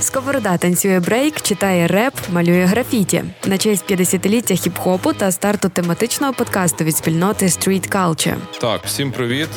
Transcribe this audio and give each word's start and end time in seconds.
Сковорода 0.00 0.56
танцює 0.56 1.00
брейк, 1.00 1.40
читає 1.40 1.86
реп, 1.86 2.14
малює 2.32 2.64
графіті 2.64 3.24
на 3.46 3.58
честь 3.58 3.90
50-ліття 3.90 4.54
хіп-хопу 4.54 5.14
та 5.14 5.32
старту 5.32 5.68
тематичного 5.68 6.32
подкасту 6.32 6.84
від 6.84 6.96
спільноти 6.96 7.46
Street 7.46 7.92
Culture. 7.92 8.36
Так, 8.60 8.80
всім 8.84 9.12
привіт. 9.12 9.48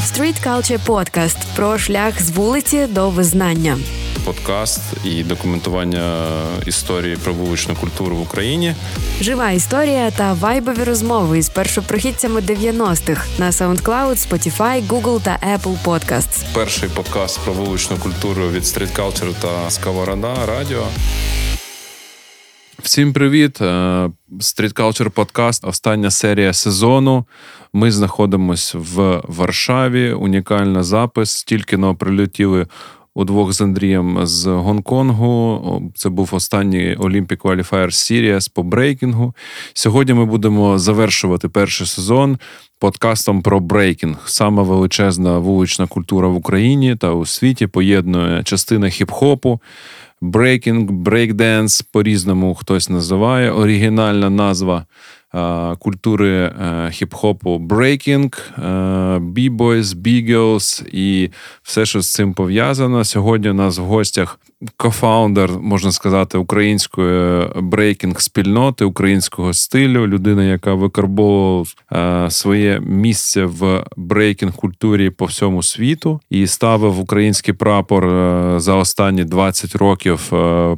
Street 0.00 0.46
Culture 0.46 0.86
Podcast 0.86 1.36
про 1.56 1.78
шлях 1.78 2.22
з 2.22 2.30
вулиці 2.30 2.86
до 2.86 3.10
визнання. 3.10 3.78
Подкаст 4.26 4.80
і 5.04 5.24
документування 5.24 6.28
історії 6.66 7.16
про 7.24 7.32
вуличну 7.32 7.74
культуру 7.74 8.16
в 8.16 8.20
Україні. 8.20 8.74
Жива 9.20 9.50
історія 9.50 10.10
та 10.10 10.32
вайбові 10.32 10.84
розмови 10.84 11.38
із 11.38 11.48
першопрохідцями 11.48 12.40
90-х 12.40 13.38
на 13.38 13.50
SoundCloud, 13.50 14.28
Spotify, 14.28 14.86
Google 14.86 15.22
та 15.22 15.38
Apple 15.54 15.76
Podcasts. 15.84 16.44
Перший 16.54 16.88
подкаст 16.88 17.40
про 17.44 17.52
вуличну 17.52 17.96
культуру 17.96 18.48
від 18.48 18.62
Street 18.62 18.96
Culture 18.96 19.34
та 19.40 19.70
Сковорода 19.70 20.46
Радіо. 20.46 20.82
Всім 22.82 23.12
привіт! 23.12 23.60
Е, 23.60 23.64
Street 24.32 24.74
Culture 24.74 25.10
Podcast, 25.10 25.68
остання 25.68 26.10
серія 26.10 26.52
сезону. 26.52 27.26
Ми 27.72 27.92
знаходимося 27.92 28.78
в 28.78 29.22
Варшаві. 29.28 30.12
Унікальний 30.12 30.82
запис. 30.82 31.44
Тільки 31.44 31.76
но 31.76 31.94
прилетіли 31.94 32.66
удвох 33.16 33.52
з 33.52 33.60
Андрієм 33.60 34.26
з 34.26 34.46
Гонконгу. 34.46 35.92
Це 35.94 36.08
був 36.08 36.30
останній 36.32 36.96
Olympic 36.96 37.36
Qualifier 37.36 37.86
Series 37.86 38.50
по 38.54 38.62
брейкінгу. 38.62 39.34
Сьогодні 39.74 40.14
ми 40.14 40.24
будемо 40.24 40.78
завершувати 40.78 41.48
перший 41.48 41.86
сезон 41.86 42.38
подкастом 42.78 43.42
про 43.42 43.60
брейкінг. 43.60 44.16
Саме 44.26 44.62
величезна 44.62 45.38
вулична 45.38 45.86
культура 45.86 46.28
в 46.28 46.36
Україні 46.36 46.96
та 46.96 47.12
у 47.12 47.26
світі 47.26 47.66
поєднує 47.66 48.42
частина 48.42 48.86
хіп-хопу. 48.86 49.58
Брейкінг, 50.20 50.90
брейкденс, 50.90 51.82
по-різному 51.82 52.54
хтось 52.54 52.90
називає 52.90 53.50
оригінальна 53.50 54.30
назва 54.30 54.86
культури 55.78 56.30
е, 56.30 56.52
хіп-хопу 56.90 57.58
брейкінг, 57.58 58.50
b-boys, 59.20 59.94
b-girls 59.94 60.84
і 60.92 61.30
все, 61.62 61.86
що 61.86 62.00
з 62.00 62.12
цим 62.12 62.34
пов'язано. 62.34 63.04
Сьогодні 63.04 63.50
у 63.50 63.54
нас 63.54 63.78
в 63.78 63.82
гостях 63.82 64.38
co-founder, 64.76 65.50
можна 65.60 65.92
сказати, 65.92 66.38
української 66.38 67.46
брейкінг-спільноти, 67.46 68.84
українського 68.84 69.54
стилю, 69.54 70.06
людина, 70.06 70.44
яка 70.44 70.74
викарбовувала 70.74 71.64
е, 71.92 72.30
своє 72.30 72.80
місце 72.80 73.44
в 73.44 73.84
брейкінг-культурі 73.96 75.10
по 75.10 75.24
всьому 75.24 75.62
світу 75.62 76.20
і 76.30 76.46
ставив 76.46 77.00
український 77.00 77.54
прапор 77.54 78.06
е, 78.06 78.60
за 78.60 78.74
останні 78.74 79.24
20 79.24 79.76
років 79.76 80.20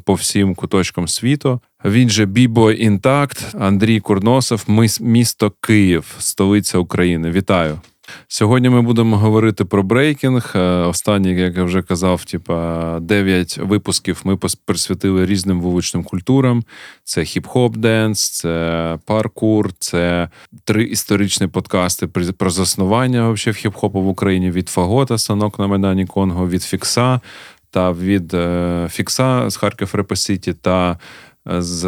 по 0.05 0.15
всім 0.15 0.55
куточкам 0.55 1.09
світу. 1.09 1.61
Він 1.85 2.11
же 2.11 2.27
B-boy 2.27 2.73
Intact, 2.73 3.55
Андрій 3.59 4.01
Курносов, 4.01 4.65
місто 5.01 5.53
Київ, 5.61 6.15
столиця 6.19 6.79
України. 6.79 7.31
Вітаю! 7.31 7.81
Сьогодні 8.29 8.69
ми 8.69 8.83
будемо 8.83 9.17
говорити 9.17 9.65
про 9.65 9.83
брейкінг. 9.83 10.53
Е, 10.55 10.61
останні, 10.61 11.31
як 11.31 11.57
я 11.57 11.65
вже 11.65 11.83
казав, 11.83 12.25
типа 12.25 12.99
9 13.01 13.59
випусків 13.59 14.21
ми 14.25 14.37
присвятили 14.65 15.27
різним 15.27 15.61
вуличним 15.61 16.05
культурам: 16.05 16.65
це 17.05 17.21
hip-hop 17.21 17.77
dance, 17.77 18.31
це 18.31 18.99
паркур, 19.07 19.73
це 19.79 20.29
три 20.65 20.85
історичні 20.85 21.47
подкасти 21.47 22.07
про 22.39 22.51
заснування 22.51 23.23
вообще 23.23 23.51
в 23.51 23.55
хіп-хопу 23.55 24.03
в 24.03 24.09
Україні 24.09 24.51
від 24.51 24.69
Фагота, 24.69 25.19
Танок 25.19 25.59
на 25.59 25.67
Майдані 25.67 26.07
Конго, 26.07 26.49
від 26.49 26.63
Фікса 26.63 27.21
та 27.71 27.93
від 27.93 28.35
е, 28.35 28.87
Фікса 28.91 29.51
з 29.51 29.57
Харків 29.57 29.91
Rap 29.95 30.20
City 30.20 30.53
та 30.53 30.99
з 31.49 31.85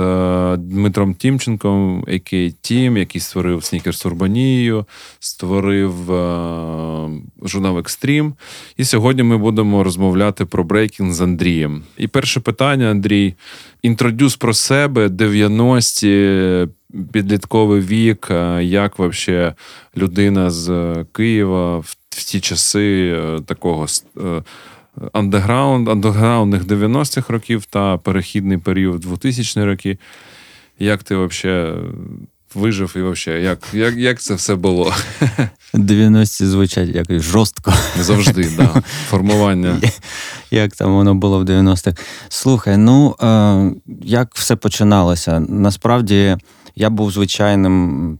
Дмитром 0.57 1.15
Тімченком, 1.15 2.05
який 2.09 2.55
Тім, 2.61 2.97
який 2.97 3.21
створив 3.21 3.65
Снікерс 3.65 4.07
Урбанію, 4.07 4.87
створив 5.19 6.13
е, 6.13 7.11
журнал 7.43 7.79
Екстрім. 7.79 8.35
І 8.77 8.85
сьогодні 8.85 9.23
ми 9.23 9.39
будемо 9.39 9.85
розмовляти 9.85 10.45
про 10.45 10.65
брейкінг 10.65 11.13
з 11.13 11.21
Андрієм. 11.21 11.83
І 11.99 12.07
перше 12.09 12.41
питання, 12.41 12.91
Андрій: 12.91 13.35
інтродюс 13.83 14.37
про 14.37 14.55
себе, 14.55 15.07
90-ті, 15.09 16.69
підлітковий 17.13 17.81
вік, 17.81 18.29
е, 18.31 18.65
як 18.65 18.99
вообще 18.99 19.55
людина 19.97 20.51
з 20.51 20.97
Києва 21.13 21.79
в 21.79 22.25
ті 22.25 22.41
часи 22.41 23.19
е, 23.19 23.41
такого 23.47 23.87
андеграунд, 25.13 25.89
андеграундних 25.89 26.63
90-х 26.65 27.33
років 27.33 27.65
та 27.65 27.99
перехідний 27.99 28.59
період 28.59 29.05
2000-ні 29.05 29.65
роки. 29.65 29.99
Як 30.79 31.03
ти 31.03 31.17
взагалі 31.17 31.75
вижив 32.55 32.93
і 32.97 33.03
взагалі, 33.03 33.45
як 33.45 33.59
як, 33.73 33.97
як 33.97 34.21
це 34.21 34.35
все 34.35 34.55
було? 34.55 34.95
90-ті 35.75 36.47
звучать 36.47 36.89
якось 36.89 37.23
жорстко. 37.23 37.73
Завжди, 38.01 38.45
так. 38.45 38.57
Да. 38.57 38.83
Формування. 39.09 39.81
Як 40.51 40.77
там 40.77 40.95
воно 40.95 41.15
було 41.15 41.39
в 41.39 41.45
90-х? 41.45 42.03
Слухай, 42.29 42.77
ну 42.77 43.17
е, 43.23 43.73
як 44.03 44.35
все 44.35 44.57
починалося? 44.57 45.41
Насправді 45.41 46.37
я 46.77 46.91
був 46.91 47.11
звичайним, 47.11 48.19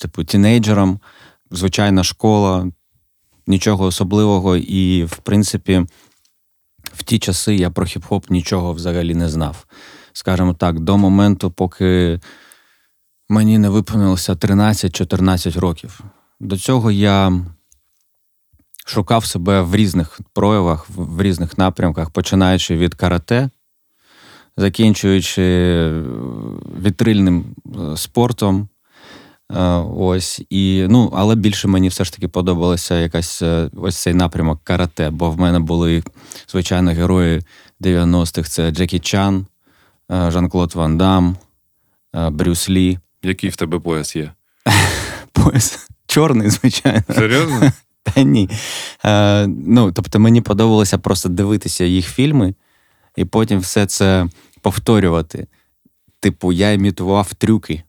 типу, 0.00 0.24
тінейджером, 0.24 1.00
звичайна 1.50 2.04
школа, 2.04 2.66
нічого 3.46 3.84
особливого, 3.84 4.56
і, 4.56 5.04
в 5.04 5.16
принципі, 5.16 5.86
в 6.94 7.02
ті 7.02 7.18
часи 7.18 7.54
я 7.54 7.70
про 7.70 7.84
хіп-хоп 7.84 8.24
нічого 8.30 8.72
взагалі 8.72 9.14
не 9.14 9.28
знав. 9.28 9.66
Скажімо 10.12 10.54
так, 10.54 10.80
до 10.80 10.98
моменту, 10.98 11.50
поки 11.50 12.20
мені 13.28 13.58
не 13.58 13.68
виповнилося 13.68 14.34
13-14 14.34 15.60
років. 15.60 16.00
До 16.40 16.58
цього 16.58 16.90
я 16.90 17.44
шукав 18.86 19.24
себе 19.24 19.62
в 19.62 19.76
різних 19.76 20.20
проявах, 20.32 20.86
в 20.88 21.22
різних 21.22 21.58
напрямках, 21.58 22.10
починаючи 22.10 22.76
від 22.76 22.94
карате, 22.94 23.50
закінчуючи 24.56 25.42
вітрильним 26.82 27.44
е, 27.66 27.96
спортом, 27.96 28.68
Е, 28.68 28.71
ось 29.96 30.42
і 30.50 30.86
ну, 30.88 31.12
але 31.16 31.34
більше 31.34 31.68
мені 31.68 31.88
все 31.88 32.04
ж 32.04 32.12
таки 32.12 32.28
подобалося 32.28 32.98
якась 32.98 33.42
е, 33.42 33.70
ось 33.76 33.96
цей 33.96 34.14
напрямок 34.14 34.60
карате, 34.64 35.10
бо 35.10 35.30
в 35.30 35.38
мене 35.38 35.58
були 35.58 36.02
звичайно 36.48 36.90
герої 36.90 37.40
90-х: 37.80 38.50
це 38.50 38.70
Джекі 38.70 38.98
Чан, 38.98 39.46
е, 40.10 40.30
Жан-Клод 40.30 40.74
Ван 40.74 40.98
Дам, 40.98 41.36
Брюс 42.30 42.70
Лі. 42.70 42.98
Який 43.22 43.50
в 43.50 43.56
тебе 43.56 43.78
пояс 43.78 44.16
є? 44.16 44.32
Пояс 45.32 45.88
чорний, 46.06 46.50
звичайно. 46.50 47.02
Серйозно? 47.14 47.72
Та 48.02 48.22
ні. 48.22 48.50
Е, 49.04 49.46
Ну, 49.46 49.92
тобто 49.92 50.20
мені 50.20 50.40
подобалося 50.40 50.98
просто 50.98 51.28
дивитися 51.28 51.84
їх 51.84 52.08
фільми 52.08 52.54
і 53.16 53.24
потім 53.24 53.58
все 53.58 53.86
це 53.86 54.26
повторювати. 54.60 55.46
Типу, 56.20 56.52
я 56.52 56.72
імітував 56.72 57.34
трюки 57.34 57.82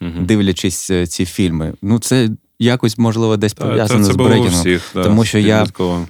угу. 0.00 0.20
дивлячись 0.20 0.90
е, 0.90 1.06
ці 1.06 1.24
фільми. 1.24 1.74
Ну, 1.82 1.98
це 1.98 2.28
якось 2.58 2.98
можливо 2.98 3.36
десь 3.36 3.54
пов'язано 3.54 4.04
з 4.04 4.16
брейкінгом, 4.16 4.60
всіх, 4.60 4.90
да, 4.94 5.04
тому 5.04 5.24
що 5.24 5.38
я 5.38 5.66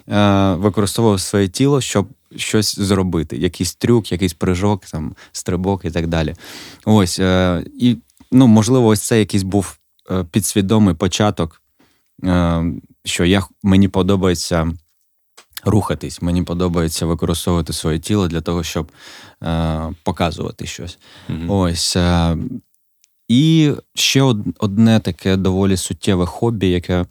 е, 0.08 0.54
використовував 0.54 1.20
своє 1.20 1.48
тіло, 1.48 1.80
щоб 1.80 2.08
щось 2.36 2.78
зробити, 2.78 3.36
якийсь 3.36 3.74
трюк, 3.74 4.12
якийсь 4.12 4.34
прыжок, 4.34 4.90
там 4.90 5.14
стрибок 5.32 5.84
і 5.84 5.90
так 5.90 6.06
далі. 6.06 6.34
Ось 6.84 7.18
е, 7.18 7.64
і 7.80 7.96
ну, 8.32 8.46
можливо, 8.46 8.86
ось 8.86 9.00
це 9.00 9.18
якийсь 9.18 9.42
був 9.42 9.78
е, 10.10 10.24
підсвідомий 10.30 10.94
початок, 10.94 11.62
е, 12.24 12.64
що 13.04 13.24
я 13.24 13.42
мені 13.62 13.88
подобається. 13.88 14.72
Рухатись, 15.64 16.22
мені 16.22 16.42
подобається 16.42 17.06
використовувати 17.06 17.72
своє 17.72 17.98
тіло 17.98 18.28
для 18.28 18.40
того, 18.40 18.62
щоб 18.62 18.92
е, 19.42 19.94
показувати 20.02 20.66
щось. 20.66 20.98
Mm-hmm. 21.28 21.52
Ось 21.52 21.96
е, 21.96 22.36
і 23.28 23.72
ще 23.94 24.22
одне 24.58 25.00
таке 25.00 25.36
доволі 25.36 25.76
суттєве 25.76 26.26
хобі, 26.26 26.68
яке 26.68 26.94
е, 27.00 27.06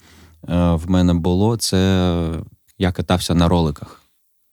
в 0.74 0.90
мене 0.90 1.14
було, 1.14 1.58
це 1.58 2.32
я 2.78 2.92
катався 2.92 3.36
на 3.36 3.48
роликах. 3.48 4.02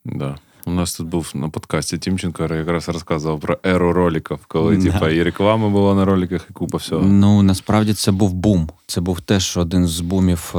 Да. 0.04 0.36
У 0.66 0.70
нас 0.70 0.94
тут 0.94 1.06
був 1.06 1.30
на 1.34 1.48
подкасті 1.48 1.98
Тімченко, 1.98 2.42
якраз 2.42 2.88
розказував 2.88 3.40
про 3.40 3.58
еру 3.64 3.92
роликів, 3.92 4.38
коли 4.48 4.76
да. 4.76 4.92
типа, 4.92 5.10
і 5.10 5.22
реклама 5.22 5.68
була 5.68 5.94
на 5.94 6.04
роликах, 6.04 6.46
і 6.50 6.52
купа 6.52 6.78
всього. 6.78 7.06
Ну 7.06 7.42
насправді 7.42 7.94
це 7.94 8.12
був 8.12 8.32
бум. 8.32 8.68
Це 8.86 9.00
був 9.00 9.20
теж 9.20 9.56
один 9.56 9.86
з 9.86 10.00
бумів 10.00 10.52
е, 10.54 10.58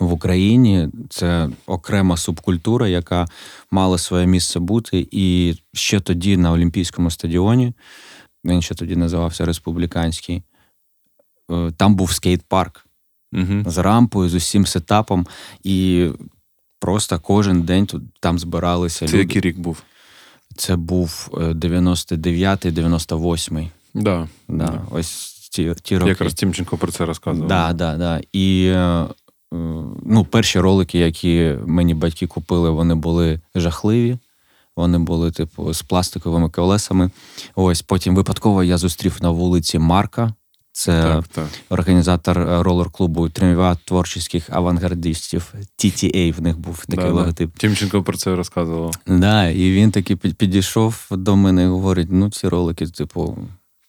в 0.00 0.12
Україні. 0.12 0.88
Це 1.10 1.48
окрема 1.66 2.16
субкультура, 2.16 2.88
яка 2.88 3.26
мала 3.70 3.98
своє 3.98 4.26
місце 4.26 4.60
бути. 4.60 5.08
І 5.10 5.54
ще 5.72 6.00
тоді 6.00 6.36
на 6.36 6.52
Олімпійському 6.52 7.10
стадіоні 7.10 7.72
він 8.44 8.62
ще 8.62 8.74
тоді 8.74 8.96
називався 8.96 9.44
Республіканський. 9.44 10.42
Е, 11.50 11.72
там 11.76 11.94
був 11.94 12.12
скейт-парк. 12.12 12.86
Угу. 13.34 13.62
з 13.66 13.78
рампою, 13.78 14.28
з 14.28 14.34
усім 14.34 14.66
сетапом. 14.66 15.26
І 15.64 16.08
просто 16.80 17.20
кожен 17.20 17.62
день 17.62 17.86
тут 17.86 18.02
там 18.20 18.38
збиралися 18.38 19.06
Це 19.06 19.12
люди. 19.12 19.18
який 19.18 19.40
рік 19.40 19.58
був? 19.58 19.82
Це 20.56 20.76
був 20.76 21.30
е, 21.34 21.36
99-й, 21.36 22.70
98-й. 22.70 23.68
Да. 23.94 24.28
Да. 24.48 24.82
Ось 24.90 25.32
ті, 25.52 25.74
ті 25.82 25.98
роки. 25.98 26.08
Якраз 26.08 26.34
Тімченко 26.34 26.76
про 26.76 26.92
це 26.92 27.04
розказував. 27.04 27.48
Да, 27.48 27.72
да, 27.72 27.96
да. 27.96 28.20
І 28.32 28.64
е, 28.66 28.78
е, 28.78 29.06
ну, 30.02 30.26
перші 30.30 30.60
ролики, 30.60 30.98
які 30.98 31.54
мені 31.66 31.94
батьки 31.94 32.26
купили, 32.26 32.70
вони 32.70 32.94
були 32.94 33.40
жахливі. 33.54 34.18
Вони 34.76 34.98
були, 34.98 35.30
типу, 35.30 35.72
з 35.74 35.82
пластиковими 35.82 36.48
колесами. 36.50 37.10
Ось 37.54 37.82
потім 37.82 38.14
випадково 38.14 38.64
я 38.64 38.78
зустрів 38.78 39.16
на 39.20 39.30
вулиці 39.30 39.78
Марка. 39.78 40.34
Це 40.74 41.02
Так, 41.02 41.28
так. 41.28 41.48
організатор 41.70 42.38
е, 42.38 42.62
ролер-клубу 42.62 43.28
Тремвіат 43.28 43.78
творчих 43.84 44.50
авангардистів. 44.50 45.54
TTA 45.78 46.32
в 46.36 46.42
них 46.42 46.58
був 46.58 46.86
такий 46.86 47.04
Да, 47.04 47.10
да. 47.10 47.12
логотип. 47.12 47.58
Тімченко 47.58 48.02
про 48.02 48.16
це 48.16 48.36
розказував. 48.36 48.94
Да, 49.06 49.48
і 49.48 49.72
він 49.72 49.90
таки 49.90 50.16
підійшов 50.16 51.06
до 51.10 51.36
мене 51.36 51.62
і 51.64 51.66
говорить: 51.66 52.08
ну, 52.10 52.30
ці 52.30 52.48
ролики, 52.48 52.86
типу, 52.86 53.38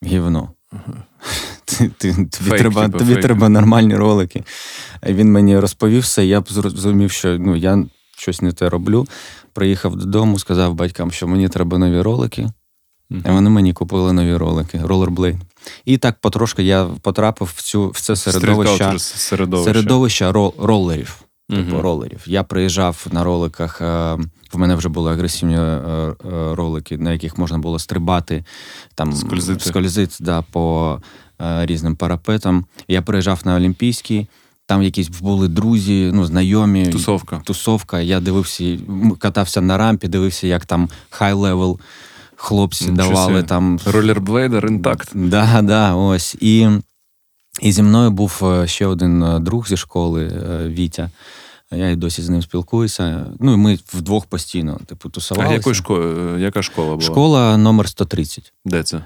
гівно. 0.06 0.50
Ти, 1.66 1.92
ти, 1.98 2.14
тобі 2.14 2.50
Фейк, 2.50 2.58
треба, 2.62 2.86
типу, 2.86 2.98
тобі 2.98 3.14
фейк. 3.14 3.26
треба 3.26 3.50
нормальні 3.50 3.96
ролики. 3.96 4.44
Він 5.08 5.32
мені 5.32 5.60
розповів 5.60 6.02
все, 6.02 6.26
я 6.26 6.42
б 6.42 6.50
зрозумів, 6.50 7.12
що 7.12 7.38
ну, 7.40 7.56
я 7.56 7.86
щось 8.18 8.42
не 8.42 8.52
те 8.52 8.70
роблю. 8.70 9.08
Приїхав 9.54 9.96
додому, 9.96 10.40
сказав 10.40 10.74
батькам, 10.74 11.12
що 11.12 11.28
мені 11.28 11.50
треба 11.50 11.78
нові 11.78 12.02
ролики. 12.02 12.50
І 13.10 13.30
вони 13.30 13.50
мені 13.50 13.74
купили 13.74 14.14
нові 14.14 14.36
ролики, 14.36 14.78
Rollerblade. 14.78 15.40
І 15.86 15.98
так 15.98 16.20
потрошки 16.22 16.64
я 16.64 16.86
потрапив 17.02 17.54
в 17.56 17.62
цю 17.62 17.90
в 17.90 18.02
це 18.02 18.16
середовище, 18.16 19.00
середовище. 19.00 19.74
середовище 19.74 20.26
ро- 20.32 20.54
ролерів. 20.66 21.22
Типу 21.50 21.62
Мгм. 21.62 21.80
ролерів. 21.82 22.24
Я 22.26 22.44
приїжджав 22.44 23.06
на 23.12 23.24
роликах. 23.24 23.82
е, 23.82 24.18
В 24.54 24.58
мене 24.58 24.76
вже 24.76 24.90
були 24.90 25.12
агресивні 25.12 25.56
е, 25.56 25.60
е, 25.60 26.16
ролики, 26.56 26.98
на 26.98 27.12
яких 27.12 27.38
можна 27.38 27.58
було 27.58 27.80
стрибати, 27.80 28.46
там 28.96 29.14
Скользити. 29.14 29.66
скользити 29.70 30.16
да, 30.20 30.42
по 30.42 31.00
різним 31.40 31.96
парапетам. 31.96 32.66
Я 32.88 33.02
приїжджав 33.02 33.42
на 33.46 33.56
Олімпійський, 33.56 34.28
там 34.74 34.84
якісь 34.84 35.10
були 35.10 35.48
друзі, 35.48 36.12
ну, 36.14 36.26
знайомі. 36.26 36.88
Тусовка. 36.88 37.42
Тусовка. 37.46 38.00
Я 38.00 38.20
дивився, 38.20 38.78
катався 39.20 39.62
на 39.62 39.78
рампі, 39.78 40.08
дивився, 40.08 40.48
як 40.48 40.66
там 40.66 40.90
high-level 41.10 41.80
хлопці 42.36 42.92
Нічого 42.92 43.10
давали 43.10 43.36
собі. 43.36 43.48
там 43.48 43.80
Rollerblader 43.86 44.66
Intact. 44.68 45.10
Да, 45.14 45.62
да, 45.62 45.96
ось. 45.96 46.36
І, 46.40 46.68
і 47.62 47.72
зі 47.72 47.84
мною 47.84 48.12
був 48.12 48.42
е, 48.44 48.68
ще 48.68 48.86
один 48.86 49.24
е, 49.24 49.40
друг 49.40 49.68
зі 49.68 49.78
школи, 49.78 50.24
е, 50.26 50.68
Вітя. 50.70 51.10
Я 51.72 51.90
і 51.90 51.96
досі 51.96 52.22
з 52.22 52.30
ним 52.30 52.42
спілкуюся. 52.42 53.26
Ну, 53.40 53.54
і 53.54 53.58
ми 53.58 53.80
вдвох 53.94 54.26
постійно, 54.26 54.80
типу, 54.86 55.10
А 55.10 55.12
тусувалися. 55.12 55.54
якої 55.54 55.76
школи, 55.76 56.42
яка 56.42 56.62
школа 56.62 56.90
була? 56.90 57.02
Школа 57.02 57.58
номер 57.58 57.90
130. 57.90 58.54
Де 58.66 58.84
це? 58.84 59.04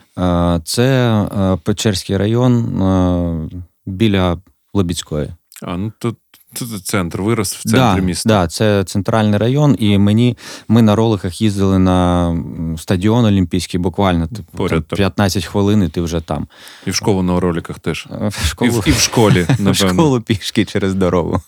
Це 0.63 1.57
Печерський 1.63 2.17
район 2.17 3.51
біля 3.85 4.37
Либідської. 4.73 5.33
А, 5.63 5.77
ну 5.77 5.92
тут, 6.00 6.18
тут 6.54 6.86
центр, 6.86 7.21
вирос 7.21 7.56
в 7.56 7.62
центрі 7.62 7.77
да, 7.80 7.95
міста. 7.95 8.30
Да, 8.30 8.48
це 8.48 8.83
центральний 8.83 9.38
район, 9.39 9.75
і 9.80 9.98
мені 9.98 10.38
ми 10.68 10.81
на 10.81 10.95
роликах 10.95 11.42
їздили 11.42 11.80
на 11.80 12.38
стадіон 12.77 13.25
Олімпійський, 13.25 13.80
буквально 13.80 14.27
типу, 14.27 14.57
Поряд 14.57 14.71
там, 14.71 14.83
так. 14.83 14.98
15 14.98 15.45
хвилин, 15.45 15.83
і 15.83 15.89
ти 15.89 16.01
вже 16.01 16.21
там. 16.21 16.48
І 16.86 16.92
в 16.92 16.95
школу 16.95 17.24
на 17.24 17.39
роликах 17.39 17.80
теж. 17.80 18.07
Е, 18.12 18.30
В 18.30 18.56
І 18.62 18.69
в, 18.69 18.83
і 18.88 18.92
в 18.92 19.00
школі, 19.00 19.48
в 19.59 19.74
школу 19.74 20.21
пішки 20.21 20.65
через 20.65 20.95
дорогу. 20.95 21.42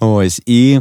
Ось. 0.00 0.42
І 0.46 0.80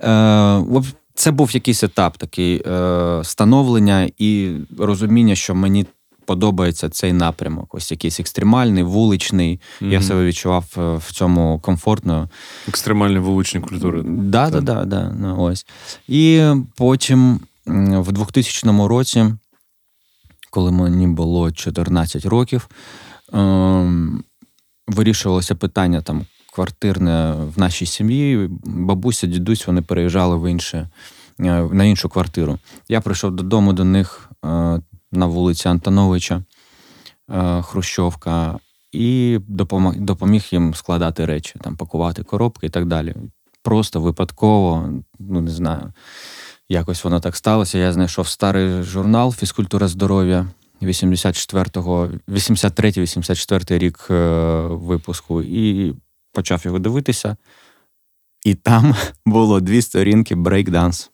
е, 0.00 0.82
це 1.14 1.30
був 1.30 1.50
якийсь 1.54 1.84
етап 1.84 2.16
такий 2.16 2.62
е, 2.66 3.20
становлення 3.24 4.10
і 4.18 4.52
розуміння, 4.78 5.34
що 5.34 5.54
мені 5.54 5.86
подобається 6.26 6.88
цей 6.88 7.12
напрямок. 7.12 7.74
Ось 7.74 7.90
якийсь 7.90 8.20
екстремальний, 8.20 8.82
вуличний. 8.82 9.60
Я 9.80 10.02
себе 10.02 10.24
відчував 10.24 10.64
е, 10.78 10.96
в 10.96 11.12
цьому 11.12 11.60
комфортно. 11.60 12.28
Екстремальні 12.68 13.18
вуличні 13.18 13.60
культури. 13.60 14.02
Да, 14.06 14.50
да, 14.50 14.50
Так. 14.50 14.64
да, 14.64 14.84
да, 14.84 15.14
ну, 15.20 15.42
ось. 15.42 15.66
І 16.08 16.50
потім 16.76 17.40
в 17.66 18.12
2000 18.12 18.88
році, 18.88 19.24
коли 20.50 20.72
мені 20.72 21.06
було 21.06 21.52
14 21.52 22.26
років, 22.26 22.68
ем, 23.32 24.24
вирішувалося 24.86 25.54
питання 25.54 26.02
там 26.02 26.26
квартирне 26.52 27.34
в 27.56 27.60
нашій 27.60 27.86
сім'ї. 27.86 28.48
Бабуся, 28.64 29.26
дідусь, 29.26 29.66
вони 29.66 29.82
переїжджали 29.82 30.36
в 30.36 30.50
інше, 30.50 30.88
е, 31.40 31.62
на 31.72 31.84
іншу 31.84 32.08
квартиру. 32.08 32.58
Я 32.88 33.00
прийшов 33.00 33.30
додому 33.30 33.72
до 33.72 33.84
них 33.84 34.30
е, 34.44 34.80
на 35.16 35.26
вулиці 35.26 35.68
Антоновича, 35.68 36.42
е, 37.30 37.62
Хрущовка, 37.62 38.58
і 38.92 39.38
допоміг 39.96 40.48
їм 40.50 40.74
складати 40.74 41.24
речі, 41.24 41.54
там, 41.60 41.76
пакувати 41.76 42.22
коробки 42.22 42.66
і 42.66 42.70
так 42.70 42.86
далі. 42.86 43.14
Просто 43.62 44.00
випадково, 44.00 44.88
ну 45.18 45.40
не 45.40 45.50
знаю, 45.50 45.92
якось 46.68 47.04
воно 47.04 47.20
так 47.20 47.36
сталося. 47.36 47.78
Я 47.78 47.92
знайшов 47.92 48.28
старий 48.28 48.82
журнал 48.82 49.32
Фізкультура 49.32 49.88
здоров'я 49.88 50.46
84-го, 50.82 52.10
83-84 52.28 53.78
рік 53.78 54.06
е, 54.10 54.60
випуску, 54.60 55.42
і 55.42 55.94
почав 56.32 56.62
його 56.64 56.78
дивитися. 56.78 57.36
І 58.44 58.54
там 58.54 58.94
було 59.26 59.60
дві 59.60 59.82
сторінки 59.82 60.34
брейкданс. 60.34 61.10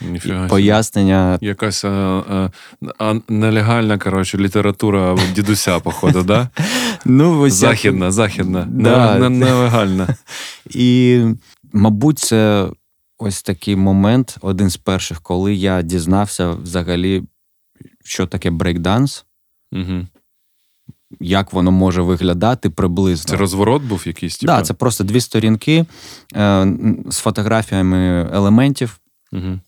Ніфіга. 0.00 0.48
Пояснення. 0.48 1.38
Якась 1.40 1.84
а, 1.84 1.88
а, 1.88 2.50
а, 2.98 3.14
нелегальна, 3.28 3.98
коротше, 3.98 4.38
література 4.38 5.18
дідуся, 5.34 5.80
походу, 5.80 6.22
да? 6.22 6.48
Ну, 7.04 7.50
Західна, 7.50 8.10
західна. 8.10 8.66
Да. 8.70 9.18
Не- 9.18 9.28
не- 9.28 9.46
Нелегальна. 9.46 10.08
І, 10.70 11.20
мабуть, 11.72 12.18
це 12.18 12.68
ось 13.18 13.42
такий 13.42 13.76
момент, 13.76 14.36
один 14.40 14.70
з 14.70 14.76
перших, 14.76 15.20
коли 15.20 15.54
я 15.54 15.82
дізнався 15.82 16.50
взагалі, 16.50 17.22
що 18.04 18.26
таке 18.26 18.50
брейкданс, 18.50 19.24
Угу. 19.72 20.06
як 21.20 21.52
воно 21.52 21.70
може 21.70 22.02
виглядати 22.02 22.70
приблизно. 22.70 23.30
Це 23.30 23.36
розворот 23.36 23.82
був 23.82 24.02
якийсь? 24.06 24.38
Так, 24.38 24.46
да, 24.46 24.62
це 24.62 24.74
просто 24.74 25.04
дві 25.04 25.20
сторінки 25.20 25.84
е, 26.36 26.66
з 27.10 27.18
фотографіями 27.18 28.30
елементів 28.32 29.00
Угу. 29.32 29.60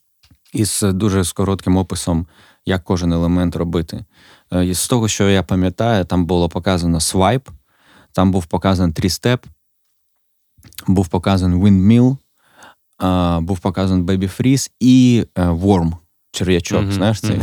І 0.53 0.65
з 0.65 0.83
дуже 0.83 1.25
з 1.25 1.33
коротким 1.33 1.77
описом, 1.77 2.27
як 2.67 2.85
кожен 2.85 3.13
елемент 3.13 3.57
робити. 3.57 4.05
Е, 4.53 4.67
І 4.67 4.75
з 4.75 4.89
того, 4.89 5.09
що 5.09 5.29
я 5.29 5.43
пам'ятаю, 5.43 6.05
там 6.05 6.27
було 6.27 6.49
показано 6.49 7.01
swipe, 7.01 7.49
там 8.13 8.31
був 8.33 8.47
показаний 8.47 8.95
three-step, 8.95 9.47
був 10.87 11.09
показаний 11.09 11.61
windmill, 11.61 12.17
е, 13.03 13.41
був 13.41 13.59
показаний 13.59 14.05
baby 14.05 14.41
freeze 14.41 14.71
і 14.81 15.27
е, 15.35 15.43
worm, 15.49 15.93
черв'ячок. 16.33 16.93
Знаєш 16.93 17.21
це? 17.21 17.41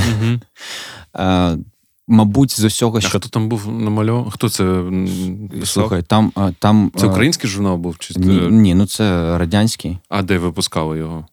Е, 1.17 1.57
Мабуть, 2.07 2.59
з 2.59 2.63
усього, 2.63 2.97
А 3.03 3.07
хто 3.07 3.19
там 3.19 3.49
був 3.49 3.71
намальований? 3.71 4.31
Хто 4.31 4.49
це 4.49 4.83
писав? 5.51 5.67
слухай, 5.67 6.01
там, 6.01 6.31
е, 6.37 6.53
там 6.59 6.91
Це 6.95 7.05
е, 7.05 7.09
український 7.09 7.49
журнал 7.49 7.77
був? 7.77 7.97
Чи... 7.97 8.13
Ні, 8.17 8.39
ні, 8.51 8.75
ну 8.75 8.85
це 8.85 9.37
радянський. 9.37 9.97
А 10.09 10.21
де 10.21 10.37
випускали 10.37 10.97
його? 10.97 11.25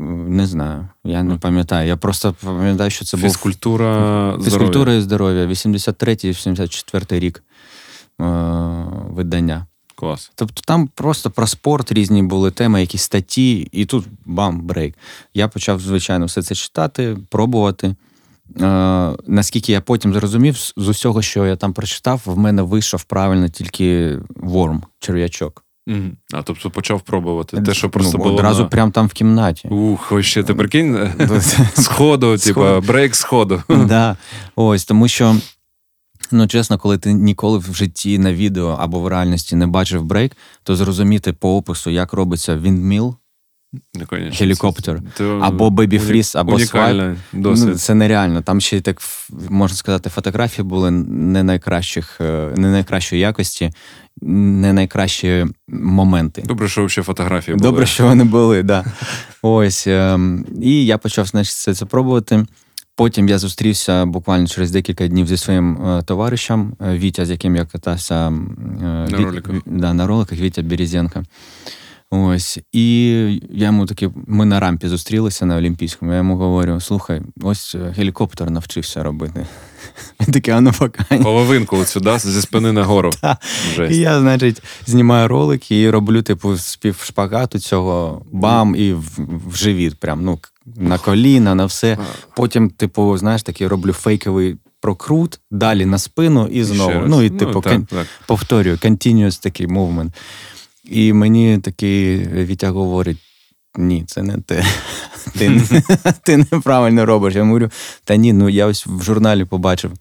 Не 0.00 0.46
знаю, 0.46 0.88
я 1.04 1.22
не 1.22 1.36
пам'ятаю. 1.36 1.88
Я 1.88 1.96
просто 1.96 2.34
пам'ятаю, 2.44 2.90
що 2.90 3.04
це 3.04 3.16
був 3.16 3.26
Фізкультура 3.26 3.94
здоров'я. 4.28 4.44
фізкультура 4.44 4.92
і 4.94 5.00
здоров'я, 5.00 5.46
83-84 5.46 7.18
рік 7.18 7.42
е, 8.20 8.24
видання. 9.10 9.66
Клас. 9.94 10.32
Тобто 10.34 10.62
там 10.64 10.88
просто 10.94 11.30
про 11.30 11.46
спорт 11.46 11.92
різні 11.92 12.22
були 12.22 12.50
теми, 12.50 12.80
якісь 12.80 13.02
статті, 13.02 13.68
і 13.72 13.84
тут 13.84 14.04
бам, 14.24 14.60
брейк. 14.60 14.94
Я 15.34 15.48
почав, 15.48 15.80
звичайно, 15.80 16.26
все 16.26 16.42
це 16.42 16.54
читати, 16.54 17.16
пробувати. 17.30 17.94
Е, 18.60 19.16
наскільки 19.26 19.72
я 19.72 19.80
потім 19.80 20.14
зрозумів, 20.14 20.56
з 20.76 20.88
усього, 20.88 21.22
що 21.22 21.46
я 21.46 21.56
там 21.56 21.72
прочитав, 21.72 22.22
в 22.24 22.38
мене 22.38 22.62
вийшов 22.62 23.04
правильно 23.04 23.48
тільки 23.48 24.18
ворм, 24.36 24.82
черв'ячок. 24.98 25.64
А 26.32 26.42
тобто 26.42 26.70
почав 26.70 27.00
пробувати. 27.00 27.62
Те, 27.62 27.74
що 27.74 27.90
просто 27.90 28.18
ну, 28.18 28.24
було. 28.24 28.36
одразу 28.36 28.62
на... 28.62 28.68
прямо 28.68 28.90
там 28.90 29.06
в 29.06 29.12
кімнаті. 29.12 29.68
Ух, 29.68 30.12
ось 30.12 30.26
ще 30.26 30.42
ти 30.42 30.54
прикинь, 30.54 31.10
сходу, 31.74 32.36
типа 32.38 32.80
брейк 32.80 33.14
сходу. 33.14 33.62
да. 33.68 34.16
Ось, 34.56 34.84
тому 34.84 35.08
що, 35.08 35.36
ну 36.32 36.46
чесно, 36.46 36.78
коли 36.78 36.98
ти 36.98 37.12
ніколи 37.12 37.58
в 37.58 37.74
житті 37.74 38.18
на 38.18 38.32
відео 38.34 38.76
або 38.80 39.00
в 39.00 39.08
реальності 39.08 39.56
не 39.56 39.66
бачив 39.66 40.04
брейк, 40.04 40.32
то 40.62 40.76
зрозуміти 40.76 41.32
по 41.32 41.56
опису, 41.56 41.90
як 41.90 42.12
робиться 42.12 42.56
windmill, 42.56 43.16
Ну. 43.72 44.30
Гелікоптер. 44.32 45.00
Це- 45.14 45.38
Або 45.42 45.68
Freeze, 45.70 46.38
або 46.38 46.54
унікальний 46.54 47.16
досвід. 47.32 47.68
ну, 47.68 47.74
це 47.74 47.94
нереально. 47.94 48.42
Там 48.42 48.60
ще 48.60 48.80
так 48.80 49.00
можна 49.48 49.76
сказати, 49.76 50.10
фотографії 50.10 50.64
були 50.64 50.90
не 50.90 51.42
найкращих, 51.42 52.20
е, 52.20 52.54
не 52.56 52.70
найкращої 52.70 53.20
якості. 53.20 53.70
Не 54.22 54.72
найкращі 54.72 55.46
моменти. 55.68 56.42
Добре, 56.46 56.68
що 56.68 56.88
ще 56.88 57.02
фотографії 57.02 57.56
були. 57.56 57.70
Добре, 57.70 57.86
що 57.86 58.04
вони 58.04 58.24
були, 58.24 58.62
да. 58.62 58.84
Ось. 59.42 59.86
Ем, 59.86 60.46
і 60.62 60.86
я 60.86 60.98
почав 60.98 61.26
значить, 61.26 61.54
це, 61.54 61.74
це 61.74 61.86
пробувати. 61.86 62.46
Потім 62.96 63.28
я 63.28 63.38
зустрівся 63.38 64.06
буквально 64.06 64.46
через 64.46 64.70
декілька 64.70 65.08
днів 65.08 65.26
зі 65.26 65.36
своїм 65.36 65.86
е, 65.86 66.02
товаришем 66.02 66.74
е, 66.80 66.98
Вітя, 66.98 67.26
з 67.26 67.30
яким 67.30 67.56
я 67.56 67.64
катався 67.64 68.28
е, 68.28 68.30
на 68.82 69.18
роликах. 69.18 69.54
Ві- 69.54 69.62
Да, 69.66 69.94
на 69.94 70.06
роликах 70.06 70.38
Вітя 70.38 70.62
Березенко. 70.62 71.22
Ось. 72.10 72.58
І 72.72 73.08
я 73.50 73.66
йому 73.66 73.86
таки, 73.86 74.10
ми 74.26 74.44
на 74.44 74.60
рампі 74.60 74.88
зустрілися 74.88 75.46
на 75.46 75.56
Олімпійському. 75.56 76.10
Я 76.12 76.18
йому 76.18 76.36
говорю: 76.36 76.80
слухай, 76.80 77.22
ось 77.42 77.76
гелікоптер 77.96 78.50
навчився 78.50 79.02
робити. 79.02 79.46
Він 80.20 80.32
такий, 80.32 80.54
а 80.54 80.60
ну 80.60 80.72
покань. 80.78 81.22
Половинку 81.22 81.76
оцю, 81.76 82.00
да, 82.00 82.18
зі 82.18 82.40
спини 82.42 82.72
нагору. 82.72 83.10
І 83.90 83.96
я, 83.96 84.20
значить, 84.20 84.62
знімаю 84.86 85.28
ролик 85.28 85.70
і 85.70 85.90
роблю, 85.90 86.22
типу, 86.22 86.56
спів 86.56 87.00
шпагату 87.04 87.58
цього 87.58 88.22
бам 88.32 88.76
і 88.76 88.92
в, 88.92 89.18
в 89.46 89.56
живіт, 89.56 90.00
прям, 90.00 90.24
ну, 90.24 90.38
на 90.76 90.98
коліна, 90.98 91.54
на 91.54 91.66
все. 91.66 91.98
Потім, 92.36 92.70
типу, 92.70 93.18
знаєш, 93.18 93.42
такий 93.42 93.66
роблю 93.66 93.92
фейковий 93.92 94.56
прокрут, 94.80 95.40
далі 95.50 95.84
на 95.84 95.98
спину 95.98 96.46
і 96.46 96.64
знову. 96.64 96.90
ще. 96.90 97.02
Ну, 97.06 97.22
і 97.22 97.30
типу, 97.30 97.60
так, 97.60 97.72
кон- 97.72 97.86
так. 97.86 98.06
повторюю, 98.26 98.76
continuous 98.76 99.42
такий 99.42 99.66
movement. 99.66 100.10
І 100.84 101.12
мені 101.12 101.58
такий 101.58 102.18
Вітя 102.18 102.70
говорить: 102.70 103.18
ні, 103.76 104.04
це 104.06 104.22
не 104.22 104.38
те. 104.38 104.64
Ти, 105.38 105.62
ти 106.22 106.36
неправильно 106.36 107.06
робиш. 107.06 107.34
Я 107.34 107.44
говорю, 107.44 107.70
та 108.04 108.16
ні, 108.16 108.32
ну 108.32 108.48
я 108.48 108.66
ось 108.66 108.86
в 108.86 109.02
журналі 109.02 109.44
побачив. 109.44 109.92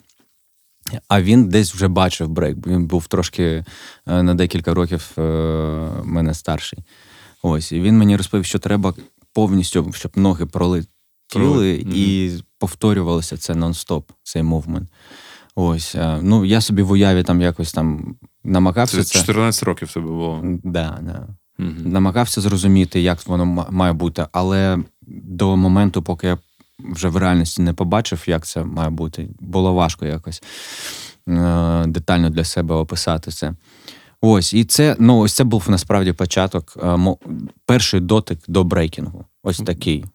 А 1.07 1.21
він 1.21 1.49
десь 1.49 1.73
вже 1.73 1.87
бачив 1.87 2.29
брейк, 2.29 2.57
бо 2.57 2.69
він 2.69 2.85
був 2.85 3.07
трошки 3.07 3.43
е, 4.07 4.23
на 4.23 4.33
декілька 4.33 4.73
років 4.73 5.11
е, 5.17 5.21
мене 6.03 6.33
старший. 6.33 6.79
Ось, 7.41 7.71
і 7.71 7.81
він 7.81 7.97
мені 7.97 8.17
розповів, 8.17 8.45
що 8.45 8.59
треба 8.59 8.93
повністю, 9.33 9.91
щоб 9.93 10.11
ноги 10.15 10.45
пролетіли 10.45 11.85
і 11.93 12.31
повторювалося 12.59 13.37
це 13.37 13.53
нон-стоп, 13.53 14.03
цей 14.23 14.43
мувмент. 14.43 14.89
Ось, 15.55 15.95
е, 15.95 16.19
ну 16.21 16.45
я 16.45 16.61
собі 16.61 16.81
в 16.81 16.91
уяві 16.91 17.23
там 17.23 17.41
якось 17.41 17.73
там 17.73 18.15
намагався 18.43 18.97
Це 18.97 19.03
це. 19.03 19.19
14 19.19 19.63
років 19.63 19.93
тобі 19.93 20.07
було. 20.07 20.41
Да, 20.63 20.99
да. 21.01 21.27
Мгм. 21.57 21.91
Намагався 21.91 22.41
зрозуміти, 22.41 23.01
як 23.01 23.27
воно 23.27 23.67
має 23.69 23.93
бути, 23.93 24.25
але 24.31 24.79
до 25.07 25.57
моменту, 25.57 26.01
поки 26.03 26.27
я 26.27 26.37
вже 26.79 27.07
в 27.07 27.17
реальності 27.17 27.61
не 27.61 27.73
побачив, 27.73 28.23
як 28.27 28.45
це 28.45 28.63
має 28.63 28.89
бути, 28.89 29.29
було 29.39 29.73
важко 29.73 30.05
якось 30.05 30.43
е- 31.29 31.85
детально 31.87 32.29
для 32.29 32.43
себе 32.43 32.75
описати 32.75 33.31
це. 33.31 33.53
Ось, 34.21 34.53
і 34.53 34.65
це, 34.65 34.95
ну, 34.99 35.19
ось 35.19 35.33
це 35.33 35.43
був 35.43 35.65
насправді 35.69 36.13
початок, 36.13 36.77
е, 36.83 36.97
перший 37.65 37.99
дотик 37.99 38.39
до 38.47 38.63
брейкінгу. 38.63 39.25
Ось 39.43 39.57
такий. 39.57 40.05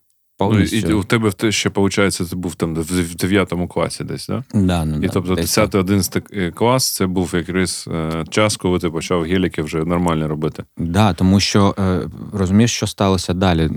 Ну, 0.51 0.61
і 0.61 0.93
у 0.93 1.05
тебе 1.05 1.29
в 1.29 1.35
те 1.35 1.53
ще, 1.53 1.69
виходить, 1.69 2.31
ти 2.31 2.37
був 2.37 2.55
там 2.55 2.75
в 2.75 2.83
в 2.83 3.15
9 3.15 3.53
класі 3.69 4.05
десь, 4.05 4.27
да? 4.27 4.45
да, 4.55 4.85
ну, 4.85 4.97
І 4.97 5.01
да, 5.01 5.09
тобто 5.09 5.35
10-11 5.35 6.51
клас 6.53 6.95
це 6.95 7.07
був 7.07 7.31
якраз 7.35 7.89
е, 7.93 8.25
час, 8.31 8.57
коли 8.57 8.79
ти 8.79 8.91
почав 8.91 9.23
геліки 9.23 9.63
вже 9.63 9.85
нормально 9.85 10.29
робити. 10.29 10.65
Да, 10.77 11.13
тому 11.13 11.41
що 11.41 11.75
е, 11.79 12.01
розумієш, 12.33 12.73
що 12.73 12.87
сталося 12.87 13.35
далі. 13.35 13.71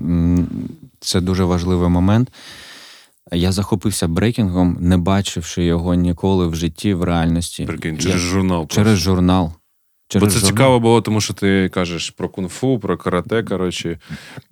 Це 1.00 1.22
дуже 1.22 1.44
важливий 1.44 1.90
момент. 1.90 2.32
Я 3.32 3.52
захопився 3.52 4.08
брейкінгом, 4.08 4.78
не 4.80 4.98
бачивши 4.98 5.64
його 5.64 5.94
ніколи 5.94 6.48
в 6.48 6.56
житті, 6.56 6.94
в 6.94 7.04
реальності. 7.04 7.66
Прикинь, 7.66 7.96
Я- 7.96 8.02
через 8.68 8.98
журнал. 8.98 9.52
Через. 10.08 10.24
Бо 10.24 10.30
це 10.30 10.40
журнал. 10.40 10.52
цікаво 10.52 10.80
було, 10.80 11.02
тому 11.02 11.22
що 11.22 11.34
ти 11.34 11.70
кажеш 11.74 12.10
про 12.10 12.30
кунг-фу, 12.30 12.80
про 12.80 12.98
карате, 12.98 13.44
коротше. 13.44 14.00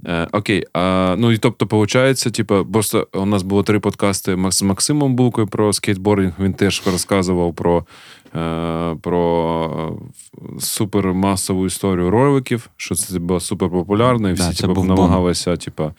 Е, 0.06 0.28
окей, 0.32 0.66
а, 0.74 1.16
ну 1.18 1.32
і 1.32 1.38
тобто, 1.38 1.66
виходить, 1.66 2.34
типу, 2.34 2.66
просто 2.66 3.08
у 3.14 3.26
нас 3.26 3.44
було 3.44 3.64
три 3.64 3.80
подкасти 3.80 4.38
з 4.50 4.62
Максимом 4.62 5.16
Булкою 5.16 5.48
про 5.48 5.74
скейтбординг. 5.74 6.34
Він 6.40 6.54
теж 6.54 6.84
розказував 6.86 7.54
про, 7.54 7.86
е, 8.36 8.96
про 9.02 9.98
е, 10.38 10.60
супермасову 10.60 11.66
історію 11.66 12.10
роликів, 12.10 12.70
що 12.78 12.96
це 12.96 13.20
було 13.20 13.40
суперпопулярно, 13.40 14.30
і 14.30 14.34
всі 14.34 14.54
це 14.54 14.68
типу, 14.68 14.84
намагалися, 14.84 15.58
типу, 15.58 15.92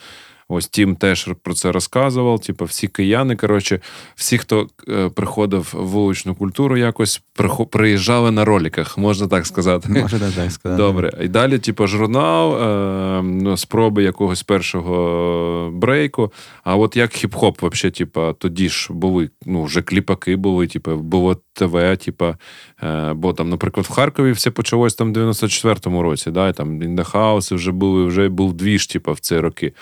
Ось 0.49 0.69
Тім 0.69 0.97
теж 0.97 1.29
про 1.43 1.55
це 1.55 1.73
розказував. 1.73 2.41
Типу, 2.41 2.65
всі 2.65 2.89
кияни, 2.89 3.37
коротше, 3.37 3.81
всі, 4.15 4.39
хто 4.39 4.67
е, 4.89 5.09
приходив 5.09 5.71
в 5.73 5.87
вуличну 5.87 6.35
культуру, 6.35 6.77
якось 6.77 7.23
приїжджали 7.71 8.31
на 8.31 8.45
роликах, 8.45 8.99
можна 8.99 9.27
так 9.27 9.47
сказати. 9.47 9.89
Може, 9.89 10.19
да, 10.19 10.31
так 10.31 10.53
сказати. 10.53 10.83
Добре. 10.83 11.13
І 11.23 11.29
далі, 11.29 11.59
типу, 11.59 11.87
журнал, 11.87 12.63
е, 12.63 13.23
ну, 13.23 13.57
спроби 13.57 14.03
якогось 14.03 14.43
першого 14.43 15.71
брейку. 15.73 16.33
А 16.65 16.77
от 16.77 16.97
як 16.97 17.11
хіп-хоп, 17.11 17.71
взагалі, 17.71 17.93
типу, 17.93 18.33
тоді 18.39 18.69
ж 18.69 18.93
були, 18.93 19.31
ну, 19.47 19.63
вже 19.63 19.83
кліпаки 19.83 20.37
були, 20.37 20.67
типу, 20.67 20.97
було 20.97 21.37
ТВ, 21.53 21.97
типу, 21.97 22.35
е, 22.83 23.13
бо 23.13 23.33
там, 23.33 23.49
наприклад, 23.49 23.87
в 23.87 23.91
Харкові 23.91 24.33
все 24.33 24.51
почалось 24.51 24.95
там 24.95 25.13
в 25.13 25.17
94-му 25.17 26.03
році, 26.03 26.31
да, 26.31 26.49
і 26.49 26.53
там 26.53 26.83
In 26.83 26.97
Da 26.97 27.12
House 27.12 27.48
и 27.48 27.55
вже 27.55 27.73
були, 27.73 28.05
вже 28.05 28.29
був 28.29 28.53
двіж, 28.53 28.87
типу, 28.87 29.13
в 29.13 29.21
ці 29.21 29.39
роки. 29.39 29.73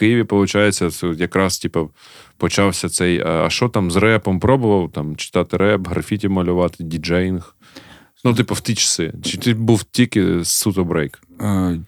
Києві, 0.00 0.22
виходить, 0.22 1.02
якраз, 1.20 1.58
типу, 1.58 1.90
почався 2.36 2.88
цей. 2.88 3.22
А 3.26 3.50
що 3.50 3.68
там 3.68 3.90
з 3.90 3.96
репом 3.96 4.40
пробував? 4.40 4.90
Там 4.92 5.16
читати 5.16 5.56
реп, 5.56 5.88
графіті 5.88 6.28
малювати, 6.28 6.84
діджеїнг. 6.84 7.54
Ну, 8.24 8.34
типу, 8.34 8.54
в 8.54 8.60
ті 8.60 8.74
часи. 8.74 9.12
Чи 9.22 9.38
ти 9.38 9.54
був 9.54 9.84
тільки 9.84 10.44
суто 10.44 10.84
брейк? 10.84 11.22
Е, 11.40 11.80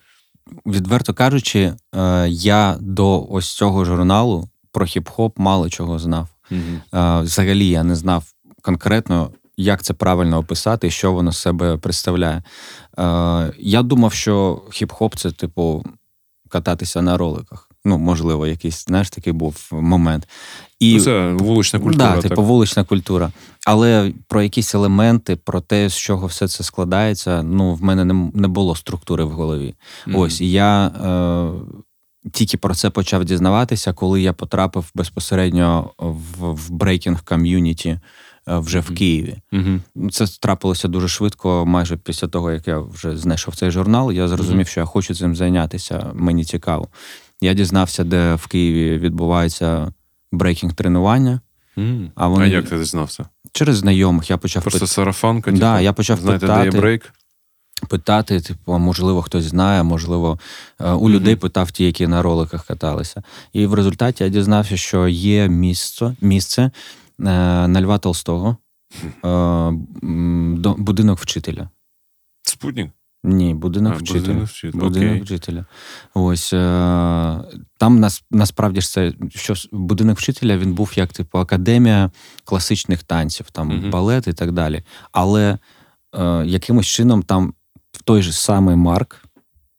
Відверто 0.66 1.14
кажучи, 1.14 1.74
е, 1.94 2.28
я 2.28 2.76
до 2.80 3.26
ось 3.30 3.54
цього 3.54 3.84
журналу 3.84 4.48
про 4.72 4.86
хіп-хоп 4.86 5.32
мало 5.36 5.70
чого 5.70 5.98
знав. 5.98 6.28
Угу. 6.50 6.60
Е, 6.94 7.20
Взагалі 7.20 7.68
я 7.68 7.82
не 7.84 7.94
знав 7.94 8.24
конкретно, 8.62 9.30
як 9.56 9.82
це 9.82 9.94
правильно 9.94 10.38
описати 10.38 10.86
і 10.86 10.90
що 10.90 11.12
воно 11.12 11.32
з 11.32 11.38
себе 11.38 11.76
представляє. 11.76 12.42
Я 13.58 13.82
думав, 13.82 14.12
що 14.12 14.62
хіп-хоп 14.68 15.16
це, 15.16 15.30
типу, 15.30 15.84
кататися 16.48 17.02
на 17.02 17.16
роликах. 17.16 17.71
Ну, 17.84 17.98
можливо, 17.98 18.46
якийсь, 18.46 18.84
знаєш, 18.84 19.10
такий 19.10 19.32
був 19.32 19.68
момент. 19.72 20.28
І 20.80 20.94
Ну, 20.94 21.00
це 21.00 21.32
вулична 21.32 21.80
культура. 21.80 22.08
Да, 22.08 22.20
так. 22.20 22.22
типу 22.30 22.42
вулична 22.42 22.84
культура. 22.84 23.32
Але 23.66 24.12
про 24.28 24.42
якісь 24.42 24.74
елементи, 24.74 25.36
про 25.36 25.60
те, 25.60 25.88
з 25.88 25.96
чого 25.96 26.26
все 26.26 26.48
це 26.48 26.64
складається, 26.64 27.42
ну, 27.42 27.74
в 27.74 27.82
мене 27.82 28.04
не, 28.04 28.30
не 28.34 28.48
було 28.48 28.76
структури 28.76 29.24
в 29.24 29.30
голові. 29.30 29.74
Мгм. 30.06 30.16
Ось 30.16 30.40
і 30.40 30.50
я 30.50 30.86
е, 30.86 31.50
тільки 32.32 32.56
про 32.56 32.74
це 32.74 32.90
почав 32.90 33.24
дізнаватися, 33.24 33.92
коли 33.92 34.22
я 34.22 34.32
потрапив 34.32 34.90
безпосередньо 34.94 35.90
в, 35.98 36.44
в 36.52 36.70
брейкінг 36.70 37.24
ком'юніті 37.24 37.98
вже 38.46 38.80
в 38.80 38.94
Києві. 38.94 39.36
Ну, 39.94 40.10
Це 40.10 40.26
трапилося 40.40 40.88
дуже 40.88 41.08
швидко, 41.08 41.66
майже 41.66 41.96
після 41.96 42.28
того, 42.28 42.50
як 42.52 42.68
я 42.68 42.78
вже 42.78 43.16
знайшов 43.16 43.56
цей 43.56 43.70
журнал. 43.70 44.12
Я 44.12 44.28
зрозумів, 44.28 44.56
Мгм. 44.56 44.66
що 44.66 44.80
я 44.80 44.86
хочу 44.86 45.14
цим 45.14 45.36
зайнятися. 45.36 46.10
Мені 46.14 46.44
цікаво. 46.44 46.88
Я 47.42 47.54
дізнався, 47.54 48.04
де 48.04 48.34
в 48.34 48.46
Києві 48.46 48.98
відбуваються 48.98 49.92
брейкінг 50.32 50.74
тренування. 50.74 51.40
А 52.14 52.26
вони- 52.28 52.44
а 52.44 52.48
як 52.48 52.68
ти 52.68 52.78
дізнався? 52.78 53.24
Через 53.52 53.76
знайомих 53.76 54.30
я 54.30 54.36
почав 54.38 54.62
Просто 54.62 54.84
пит- 54.84 54.88
сарафанка, 54.88 55.50
Да, 55.52 55.72
типу, 55.72 55.84
я 55.84 55.92
почав 55.92 56.18
знаєте, 56.20 56.46
де 56.46 56.52
є 56.52 56.58
питати. 56.58 56.78
брейк? 56.80 57.12
питати, 57.88 58.40
типу, 58.40 58.78
можливо, 58.78 59.22
хтось 59.22 59.44
знає, 59.44 59.82
можливо, 59.82 60.38
е, 60.80 60.90
у 60.92 61.00
Мгм. 61.04 61.12
людей 61.12 61.36
питав 61.36 61.70
ті, 61.70 61.84
які 61.84 62.06
на 62.06 62.22
роликах 62.22 62.66
каталися. 62.66 63.22
І 63.52 63.66
в 63.66 63.74
результаті 63.74 64.24
я 64.24 64.30
дізнався, 64.30 64.76
що 64.76 65.08
є 65.08 65.48
місце, 65.48 66.16
місце 66.20 66.62
е, 66.62 66.70
на 67.68 67.82
Льва 67.82 67.98
Толстого, 67.98 68.56
е, 69.24 69.70
будинок 70.78 71.18
вчителя. 71.18 71.68
Спутник? 72.42 72.90
Ні, 73.24 73.54
будинок 73.54 73.92
А, 73.92 73.96
вчителя. 73.96 74.20
будинок 74.20 74.48
вчителя, 74.48 74.82
Будинок 74.82 75.08
окей. 75.10 75.22
вчителя. 75.22 75.64
Ось 76.14 76.52
е, 76.52 76.58
там 77.78 78.00
нас, 78.00 78.24
насправді 78.30 78.80
ж 78.80 78.88
це 78.90 79.12
що 79.28 79.54
будинок 79.72 80.18
вчителя 80.18 80.56
він 80.58 80.72
був 80.74 80.92
як 80.96 81.12
типу 81.12 81.38
академія 81.38 82.10
класичних 82.44 83.02
танців, 83.02 83.50
там 83.50 83.68
Мгм. 83.68 83.90
балет 83.90 84.26
і 84.26 84.32
так 84.32 84.52
далі. 84.52 84.82
Але 85.12 85.58
е, 86.18 86.46
якимось 86.46 86.86
чином 86.86 87.22
там 87.22 87.54
в 87.92 88.02
той 88.02 88.22
же 88.22 88.32
самий 88.32 88.76
Марк 88.76 89.24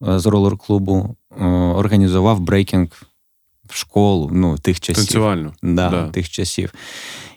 е, 0.07 0.19
з 0.19 0.25
ролер-клубу 0.25 1.15
е, 1.41 1.45
організував 1.45 2.39
брейкінг 2.39 2.87
в 3.69 3.75
школу, 3.77 4.29
ну, 4.33 4.57
тих 4.57 4.79
часів. 4.79 4.95
Танцювально. 4.95 5.53
Да, 5.63 5.89
Да. 5.89 6.07
тих 6.09 6.29
часів. 6.29 6.73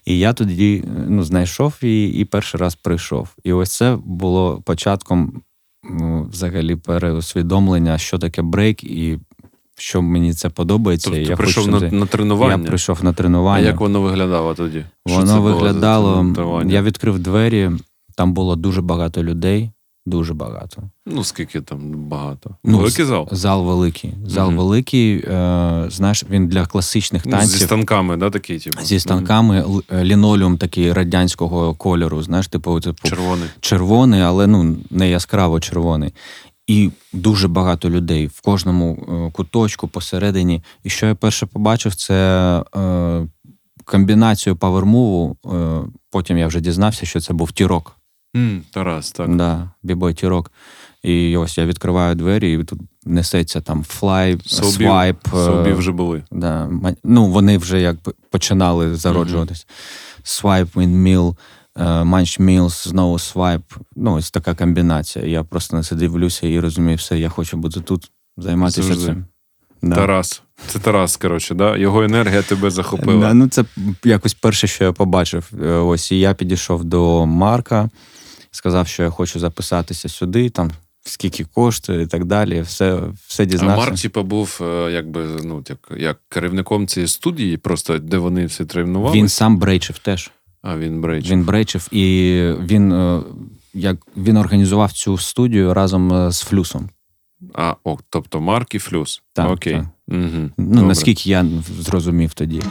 І 0.05 0.19
я 0.19 0.33
тоді 0.33 0.85
ну, 1.09 1.23
знайшов 1.23 1.75
і, 1.85 2.09
і 2.09 2.25
перший 2.25 2.61
раз 2.61 2.75
прийшов. 2.75 3.29
І 3.45 3.53
ось 3.53 3.77
це 3.77 3.99
було 4.05 4.63
початком 4.65 5.43
взагалі 6.33 6.77
переусвідомлення, 6.77 7.99
що 7.99 8.19
таке 8.19 8.43
брейк, 8.43 8.85
і 8.85 9.19
що 9.79 10.03
мені 10.03 10.33
це 10.33 10.49
подобається. 10.49 11.11
Тобто 11.11 11.21
я 11.21 11.29
ти 11.29 11.37
прийшов 11.37 11.65
хочу 11.65 11.81
на, 11.81 11.91
на 11.91 12.07
тренування. 12.07 12.63
Я 12.63 12.69
прийшов 12.69 13.05
на 13.05 13.13
тренування. 13.13 13.65
а 13.65 13.67
як 13.67 13.81
воно 13.81 14.01
виглядало 14.03 14.55
тоді? 14.55 14.85
Воно 15.07 15.43
виглядало. 15.43 16.63
Я 16.67 16.83
відкрив 16.83 17.19
двері, 17.19 17.71
там 18.17 18.33
було 18.33 18.57
дуже 18.57 18.83
багато 18.83 19.23
людей. 19.23 19.71
Дуже 20.07 20.35
багато. 20.35 20.83
Ну, 21.07 21.25
скільки 21.25 21.61
там 21.61 21.93
багато. 21.95 22.57
Ну, 22.65 22.79
Великий 22.79 23.05
зал? 23.05 23.29
Зал 23.33 23.65
великий. 23.65 24.15
Зал 24.27 24.47
Мгм. 24.49 24.57
великий. 24.57 25.17
Е, 25.19 25.87
знаєш, 25.91 26.25
він 26.31 26.49
для 26.49 26.67
класичних 26.67 27.23
Ну, 27.27 27.41
зі 27.41 27.59
станками, 27.59 28.17
да, 28.17 28.31
такі, 28.31 28.59
типу. 28.59 28.83
Зі 28.83 29.01
станками 29.01 29.59
л- 29.59 29.83
е, 29.93 30.05
лінолеум 30.05 30.59
такий 30.59 30.93
радянського 30.93 31.75
кольору, 31.75 32.23
знаєш, 32.23 32.49
типу, 32.49 32.81
типу 32.81 33.09
Червоний. 33.09 33.49
червоний, 33.61 34.21
але 34.21 34.47
ну 34.47 34.77
не 34.91 35.11
яскраво 35.11 35.61
червоний. 35.61 36.15
І 36.67 36.91
дуже 37.13 37.49
багато 37.49 37.91
людей 37.91 38.27
в 38.27 38.41
кожному 38.41 39.07
е, 39.29 39.31
куточку 39.33 39.89
посередині. 39.89 40.63
І 40.85 40.91
що 40.91 41.07
я 41.07 41.15
перше 41.15 41.47
побачив, 41.47 41.95
це 41.95 42.15
е, 42.77 43.27
комбінацію 43.85 44.57
power 44.57 44.93
move 44.93 45.22
у. 45.22 45.37
Потім 46.11 46.39
я 46.39 46.47
вже 46.47 46.61
дізнався, 46.61 47.07
що 47.07 47.21
це 47.21 47.33
був 47.33 47.53
тірок. 47.53 47.97
М, 48.37 48.63
Тарас, 48.73 49.13
так. 49.13 49.37
Да, 49.37 49.71
бібой 49.83 50.15
тірок. 50.15 50.53
І 51.03 51.37
ось 51.37 51.59
я 51.59 51.67
відкриваю 51.67 52.15
двері, 52.15 52.53
і 52.53 52.65
тут 52.65 52.81
несеться 53.05 53.61
там 53.61 53.85
flare, 53.85 54.39
Собі, 54.47 54.71
swipe. 54.73 55.17
е, 55.27 55.31
собі 55.45 55.73
вже 55.73 55.93
були. 55.93 56.25
Да, 56.33 56.71
ну, 57.05 57.27
вони 57.31 57.59
вже 57.59 57.81
якби 57.81 58.13
починали 58.31 58.95
зароджуватись. 58.97 59.67
Swipe, 60.23 60.77
windmill, 60.77 61.37
munch 62.05 62.39
mills, 62.39 62.89
знову 62.89 63.19
swipe. 63.19 63.63
Ну, 63.97 64.15
ось 64.15 64.31
така 64.31 64.55
комбінація. 64.55 65.25
Я 65.25 65.43
просто 65.45 65.77
на 65.77 65.83
це 65.83 65.95
дивлюся 65.97 66.47
і 66.47 66.61
розумію, 66.61 66.97
все, 66.97 67.19
я 67.19 67.29
хочу 67.29 67.57
бути 67.57 67.81
тут, 67.81 68.11
займатися 68.37 68.83
Завжди. 68.83 69.05
цим. 69.05 69.25
Да. 69.83 69.95
Тарас. 69.97 70.43
Це 70.67 70.79
Тарас, 70.79 71.17
коротше, 71.17 71.55
да? 71.55 71.77
його 71.77 72.03
енергія 72.03 72.43
тебе 72.43 72.71
захопила. 72.71 73.21
Да, 73.29 73.35
ну, 73.35 73.49
це 73.49 73.65
якось 74.05 74.35
перше, 74.35 74.67
що 74.67 74.85
я 74.85 74.93
побачив. 74.93 75.51
Е, 75.63 75.69
Ось 75.69 76.13
і 76.13 76.19
я 76.19 76.35
підійшов 76.35 76.85
до 76.85 77.27
Марка, 77.27 77.91
сказав, 78.57 78.89
що 78.89 79.03
я 79.03 79.11
хочу 79.11 79.41
записатися 79.41 80.09
сюди, 80.09 80.51
там 80.51 80.71
скільки 81.05 81.45
коштує 81.45 82.03
і 82.03 82.07
так 82.07 82.25
далі. 82.25 82.61
Все, 82.61 83.01
все 83.27 83.47
А. 83.61 83.65
Марк, 83.65 83.95
типа, 83.95 84.23
був 84.23 84.61
е, 84.63 84.93
якби 84.93 85.27
ну, 85.45 85.65
як, 85.69 85.89
як 85.97 86.21
керівником 86.29 86.87
цієї 86.87 87.09
студії, 87.09 87.57
просто 87.57 87.99
де 87.99 88.19
вони 88.19 88.47
всі 88.47 88.65
тренувалися. 88.65 89.19
Він 89.19 89.29
сам 89.29 89.59
брейчив 89.59 89.99
теж. 89.99 90.31
А 90.63 90.77
він 90.77 91.01
брейч. 91.01 91.31
Він 91.31 91.45
брейчив, 91.45 91.89
і 91.91 92.03
він, 92.61 92.93
е, 92.93 93.23
як, 93.75 93.97
він 94.17 94.37
організував 94.37 94.93
цю 94.93 95.19
студію 95.19 95.75
разом 95.75 96.13
е, 96.13 96.33
з 96.33 96.41
Флюсом. 96.41 96.89
А, 97.55 97.75
о, 97.85 97.99
тобто 98.11 98.41
Марк 98.41 98.75
і 98.75 98.79
Флюс. 98.79 99.23
Так, 99.33 99.51
Окей. 99.51 99.73
так. 99.73 99.87
Угу. 100.09 100.51
Ну, 100.59 100.87
наскільки 100.87 101.31
я 101.31 101.47
зрозумів 101.81 102.35
тоді. 102.35 102.63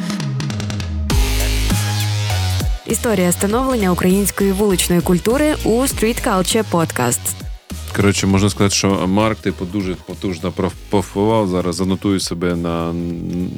Історія 2.88 3.32
становлення 3.32 3.92
української 3.92 4.51
вуличної 4.51 5.01
культури 5.01 5.56
у 5.63 5.70
Street 5.70 6.27
Culture 6.27 6.63
Podcast. 6.72 7.20
Коротше, 7.96 8.27
можна 8.27 8.50
сказати, 8.50 8.75
що 8.75 9.08
Марк, 9.08 9.39
типу, 9.39 9.65
дуже 9.65 9.96
потужно 9.96 10.54
повпливав. 10.89 11.48
Зараз 11.48 11.75
занотую 11.75 12.20
себе 12.20 12.56
на 12.56 12.94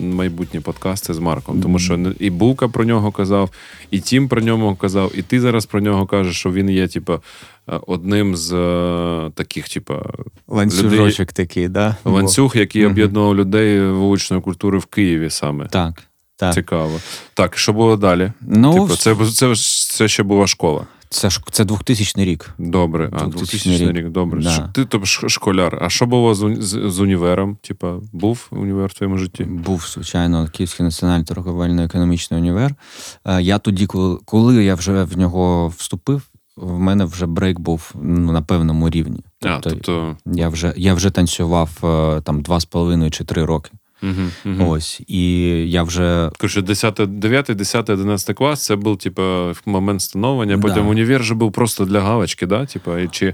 майбутні 0.01 0.60
подкасти 0.60 1.13
з 1.13 1.19
Марком. 1.19 1.62
Тому 1.62 1.79
що 1.79 1.98
не- 1.98 2.13
і 2.19 2.29
Булка 2.29 2.67
про 2.67 2.86
нього 2.86 3.12
казав, 3.12 3.50
і 3.91 4.00
Тім 4.00 4.27
про 4.27 4.41
нього 4.41 4.75
казав, 4.75 5.12
і 5.15 5.22
ти 5.22 5.41
зараз 5.41 5.65
про 5.65 5.81
нього 5.81 6.05
кажеш, 6.05 6.36
що 6.39 6.51
він 6.51 6.69
є, 6.69 6.88
типу, 6.88 7.13
е, 7.13 7.19
одним 7.88 8.36
з 8.36 8.53
е, 8.53 9.31
таких, 9.36 9.69
типу, 9.69 9.93
Ланцюжочок 10.48 11.34
такий, 11.34 11.67
да? 11.67 11.96
ланцюг, 12.05 12.57
який 12.57 12.81
Мгм. 12.81 12.91
об'єднував 12.91 13.36
людей 13.36 13.89
вуличної 13.89 14.41
культури 14.41 14.77
в 14.77 14.86
Києві 14.86 15.29
саме. 15.29 15.67
Так. 15.67 16.03
Так. 16.38 16.53
Цікаво. 16.53 17.00
Так, 17.34 17.58
що 17.58 17.74
було 17.74 17.98
далі? 17.98 18.32
Ну, 18.41 18.74
Типу, 18.74 18.96
це, 18.96 19.15
це, 19.32 19.56
це 19.96 20.08
ще 20.08 20.24
була 20.24 20.48
школа. 20.48 20.86
це, 21.10 21.29
це 21.51 21.65
2000 21.65 22.25
рік. 22.25 22.50
Добре, 22.58 23.10
а 23.13 23.25
2000 23.25 23.39
2000 23.70 23.88
рік, 23.88 23.98
рік. 23.98 24.10
добре. 24.10 24.41
Да. 24.41 24.70
Ти 24.74 24.86
тобто 24.86 25.29
школяр. 25.29 25.79
А 25.82 25.89
що 25.89 26.06
було 26.06 26.36
з, 26.36 26.58
з, 26.60 26.91
з 26.91 27.00
універом? 27.00 27.58
Типа, 27.62 27.96
був 28.13 28.48
універ 28.51 28.88
в 28.88 28.94
твоєму 28.94 29.17
житті? 29.17 29.44
Був, 29.44 29.89
звичайно, 29.94 30.48
Київський 30.53 30.84
національний 30.84 31.25
торговельно-економічний 31.25 32.39
універ. 32.39 32.76
Е, 33.26 33.41
Я 33.41 33.58
тоді, 33.60 33.86
коли, 33.86 34.17
коли 34.26 34.63
я 34.63 34.76
вже 34.76 35.04
в 35.04 35.17
нього 35.17 35.67
вступив, 35.78 36.21
в 36.58 36.80
мене 36.80 37.06
вже 37.06 37.26
брейк 37.26 37.60
був 37.60 37.91
ну, 38.02 38.32
на 38.32 38.41
певному 38.41 38.89
рівні. 38.89 39.19
а, 39.45 39.60
тобто, 39.60 40.17
Я 40.26 40.50
вже, 40.50 40.73
я 40.78 40.93
вже 40.93 41.10
танцював 41.10 41.69
е, 41.84 42.21
там 42.21 42.41
два 42.41 42.60
з 42.60 42.65
половиною 42.65 43.12
чи 43.12 43.23
три 43.23 43.45
роки. 43.45 43.71
Угу, 44.03 44.12
угу. 44.45 44.71
Ось. 44.71 45.01
І 45.07 45.39
я 45.71 45.83
вже 45.83 46.31
Коротше, 46.38 46.62
10, 46.62 46.99
9, 47.07 47.45
10, 47.55 47.89
11 47.89 48.38
клас 48.38 48.65
це 48.65 48.75
був, 48.75 48.97
типу, 48.97 49.21
момент 49.65 50.01
становлення, 50.01 50.57
Да. 50.57 50.62
потім 50.62 50.88
універ 50.88 51.23
же 51.23 51.36
був 51.36 51.51
просто 51.51 51.86
для 51.86 52.01
галочки, 52.01 52.45
да? 52.45 52.65
Типу, 52.65 52.97
і 52.97 53.07
чи 53.07 53.27
Е, 53.27 53.33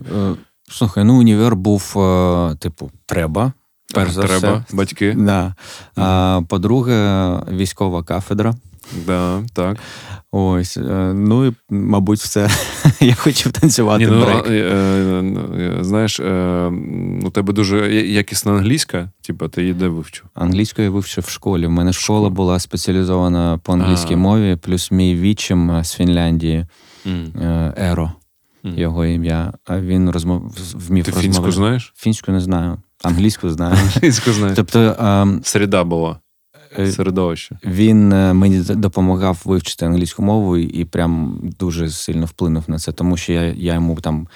Слухай, 0.70 1.04
ну 1.04 1.20
універ 1.20 1.56
був, 1.56 1.94
е, 1.98 2.56
типу, 2.56 2.92
треба. 3.06 3.52
Перш 3.94 4.12
за 4.12 4.22
треба, 4.24 4.64
все. 4.68 4.76
батьки. 4.78 5.14
Да. 5.18 5.56
А, 5.96 6.42
по-друге, 6.50 7.30
військова 7.52 8.04
кафедра. 8.04 8.56
Да, 9.08 9.44
так. 9.54 9.78
Ось. 10.32 10.78
е, 10.78 11.14
Ну 11.16 11.46
і, 11.46 11.54
мабуть, 11.70 12.20
все. 12.20 12.50
Я 13.00 13.16
хотів 13.16 13.52
танцювати 13.52 14.06
Ні, 14.06 14.12
ну, 14.12 14.22
брейк. 14.22 14.46
а, 14.48 14.50
е, 14.50 14.54
е, 14.54 15.78
е, 15.80 15.84
знаєш, 15.84 16.20
у 17.26 17.30
тебе 17.30 17.54
дуже 17.54 17.94
якісна 17.96 18.52
англійська, 18.52 19.10
типа, 19.22 19.48
ти 19.48 19.62
її 19.62 19.74
де 19.74 19.88
вивчив? 19.88 20.26
Англійською 20.34 20.86
я 20.86 20.92
вивчив 20.92 21.24
в 21.28 21.30
школі. 21.30 21.68
У 21.68 21.70
мене 21.70 21.94
школа 21.94 22.30
була 22.30 22.60
спеціалізована 22.60 23.60
по 23.64 23.74
англійській 23.74 24.14
А. 24.14 24.18
мові, 24.18 24.56
плюс 24.62 24.92
мій 24.92 25.16
вічим 25.16 25.84
з 25.84 25.94
Фінляндії 25.94 26.66
Еро, 27.78 28.12
Мгм. 28.64 28.78
його 28.78 29.06
ім'я. 29.06 29.54
А 29.66 29.80
він 29.80 30.10
розмов... 30.10 30.42
вмів 30.74 31.06
Ти 31.06 31.12
розмовляти. 31.12 31.22
фінську 31.22 31.52
знаєш? 31.52 31.94
Фінську 31.96 32.32
не 32.32 32.40
знаю. 32.40 32.78
Англійську 33.04 33.50
знаю. 33.50 33.76
Фінську 33.76 34.32
знаєш. 34.32 34.56
Тобто 34.56 34.96
ем, 35.00 35.42
Середа 35.44 35.84
була. 35.84 36.20
е, 36.80 36.92
Середовище. 36.92 37.58
він 37.66 38.14
е, 38.14 38.34
мені 38.34 38.60
допомагав 38.60 39.42
вивчити 39.46 39.86
англійську 39.86 40.24
мову 40.24 40.58
і, 40.58 40.86
прям 40.86 41.40
дуже 41.60 41.90
сильно 41.90 42.26
вплинув 42.26 42.64
на 42.68 42.80
це, 42.80 42.92
тому 42.92 43.18
що 43.18 43.34
я, 43.34 43.42
я 43.42 43.74
йому 43.74 43.96
там 44.02 44.28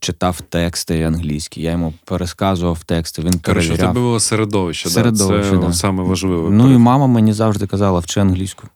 читав 0.00 0.40
тексти 0.40 1.02
англійські, 1.02 1.62
я 1.62 1.70
йому 1.70 1.94
пересказував 2.04 2.84
тексти, 2.84 3.22
він 3.22 3.38
Коротше, 3.38 3.76
тебе 3.76 3.92
було 3.92 4.20
середовище, 4.20 4.88
Середовище, 4.88 5.50
да? 5.50 5.60
це 5.60 5.66
да. 5.66 5.72
саме 5.72 6.02
важливе. 6.02 6.50
Ну 6.50 6.74
і 6.74 6.78
мама 6.78 7.06
мені 7.06 7.32
завжди 7.32 7.66
казала, 7.66 7.98
вчи 7.98 8.20
англійську. 8.20 8.68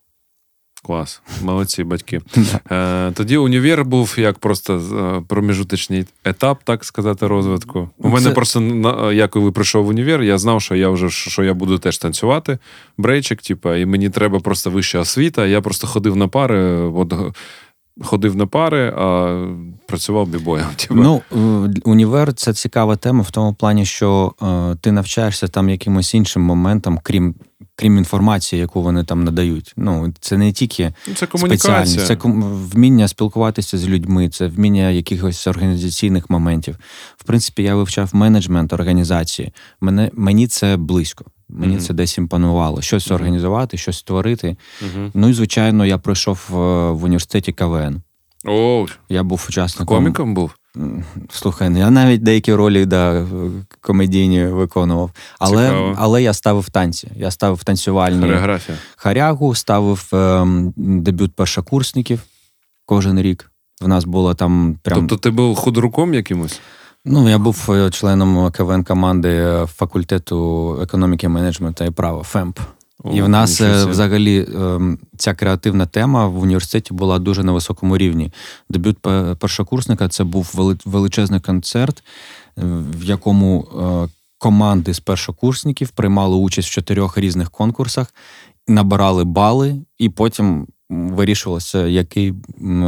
Клас, 0.87 1.23
молодці 1.43 1.85
батьки. 1.85 2.21
Е, 2.71 3.13
тоді 3.13 3.37
універ 3.37 3.85
був 3.85 4.15
як 4.19 4.39
просто 4.39 4.77
е, 4.77 5.23
проміжуточний 5.29 6.05
етап, 6.25 6.59
так 6.65 6.85
сказати, 6.85 7.27
розвитку. 7.27 7.89
У 7.99 8.09
мене 8.09 8.27
Це- 8.27 8.35
просто 8.35 8.61
я 9.13 9.29
коли 9.29 9.53
прийшов 9.53 9.85
в 9.85 9.89
універ, 9.89 10.23
я 10.23 10.39
знав, 10.39 10.63
що 10.63 10.75
я 10.75 10.89
вже 10.89 11.11
що 11.11 11.45
я 11.45 11.55
буду 11.55 11.79
теж 11.79 11.99
танцювати, 11.99 12.59
брейчик, 12.99 13.43
типа, 13.43 13.77
і 13.77 13.87
мені 13.87 14.11
треба 14.11 14.41
просто 14.41 14.71
вища 14.71 14.99
освіта. 14.99 15.47
Я 15.47 15.61
просто 15.61 15.87
ходив 15.87 16.17
на 16.17 16.29
пари, 16.29 16.61
от 16.95 17.15
ходив 18.03 18.37
на 18.37 18.47
пари, 18.47 18.95
а 18.97 19.39
працював 19.87 20.29
бібоєм. 20.29 20.67
Типа. 20.77 20.95
Ну, 20.95 21.23
е, 21.33 21.81
універ 21.85 22.35
це 22.35 22.53
цікава 22.55 22.97
тема 22.97 23.23
в 23.23 23.31
тому 23.31 23.55
плані, 23.55 23.85
що 23.85 24.35
е, 24.43 24.77
ти 24.81 24.93
навчаєшся 24.93 25.49
там 25.49 25.69
якимось 25.69 26.15
іншим 26.15 26.43
моментам, 26.43 26.99
крім. 27.03 27.35
Крім 27.79 27.99
інформації, 27.99 28.61
яку 28.61 28.83
вони 28.83 29.05
там 29.05 29.25
надають. 29.25 29.73
Ну, 29.77 30.15
це 30.21 30.37
не 30.39 30.53
тільки 30.53 30.93
Ну, 31.09 31.15
це 31.15 31.27
комунікація. 31.27 31.87
спеціальність, 31.87 32.07
це 32.07 32.17
вміння 32.75 33.09
спілкуватися 33.09 33.79
з 33.79 33.89
людьми, 33.89 34.29
це 34.29 34.47
вміння 34.47 34.91
якихось 34.91 35.47
організаційних 35.47 36.31
моментів. 36.31 36.77
В 37.17 37.25
принципі, 37.25 37.63
я 37.63 37.75
вивчав 37.75 38.11
менеджмент 38.13 38.73
організації. 38.73 39.53
Мене, 39.81 40.11
мені 40.15 40.47
це 40.47 40.77
близько. 40.77 41.25
Мені 41.49 41.73
Мгм. 41.73 41.83
це 41.83 41.95
десь 41.95 42.19
імпонувало. 42.19 42.83
Щось 42.83 43.11
організувати, 43.11 43.77
щось 43.79 43.99
створити. 43.99 44.57
Угу. 44.83 45.11
Ну 45.15 45.29
і 45.29 45.33
звичайно, 45.33 45.87
я 45.87 45.99
пройшов 45.99 46.41
е, 46.51 46.55
в 46.91 47.05
університеті 47.05 47.53
КВН. 47.53 48.03
О, 48.45 48.87
Я 49.09 49.23
був 49.23 49.47
учасником. 49.49 49.97
коміком 49.97 50.35
був? 50.35 50.51
Слухай, 51.31 51.71
ну, 51.71 51.79
я 51.79 51.91
навіть 51.91 52.23
деякі 52.23 52.55
ролі 52.55 52.87
да, 52.87 53.27
комедійні 53.81 54.47
виконував. 54.47 55.11
Але, 55.39 55.67
Цікаво. 55.67 55.95
але 55.99 56.23
я 56.23 56.33
ставив 56.33 56.71
танці. 56.71 57.09
Я 57.17 57.31
ставив 57.31 57.65
танцювальні 57.65 58.21
Хореографія. 58.21 58.79
харягу, 58.97 59.55
ставив 59.55 60.09
ем, 60.13 60.73
дебют 60.77 61.35
першокурсників 61.35 62.21
кожен 62.87 63.21
рік. 63.21 63.51
В 63.81 63.89
нас 63.89 64.05
було 64.05 64.35
там 64.35 64.79
прям. 64.83 64.99
Тобто 64.99 65.17
ти 65.17 65.31
був 65.31 65.57
худруком 65.57 66.15
якимось? 66.15 66.61
Ну, 67.05 67.29
я 67.29 67.39
був 67.39 67.67
е, 67.69 67.91
членом 67.91 68.51
КВН 68.51 68.85
команди 68.85 69.29
е, 69.29 69.67
факультету 69.67 70.79
економіки, 70.83 71.29
менеджменту 71.29 71.85
і 71.85 71.91
права 71.91 72.23
ФЕМП. 72.23 72.59
І 73.05 73.23
в 73.23 73.29
нас 73.29 73.61
е, 73.61 73.85
взагалі 73.85 74.47
ем, 74.55 74.99
ця 75.17 75.35
креативна 75.35 75.87
тема 75.87 76.27
в 76.29 76.43
університеті 76.43 76.95
була 76.95 77.19
дуже 77.19 77.43
на 77.43 77.53
високому 77.53 77.99
рівні. 77.99 78.33
Дебют 78.69 78.99
першокурсника 79.39 80.09
це 80.09 80.25
був 80.25 80.53
величезний 80.85 81.41
концерт, 81.41 82.03
е, 82.59 82.63
в 82.99 83.05
якому 83.05 83.61
е, 83.61 84.09
команди 84.39 84.95
з 84.95 85.01
першокурсників 85.01 85.89
приймали 85.89 86.37
участь 86.37 86.69
в 86.69 86.73
чотирьох 86.73 87.19
різних 87.19 87.51
конкурсах, 87.51 88.15
набирали 88.69 89.25
бали, 89.25 89.77
і 89.99 90.09
потім 90.09 90.67
вирішувалося, 90.91 91.87
який 91.87 92.35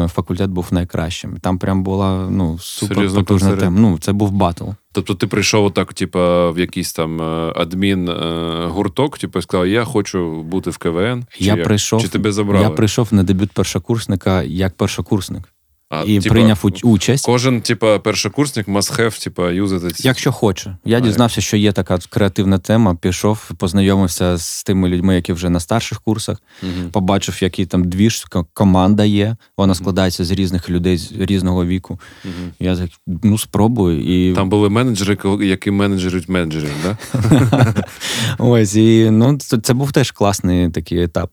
факультет 0.08 0.50
був 0.50 0.66
найкращим. 0.70 1.36
Там 1.40 1.58
прям 1.58 1.82
була 1.82 2.28
ну, 2.30 2.58
супер 2.58 2.96
Серйозно 2.96 3.20
потужна 3.20 3.56
тема. 3.56 3.80
Ну, 3.80 3.98
це 3.98 4.12
був 4.12 4.30
батл. 4.30 4.70
Тобто 4.92 5.14
ти 5.14 5.26
прийшов 5.26 5.64
отак, 5.64 5.94
типу, 5.94 6.18
в 6.52 6.54
якийсь 6.58 6.92
там 6.92 7.22
е, 7.22 7.52
адмін 7.56 8.08
е, 8.08 8.66
гурток, 8.66 9.18
типу, 9.18 9.38
і 9.38 9.42
сказав, 9.42 9.66
я 9.66 9.84
хочу 9.84 10.42
бути 10.42 10.70
в 10.70 10.78
КВН. 10.78 11.26
Чи 11.38 11.44
Я 11.44 11.54
як? 11.54 11.64
прийшов, 11.64 12.02
Чи 12.02 12.08
тебе 12.08 12.32
забрали? 12.32 12.64
я 12.64 12.70
прийшов 12.70 13.08
на 13.10 13.22
дебют 13.22 13.50
першокурсника 13.50 14.42
як 14.42 14.76
першокурсник 14.76 15.52
А, 15.90 16.02
і 16.06 16.18
типа, 16.20 16.32
прийняв 16.34 16.64
участь. 16.82 17.26
Кожен, 17.26 17.60
типа, 17.60 17.98
першокурсник 17.98 18.68
must 18.68 19.00
have, 19.00 19.24
типа, 19.24 19.50
юзати. 19.50 19.94
Якщо 19.98 20.32
хоче. 20.32 20.76
Я 20.84 20.96
А, 20.98 21.00
дізнався, 21.00 21.40
що 21.40 21.56
є 21.56 21.72
така 21.72 21.98
креативна 22.10 22.58
тема, 22.58 22.94
пішов, 22.94 23.50
познайомився 23.58 24.36
з 24.38 24.64
тими 24.64 24.88
людьми, 24.88 25.14
які 25.14 25.32
вже 25.32 25.50
на 25.50 25.60
старших 25.60 26.00
курсах, 26.00 26.42
Мгм. 26.62 26.90
побачив, 26.90 27.38
який 27.42 27.66
там 27.66 27.84
двіж, 27.84 28.24
ко- 28.24 28.46
команда 28.52 29.04
є. 29.04 29.36
Вона 29.56 29.74
складається 29.74 30.24
з 30.24 30.30
різних 30.30 30.70
людей 30.70 30.96
з 30.96 31.12
різного 31.12 31.66
віку. 31.66 32.00
Мгм. 32.24 32.50
Я 32.60 32.76
так, 32.76 32.90
ну, 33.06 33.38
спробую. 33.38 34.00
І 34.30 34.34
Там 34.34 34.48
були 34.50 34.68
менеджери, 34.68 35.18
які 35.46 35.70
менеджерять 35.70 36.28
менеджерів, 36.28 36.72
да? 36.82 36.96
ось, 38.38 38.74
і 38.76 39.10
ну, 39.10 39.38
це 39.38 39.74
був 39.74 39.92
теж 39.92 40.10
класний 40.10 40.70
такий 40.70 41.02
етап. 41.02 41.30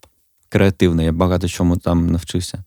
Креативний. 0.49 1.05
Я 1.05 1.11
багато 1.11 1.47
чому 1.47 1.77
там 1.77 2.07
навчився. 2.09 2.63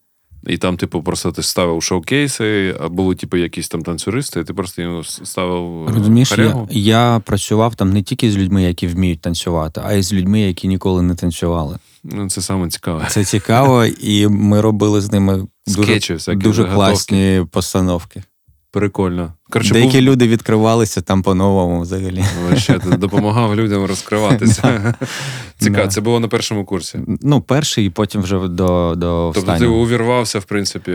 І 0.47 0.59
там, 0.59 0.77
типу, 0.77 1.03
просто 1.03 1.33
ти 1.33 1.43
ставив 1.43 1.83
шоукейси, 1.83 2.77
а 2.81 2.89
були, 2.89 3.15
типу, 3.15 3.37
якісь 3.37 3.69
там 3.69 3.83
танцюристи, 3.83 4.41
і 4.41 4.45
ти 4.45 4.55
просто 4.55 4.83
їм 4.83 5.05
ставив 5.05 5.89
е, 5.89 5.93
Розумієш, 5.95 6.33
я, 6.39 6.67
я 6.71 7.23
працював 7.25 7.75
там 7.75 7.93
не 7.93 8.03
тільки 8.03 8.31
з 8.31 8.37
людьми, 8.37 8.63
які 8.63 8.87
вміють 8.87 9.21
танцювати, 9.21 9.81
а 9.85 9.93
й 9.93 10.03
з 10.03 10.13
людьми, 10.13 10.41
які 10.41 10.69
ніколи 10.69 11.03
не 11.03 11.15
танцювали. 11.15 11.79
Ну, 12.05 12.31
це 12.31 12.41
саме 12.41 12.69
цікаве. 12.69 13.07
Це 13.11 13.25
цікаво, 13.25 13.85
і 13.85 14.29
ми 14.29 14.61
робили 14.61 15.01
з 15.01 15.13
ними 15.13 15.47
дуже, 15.67 15.83
Скетчі 15.83 16.15
всякі, 16.15 16.39
дуже 16.39 16.63
заготовки. 16.63 16.91
класні 16.91 17.47
постановки. 17.51 18.23
Прикольно. 18.71 19.33
Коротше, 19.51 19.73
Деякі 19.73 19.93
був... 19.93 20.03
люди 20.03 20.29
відкривалися 20.29 21.01
там 21.01 21.23
по-новому 21.23 21.81
взагалі. 21.81 22.25
Ще 22.57 22.79
ти 22.79 22.97
допомагав 22.97 23.57
людям 23.57 23.85
розкриватися. 23.85 24.95
Цікаво, 25.59 25.89
це 25.89 26.01
було 26.01 26.21
на 26.21 26.29
першому 26.29 26.65
курсі. 26.65 27.01
Ну, 27.23 27.41
перший, 27.41 27.87
і 27.87 27.91
потім 27.91 28.23
вже 28.23 28.39
до, 28.39 28.95
до 28.97 29.33
Тобто 29.35 29.59
ти 29.59 29.67
увірвався, 29.67 30.39
в 30.39 30.45
принципі, 30.45 30.93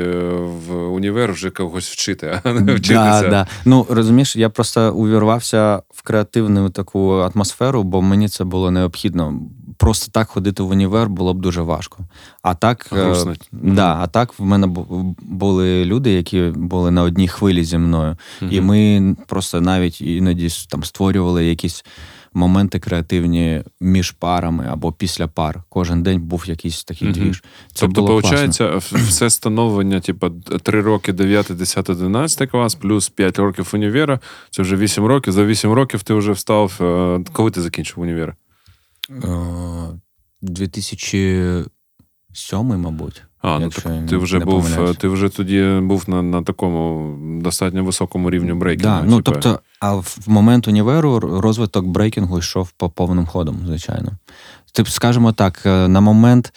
в 0.67 0.93
універ 0.93 1.31
вже 1.31 1.49
когось 1.49 1.89
вчити, 1.89 2.39
а 2.43 2.53
не 2.53 2.73
вчитися. 2.73 3.21
Да, 3.21 3.29
да. 3.29 3.47
Ну 3.65 3.85
розумієш, 3.89 4.35
я 4.35 4.49
просто 4.49 4.93
увірвався 4.93 5.81
в 5.89 6.01
креативну 6.01 6.69
таку 6.69 7.11
атмосферу, 7.11 7.83
бо 7.83 8.01
мені 8.01 8.29
це 8.29 8.43
було 8.43 8.71
необхідно. 8.71 9.39
Просто 9.83 10.11
так 10.11 10.27
ходити 10.29 10.63
в 10.63 10.69
універ 10.69 11.09
було 11.09 11.33
б 11.33 11.39
дуже 11.41 11.61
важко. 11.61 12.03
А 12.41 12.53
так, 12.55 12.89
е, 12.93 13.15
да, 13.51 13.97
а 14.01 14.07
так 14.07 14.39
в 14.39 14.43
мене 14.43 14.67
бу- 14.67 15.15
були 15.21 15.85
люди, 15.85 16.11
які 16.11 16.51
були 16.55 16.91
на 16.91 17.03
одній 17.03 17.27
хвилі 17.27 17.63
зі 17.63 17.77
мною. 17.77 18.17
І 18.49 18.61
ми 18.61 19.15
просто 19.27 19.61
навіть 19.61 20.01
іноді 20.01 20.49
там 20.69 20.83
створювали 20.83 21.45
якісь 21.45 21.85
моменти 22.33 22.79
креативні 22.79 23.63
між 23.81 24.11
парами 24.11 24.67
або 24.71 24.91
після 24.91 25.27
пар. 25.27 25.63
Кожен 25.69 26.03
день 26.03 26.21
був 26.21 26.43
якийсь 26.47 26.83
такий 26.83 27.07
Мгм. 27.09 27.17
двіж. 27.19 27.43
Це 27.73 27.79
Тобто, 27.85 28.01
було 28.01 28.21
класно. 28.21 28.47
виходить, 28.67 28.83
все 29.09 29.29
становлення, 29.29 29.99
типу, 29.99 30.29
3 30.63 30.81
роки, 30.81 31.13
9, 31.13 31.47
10, 31.57 31.89
11 31.89 32.47
клас, 32.49 32.75
плюс 32.75 33.09
5 33.09 33.39
років 33.39 33.69
універа, 33.73 34.19
це 34.49 34.61
вже 34.61 34.75
8 34.75 35.05
років. 35.05 35.33
За 35.33 35.45
8 35.45 35.71
років 35.73 36.03
ти 36.03 36.13
вже 36.13 36.31
встав. 36.31 36.73
е, 36.81 37.19
Коли 37.33 37.51
ти 37.51 37.61
закінчив 37.61 37.99
універ? 37.99 38.35
Е, 39.09 39.99
2007, 40.41 41.69
мабуть. 42.77 43.23
А, 43.41 43.59
ну 43.59 43.69
так 43.69 43.83
ти 44.09 44.17
вже 44.17 44.39
був, 44.39 44.63
помиляюсь. 44.63 44.97
ти 44.97 45.07
вже 45.07 45.29
тоді 45.29 45.79
був 45.81 46.09
на, 46.09 46.21
на 46.21 46.43
такому 46.43 47.15
достатньо 47.41 47.83
високому 47.83 48.29
рівню 48.29 48.55
брейкінгу. 48.55 48.95
Да, 48.95 49.03
ну, 49.03 49.21
тобто, 49.21 49.59
а 49.79 49.93
в 49.95 50.17
момент 50.27 50.67
універу 50.67 51.19
розвиток 51.19 51.85
брейкінгу 51.85 52.39
йшов 52.39 52.71
по 52.71 52.89
повним 52.89 53.25
ходом, 53.25 53.59
звичайно. 53.65 54.11
Тип, 54.73 54.87
скажімо 54.87 55.31
так, 55.31 55.61
е, 55.65 55.87
на 55.87 56.01
момент 56.01 56.53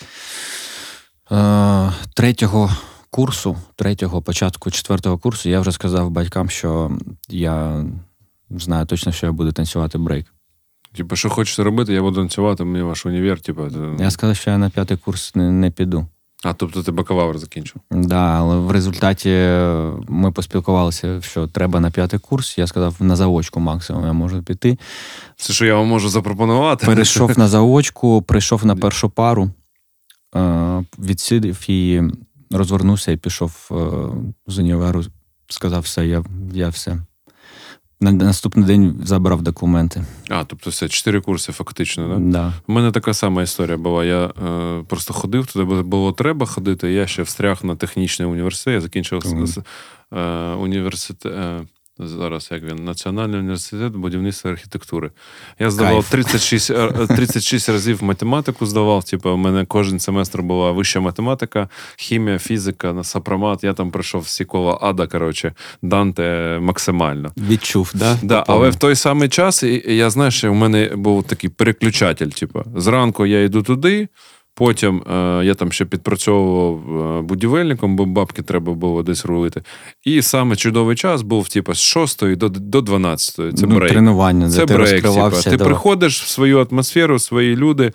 е, 1.33 1.93
третього 2.15 2.71
курсу, 3.11 3.57
третього 3.77 4.23
початку 4.23 4.71
четвертого 4.71 5.19
курсу, 5.19 5.49
я 5.49 5.61
вже 5.61 5.73
сказав 5.73 6.11
батькам, 6.11 6.51
що 6.51 6.99
я 7.29 7.85
знаю 8.51 8.87
точно, 8.87 9.13
що 9.13 9.27
я 9.27 9.33
буду 9.33 9.53
танцювати 9.53 9.99
брейк. 9.99 10.27
Типу, 10.97 11.17
що 11.17 11.31
хочете 11.31 11.63
робити, 11.63 11.93
я 11.93 12.03
буду 12.03 12.17
танцювати, 12.17 12.65
мені 12.65 12.85
ваш 12.85 13.07
універ, 13.07 13.41
типу. 13.41 13.69
Я 13.99 14.11
сказав, 14.11 14.37
що 14.37 14.51
я 14.51 14.59
на 14.59 14.71
п'ятий 14.71 14.97
курс 14.97 15.35
не, 15.35 15.51
не 15.51 15.71
піду. 15.71 16.07
А, 16.45 16.53
тобто 16.53 16.83
ти 16.83 16.93
бакалавр 16.93 17.39
закінчив. 17.39 17.83
Да, 17.91 18.39
але 18.39 18.57
в 18.57 18.71
результаті 18.71 19.31
ми 20.09 20.33
поспілкувалися, 20.33 21.21
що 21.23 21.47
треба 21.47 21.81
на 21.81 21.91
п'ятий 21.91 22.21
курс. 22.21 22.59
Я 22.59 22.67
сказав, 22.67 22.97
на 23.01 23.17
заочку 23.17 23.61
максимум 23.61 24.05
я 24.05 24.13
можу 24.13 24.43
піти. 24.43 24.79
Це 25.37 25.53
що 25.53 25.67
я 25.67 25.75
вам 25.75 25.87
можу 25.87 26.09
запропонувати? 26.09 26.87
Перейшов 26.87 27.39
на 27.39 27.49
заочку, 27.49 28.23
прийшов 28.23 28.67
на 28.67 28.77
першу 28.77 29.11
пару, 29.11 29.51
е, 30.37 30.85
відсидів 30.99 31.71
і 31.71 32.03
розвернувся 32.51 33.13
і 33.13 33.17
пішов 33.17 33.69
е, 33.71 33.77
з 34.47 34.59
універу. 34.59 35.05
Сказав, 35.49 35.83
все, 35.83 36.07
я, 36.07 36.25
я 36.53 36.69
все. 36.69 36.99
На 38.01 38.13
наступний 38.13 38.67
день 38.67 39.01
забрав 39.05 39.43
документи. 39.43 40.05
А, 40.29 40.45
тобто 40.45 40.71
все, 40.71 40.89
чотири 40.89 41.21
курси 41.21 41.53
фактично, 41.53 42.09
так? 42.09 42.21
Да? 42.21 42.39
Да. 42.39 42.53
У 42.67 42.73
мене 42.73 42.93
така 42.93 43.15
сама 43.15 43.43
історія 43.43 43.77
була. 43.77 44.05
Я 44.05 44.25
е, 44.25 44.85
просто 44.89 45.15
ходив 45.15 45.47
туди, 45.47 45.65
бо 45.65 45.83
було 45.83 46.13
треба 46.13 46.47
ходити. 46.47 46.93
Я 46.93 47.07
ще 47.07 47.23
встряг 47.23 47.65
на 47.65 47.77
технічний 47.77 48.29
університет. 48.29 48.75
Я 48.75 48.81
закінчив 48.81 49.19
mm. 49.19 49.65
е, 50.13 50.55
університет. 50.55 51.33
Е, 51.33 51.61
Зараз 51.99 52.49
як 52.53 52.63
він 52.63 52.85
Національний 52.85 53.41
університет 53.41 53.93
будівництва 53.93 54.51
і 54.51 54.55
архітектури. 54.55 55.11
Я 55.59 55.71
здавав 55.71 56.11
36, 56.11 56.71
е, 56.71 57.07
36 57.17 57.69
разів 57.69 58.05
математику 58.05 58.67
здавав. 58.67 59.05
Типу, 59.05 59.31
у 59.31 59.37
мене 59.37 59.65
кожен 59.65 60.01
семестр 60.01 60.43
була 60.43 60.73
вища 60.73 61.01
математика, 61.01 61.69
хімія, 61.97 62.39
фізика, 62.39 62.93
на 62.93 63.05
сапромат. 63.05 63.65
Я 63.65 63.73
там 63.73 63.91
пройшов 63.91 64.23
всі 64.23 64.45
кола 64.45 64.79
ада, 64.81 65.07
коротше, 65.07 65.55
Данте 65.83 66.59
максимально. 66.61 67.33
Відчув, 67.37 67.91
да? 67.95 68.19
Да, 68.23 68.45
але 68.47 68.71
в 68.71 68.77
той 68.77 68.95
самий 68.95 69.29
час 69.29 69.63
я 69.87 70.11
знаю, 70.11 70.31
що 70.31 70.53
у 70.53 70.55
мене 70.55 70.93
був 70.97 71.25
такий 71.25 71.51
переключатель. 71.51 72.29
Типу, 72.29 72.63
зранку 72.77 73.27
я 73.27 73.43
йду 73.43 73.63
туди, 73.63 74.09
потім 74.57 75.03
е, 75.11 75.45
я 75.45 75.55
там 75.55 75.73
ще 75.73 75.85
підпрацьовував 75.85 77.19
е, 77.19 77.23
будівельником, 77.23 77.97
бо 77.97 78.05
бабки 78.05 78.43
треба 78.43 78.73
було 78.75 79.03
десь 79.03 79.25
рулити. 79.25 79.63
І 80.05 80.23
саме 80.23 80.57
чудовий 80.57 80.97
час 80.97 81.23
був 81.23 81.49
типу, 81.49 81.75
з 81.75 81.79
6 81.79 82.37
до, 82.37 82.49
до 82.49 82.81
12. 82.81 83.35
Це 83.59 83.67
ну, 83.67 83.77
брейк. 83.77 83.93
тренування, 83.93 84.47
де 84.47 84.53
Це 84.53 84.67
ти 84.67 84.75
брейк. 84.75 85.03
Типу. 85.03 85.31
Ти 85.51 85.57
приходиш 85.59 86.23
в 86.23 86.29
свою 86.29 86.67
атмосферу, 86.71 87.19
свої 87.19 87.57
люди, 87.57 87.93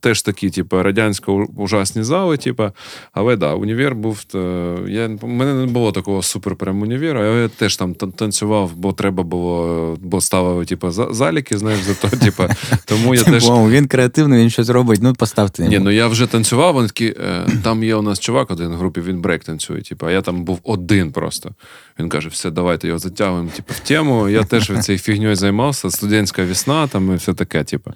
теж 0.00 0.22
такі, 0.22 0.50
типу, 0.50 0.82
радянсько 0.82 1.46
ужасні 1.56 2.02
зали, 2.02 2.36
типу. 2.36 2.64
Але 3.12 3.36
да, 3.36 3.54
універ 3.54 3.94
був. 3.94 4.24
е, 4.34 4.74
Я, 4.88 5.10
у 5.22 5.26
мене 5.26 5.54
не 5.54 5.66
було 5.66 5.92
такого 5.92 6.22
супер 6.22 6.56
прям 6.56 6.82
універа, 6.82 7.20
але 7.20 7.42
я 7.42 7.48
теж 7.48 7.76
там 7.76 7.94
танцював, 7.94 8.70
бо 8.76 8.92
треба 8.92 9.22
було, 9.22 9.96
бо 10.00 10.20
ставили, 10.20 10.64
типу, 10.64 10.90
заліки, 10.90 11.58
знаєш, 11.58 11.80
за 11.80 11.94
то, 11.94 12.16
типу. 12.16 12.42
Тому 12.84 13.14
я 13.14 13.22
теж. 13.22 13.50
Він 13.50 13.86
креативний, 13.86 14.40
він 14.40 14.50
щось 14.50 14.68
робить. 14.68 15.00
Ну, 15.02 15.14
поставте 15.14 15.71
Ні, 15.72 15.78
ну 15.78 15.90
я 15.90 16.06
вже 16.06 16.26
танцював, 16.26 16.74
вони 16.74 16.86
такі, 16.88 17.14
е, 17.20 17.46
там 17.64 17.84
є 17.84 17.94
у 17.94 18.02
нас 18.02 18.18
чувак 18.20 18.50
один 18.50 18.68
в 18.68 18.76
групі, 18.76 19.00
він 19.00 19.20
брейк 19.20 19.44
танцює. 19.44 19.80
Типу, 19.82 20.06
а 20.06 20.12
я 20.12 20.22
там 20.22 20.44
був 20.44 20.60
один 20.62 21.12
просто. 21.12 21.50
Він 21.98 22.08
каже: 22.08 22.28
все, 22.28 22.50
давайте 22.50 22.86
його 22.86 22.98
затягуємо 22.98 23.50
типу, 23.56 23.72
в 23.74 23.78
тему. 23.78 24.28
Я 24.28 24.42
теж 24.42 24.72
цією 24.80 24.98
фігньою 24.98 25.36
займався, 25.36 25.90
студентська 25.90 26.44
весна 26.44 26.86
там 26.86 27.12
і 27.12 27.16
все 27.16 27.34
таке. 27.34 27.64
Типу. 27.64 27.90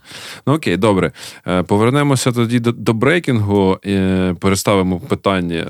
Ну 0.46 0.54
окей, 0.54 0.76
добре. 0.76 1.12
Е, 1.46 1.62
Повернемося 1.62 2.32
тоді 2.32 2.60
до, 2.60 2.72
до 2.72 2.92
брейкінгу, 2.92 3.78
і 3.82 3.98
переставимо 4.40 5.00
питання. 5.00 5.66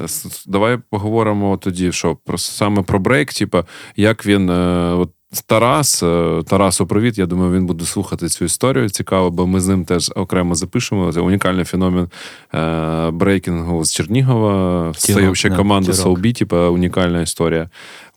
Давай 0.47 0.79
поговоримо 0.91 1.57
тоді, 1.57 1.93
що 1.93 2.17
про 2.25 2.39
саме 2.39 2.83
про 2.83 2.99
брейк, 2.99 3.33
типу, 3.33 3.63
як 3.97 4.27
він. 4.27 4.51
е, 4.51 4.93
От, 4.95 5.11
Тарас, 5.47 6.03
е, 6.03 6.43
Тарасу, 6.47 6.87
привіт. 6.87 7.19
Я 7.19 7.27
думаю, 7.27 7.53
він 7.53 7.67
буде 7.67 7.85
слухати 7.85 8.29
цю 8.29 8.45
історію. 8.45 8.89
Цікаво, 8.89 9.31
бо 9.31 9.47
ми 9.47 9.61
з 9.61 9.69
ним 9.69 9.85
теж 9.85 10.13
окремо 10.15 10.55
запишемо. 10.55 11.13
Це 11.13 11.21
унікальний 11.21 11.65
феномен 11.65 12.09
е, 12.55 13.11
брейкінгу 13.11 13.85
з 13.85 13.93
Чернігова. 13.93 14.93
Це 14.97 15.35
ще 15.35 15.51
команда 15.51 15.93
Тірок. 15.93 16.03
Соулбі, 16.03 16.33
типу, 16.33 16.57
унікальна 16.57 17.21
історія 17.21 17.69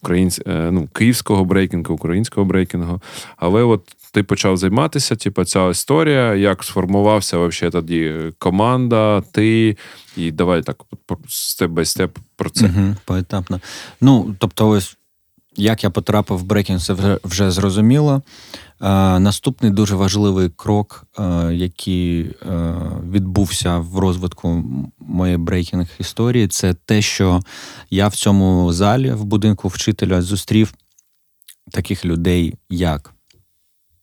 українсь, 0.01 0.41
е, 0.47 0.71
ну, 0.71 0.87
київського 0.87 1.45
брейкінгу, 1.45 1.95
українського 1.95 2.45
брейкінгу. 2.45 3.01
Але 3.37 3.63
от 3.63 3.81
ти 4.11 4.23
почав 4.23 4.57
займатися, 4.57 5.15
типу, 5.15 5.43
ця 5.43 5.69
історія, 5.69 6.35
як 6.35 6.63
сформувався 6.63 7.37
вообще 7.37 7.69
тоді 7.69 8.15
команда, 8.37 9.23
ти. 9.31 9.77
І 10.17 10.31
давай 10.31 10.61
так, 10.61 10.83
step 11.27 11.71
by 11.71 11.85
step 11.85 12.17
про 12.35 12.49
це. 12.49 12.65
Угу, 12.65 12.95
поетапно. 13.05 13.59
Ну, 14.01 14.35
тобто, 14.39 14.69
ось 14.69 14.97
як 15.59 15.83
я 15.83 15.89
потрапив 15.89 16.37
в 16.37 16.43
брейкінг, 16.43 16.81
це 16.81 16.93
вже, 16.93 17.19
вже 17.23 17.51
зрозуміло. 17.51 18.21
Наступний 19.19 19.71
дуже 19.71 19.95
важливий 19.95 20.49
крок, 20.49 21.07
який 21.51 22.31
відбувся 23.11 23.77
в 23.77 23.97
розвитку 23.97 24.63
моєї 24.99 25.37
брейкінг 25.37 25.87
історії, 25.99 26.47
це 26.47 26.73
те, 26.73 27.01
що 27.01 27.41
я 27.89 28.07
в 28.07 28.15
цьому 28.15 28.73
залі 28.73 29.11
в 29.11 29.23
будинку 29.23 29.67
вчителя 29.67 30.21
зустрів 30.21 30.73
таких 31.71 32.05
людей, 32.05 32.55
як 32.69 33.13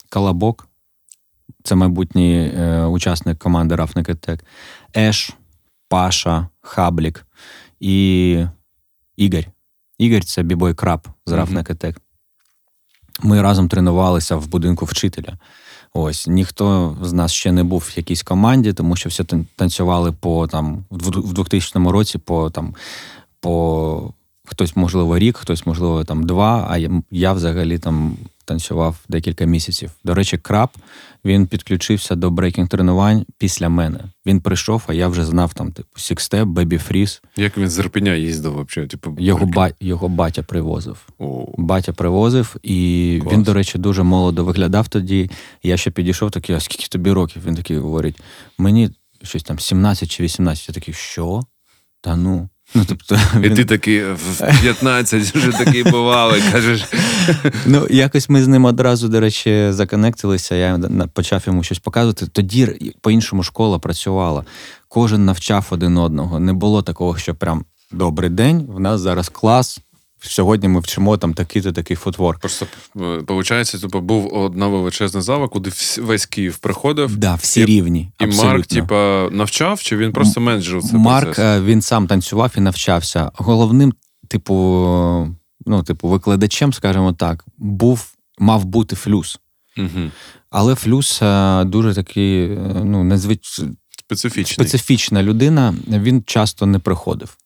Калабок, 0.08 0.68
це 1.62 1.74
майбутній 1.74 2.52
е, 2.56 2.84
учасник 2.84 3.38
команди 3.38 3.74
Ruffneck 3.74 4.11
Attack, 4.11 4.44
Еш, 4.96 5.30
Паша, 5.88 6.48
Хаблік 6.60 7.26
і 7.80 8.44
Ігор. 9.16 9.55
Ігор 9.98 10.24
це 10.24 10.42
бібой 10.42 10.74
краб 10.74 11.08
з 11.26 11.32
Ruffneck 11.32 11.68
Attack. 11.68 12.00
Ми 13.22 13.42
разом 13.42 13.68
тренувалися 13.68 14.36
в 14.36 14.48
будинку 14.48 14.84
вчителя. 14.84 15.38
Ось 15.92 16.26
ніхто 16.26 16.96
з 17.02 17.12
нас 17.12 17.32
ще 17.32 17.52
не 17.52 17.64
був 17.64 17.80
в 17.80 17.92
якійсь 17.96 18.22
команді, 18.22 18.72
тому 18.72 18.96
що 18.96 19.08
всі 19.08 19.24
танцювали 19.56 20.12
по 20.12 20.46
там 20.46 20.84
в 20.90 21.32
2000 21.32 21.90
році 21.90 22.18
по 22.18 22.50
там 22.50 22.74
по 23.40 24.12
хтось, 24.46 24.76
можливо, 24.76 25.18
рік, 25.18 25.36
хтось, 25.36 25.66
можливо, 25.66 26.04
там 26.04 26.26
два. 26.26 26.66
А 26.70 26.78
я, 26.78 26.90
я 27.10 27.32
взагалі 27.32 27.78
там 27.78 28.16
танцював 28.46 28.96
декілька 29.08 29.44
місяців. 29.44 29.90
До 30.04 30.14
речі, 30.14 30.38
краб 30.38 30.68
він 31.24 31.46
підключився 31.46 32.14
до 32.14 32.30
брейкінг 32.30 32.68
тренувань 32.68 33.26
після 33.38 33.68
мене. 33.68 33.98
Він 34.26 34.40
прийшов, 34.40 34.82
а 34.86 34.94
я 34.94 35.08
вже 35.08 35.24
знав 35.24 35.54
там, 35.54 35.72
типу, 35.72 35.98
Six-step, 35.98 36.48
Baby 36.48 36.78
Freeze. 36.78 37.22
Як 37.36 37.58
він 37.58 37.68
з 37.68 37.78
Ірпеня 37.78 38.14
їздив 38.14 38.66
взагалі? 38.66 38.88
Типу, 38.88 39.16
його 39.18 39.46
ба... 39.46 39.70
його 39.80 40.08
батя 40.08 40.42
привозив. 40.42 41.08
О. 41.18 41.54
Батя 41.58 41.92
привозив, 41.92 42.56
і 42.62 43.18
Клас. 43.22 43.34
він, 43.34 43.42
до 43.42 43.54
речі, 43.54 43.78
дуже 43.78 44.02
молодо 44.02 44.44
виглядав 44.44 44.88
тоді. 44.88 45.30
Я 45.62 45.76
ще 45.76 45.90
підійшов 45.90 46.30
такий, 46.30 46.56
а 46.56 46.60
скільки 46.60 46.88
тобі 46.88 47.12
років? 47.12 47.42
Він 47.46 47.54
такий 47.54 47.78
говорить: 47.78 48.20
мені 48.58 48.90
щось 49.22 49.42
там 49.42 49.58
17 49.58 50.10
чи 50.10 50.22
18. 50.22 50.68
Я 50.68 50.74
такий, 50.74 50.94
що? 50.94 51.42
Та 52.00 52.16
ну. 52.16 52.48
Ну, 52.74 52.84
тобто, 52.88 53.18
він... 53.36 53.52
І 53.52 53.56
ти 53.56 53.64
такий 53.64 54.04
в 54.04 54.60
15 54.62 55.22
вже 55.22 55.52
такий 55.52 55.82
бувалий, 55.82 56.42
кажеш. 56.52 56.84
Ну, 57.66 57.86
якось 57.90 58.28
ми 58.28 58.42
з 58.42 58.48
ним 58.48 58.64
одразу, 58.64 59.08
до 59.08 59.20
речі, 59.20 59.66
законектилися. 59.70 60.54
Я 60.54 60.80
почав 61.12 61.42
йому 61.46 61.62
щось 61.62 61.78
показувати. 61.78 62.26
Тоді 62.26 62.92
по-іншому 63.00 63.42
школа 63.42 63.78
працювала. 63.78 64.44
Кожен 64.88 65.24
навчав 65.24 65.66
один 65.70 65.98
одного. 65.98 66.40
Не 66.40 66.52
було 66.52 66.82
такого, 66.82 67.16
що 67.18 67.34
прям 67.34 67.64
добрий 67.92 68.30
день, 68.30 68.66
в 68.68 68.80
нас 68.80 69.00
зараз 69.00 69.28
клас. 69.28 69.80
Сьогодні 70.20 70.68
ми 70.68 70.80
вчимо 70.80 71.16
там 71.16 71.34
такий-то 71.34 71.72
такий 71.72 71.96
футворк. 71.96 72.40
Просто 72.40 72.66
виходить, 72.94 73.80
типу, 73.80 74.00
був 74.00 74.34
одна 74.34 74.66
величезна 74.66 75.20
зала, 75.20 75.48
куди 75.48 75.70
весь 75.98 76.26
Київ 76.26 76.58
приходив. 76.58 77.16
Да, 77.16 77.34
всі 77.34 77.60
і, 77.60 77.64
рівні. 77.64 78.10
І 78.20 78.24
абсолютно. 78.24 78.52
Марк, 78.52 78.66
типа, 78.66 79.28
навчав, 79.32 79.80
чи 79.80 79.96
він 79.96 80.12
просто 80.12 80.40
менеджер 80.40 80.82
це 80.82 80.96
Марк 80.96 81.24
процес? 81.24 81.44
Е, 81.44 81.60
він 81.60 81.82
сам 81.82 82.06
танцював 82.06 82.52
і 82.56 82.60
навчався. 82.60 83.30
Головним, 83.34 83.94
типу, 84.28 84.54
ну, 85.66 85.82
типу, 85.82 86.08
викладачем, 86.08 86.72
скажімо 86.72 87.12
так, 87.12 87.44
був, 87.58 88.06
мав 88.38 88.64
бути 88.64 88.96
флюс. 88.96 89.40
Угу. 89.78 90.10
Але 90.50 90.74
флюс 90.74 91.22
е, 91.22 91.64
дуже 91.64 91.94
такий, 91.94 92.42
е, 92.42 92.82
ну. 92.84 93.18
Специфічний. 94.06 94.68
специфічна 94.68 95.22
людина. 95.22 95.74
Він 95.88 96.22
часто 96.26 96.66
не 96.66 96.78
приходив. 96.78 97.36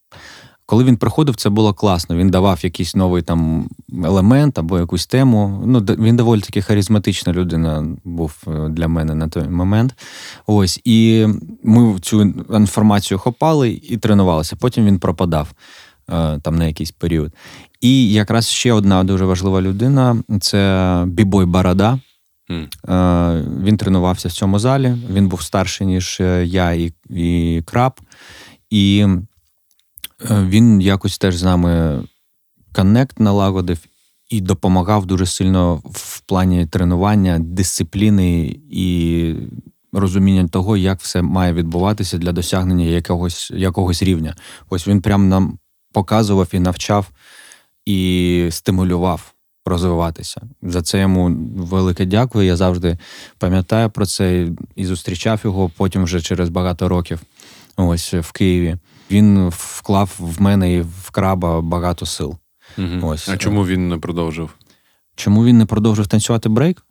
Коли 0.70 0.84
він 0.84 0.96
приходив, 0.96 1.36
це 1.36 1.50
було 1.50 1.74
класно. 1.74 2.16
Він 2.16 2.30
давав 2.30 2.58
якийсь 2.62 2.94
новий 2.94 3.22
там 3.22 3.68
елемент 4.04 4.58
або 4.58 4.78
якусь 4.78 5.06
тему. 5.06 5.62
Ну, 5.66 5.80
Він 5.80 6.16
доволі 6.16 6.40
таки 6.40 6.62
харизматична 6.62 7.32
людина 7.32 7.86
був 8.04 8.42
е, 8.46 8.68
для 8.68 8.88
мене 8.88 9.14
на 9.14 9.28
той 9.28 9.48
момент. 9.48 9.94
Ось, 10.46 10.80
І 10.84 11.26
ми 11.62 11.98
цю 12.00 12.22
інформацію 12.54 13.18
хопали 13.18 13.70
і 13.70 13.96
тренувалися. 13.96 14.56
Потім 14.56 14.86
він 14.86 14.98
пропадав 14.98 15.52
е, 16.10 16.38
там 16.38 16.56
на 16.56 16.66
якийсь 16.66 16.90
період. 16.90 17.32
І 17.80 18.12
якраз 18.12 18.48
ще 18.48 18.72
одна 18.72 19.04
дуже 19.04 19.24
важлива 19.24 19.62
людина 19.62 20.22
це 20.40 21.04
Бібой 21.06 21.46
Барада. 21.46 21.98
Mm. 22.50 23.64
Він 23.64 23.76
тренувався 23.76 24.28
в 24.28 24.32
цьому 24.32 24.58
залі. 24.58 24.96
Він 25.12 25.28
був 25.28 25.42
старший, 25.42 25.86
ніж 25.86 26.20
я 26.44 26.72
і, 26.72 26.92
і 27.10 27.62
Краб. 27.66 27.92
І 28.70 29.06
він 30.30 30.80
якось 30.80 31.18
теж 31.18 31.36
з 31.36 31.42
нами 31.42 32.02
connect 32.72 33.20
налагодив 33.20 33.78
і 34.30 34.40
допомагав 34.40 35.06
дуже 35.06 35.26
сильно 35.26 35.82
в 35.84 36.20
плані 36.20 36.66
тренування, 36.66 37.38
дисципліни 37.38 38.56
і 38.70 39.34
розуміння 39.92 40.48
того, 40.48 40.76
як 40.76 41.00
все 41.00 41.22
має 41.22 41.52
відбуватися 41.52 42.18
для 42.18 42.32
досягнення 42.32 42.84
якогось 42.84 43.50
якогось 43.50 44.02
рівня. 44.02 44.36
Ось 44.70 44.88
він 44.88 45.02
прям 45.02 45.28
нам 45.28 45.58
показував 45.92 46.48
і 46.52 46.58
навчав 46.58 47.10
і 47.86 48.48
стимулював 48.50 49.34
розвиватися. 49.64 50.42
За 50.62 50.82
це 50.82 51.00
йому 51.00 51.36
велике 51.56 52.04
дякую. 52.06 52.46
Я 52.46 52.56
завжди 52.56 52.98
пам'ятаю 53.38 53.90
про 53.90 54.06
це 54.06 54.48
і 54.76 54.86
зустрічав 54.86 55.40
його 55.44 55.70
потім 55.76 56.04
вже 56.04 56.20
через 56.20 56.48
багато 56.48 56.88
років. 56.88 57.20
Ось 57.76 58.14
в 58.14 58.32
Києві 58.32 58.76
він 59.10 59.48
вклав 59.48 60.10
в 60.18 60.42
мене 60.42 60.72
і 60.72 60.80
в 60.80 61.10
краба 61.10 61.60
багато 61.60 62.06
сил. 62.06 62.36
Угу. 62.78 63.08
Ось. 63.08 63.28
А 63.28 63.36
чому 63.36 63.66
він 63.66 63.88
не 63.88 63.98
продовжив? 63.98 64.50
Чому 65.16 65.44
він 65.44 65.58
не 65.58 65.66
продовжив 65.66 66.06
танцювати 66.06 66.48
брейк? 66.48 66.84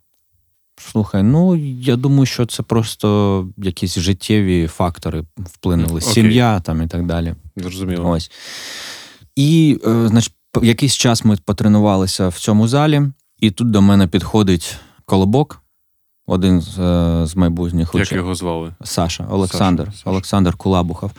Слухай, 0.82 1.24
ну 1.24 1.56
я 1.82 1.96
думаю, 1.96 2.26
що 2.26 2.46
це 2.46 2.64
просто 2.64 3.48
якісь 3.58 4.00
життєві 4.00 4.68
фактори 4.68 5.24
вплинули. 5.38 6.00
Окей. 6.02 6.14
Сім'я 6.14 6.60
там 6.60 6.82
і 6.82 6.88
так 6.88 7.06
далі. 7.06 7.36
Зрозуміло. 7.56 8.10
Ось. 8.10 8.32
І, 9.36 9.80
е, 9.88 10.08
значить, 10.08 10.34
якийсь 10.62 10.96
час 10.96 11.26
ми 11.26 11.38
потренувалися 11.46 12.28
в 12.28 12.40
цьому 12.40 12.68
залі, 12.68 13.02
і 13.40 13.52
тут 13.52 13.72
до 13.72 13.82
мене 13.82 14.08
підходить 14.08 14.78
колобок, 15.06 15.62
один 16.28 16.62
з 16.62 16.80
е, 16.80 17.26
з 17.26 17.36
майбутніх 17.36 17.92
Як 17.94 18.12
його 18.12 18.36
звали? 18.36 18.74
Саша, 18.84 19.28
Олександр. 19.30 19.84
Саша, 19.84 19.98
Саша. 19.98 20.10
Олександр 20.10 20.56
Кулабухов 20.56 21.12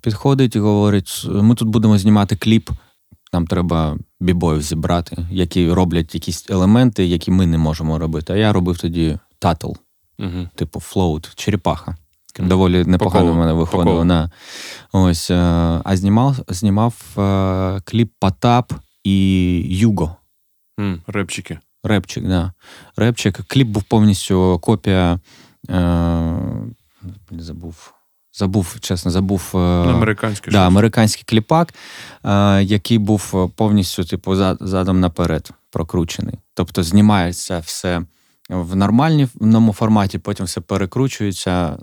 підходить 0.00 0.56
і 0.56 0.60
говорить: 0.60 1.26
ми 1.28 1.54
тут 1.54 1.68
будемо 1.68 1.98
знімати 1.98 2.36
кліп, 2.36 2.70
нам 3.32 3.46
треба 3.46 3.98
бібоїв 4.20 4.62
зібрати, 4.62 5.26
які 5.30 5.72
роблять 5.72 6.14
якісь 6.14 6.50
елементи, 6.50 7.06
які 7.06 7.30
ми 7.30 7.46
не 7.46 7.58
можемо 7.58 7.98
робити. 7.98 8.32
А 8.32 8.36
я 8.36 8.52
робив 8.52 8.78
тоді 8.78 9.18
turtle, 9.38 9.72
угу. 10.18 10.48
типу 10.54 10.80
float, 10.80 11.30
черепаха. 11.34 11.96
Доволі 12.38 12.84
непогано 12.84 13.32
в 13.32 13.36
мене 13.36 13.52
виходило. 13.52 14.04
На, 14.04 14.30
ось, 14.92 15.30
е, 15.30 15.36
А 15.84 15.96
знімав 15.96 16.36
знімав 16.48 17.18
е, 17.18 17.80
кліп 17.84 18.12
Потап 18.18 18.72
і 19.04 19.62
Юго. 19.68 20.16
Mm, 20.78 21.00
репчики. 21.06 21.58
Репчик, 21.84 22.24
да. 22.28 22.52
Репчик. 22.96 23.40
Кліп 23.46 23.68
був 23.68 23.82
повністю 23.82 24.58
копія. 24.62 25.20
Е, 25.70 26.32
Забув 27.30 27.92
забув, 28.40 28.76
чесно, 28.80 29.10
забув 29.10 29.52
е, 29.54 29.58
американський 29.58 30.52
да, 30.52 30.66
американський 30.66 31.24
кліпак, 31.26 31.74
е, 32.24 32.62
який 32.62 32.98
був 32.98 33.32
е, 33.34 33.48
повністю 33.56 34.04
типу, 34.04 34.34
задом 34.60 35.00
наперед 35.00 35.50
прокручений. 35.70 36.34
Тобто 36.54 36.82
знімається 36.82 37.58
все 37.58 38.02
в 38.48 38.76
нормальному 38.76 39.72
форматі, 39.72 40.18
потім 40.18 40.46
все 40.46 40.60
перекручується, 40.60 41.78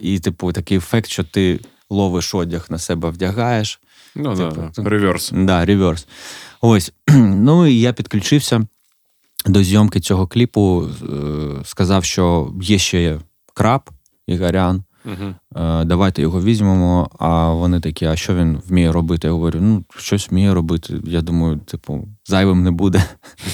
і, 0.00 0.18
типу, 0.18 0.52
такий 0.52 0.76
ефект, 0.76 1.10
що 1.10 1.24
ти 1.24 1.60
ловиш 1.90 2.34
одяг 2.34 2.66
на 2.70 2.78
себе 2.78 3.10
вдягаєш. 3.10 3.80
Ну, 4.14 4.36
типу, 4.36 4.70
да, 4.76 4.88
реверс. 4.90 5.32
Да, 5.34 5.64
реверс. 5.64 6.06
Ось. 6.60 6.92
Ну 7.40 7.66
і 7.66 7.80
я 7.80 7.92
підключився 7.92 8.66
до 9.46 9.62
зйомки 9.62 10.00
цього 10.00 10.26
кліпу, 10.26 10.88
сказав, 11.64 12.04
що 12.04 12.52
є 12.62 12.78
ще 12.78 13.20
краб 13.54 13.90
Ігорян, 14.28 14.84
Угу. 15.08 15.34
Давайте 15.84 16.22
його 16.22 16.42
візьмемо. 16.42 17.10
А 17.18 17.50
вони 17.50 17.80
такі, 17.80 18.06
а 18.06 18.16
що 18.16 18.34
він 18.34 18.62
вміє 18.68 18.92
робити? 18.92 19.26
Я 19.26 19.32
говорю, 19.32 19.58
ну, 19.62 19.84
щось 19.96 20.30
вміє 20.30 20.54
робити. 20.54 20.94
Я 21.04 21.20
думаю, 21.20 21.56
типу, 21.56 22.08
зайвим 22.26 22.62
не 22.62 22.70
буде. 22.70 23.04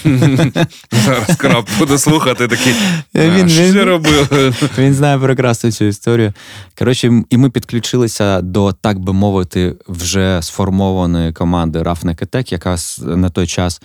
Зараз 0.92 1.36
краб 1.36 1.66
буде 1.78 1.98
слухати 1.98 2.48
такий. 2.48 2.74
Він 3.14 3.48
що 3.48 3.84
робив? 3.84 4.54
Він 4.78 4.94
знає 4.94 5.18
прекрасно 5.18 5.72
цю 5.72 5.84
історію. 5.84 6.32
Коротше, 6.78 7.22
і 7.30 7.36
ми 7.36 7.50
підключилися 7.50 8.40
до, 8.40 8.72
так 8.72 8.98
би 8.98 9.12
мовити, 9.12 9.76
вже 9.88 10.42
сформованої 10.42 11.32
команди 11.32 11.82
Roughneck 11.82 12.04
Attack, 12.04 12.52
яка 12.52 12.76
на 12.98 13.30
той 13.30 13.46
час 13.46 13.82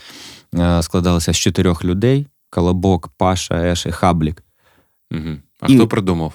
е, 0.56 0.84
складалася 0.84 1.34
з 1.34 1.38
чотирьох 1.38 1.86
людей: 1.86 2.28
Колобок, 2.50 3.10
Паша, 3.18 3.56
Еш 3.56 3.86
і 3.86 3.92
Хаблік. 3.92 4.44
Угу. 5.12 5.38
А 5.60 5.68
і... 5.68 5.76
хто 5.76 5.88
придумав? 5.88 6.34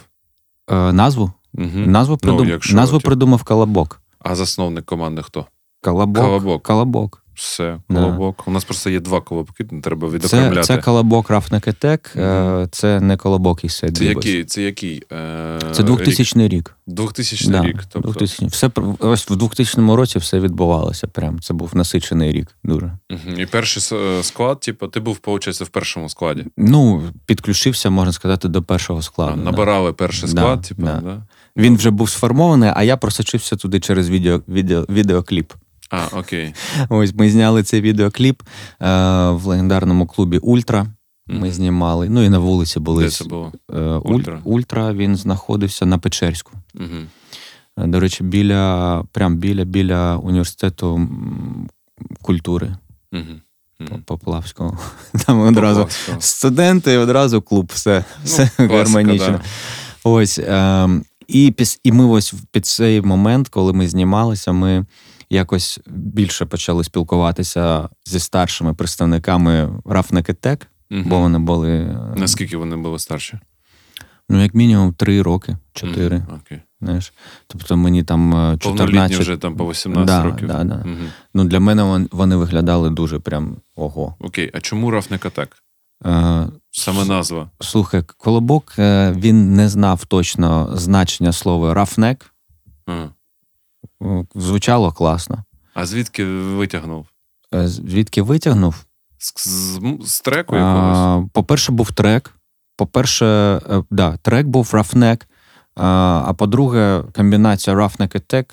Е, 0.70 0.92
назву? 0.92 1.33
Угу. 1.55 1.68
Назву 1.74 2.12
ну, 2.12 2.18
придум... 2.18 2.46
ну, 2.46 2.53
якщо, 2.53 2.77
назву 2.77 3.00
придумав 3.00 3.42
Колобок. 3.42 4.00
А 4.18 4.35
засновник 4.35 4.85
команди 4.85 5.22
хто? 5.22 5.46
Колобок. 5.81 6.24
Калабок. 6.24 6.62
Колобок. 6.62 7.23
Все, 7.35 7.79
Да. 7.90 8.01
колобок. 8.01 8.49
У 8.49 8.51
нас 8.51 8.64
просто 8.64 8.90
є 8.90 9.01
два 9.01 9.20
колобки, 9.20 9.64
треба 9.83 10.09
відокремляти. 10.09 10.62
це 10.62 10.79
колобок 10.79 11.31
Roughneck 11.31 11.68
Attack, 11.68 12.18
Мгм. 12.18 12.62
е, 12.62 12.68
це 12.70 13.01
не 13.01 13.16
колобок 13.16 13.64
Sad 13.64 13.92
Це 13.92 14.05
який? 14.05 14.44
Це 14.44 14.62
який? 14.62 15.03
Е, 15.12 15.59
Це 15.73 15.83
2000 15.83 16.49
рік. 16.49 16.77
2000 16.87 17.51
Да, 17.51 17.62
рік. 17.62 17.85
Тобто. 17.88 18.09
2000. 18.09 18.47
Все, 18.47 18.70
ось 18.99 19.31
в 19.31 19.37
2000 19.37 19.97
році 19.97 20.18
все 20.18 20.40
відбувалося. 20.40 21.07
Прям. 21.07 21.40
Це 21.40 21.55
був 21.55 21.70
насичений 21.77 22.33
рік 22.33 22.57
дуже. 22.64 22.87
Мгм. 23.11 23.40
І 23.40 23.47
перший 23.47 23.99
е, 23.99 24.23
склад, 24.23 24.61
типу, 24.61 24.88
ти 24.88 25.01
був, 25.01 25.18
виходить, 25.27 25.61
в 25.61 25.68
першому 25.68 26.09
складі. 26.09 26.44
Ну, 26.57 27.03
підключився, 27.27 27.90
можна 27.90 28.12
сказати, 28.12 28.49
до 28.49 28.62
першого 28.62 29.03
складу. 29.03 29.33
А, 29.33 29.37
да. 29.37 29.42
Набирали 29.42 29.92
перший 29.92 30.29
Да, 30.33 30.40
склад, 30.40 30.62
типу, 30.62 30.83
да. 30.83 31.01
да. 31.05 31.23
Він 31.57 31.77
вже 31.77 31.90
був 31.90 32.11
сформований, 32.11 32.70
а 32.75 32.83
я 32.83 32.97
просочився 32.97 33.57
туди 33.57 33.81
через 33.81 34.11
відео, 34.11 34.40
відео, 34.49 34.87
відеокліп. 34.88 35.53
А, 35.90 36.07
окей. 36.18 36.55
Ось 36.88 37.14
ми 37.14 37.31
зняли 37.31 37.62
цей 37.62 37.81
відеокліп 37.81 38.42
е, 38.42 38.47
в 39.31 39.47
легендарному 39.47 40.07
клубі 40.07 40.38
Ультра. 40.38 40.87
Ми 41.27 41.38
Мгм. 41.38 41.51
знімали. 41.51 42.09
Ну 42.09 42.23
і 42.23 42.29
на 42.29 42.38
вулиці 42.38 42.81
були. 42.81 43.05
Де 43.05 43.11
це 43.11 43.25
було? 43.25 43.53
Е, 43.75 43.81
Ультра? 43.81 44.40
Ультра 44.44 44.92
він 44.92 45.16
знаходився 45.16 45.87
на 45.87 45.99
Печерську. 45.99 46.53
Е, 46.81 47.87
До 47.87 48.01
речі, 48.01 48.25
біля, 48.25 49.03
прям 49.12 49.37
біля, 49.37 49.64
біля 49.64 50.16
університету 50.16 51.09
культури 52.23 52.77
Угу. 53.12 54.01
Поплавського. 54.05 54.79
Там 55.27 55.40
одразу 55.40 55.88
студенти 56.18 56.92
і 56.92 56.97
одразу 56.97 57.42
клуб, 57.42 57.70
все, 57.75 58.05
все 58.25 58.51
Ну, 58.59 58.68
класика, 58.68 58.77
гармонічно. 58.99 59.27
да. 59.31 59.40
Ось. 60.05 60.38
Е, 60.38 60.88
і, 61.29 61.55
і 61.85 61.92
ми 61.92 62.07
ось 62.07 62.35
під 62.53 62.66
цей 62.66 63.01
момент, 63.01 63.49
коли 63.49 63.73
ми 63.73 63.88
знімалися, 63.88 64.53
ми 64.53 64.87
якось 65.35 65.81
більше 65.87 66.47
почали 66.47 66.85
спілкуватися 66.85 67.88
зі 68.07 68.20
старшими 68.20 68.75
представниками 68.75 69.81
Attack, 70.31 70.62
Мгм. 70.90 71.05
бо 71.09 71.18
вони 71.18 71.38
були, 71.38 71.70
е, 71.70 72.14
Наскільки 72.16 72.57
вони 72.57 72.77
були 72.77 72.99
старші? 72.99 73.38
ну, 74.29 74.42
як 74.42 74.55
мінімум, 74.55 74.92
три 74.94 75.23
роки, 75.23 75.57
чотири. 75.73 76.23
Окей. 76.44 76.61
Знаєш. 76.81 77.12
Тобто 77.47 77.77
мені 77.77 78.03
там 78.03 78.35
е, 78.35 78.59
14... 78.59 78.62
Повнолітні 78.87 79.16
вже 79.16 79.37
там 79.37 79.57
по 79.57 79.70
18 79.70 80.07
Да, 80.07 80.23
років. 80.23 80.49
да, 80.49 80.64
да. 80.64 80.77
Мгм. 80.77 81.09
Ну, 81.35 81.44
для 81.44 81.61
мене 81.61 82.07
вони 82.12 82.37
виглядали 82.37 82.90
дуже 82.90 83.18
прям 83.18 83.57
ого. 83.77 84.14
Окей, 84.20 84.51
а 84.55 84.61
чому 84.61 84.90
Рафник 84.90 85.27
Атак? 85.27 85.57
Е, 86.07 86.47
Саме 86.70 87.05
назва. 87.05 87.51
Слухай, 87.61 88.03
Колобок 88.18 88.75
е, 88.79 89.12
він 89.16 89.55
не 89.55 89.68
знав 89.68 90.05
точно 90.05 90.70
значення 90.75 91.33
слова 91.33 91.75
roughneck. 91.75 92.16
Ага. 92.87 93.11
Звучало 94.35 94.93
класно. 94.93 95.45
А 95.75 95.87
звідки 95.87 96.25
витягнув? 96.25 97.07
Е, 97.55 97.69
Звідки 97.69 98.23
витягнув? 98.23 98.85
З, 99.19 99.33
з, 99.37 99.81
з 100.05 100.21
треку 100.21 100.57
якогось? 100.57 100.99
А, 100.99 101.23
По-перше, 101.33 101.73
був 101.73 101.93
трек. 101.93 102.31
По-перше, 102.77 103.27
е, 103.71 103.83
да, 103.90 104.17
трек 104.17 104.47
був 104.47 104.71
roughneck. 104.73 105.23
А, 105.77 106.23
а 106.27 106.33
по-друге, 106.33 107.03
комбінація 107.12 107.77
roughneck 107.77 108.17
attack 108.17 108.45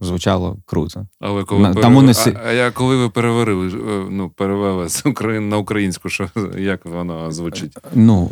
звучало 0.00 0.56
круто. 0.66 1.06
Але 1.20 1.44
коли 1.44 1.60
на- 1.60 1.68
перев... 1.68 1.82
там 1.82 1.94
вони 1.94 2.12
а, 2.12 2.40
а 2.46 2.52
я 2.52 2.70
коли 2.70 2.96
ви 2.96 3.10
переварили, 3.10 3.68
е, 3.68 4.06
ну, 4.10 4.30
перевели 4.30 4.88
з 4.88 5.06
Україн 5.06 5.48
на 5.48 5.56
українську, 5.56 6.08
що 6.08 6.28
як 6.58 6.86
воно 6.86 7.32
звучить? 7.32 7.76
Ну, 7.94 8.30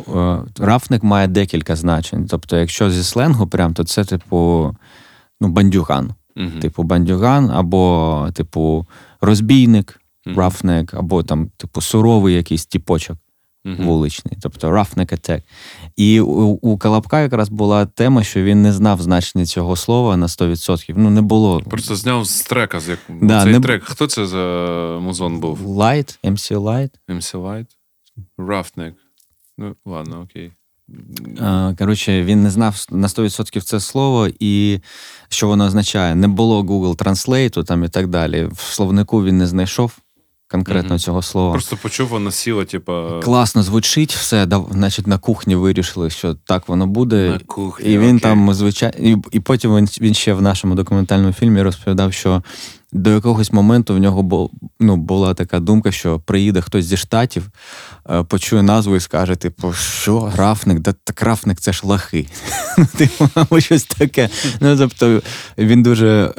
рафник 0.59 1.03
має 1.03 1.27
декілька 1.27 1.75
значень. 1.75 2.27
Тобто, 2.29 2.57
якщо 2.57 2.89
зі 2.89 3.03
сленгу, 3.03 3.47
прям, 3.47 3.73
то 3.73 3.83
це, 3.83 4.05
типу, 4.05 4.75
ну, 5.43 5.49
бандюган. 5.49 6.13
Мгм. 6.35 6.59
Типу, 6.59 6.83
бандюган, 6.83 7.49
або, 7.51 8.27
типу, 8.33 8.87
розбійник, 9.21 9.99
Мгм. 10.25 10.39
рафник, 10.39 10.93
або 10.93 11.23
там, 11.23 11.49
типу, 11.57 11.81
суровий 11.81 12.35
якийсь 12.35 12.65
тіпочок 12.65 13.17
Мгм. 13.65 13.85
вуличний, 13.85 14.37
тобто 14.41 14.67
roughneck 14.71 15.13
attack. 15.13 15.41
І 15.95 16.19
у, 16.21 16.41
у 16.61 16.77
Колобка 16.77 17.21
якраз 17.21 17.49
була 17.49 17.85
тема, 17.85 18.23
що 18.23 18.43
він 18.43 18.61
не 18.61 18.73
знав 18.73 19.01
значення 19.01 19.45
цього 19.45 19.75
слова 19.75 20.17
на 20.17 20.27
100%. 20.27 20.93
Ну, 20.97 21.09
не 21.09 21.21
було. 21.21 21.59
Просто 21.61 21.95
зняв 21.95 22.25
з 22.25 22.41
трека, 22.43 22.79
з 22.79 22.89
як... 22.89 22.99
Да, 23.09 23.43
цей 23.43 23.51
не- 23.53 23.59
трек. 23.59 23.83
Хто 23.83 24.07
це 24.07 24.27
за 24.27 24.39
музон 25.01 25.39
був? 25.39 25.77
Light, 25.77 26.19
MC 26.23 26.57
Light. 26.57 26.89
MC 27.09 27.37
Light? 27.41 27.65
Roughneck. 28.37 28.93
Ну, 29.57 29.75
ладно, 29.85 30.21
окей. 30.21 30.51
Коротше, 31.77 32.23
він 32.23 32.43
не 32.43 32.49
знав 32.49 32.85
на 32.91 33.07
100% 33.07 33.61
це 33.61 33.79
слово 33.79 34.27
і 34.39 34.79
що 35.29 35.47
воно 35.47 35.65
означає. 35.65 36.15
Не 36.15 36.27
було 36.27 36.61
Google 36.61 36.95
Translate 36.95 37.63
там 37.63 37.83
і 37.83 37.89
так 37.89 38.07
далі. 38.07 38.49
В 38.51 38.59
словнику 38.59 39.23
він 39.23 39.37
не 39.37 39.47
знайшов 39.47 39.97
конкретно 40.47 40.89
Мгм. 40.89 40.99
цього 40.99 41.21
слова. 41.21 41.51
Просто 41.51 41.77
почув, 41.77 42.07
воно 42.07 42.31
сіло, 42.31 42.65
типа. 42.65 43.19
Класно 43.19 43.63
звучить, 43.63 44.13
все, 44.15 44.47
значить, 44.71 45.07
на 45.07 45.17
кухні 45.17 45.55
вирішили, 45.55 46.09
що 46.09 46.33
так 46.33 46.67
воно 46.67 46.87
буде. 46.87 47.29
На 47.29 47.39
кухні. 47.39 47.91
І 47.93 47.97
він 47.97 48.09
окей. 48.09 48.19
там 48.19 48.53
звичайно, 48.53 48.95
і, 48.99 49.17
і 49.31 49.39
потім 49.39 49.75
він, 49.75 49.87
він 50.01 50.13
ще 50.13 50.33
в 50.33 50.41
нашому 50.41 50.75
документальному 50.75 51.33
фільмі 51.33 51.61
розповідав, 51.61 52.13
що 52.13 52.43
до 52.93 53.09
якогось 53.09 53.51
моменту 53.51 53.93
в 53.93 53.97
нього 53.99 54.23
бу, 54.23 54.51
ну, 54.79 54.95
була 54.97 55.33
така 55.33 55.59
думка, 55.59 55.91
що 55.91 56.19
приїде 56.19 56.61
хтось 56.61 56.85
зі 56.85 56.97
штатів, 56.97 57.49
е, 58.09 58.23
почує 58.23 58.63
назву 58.63 58.95
і 58.95 58.99
скаже: 58.99 59.35
типу, 59.35 59.73
що 59.73 60.31
рафник? 60.35 60.79
Да 60.79 60.93
так 61.03 61.21
рафник 61.21 61.59
це 61.59 61.73
ж 61.73 61.81
лахи. 61.87 62.27
Ну, 62.77 62.85
Типу, 62.97 63.29
або 63.35 63.59
щось 63.59 63.83
таке. 63.83 64.29
Ну, 64.59 64.77
тобто 64.77 65.21
він 65.57 65.83
дуже 65.83 66.33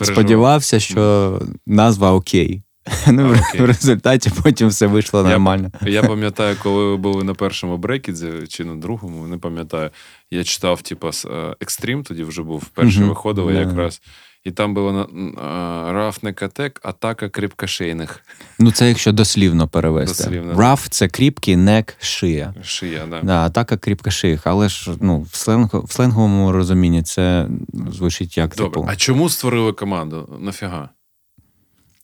е, 0.00 0.04
сподівався, 0.04 0.80
що 0.80 1.40
назва 1.66 2.12
окей. 2.12 2.62
Ну, 3.06 3.28
окей. 3.30 3.60
в 3.60 3.64
результаті 3.64 4.30
потім 4.42 4.68
все 4.68 4.86
вийшло 4.86 5.22
Я- 5.22 5.28
нормально. 5.28 5.70
Я 5.82 6.02
пам'ятаю, 6.02 6.56
коли 6.62 6.84
ви 6.84 6.96
були 6.96 7.24
на 7.24 7.34
першому 7.34 7.76
брекідзі 7.76 8.30
чи 8.48 8.64
на 8.64 8.76
другому, 8.76 9.26
не 9.26 9.38
пам'ятаю. 9.38 9.90
Я 10.30 10.44
читав, 10.44 10.82
типа, 10.82 11.10
Екстрім, 11.60 12.02
тоді 12.02 12.24
вже 12.24 12.42
був, 12.42 12.64
перший 12.64 13.00
Мгм, 13.00 13.08
виходили 13.08 13.52
да. 13.52 13.60
якраз. 13.60 14.00
І 14.44 14.50
там 14.50 14.74
було 14.74 14.92
на 14.92 15.06
Roughneck 15.92 16.42
Attack, 16.42 16.80
атака 16.82 17.28
кріпкошейних. 17.28 18.20
Ну, 18.58 18.72
це 18.72 18.88
якщо 18.88 19.12
дослівно 19.12 19.68
перевести. 19.68 20.24
Дослівно. 20.24 20.54
Rough 20.60 20.88
це 20.90 21.08
кріпкий, 21.08 21.56
neck, 21.56 21.96
шия. 22.00 22.54
Шия, 22.62 23.06
да. 23.10 23.20
Да, 23.22 23.46
атака 23.46 23.76
кріпкошеїх. 23.76 24.40
але 24.44 24.68
ж 24.68 24.90
ну, 25.00 25.20
в, 25.20 25.34
сленгу, 25.36 25.80
в 25.80 25.92
сленговому 25.92 26.52
розумінні 26.52 27.02
це 27.02 27.48
звучить 27.92 28.36
як 28.36 28.56
Добре. 28.56 28.70
типу. 28.70 28.86
А 28.88 28.96
чому 28.96 29.28
створили 29.28 29.72
команду? 29.72 30.38
Нафіга? 30.40 30.88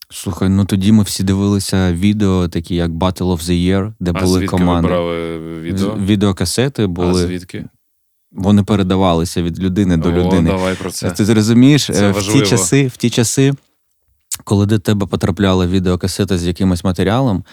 Слухай, 0.09 0.49
ну 0.49 0.65
тоді 0.65 0.91
ми 0.91 1.03
всі 1.03 1.23
дивилися 1.23 1.93
відео, 1.93 2.47
такі 2.47 2.75
як 2.75 2.91
Battle 2.91 3.37
of 3.37 3.39
the 3.39 3.51
Year, 3.71 3.93
де 3.99 4.11
а 4.15 4.19
були 4.19 4.39
звідки 4.39 4.57
команди. 4.57 4.87
ви 4.87 4.93
брали 4.93 5.39
відео? 5.61 5.95
Відеокасети 5.95 6.83
А 6.83 6.87
були, 6.87 7.27
звідки? 7.27 7.65
Вони 8.31 8.63
передавалися 8.63 9.41
від 9.41 9.59
людини 9.59 9.97
до 9.97 10.09
О, 10.09 10.11
людини. 10.11 10.49
давай 10.49 10.75
про 10.75 10.91
це. 10.91 11.11
Ти 11.11 11.25
зрозумієш, 11.25 11.85
Це 11.85 12.09
е, 12.09 12.11
в 12.11 12.33
ті, 12.33 12.41
часи, 12.41 12.87
в 12.87 12.97
ті 12.97 13.09
часи, 13.09 13.53
коли 14.43 14.65
до 14.65 14.79
тебе 14.79 15.05
потрапляла 15.05 15.67
відеокасета 15.67 16.37
з 16.37 16.45
якимось 16.47 16.83
матеріалом, 16.83 17.43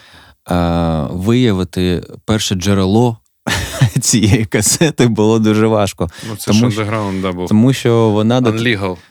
е, 0.51 1.07
виявити 1.11 2.05
перше 2.25 2.55
джерело 2.55 3.17
цієї 4.01 4.45
касети 4.45 5.07
було 5.07 5.39
дуже 5.39 5.67
важко. 5.67 6.11
Ну, 6.29 6.37
це 6.37 6.51
тому 6.51 6.71
ж 6.71 6.85
да, 7.23 7.33
був. 7.33 7.49
Тому 7.49 7.73
що 7.73 8.11
вона 8.11 8.41
до, 8.41 8.53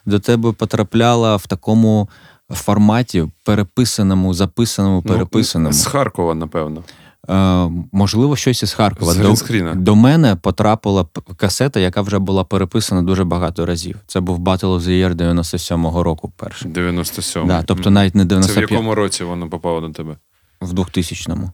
до 0.06 0.20
тебе 0.20 0.52
потрапляла 0.52 1.36
в 1.36 1.48
такому 1.48 2.10
форматі, 2.50 3.28
переписаному, 3.44 4.34
записаному, 4.34 5.02
переписаному. 5.02 5.70
Ну, 5.70 5.78
з 5.78 5.86
Харкова, 5.86 6.36
напевно. 6.36 6.84
Е, 7.30 7.70
можливо, 7.92 8.36
щось 8.36 8.64
із 8.64 8.74
Харкова. 8.74 9.14
До, 9.14 9.36
до 9.76 9.96
мене 9.96 10.36
потрапила 10.36 11.06
касета, 11.38 11.80
яка 11.80 12.02
вже 12.02 12.20
була 12.20 12.44
переписана 12.44 13.02
дуже 13.02 13.24
багато 13.24 13.66
разів. 13.66 14.00
Це 14.08 14.20
був 14.20 14.40
Battle 14.40 14.60
of 14.60 14.82
the 14.82 14.90
Year 14.90 15.16
97-го 15.16 16.04
року 16.04 16.32
перший. 16.36 16.72
97. 16.72 17.48
Да, 17.48 17.64
тобто 17.64 17.90
навіть 17.90 18.16
не 18.16 18.26
Це 18.26 18.54
в 18.54 18.62
якому 18.62 18.96
році 18.96 19.24
воно 19.24 19.50
попало 19.50 19.82
до 19.82 19.90
тебе? 19.90 20.18
в 20.62 20.74
2000-му. 20.74 21.52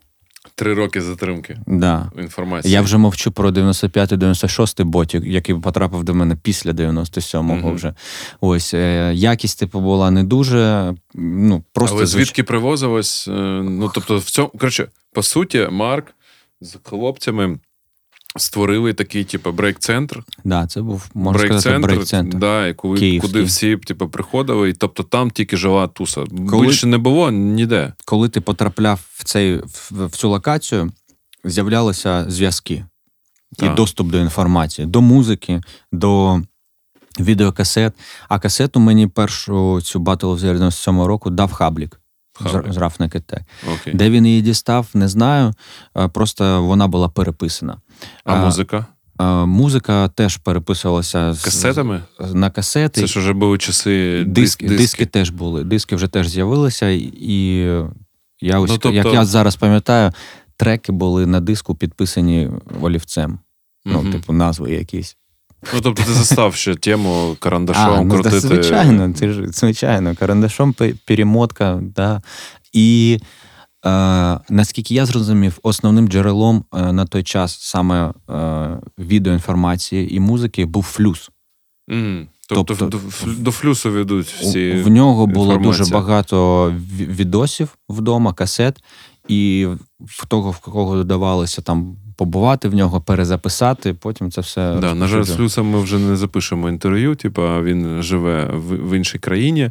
Три 0.56 0.74
роки 0.74 1.02
затримки 1.02 1.58
Да. 1.68 2.12
інформації. 2.20 2.74
Я 2.74 2.82
вже 2.82 2.98
мовчу 2.98 3.32
про 3.32 3.50
95-96 3.52 4.84
ботік, 4.84 5.24
який 5.26 5.56
потрапив 5.56 6.04
до 6.04 6.14
мене 6.14 6.36
після 6.36 6.72
97-го 6.72 7.68
угу. 7.68 7.76
вже. 7.76 7.94
Ось 8.42 8.74
е, 8.74 9.12
якість 9.16 9.60
типу 9.60 9.80
була 9.82 10.12
не 10.12 10.24
дуже. 10.24 10.94
Ну 11.14 11.64
просто 11.74 11.96
Але 11.96 12.06
звич- 12.06 12.08
звідки 12.08 12.44
привозилось? 12.44 13.28
е, 13.28 13.32
Ну, 13.64 13.92
тобто, 13.94 14.18
в 14.18 14.24
цьому, 14.24 14.50
коротше, 14.50 14.88
по 15.14 15.24
суті, 15.24 15.68
Марк 15.72 16.08
з 16.62 16.78
хлопцями 16.84 17.60
створили 18.38 18.94
такий, 18.94 19.24
типу, 19.24 19.52
брейк-центр. 19.52 20.24
Да, 20.44 20.68
це 20.68 20.82
був 20.82 21.10
можна 21.14 21.40
сказати 21.48 21.78
брейк-центр. 21.78 22.38
Да, 22.38 22.68
і 22.68 22.74
коли, 22.74 22.98
Київський. 23.00 23.32
куди 23.32 23.44
всі 23.44 23.78
типу, 23.78 24.10
приходили, 24.10 24.70
і 24.70 24.74
тобто 24.74 25.04
там 25.04 25.32
тільки 25.32 25.58
жила 25.58 25.88
туса. 25.88 26.24
Коли- 26.50 26.68
Більше 26.68 26.88
не 26.88 26.98
було 26.98 27.32
ніде. 27.32 27.94
Коли 28.06 28.30
ти 28.30 28.42
потрапляв 28.42 29.00
в 29.14 29.24
цей 29.24 29.58
в, 29.58 29.92
в 29.92 30.12
цю 30.12 30.30
локацію, 30.30 30.92
з'являлися 31.44 32.26
зв'язки 32.30 32.86
і 33.54 33.56
Так. 33.56 33.76
доступ 33.76 34.08
до 34.08 34.20
інформації, 34.20 34.88
до 34.88 35.02
музики, 35.02 35.62
до 35.92 36.42
відеокасет. 37.20 37.94
А 38.30 38.40
касету 38.40 38.80
мені 38.80 39.08
першу 39.08 39.82
цю 39.82 40.00
Battle 40.00 40.20
of 40.20 40.38
the 40.40 40.46
Year 40.46 40.54
97 40.54 41.02
року 41.02 41.30
дав 41.30 41.52
Хаблік. 41.52 42.00
З 42.70 42.78
Roughneck'и, 42.78 43.20
так. 43.20 43.42
Окей. 43.74 43.94
Де 43.94 44.10
він 44.10 44.26
її 44.26 44.42
дістав, 44.42 44.88
не 44.94 45.08
знаю. 45.08 45.54
Просто 46.14 46.64
вона 46.64 46.88
була 46.88 47.10
переписана. 47.10 47.78
А, 48.24 48.36
музика? 48.36 48.86
Музика 49.46 50.08
теж 50.08 50.38
переписувалася 50.38 51.34
з 51.34 51.44
касетами 51.44 52.04
на 52.34 52.50
касети. 52.50 53.02
Це 53.02 53.08
ж 53.08 53.20
вже 53.20 53.34
були 53.34 53.58
часи. 53.58 54.24
Диски 54.28 54.68
диски. 54.68 54.84
диски 54.84 55.06
теж 55.06 55.30
були. 55.30 55.64
Диски 55.64 55.96
вже 55.96 56.08
теж 56.08 56.28
з'явилися, 56.28 56.90
і 56.90 57.56
я 58.42 58.60
ось, 58.60 58.70
ну, 58.70 58.78
тобто... 58.78 58.92
як 58.92 59.06
я 59.06 59.26
зараз 59.26 59.56
пам'ятаю, 59.56 60.12
треки 60.58 60.92
були 60.92 61.26
на 61.26 61.40
диску 61.40 61.76
підписані 61.76 62.50
олівцем. 62.82 63.40
Ну, 63.86 64.12
типу, 64.12 64.34
назви 64.34 64.72
якісь. 64.72 65.18
Ну, 65.74 65.82
тобто, 65.82 66.04
ти 66.04 66.12
застав 66.12 66.56
ще 66.56 66.76
тему 66.76 67.36
карандашом 67.40 67.94
а, 67.94 68.02
ну, 68.02 68.14
крутити. 68.14 68.40
Звичайно, 68.40 69.14
ти 69.14 69.34
ж, 69.34 69.48
звичайно, 69.48 70.16
карандашом 70.16 70.76
перемотка, 71.06 71.80
да. 71.82 72.22
І 72.74 73.20
е, 73.86 73.90
наскільки 74.50 74.94
я 74.94 75.06
зрозумів, 75.06 75.60
основним 75.64 76.08
джерелом 76.08 76.66
е, 76.74 76.92
на 76.94 77.06
той 77.06 77.24
час 77.24 77.58
саме 77.62 78.14
е, 78.30 78.80
відеоінформації 79.00 80.16
і 80.16 80.20
музики 80.20 80.66
був 80.66 80.84
флюс. 80.84 81.30
Mm. 81.92 82.28
Тобто, 82.50 82.76
тобто 82.76 83.00
до, 83.26 83.34
до 83.34 83.52
флюсу 83.52 83.92
ведуть 83.92 84.28
всі. 84.28 84.72
В 84.72 84.88
нього 84.88 85.28
було 85.28 85.58
дуже 85.58 85.86
багато 85.86 86.70
відосів 87.00 87.78
вдома, 87.90 88.34
касет, 88.34 88.84
і 89.28 89.68
в 90.00 90.26
того, 90.26 90.52
в 90.52 90.60
кого 90.60 90.96
додавалося 90.96 91.62
там 91.62 91.98
побувати 92.16 92.70
в 92.70 92.74
нього, 92.74 93.02
перезаписати, 93.02 93.94
потім 93.94 94.32
це 94.32 94.42
все. 94.42 94.78
Да, 94.82 94.94
На 94.94 95.08
жаль, 95.08 95.24
з 95.24 95.36
Флюсом 95.36 95.70
ми 95.70 95.80
вже 95.80 96.00
не 96.00 96.16
запишемо 96.16 96.70
інтерв'ю, 96.70 97.16
типу, 97.16 97.42
він 97.42 98.04
живе 98.04 98.50
в, 98.54 98.90
в 98.90 98.98
іншій 98.98 99.20
країні. 99.20 99.70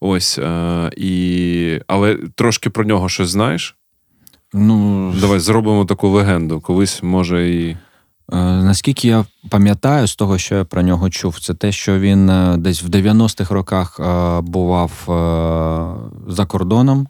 Ось. 0.00 0.38
А, 0.38 0.90
і... 0.96 1.80
Але 1.86 2.18
трошки 2.34 2.70
про 2.70 2.84
нього 2.84 3.08
щось 3.08 3.28
знаєш. 3.28 3.76
Ну, 4.52 5.12
Давай 5.20 5.38
зробимо 5.38 5.84
таку 5.84 6.08
легенду. 6.08 6.60
Колись 6.60 7.02
може 7.02 7.50
і. 7.50 7.76
Е, 8.32 8.36
наскільки 8.42 9.08
я 9.08 9.24
пам'ятаю 9.50 10.06
з 10.06 10.16
того, 10.16 10.38
що 10.38 10.54
я 10.54 10.64
про 10.64 10.82
нього 10.82 11.10
чув, 11.10 11.40
це 11.40 11.54
те, 11.54 11.72
що 11.72 11.98
він 11.98 12.30
е, 12.30 12.56
десь 12.58 12.82
в 12.82 12.86
90-х 12.86 13.54
роках 13.54 14.00
е, 14.00 14.40
бував 14.40 14.92
за 16.28 16.46
кордоном, 16.46 17.08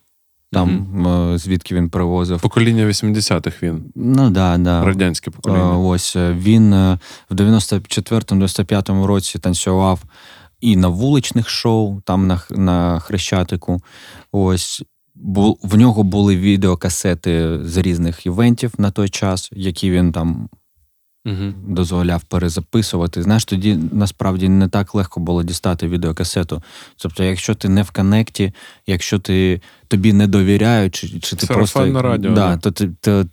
там 0.55 0.87
mm-hmm. 0.95 1.39
звідки 1.39 1.75
він 1.75 1.89
привозив. 1.89 2.41
Покоління 2.41 2.87
80-х 2.87 3.63
він. 3.63 3.85
Ну 3.95 4.31
да, 4.31 4.59
да. 4.59 4.85
Радянське 4.85 5.31
покоління. 5.31 5.79
Ось 5.79 6.17
він 6.17 6.71
в 7.31 7.35
94-95 7.35 9.05
році 9.05 9.39
танцював 9.39 10.03
і 10.61 10.77
на 10.77 10.89
вуличних 10.89 11.49
шоу, 11.49 12.01
там 12.01 12.27
на 12.27 12.41
на 12.51 12.99
Хрещатику. 12.99 13.83
Ось. 14.33 14.83
В 15.63 15.77
нього 15.77 16.03
були 16.03 16.37
відеокасети 16.37 17.59
з 17.65 17.77
різних 17.77 18.27
івентів 18.27 18.73
на 18.79 18.91
той 18.91 19.09
час, 19.09 19.51
які 19.53 19.91
він 19.91 20.13
там 20.13 20.49
угу. 21.27 21.55
дозволяв 21.67 22.23
перезаписувати. 22.23 23.23
Знаєш, 23.23 23.45
тоді 23.45 23.79
насправді 23.93 24.49
не 24.49 24.69
так 24.69 24.95
легко 24.95 25.21
було 25.21 25.43
дістати 25.43 25.89
відеокасету. 25.89 26.63
Тобто, 26.97 27.25
якщо 27.25 27.55
ти 27.55 27.69
не 27.69 27.83
в 27.83 27.91
коннекті, 27.91 28.53
якщо 28.87 29.19
ти 29.19 29.61
тобі 29.89 30.13
не 30.13 30.27
довіряють, 30.27 30.95
чи, 30.95 31.09
чи 31.21 31.37
ти 31.37 31.47
просто 31.47 32.03
радіо, 32.03 32.35
да, 32.35 32.57
то 32.57 32.71
ти 32.71 32.91
то, 33.01 33.27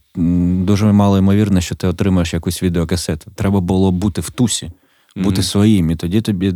дуже 0.66 0.92
мало 0.92 1.18
ймовірно, 1.18 1.62
що 1.62 1.76
ти 1.76 1.88
отримаєш 1.88 2.34
якусь 2.34 2.64
відеокасету. 2.64 3.32
Треба 3.36 3.60
було 3.60 3.92
бути 3.92 4.22
в 4.22 4.30
тусі, 4.30 4.72
бути 5.16 5.36
угу. 5.36 5.44
своїм, 5.44 5.92
і 5.92 5.96
тоді 5.96 6.22
тобі 6.22 6.54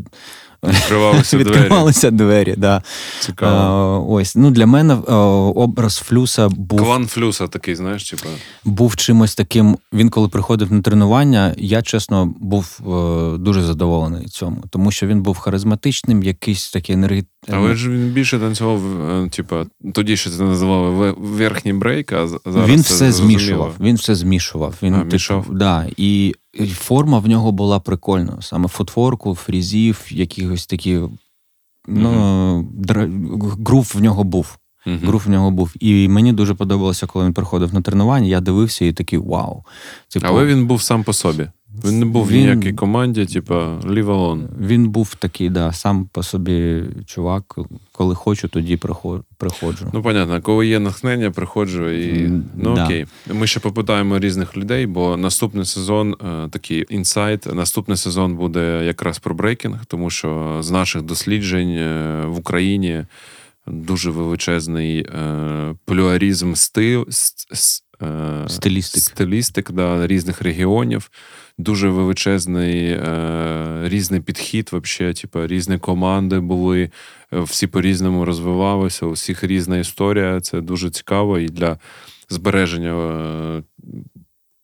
Відкривалися 0.63 1.37
двері. 1.37 1.49
Відкривалися 1.49 2.11
двері, 2.11 2.53
да. 2.57 2.81
Цікаво. 3.19 3.55
А, 3.55 4.13
ось. 4.13 4.35
Ну, 4.35 4.51
Для 4.51 4.65
мене 4.65 4.97
а, 5.07 5.15
образ 5.55 5.97
Флюса 5.97 6.49
був. 6.49 6.79
Клан 6.79 7.07
Флюса 7.07 7.47
такий, 7.47 7.75
знаєш, 7.75 8.09
типу. 8.09 8.29
Був 8.63 8.95
чимось 8.95 9.35
таким. 9.35 9.77
Він, 9.93 10.09
коли 10.09 10.27
приходив 10.27 10.71
на 10.71 10.81
тренування, 10.81 11.55
я 11.57 11.81
чесно 11.81 12.33
був 12.39 12.79
е, 12.81 13.37
дуже 13.37 13.61
задоволений 13.61 14.25
цьому, 14.27 14.63
тому 14.69 14.91
що 14.91 15.07
він 15.07 15.21
був 15.21 15.37
харизматичним, 15.37 16.23
якийсь 16.23 16.71
такий 16.71 16.95
енергетичний. 16.95 17.34
Але 17.49 17.75
ж 17.75 17.89
він 17.89 18.09
більше 18.09 18.39
танцював, 18.39 19.01
е, 19.11 19.29
типу, 19.29 19.55
тоді 19.93 20.17
ще 20.17 20.29
це 20.29 20.43
називали 20.43 21.11
верхній 21.17 21.73
брейк, 21.73 22.11
а 22.11 22.27
зараз. 22.27 22.69
Він 22.69 22.81
все 22.81 23.11
змішував. 23.11 23.75
Він 23.79 23.95
все 23.95 24.15
змішував. 24.15 24.75
Він, 24.83 24.93
а, 24.93 25.05
типу, 25.05 25.45
да, 25.51 25.87
І 25.97 26.35
форма 26.73 27.19
в 27.19 27.27
нього 27.27 27.51
була 27.51 27.79
прикольна. 27.79 28.37
Саме 28.41 28.67
футворку, 28.67 29.35
фрізів, 29.35 30.05
якихось 30.09 30.65
такі. 30.67 31.01
Ну, 31.87 32.09
mm-hmm. 32.09 33.65
грув 33.65 33.91
в 33.95 34.01
нього 34.01 34.23
був. 34.23 34.57
Uh-huh. 34.87 35.05
Грув 35.07 35.21
в 35.25 35.29
нього 35.29 35.51
був. 35.51 35.73
І 35.79 36.07
мені 36.07 36.33
дуже 36.33 36.53
подобалося, 36.53 37.07
коли 37.07 37.25
він 37.25 37.33
приходив 37.33 37.73
на 37.73 37.81
тренування. 37.81 38.27
Я 38.27 38.41
дивився 38.41 38.85
і 38.85 38.93
такий 38.93 39.19
вау. 39.19 39.63
Типу, 40.09 40.25
Але 40.29 40.45
він 40.45 40.67
був 40.67 40.81
сам 40.81 41.03
по 41.03 41.13
собі. 41.13 41.47
Він 41.85 41.99
не 41.99 42.05
був 42.05 42.27
він, 42.27 42.37
в 42.37 42.41
ніякій 42.41 42.73
команді, 42.73 43.25
типу, 43.25 43.53
leave 43.53 44.05
alone. 44.05 44.47
Він 44.59 44.89
був 44.89 45.15
такий, 45.15 45.49
да, 45.49 45.71
сам 45.71 46.09
по 46.11 46.23
собі 46.23 46.83
чувак. 47.05 47.59
Коли 47.91 48.15
хочу, 48.15 48.47
тоді 48.47 48.77
приходжу. 49.37 49.89
Ну, 49.93 50.01
понятно, 50.01 50.41
коли 50.41 50.67
є 50.67 50.79
натхнення, 50.79 51.31
приходжу 51.31 51.89
і. 51.89 52.29
Ну 52.55 52.75
да. 52.75 52.85
окей. 52.85 53.05
Ми 53.33 53.47
ще 53.47 53.59
попитаємо 53.59 54.19
різних 54.19 54.57
людей, 54.57 54.85
бо 54.85 55.17
наступний 55.17 55.65
сезон 55.65 56.13
е, 56.13 56.49
такий 56.49 56.85
інсайт. 56.89 57.53
Наступний 57.53 57.97
сезон 57.97 58.35
буде 58.35 58.85
якраз 58.85 59.19
про 59.19 59.35
брейкінг, 59.35 59.85
тому 59.85 60.09
що 60.09 60.57
з 60.61 60.71
наших 60.71 61.01
досліджень 61.01 61.71
е, 61.71 62.23
в 62.25 62.39
Україні 62.39 63.05
дуже 63.67 64.11
величезний 64.11 64.99
е, 64.99 65.75
плюарізм 65.85 66.53
стил. 66.53 67.07
Е, 68.01 68.45
стилістик 68.47 69.03
стилістик 69.03 69.71
да, 69.71 70.07
різних 70.07 70.41
регіонів, 70.41 71.11
дуже 71.57 71.89
величезний 71.89 72.91
е, 72.91 73.81
різний 73.83 74.19
підхід, 74.19 74.69
вообще, 74.71 75.13
типу, 75.13 75.47
різні 75.47 75.77
команди 75.77 76.39
були, 76.39 76.89
е, 77.33 77.39
всі 77.39 77.67
по-різному 77.67 78.25
розвивалися, 78.25 79.05
у 79.05 79.11
всіх 79.11 79.43
різна 79.43 79.77
історія. 79.77 80.41
Це 80.41 80.61
дуже 80.61 80.89
цікаво 80.89 81.39
і 81.39 81.45
для 81.45 81.77
збереження 82.29 82.93
е, 82.93 83.63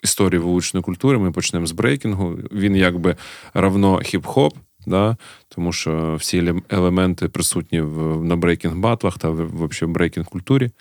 історії 0.03 0.39
вуличної 0.39 0.83
культури 0.83 1.17
ми 1.17 1.31
почнемо 1.31 1.65
з 1.65 1.71
брейкінгу. 1.71 2.37
Він 2.51 2.75
якби 2.75 3.15
равно 3.53 3.97
хіп-хоп. 3.97 4.51
Да? 4.87 5.17
Тому 5.49 5.73
що 5.73 6.15
всі 6.19 6.53
елементи 6.69 7.27
присутні 7.27 7.81
в 7.81 8.23
на 8.23 8.35
брейкінг 8.35 8.75
батлах 8.75 9.17
та 9.17 9.29
в, 9.29 9.67
в 9.71 9.87
брейкінг 9.87 10.25
культурі. 10.25 10.71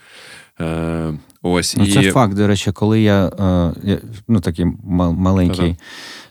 Е, 0.60 1.12
ось, 1.42 1.76
ну, 1.76 1.86
Це 1.86 2.02
і... 2.02 2.10
факт, 2.10 2.34
до 2.34 2.46
речі, 2.46 2.72
коли 2.72 3.00
я, 3.00 3.26
е, 3.26 3.72
я 3.82 3.98
ну 4.28 4.40
такий 4.40 4.66
маленький, 4.84 5.76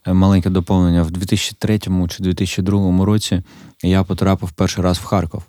Та-та. 0.02 0.14
маленьке 0.14 0.50
доповнення, 0.50 1.04
в 1.04 1.12
2003 1.12 1.80
чи 2.10 2.24
2002 2.24 3.06
році 3.06 3.44
я 3.84 4.04
потрапив 4.04 4.52
перший 4.52 4.84
раз 4.84 4.98
в 4.98 5.04
Харків. 5.04 5.44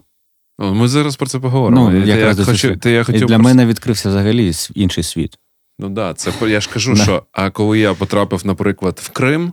Ми 0.59 0.89
зараз 0.89 1.17
про 1.17 1.27
це 1.27 1.39
поговоримо. 1.39 1.91
Ну, 1.91 2.05
я 2.05 2.35
хочу, 2.35 2.77
ти, 2.77 2.91
я 2.91 3.05
хотів 3.05 3.27
Для 3.27 3.35
про... 3.35 3.45
мене 3.45 3.67
відкрився 3.67 4.09
взагалі 4.09 4.53
інший 4.75 5.05
світ. 5.05 5.39
Ну 5.79 5.87
так, 5.87 5.95
да, 5.95 6.15
це 6.15 6.33
я 6.49 6.61
ж 6.61 6.71
кажу, 6.73 6.97
що 6.97 7.23
а 7.33 7.51
коли 7.51 7.79
я 7.79 7.95
потрапив, 7.95 8.47
наприклад, 8.47 9.01
в 9.03 9.09
Крим, 9.09 9.53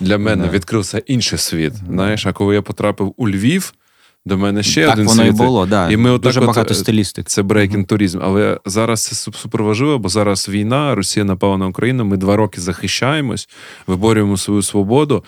для 0.00 0.18
мене 0.18 0.48
відкрився 0.48 0.98
інший 0.98 1.38
світ. 1.38 1.74
Знаєш, 1.74 2.26
а 2.26 2.32
коли 2.32 2.54
я 2.54 2.62
потрапив 2.62 3.14
у 3.16 3.28
Львів, 3.28 3.74
до 4.26 4.38
мене 4.38 4.62
ще 4.62 4.84
так, 4.84 4.94
один 4.94 5.06
воно 5.06 5.22
світ. 5.22 5.34
і 5.34 5.36
було, 5.36 5.66
да. 5.66 5.90
І 5.90 5.96
ми 5.96 6.18
Дуже 6.18 6.40
отак 6.40 6.54
багато 6.54 6.74
стилістик. 6.74 7.28
Це 7.28 7.42
брейкінг 7.42 7.86
туризм. 7.86 8.18
Але 8.22 8.60
зараз 8.66 9.04
це 9.04 9.14
супер 9.14 9.62
важливо, 9.62 9.98
бо 9.98 10.08
зараз 10.08 10.48
війна, 10.48 10.94
Росія 10.94 11.24
напала 11.24 11.56
на 11.56 11.66
Україну. 11.66 12.04
Ми 12.04 12.16
два 12.16 12.36
роки 12.36 12.60
захищаємось, 12.60 13.48
виборюємо 13.86 14.36
свою 14.36 14.62
свободу. 14.62 15.24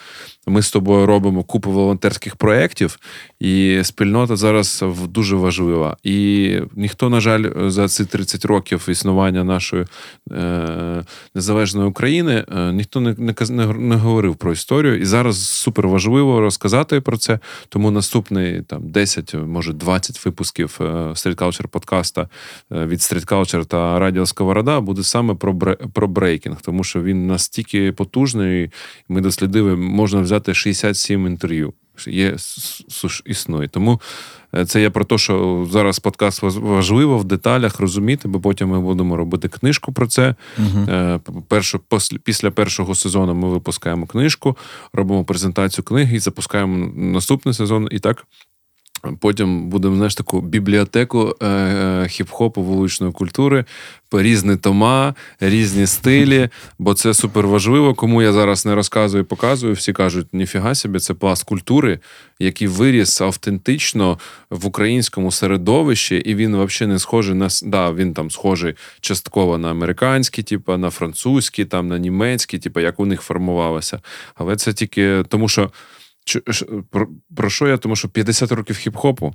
Ми 0.47 0.63
з 0.63 0.71
тобою 0.71 1.07
робимо 1.07 1.43
купу 1.43 1.71
волонтерських 1.71 2.37
проєктів, 2.37 2.99
і 3.41 3.81
спільнота 3.83 4.37
зараз 4.37 4.85
дуже 5.09 5.37
важлива. 5.37 5.97
І 6.03 6.59
ніхто, 6.77 7.09
на 7.09 7.21
жаль, 7.21 7.71
за 7.71 7.89
ці 7.89 8.05
30 8.05 8.45
років 8.45 8.87
існування 8.89 9.45
нашої 9.45 9.85
е, 10.33 11.05
незалежної 11.35 11.89
України 11.89 12.45
е, 12.57 12.73
ніхто 12.73 13.01
не, 13.01 13.15
не, 13.19 13.67
не 13.67 13.97
говорив 13.97 14.37
про 14.37 14.53
історію. 14.53 15.01
І 15.01 15.05
зараз 15.05 15.49
супер 15.49 15.89
важливо 15.89 16.41
розказати 16.41 17.01
про 17.01 17.17
це. 17.17 17.39
Тому 17.69 17.91
наступний 17.91 18.63
там 18.63 18.91
10, 18.91 19.35
може 19.35 19.73
20 19.73 20.25
випусків 20.25 20.81
Culture 21.35 21.67
подкаста 21.67 22.29
е, 22.73 22.87
від 22.87 22.99
Culture 22.99 23.65
та 23.65 23.99
Радіо 23.99 24.27
Сковорода 24.27 24.81
буде 24.81 25.03
саме 25.03 25.35
про 25.35 25.77
про 25.93 26.09
брейкінг, 26.09 26.61
тому 26.61 26.85
що 26.85 27.03
він 27.03 27.27
настільки 27.27 27.93
потужний, 27.93 28.71
ми 29.09 29.21
дослідили, 29.21 29.77
можна 29.77 30.21
взяти 30.21 30.32
взяти 30.33 30.55
67 30.55 31.27
інтерв'ю. 31.27 31.73
Є 32.07 32.37
існує. 33.27 33.69
Тому 33.69 34.01
е, 34.55 34.67
це 34.67 34.83
я 34.83 34.91
про 34.91 35.05
те, 35.05 35.19
що 35.19 35.67
зараз 35.71 35.99
подкаст 35.99 36.43
важливо 36.43 37.19
в 37.19 37.25
деталях 37.25 37.81
розуміти, 37.81 38.29
бо 38.29 38.41
потім 38.41 38.69
ми 38.69 38.81
будемо 38.81 39.17
робити 39.17 39.49
книжку 39.49 39.93
про 39.93 40.07
це. 40.07 40.35
Угу. 40.59 41.21
Першу, 41.49 41.81
Після 42.25 42.51
першого 42.51 42.95
сезону 42.95 43.35
ми 43.35 43.49
випускаємо 43.49 44.07
книжку, 44.07 44.57
робимо 44.93 45.25
презентацію 45.25 45.85
книги 45.85 46.17
і 46.17 46.19
запускаємо 46.19 46.93
наступний 46.97 47.55
сезон. 47.55 47.89
І 47.91 47.99
так 47.99 48.27
Потім 49.21 49.69
будемо 49.69 49.97
знаєш, 49.97 50.15
таку 50.15 50.41
бібліотеку 50.41 51.37
е, 51.43 51.47
хіп-хопу 52.03 52.63
вуличної 52.63 53.13
культури, 53.13 53.65
різні 54.13 54.57
тома, 54.57 55.15
різні 55.41 55.87
стилі, 55.87 56.49
бо 56.79 56.95
це 56.95 57.15
супер 57.15 57.47
важливо. 57.47 57.95
Кому 57.95 58.23
я 58.23 58.33
зараз 58.33 58.67
не 58.67 58.75
розказую 58.75 59.23
і 59.23 59.27
показую, 59.27 59.75
всі 59.75 59.93
кажуть, 59.93 60.27
ніфіга 60.33 60.75
собі, 60.75 60.99
це 60.99 61.15
пласт 61.15 61.45
культури, 61.45 61.99
який 62.39 62.69
виріс 62.69 63.21
автентично 63.21 64.19
в 64.51 64.67
українському 64.67 65.31
середовищі, 65.31 66.17
і 66.17 66.35
він 66.35 66.65
взагалі 66.65 66.93
не 66.93 66.99
схожий 66.99 67.35
на 67.35 67.49
да, 67.63 67.93
він 67.93 68.15
там 68.15 68.31
схожий 68.31 68.75
частково 69.01 69.59
на 69.59 69.71
американський, 69.71 70.45
типу, 70.45 70.77
на 70.77 70.91
французький, 70.91 71.65
там 71.65 71.89
на 71.89 71.99
німецький, 71.99 72.59
типу, 72.59 72.81
як 72.81 73.01
у 73.01 73.07
них 73.07 73.23
формувалося. 73.23 74.01
Але 74.35 74.57
це 74.57 74.73
тільки 74.73 75.25
тому, 75.29 75.49
що. 75.49 75.71
Про, 76.91 77.09
про 77.37 77.51
що 77.51 77.69
я? 77.69 77.77
Тому 77.77 77.97
що 77.97 78.09
50 78.09 78.53
років 78.53 78.77
хіп-хопу, 78.77 79.33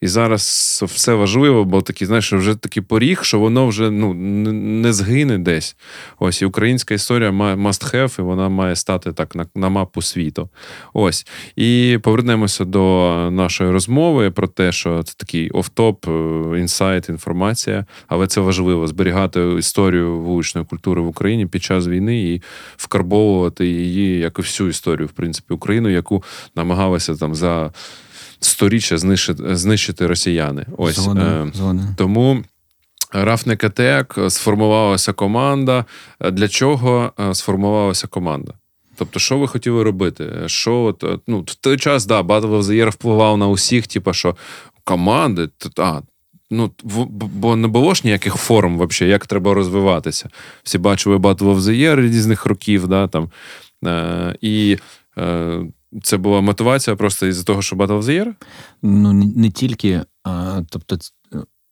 і 0.00 0.08
зараз 0.08 0.84
все 0.86 1.14
важливо, 1.14 1.64
бо 1.64 1.82
такий, 1.82 2.06
знаєш, 2.06 2.32
вже 2.32 2.54
такий 2.54 2.82
поріг, 2.82 3.22
що 3.22 3.38
воно 3.38 3.66
вже 3.66 3.90
ну, 3.90 4.14
не 4.14 4.92
згине 4.92 5.38
десь. 5.38 5.76
Ось 6.18 6.42
і 6.42 6.44
українська 6.44 6.94
історія 6.94 7.30
must 7.30 7.94
have, 7.94 8.20
і 8.20 8.22
вона 8.22 8.48
має 8.48 8.76
стати 8.76 9.12
так 9.12 9.34
на 9.34 9.46
на 9.54 9.68
мапу 9.68 10.02
світу. 10.02 10.48
Ось. 10.92 11.26
І 11.56 11.98
повернемося 12.02 12.64
до 12.64 13.14
нашої 13.32 13.70
розмови 13.70 14.30
про 14.30 14.48
те, 14.48 14.72
що 14.72 15.02
це 15.02 15.14
такий 15.16 15.50
офтоп, 15.50 16.06
інсайт, 16.56 17.08
інформація, 17.08 17.86
але 18.06 18.26
це 18.26 18.40
важливо 18.40 18.86
зберігати 18.86 19.54
історію 19.58 20.18
вуличної 20.18 20.66
культури 20.66 21.00
в 21.00 21.06
Україні 21.06 21.46
під 21.46 21.62
час 21.62 21.86
війни 21.86 22.22
і 22.22 22.42
вкарбовувати 22.76 23.66
її, 23.66 24.18
як 24.18 24.38
і 24.38 24.42
всю 24.42 24.68
історію, 24.68 25.06
в 25.06 25.12
принципі, 25.12 25.54
України, 25.54 25.92
яку 25.92 26.24
намагалися 26.54 27.16
там 27.16 27.34
за 27.34 27.72
сторіччя 28.40 28.98
знищити 28.98 29.56
знищити 29.56 30.06
росіяни. 30.06 30.66
Ось 30.76 30.94
згоден, 30.94 31.22
е, 31.22 31.50
згоден. 31.54 31.94
тому. 31.96 32.44
Рафник 33.12 33.64
Атек, 33.64 34.18
сформувалася 34.28 35.12
команда. 35.12 35.84
Для 36.32 36.48
чого 36.48 37.12
е, 37.20 37.34
сформувалася 37.34 38.06
команда? 38.06 38.52
Тобто, 38.96 39.18
що 39.20 39.38
ви 39.38 39.48
хотіли 39.48 39.82
робити? 39.82 40.32
Що 40.46 40.82
от, 40.82 41.04
е, 41.04 41.18
ну, 41.26 41.40
В 41.40 41.54
той 41.54 41.78
час, 41.78 42.06
да, 42.06 42.20
Battle 42.22 42.58
of 42.58 42.62
the 42.62 42.84
Year 42.84 42.90
впливав 42.90 43.38
на 43.38 43.48
усіх, 43.48 43.86
типу, 43.86 44.12
що 44.12 44.36
команди, 44.84 45.48
а, 45.78 46.00
ну, 46.50 46.70
бо 47.10 47.56
не 47.56 47.68
було 47.68 47.94
ж 47.94 48.02
ніяких 48.04 48.34
форм, 48.34 48.78
взагалі, 48.78 49.12
як 49.12 49.26
треба 49.26 49.54
розвиватися. 49.54 50.28
Всі 50.62 50.78
бачили 50.78 51.16
Battle 51.16 51.54
of 51.54 51.58
the 51.58 51.72
Year 51.74 52.00
різних 52.00 52.46
років, 52.46 52.88
да, 52.88 53.08
там, 53.08 53.30
е, 53.86 54.36
і 54.40 54.78
е, 55.18 55.60
це 56.02 56.16
була 56.16 56.40
мотивація 56.40 56.96
просто 56.96 57.26
із-за 57.26 57.44
того, 57.44 57.62
що 57.62 57.76
Battle 57.76 57.98
of 57.98 58.02
the 58.02 58.24
Year? 58.24 58.34
Ну, 58.82 59.12
не, 59.12 59.50
тільки. 59.50 60.02
А, 60.24 60.62
Тобто, 60.70 60.98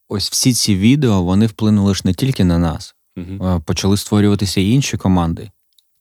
ось 0.09 0.31
всі 0.31 0.53
ці 0.53 0.77
відео 0.77 1.23
вони 1.23 1.47
вплинули 1.47 1.95
ж 1.95 2.03
не 2.05 2.15
тільки 2.15 2.45
на 2.45 2.59
нас. 2.59 2.95
uh 3.17 3.61
Почали 3.61 3.97
створюватися 3.97 4.61
і 4.61 4.71
інші 4.71 4.97
команди. 4.97 5.51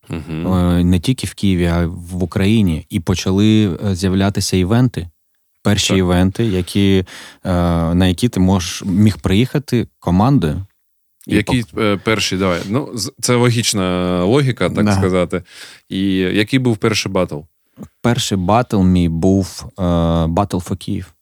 uh 0.09 0.83
Не 0.83 0.99
тільки 0.99 1.27
в 1.27 1.33
Києві, 1.33 1.65
а 1.65 1.81
й 1.81 1.85
в 1.85 2.23
Україні. 2.23 2.85
І 2.89 2.99
почали 2.99 3.77
е, 3.85 3.95
з'являтися 3.95 4.57
івенти. 4.57 5.09
Перші 5.63 5.89
так. 5.89 5.97
івенти, 5.97 6.45
які, 6.45 7.05
е, 7.43 7.51
на 7.95 8.07
які 8.07 8.29
ти 8.29 8.39
можеш 8.39 8.83
міг 8.85 9.17
приїхати 9.17 9.87
командою. 9.99 10.65
Який. 11.27 11.65
Е, 11.77 11.97
перший, 12.03 12.37
давай. 12.37 12.61
Ну, 12.69 12.95
це 13.21 13.35
логічна 13.35 14.23
логіка, 14.23 14.69
так 14.69 14.85
да. 14.85 14.95
сказати. 14.95 15.43
І 15.89 16.07
який 16.15 16.59
був 16.59 16.77
перший 16.77 17.11
батл? 17.11 17.39
Перший 18.01 18.37
батл 18.37 18.81
мій 18.81 19.09
був 19.09 19.65
Battle 20.27 20.57
for 20.57 20.77
Київ. 20.77 21.13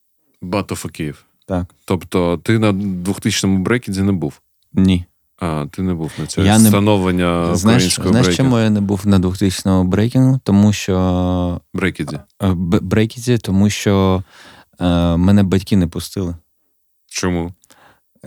Battle 0.42 0.74
for 0.74 0.90
Київ. 0.90 1.26
Так. 1.48 1.66
Тобто 1.86 2.38
ти 2.38 2.60
на 2.60 2.72
2000-му 2.72 3.58
брекіді 3.58 4.02
не 4.02 4.12
був? 4.12 4.42
Ні. 4.74 5.06
А, 5.40 5.66
ти 5.72 5.82
не 5.82 5.94
був 5.94 6.12
на 6.20 6.26
це 6.26 6.42
я 6.42 6.58
встановлення 6.58 7.48
не... 7.48 7.56
знаєш, 7.56 8.00
Знаєш, 8.04 8.38
чому 8.38 8.60
я 8.60 8.70
не 8.70 8.82
був 8.82 9.08
на 9.08 9.20
2000-му 9.20 9.84
брейкінгу? 9.84 10.40
Тому 10.44 10.74
що. 10.74 11.62
Брейкіді. 11.74 12.20
Брейкіді, 12.82 13.38
тому 13.38 13.70
що 13.70 14.24
е, 14.80 15.18
мене 15.18 15.44
батьки 15.44 15.78
не 15.78 15.88
пустили. 15.88 16.36
Чому? 17.08 17.54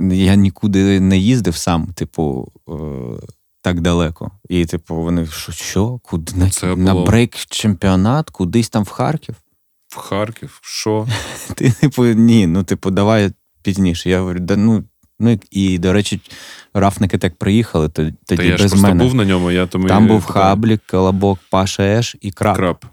Я 0.00 0.34
нікуди 0.34 1.00
не 1.00 1.18
їздив 1.18 1.56
сам, 1.56 1.86
типу, 1.86 2.52
е, 2.68 2.72
так 3.66 3.80
далеко. 3.80 4.30
І, 4.48 4.66
типу, 4.66 4.94
вони 4.94 5.26
що, 5.26 5.52
що? 5.52 6.00
Куди 6.02 6.32
на, 6.36 6.50
було... 6.62 6.76
на 6.76 6.94
брейк-чемпіонат, 6.94 8.30
кудись 8.30 8.68
там 8.68 8.82
в 8.82 8.88
Харків? 8.88 9.34
В 9.88 9.96
Харків? 9.96 10.60
Що? 10.62 11.06
Ти, 11.54 11.70
типу, 11.70 12.04
ні, 12.04 12.46
ну, 12.46 12.62
типу, 12.62 12.90
давай 12.90 13.32
пізніше. 13.62 14.10
Я 14.10 14.20
говорю, 14.20 14.40
да 14.40 14.56
ну. 14.56 14.84
Ну 15.20 15.38
і, 15.50 15.78
до 15.78 15.92
речі, 15.92 16.20
roughneck'и 16.74 17.18
так 17.18 17.36
приїхали, 17.36 17.88
тоді 17.88 18.14
Та 18.24 18.34
я 18.34 18.50
без 18.52 18.60
ж 18.60 18.68
просто 18.68 18.88
мене. 18.88 19.04
був 19.04 19.14
на 19.14 19.24
ньому, 19.24 19.50
я 19.50 19.66
тому 19.66 19.88
Там 19.88 20.06
був 20.06 20.24
Хаблік, 20.24 20.80
Колобок, 20.86 21.38
Паша 21.50 21.82
Еш 21.82 22.16
і 22.20 22.30
Краб. 22.30 22.56
Краб. 22.56 22.84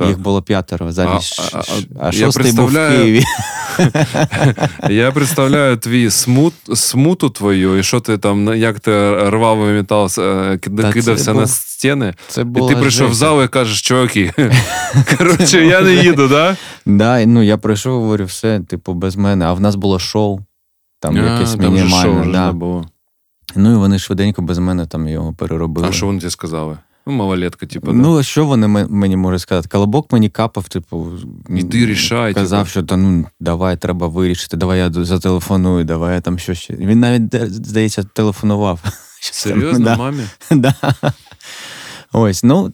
Так. 0.00 0.08
Їх 0.08 0.18
було 0.18 0.42
п'ятеро. 0.42 0.92
Замість, 0.92 1.40
а, 1.54 1.58
а, 1.58 1.62
а, 2.08 2.12
шостий 2.12 2.52
був 2.52 2.70
в 2.70 2.74
Києві. 2.74 3.24
Я 4.90 5.12
представляю 5.12 5.76
твій 5.76 6.10
смут, 6.10 6.54
смуту 6.74 7.30
твою, 7.30 7.78
і 7.78 7.82
що 7.82 8.00
ти 8.00 8.18
там, 8.18 8.54
як 8.54 8.80
ти 8.80 9.14
рвав 9.30 9.58
метал, 9.58 10.10
е, 10.18 10.58
кидався 10.92 11.34
на 11.34 11.46
стіни. 11.46 12.14
Це 12.28 12.40
і 12.40 12.68
ти 12.68 12.76
прийшов 12.76 13.10
в 13.10 13.14
зал 13.14 13.44
і 13.44 13.48
кажеш, 13.48 13.82
чуваки. 13.82 14.32
Коротше, 15.18 15.64
я 15.66 15.80
не 15.80 15.94
їду, 15.94 16.28
так? 16.28 16.56
Да, 16.86 17.26
ну 17.26 17.42
я 17.42 17.56
прийшов, 17.56 18.02
говорю, 18.02 18.24
все, 18.24 18.60
типу, 18.60 18.94
без 18.94 19.16
мене. 19.16 19.44
А 19.44 19.52
в 19.52 19.60
нас 19.60 19.74
було 19.74 19.98
шоу. 19.98 20.40
Там 21.00 21.16
якесь 21.16 21.56
мінімальне. 21.56 22.52
Ну 23.56 23.72
і 23.72 23.76
вони 23.76 23.98
швиденько 23.98 24.42
без 24.42 24.58
мене 24.58 24.86
там 24.86 25.08
його 25.08 25.32
переробили. 25.32 25.88
А 25.88 25.92
що 25.92 26.06
вони 26.06 26.20
тобі 26.20 26.30
сказали? 26.30 26.78
Ну, 27.06 27.12
малолетка, 27.12 27.66
типу. 27.66 27.92
Ну, 27.92 28.16
да. 28.16 28.22
що 28.22 28.46
вони 28.46 28.68
мені 28.68 29.16
можуть 29.16 29.40
сказати? 29.40 29.68
Колобок 29.72 30.12
мені 30.12 30.28
капав, 30.28 30.68
типу, 30.68 31.08
Іди 31.48 31.86
рішай. 31.86 32.34
Казав, 32.34 32.58
типу. 32.58 32.70
що 32.70 32.82
та 32.82 32.96
ну 32.96 33.26
давай 33.40 33.76
треба 33.76 34.08
вирішити, 34.08 34.56
давай 34.56 34.78
я 34.78 34.92
зателефоную, 34.92 35.84
давай 35.84 36.14
я 36.14 36.20
там 36.20 36.38
що 36.38 36.54
ще. 36.54 36.74
Він 36.74 37.00
навіть, 37.00 37.34
здається, 37.52 38.02
телефонував. 38.02 38.80
Серйозно, 39.20 39.84
да. 39.84 39.96
мамі? 39.96 40.22
Да. 40.50 40.74
Ось, 42.12 42.44
ну 42.44 42.72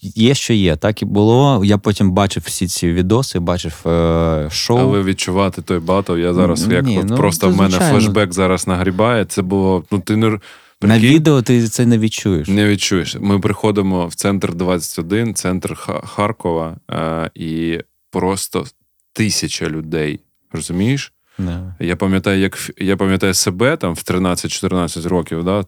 є, 0.00 0.34
що 0.34 0.52
є. 0.52 0.76
Так 0.76 1.02
і 1.02 1.04
було. 1.04 1.62
Я 1.64 1.78
потім 1.78 2.10
бачив 2.10 2.42
всі 2.46 2.66
ці 2.66 2.92
відоси, 2.92 3.38
бачив 3.38 3.74
е, 3.86 4.48
шоу. 4.50 4.78
Але 4.78 5.02
відчувати 5.02 5.62
той 5.62 5.78
батл, 5.78 6.16
я 6.16 6.34
зараз 6.34 6.68
як 6.68 6.84
Ні, 6.84 6.98
от 6.98 7.08
ну, 7.08 7.16
просто 7.16 7.48
в 7.48 7.56
мене 7.56 7.70
звичайно. 7.70 7.98
флешбек 7.98 8.32
зараз 8.32 8.66
нагрібає. 8.66 9.24
Це 9.24 9.42
було. 9.42 9.84
ну 9.90 9.98
ти 9.98 10.16
не 10.16 10.38
Прикинь? 10.78 11.02
На 11.02 11.08
відео 11.08 11.42
ти 11.42 11.68
це 11.68 11.86
не 11.86 11.98
відчуєш. 11.98 12.48
Не 12.48 12.68
відчуєш. 12.68 13.16
Ми 13.20 13.38
приходимо 13.38 14.06
в 14.06 14.14
центр 14.14 14.54
21, 14.54 15.34
центр 15.34 15.74
Харкова, 16.04 16.76
е, 16.90 17.30
і 17.34 17.80
просто 18.10 18.66
тисяча 19.12 19.68
людей. 19.68 20.20
Розумієш? 20.52 21.12
Yeah. 21.38 21.72
Я 21.80 21.96
пам'ятаю, 21.96 22.40
як 22.40 22.70
я 22.78 22.96
пам'ятаю 22.96 23.34
себе 23.34 23.76
там 23.76 23.94
в 23.94 23.98
13-14 23.98 25.08
років, 25.08 25.44
да, 25.44 25.64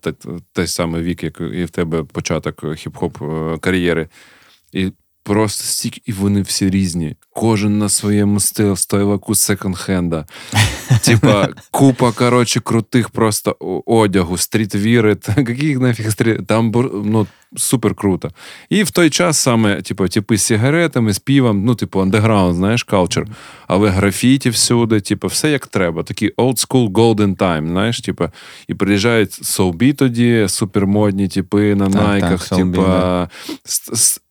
той 0.53 0.67
самий 0.67 1.03
вік, 1.03 1.25
як 1.25 1.41
і 1.41 1.65
в 1.65 1.71
тебе 1.71 2.03
початок 2.03 2.65
хіп-хоп 2.65 3.55
е, 3.55 3.59
кар'єри. 3.59 4.09
І 4.73 4.93
Просто 5.23 5.65
стільки, 5.65 6.01
і 6.07 6.13
вони 6.13 6.43
всі 6.43 6.71
різні. 6.71 7.17
Кожен 7.31 7.79
на 7.79 7.89
своєму 7.89 8.41
стилі, 8.41 8.77
стойлаку 8.77 9.33
секонд-хенда. 9.33 10.25
Типа, 11.03 11.48
купа, 11.70 12.12
коротше, 12.12 12.61
крутих 12.61 13.11
просто 13.11 13.57
одягу, 13.86 14.36
стрітвіри, 14.36 15.16
яких 15.36 15.78
нафіг 15.78 16.11
стріт. 16.11 16.46
Там 16.46 16.72
ну, 17.05 17.26
супер 17.57 17.94
круто. 17.94 18.30
І 18.68 18.82
в 18.82 18.90
той 18.90 19.11
час 19.11 19.38
саме, 19.38 19.82
типу, 19.82 20.09
типи 20.09 20.36
з 20.36 20.42
сигаретами, 20.42 21.12
з 21.12 21.18
півом, 21.18 21.64
ну, 21.64 21.74
типу, 21.74 22.01
андеграунд, 22.01 22.57
знаєш, 22.57 22.82
калчер. 22.82 23.26
Але 23.66 23.90
графіті 23.90 24.51
всюди, 24.51 25.01
типу, 25.01 25.26
все 25.26 25.51
як 25.51 25.66
треба. 25.66 26.03
Такий 26.03 26.34
old 26.34 26.66
school 26.68 26.90
golden 26.90 27.36
time, 27.36 27.66
знаєш, 27.66 28.01
типу, 28.01 28.28
і 28.68 28.74
приїжджають 28.74 29.32
Соубі 29.32 29.92
тоді, 29.92 30.46
супермодні, 30.48 31.28
типи 31.28 31.74
на 31.74 31.90
так, 31.90 31.94
найках, 31.94 32.48
так, 32.48 32.59
типу, 32.59 32.82
да. 32.82 33.28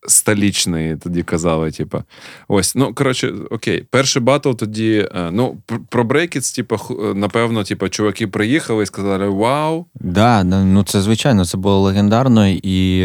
столічний, 0.08 0.96
тоді 0.96 1.22
казали, 1.22 1.70
типу. 1.70 2.02
Ось, 2.48 2.74
ну, 2.74 2.94
коротше, 2.94 3.34
окей, 3.50 3.84
перший 3.90 4.22
батл 4.22 4.50
тоді, 4.50 5.08
е, 5.14 5.30
ну, 5.32 5.62
про 5.88 6.04
Breakіс, 6.04 6.52
типу, 6.62 6.78
напевно, 7.14 7.64
типу, 7.64 7.88
чуваки 7.88 8.26
приїхали 8.26 8.82
і 8.82 8.86
сказали: 8.86 9.28
Вау! 9.28 9.86
Да, 9.94 10.44
ну 10.44 10.82
це 10.82 11.00
звичайно, 11.00 11.44
це 11.44 11.56
було 11.56 11.80
легендарно 11.80 12.48
і. 12.48 13.00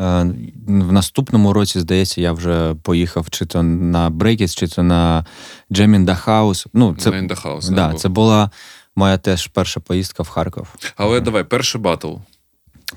Е, 0.00 0.26
в 0.66 0.92
наступному 0.92 1.52
році, 1.52 1.80
здається, 1.80 2.20
я 2.20 2.32
вже 2.32 2.74
поїхав 2.82 3.30
чи 3.30 3.46
то 3.46 3.62
на 3.62 4.10
Брейкіс, 4.10 4.54
чи 4.54 4.66
то 4.66 4.82
на 4.82 5.26
the 5.70 6.26
House. 6.26 6.66
Ну, 6.74 6.96
це, 6.98 7.10
the 7.10 7.46
House, 7.46 7.74
да, 7.74 7.94
це 7.94 8.08
була 8.08 8.50
моя 8.96 9.18
теж 9.18 9.46
перша 9.46 9.80
поїздка 9.80 10.22
в 10.22 10.28
Харків. 10.28 10.74
Але 10.96 11.20
давай, 11.20 11.44
перший 11.44 11.80
батл. 11.80 12.12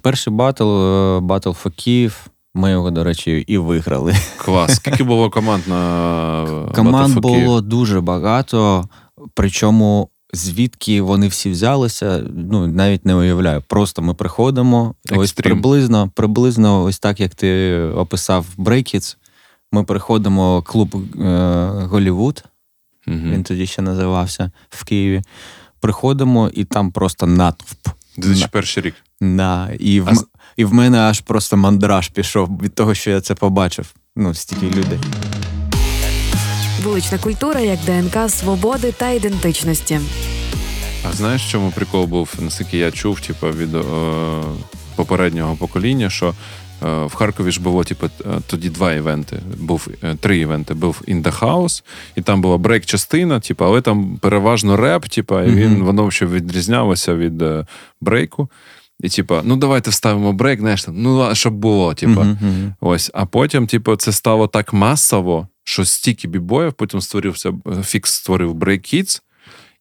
Перший 0.02 0.34
батл, 0.34 0.64
е, 0.64 1.20
Battle 1.20 1.64
for 1.64 1.72
Київ. 1.72 2.28
Ми 2.56 2.72
його, 2.72 2.92
до 2.92 3.04
речі, 3.04 3.32
і 3.32 3.58
виграли. 3.58 4.16
Клас. 4.38 4.76
Скільки 4.76 5.04
було 5.04 5.30
команд 5.30 5.68
на 5.68 6.68
команд 6.76 7.16
for 7.16 7.22
Kyiv? 7.22 7.22
було 7.22 7.62
дуже 7.62 8.02
багато, 8.02 8.90
причому 9.34 10.10
звідки 10.34 11.02
вони 11.02 11.28
всі 11.28 11.50
взялися, 11.50 12.24
ну 12.36 12.68
навіть 12.68 13.06
не 13.06 13.16
уявляю. 13.16 13.64
Просто 13.68 14.02
ми 14.02 14.14
приходимо 14.14 14.96
ось 15.12 15.34
приблизно, 15.34 16.12
приблизно, 16.16 16.84
ось 16.84 17.00
так 17.00 17.20
як 17.20 17.36
ти 17.36 17.80
описав 17.80 18.46
Breakits. 18.58 19.16
Ми 19.72 19.84
приходимо 19.84 20.62
клуб 20.62 20.96
е, 21.22 21.70
Голівуд, 21.90 22.44
Мгм. 23.08 23.32
він 23.32 23.44
тоді 23.44 23.66
ще 23.68 23.82
називався 23.82 24.52
в 24.70 24.84
Києві. 24.84 25.22
Приходимо, 25.80 26.50
і 26.54 26.66
там 26.66 26.92
просто 26.92 27.28
натовп. 27.28 27.88
2001 28.18 28.84
рік. 28.86 28.96
На, 29.22 29.70
і, 29.80 30.02
в, 30.02 30.10
А 30.10 30.14
і 30.58 30.66
в 30.66 30.74
мене 30.74 30.98
аж 31.00 31.22
просто 31.22 31.58
мандраж 31.58 32.10
пішов 32.10 32.60
від 32.64 32.76
того, 32.76 32.94
що 32.94 33.12
я 33.12 33.22
це 33.22 33.36
побачив. 33.36 33.94
Ну, 34.16 34.34
стільки 34.34 34.66
людей. 34.70 35.00
Вулична 36.84 37.18
культура 37.18 37.60
як 37.60 37.80
ДНК 37.86 38.30
свободи 38.30 38.92
та 38.92 39.10
ідентичності. 39.10 40.00
А 41.10 41.12
знаєш, 41.14 41.46
в 41.46 41.50
чому 41.50 41.72
прикол 41.72 42.06
був, 42.06 42.34
наскільки 42.40 42.78
я 42.78 42.92
чув, 42.92 43.20
типу, 43.20 43.48
від 43.48 43.76
е, 43.76 43.82
попереднього 44.96 45.56
покоління, 45.56 46.10
що 46.10 46.28
е, 46.28 46.34
в 47.06 47.14
Харкові 47.16 47.52
ж 47.52 47.62
було 47.62 47.84
типу, 47.84 48.06
е, 48.06 48.30
тоді 48.48 48.70
два 48.70 48.94
івенти. 48.94 49.40
Був 49.58 49.88
е, 50.04 50.16
три 50.20 50.38
івенти. 50.38 50.74
Був 50.74 51.02
In 51.08 51.24
the 51.24 51.40
House, 51.40 51.84
і 52.16 52.22
там 52.22 52.42
була 52.42 52.58
брейк-частина, 52.58 53.40
типу, 53.40 53.66
але 53.66 53.82
там 53.82 54.18
переважно 54.22 54.78
реп, 54.78 55.06
типу, 55.06 55.40
і 55.40 55.52
він 55.52 55.72
Мгм. 55.74 55.86
воно 55.86 56.12
ще 56.12 56.26
відрізнялося 56.26 57.16
від 57.16 57.42
е, 57.42 57.66
брейку. 58.02 58.50
І, 59.00 59.10
типа, 59.10 59.42
ну 59.44 59.56
давайте 59.56 59.90
вставимо 59.90 60.34
брейк, 60.34 60.60
знаєш, 60.60 60.84
там, 60.84 60.96
ну 60.98 61.36
щоб 61.36 61.54
було, 61.54 61.94
типа. 61.94 62.24
Мгм. 62.24 62.74
Ось, 62.82 63.12
а 63.14 63.26
потім, 63.26 63.68
типу, 63.68 63.96
це 63.96 64.12
стало 64.12 64.48
так 64.48 64.74
масово, 64.74 65.48
що 65.68 65.86
стільки 65.86 66.28
бібоїв, 66.28 66.74
потім 66.74 67.02
створився 67.02 67.54
фікс 67.84 68.12
створив 68.12 68.54
Break 68.54 68.94
Kids, 68.94 69.22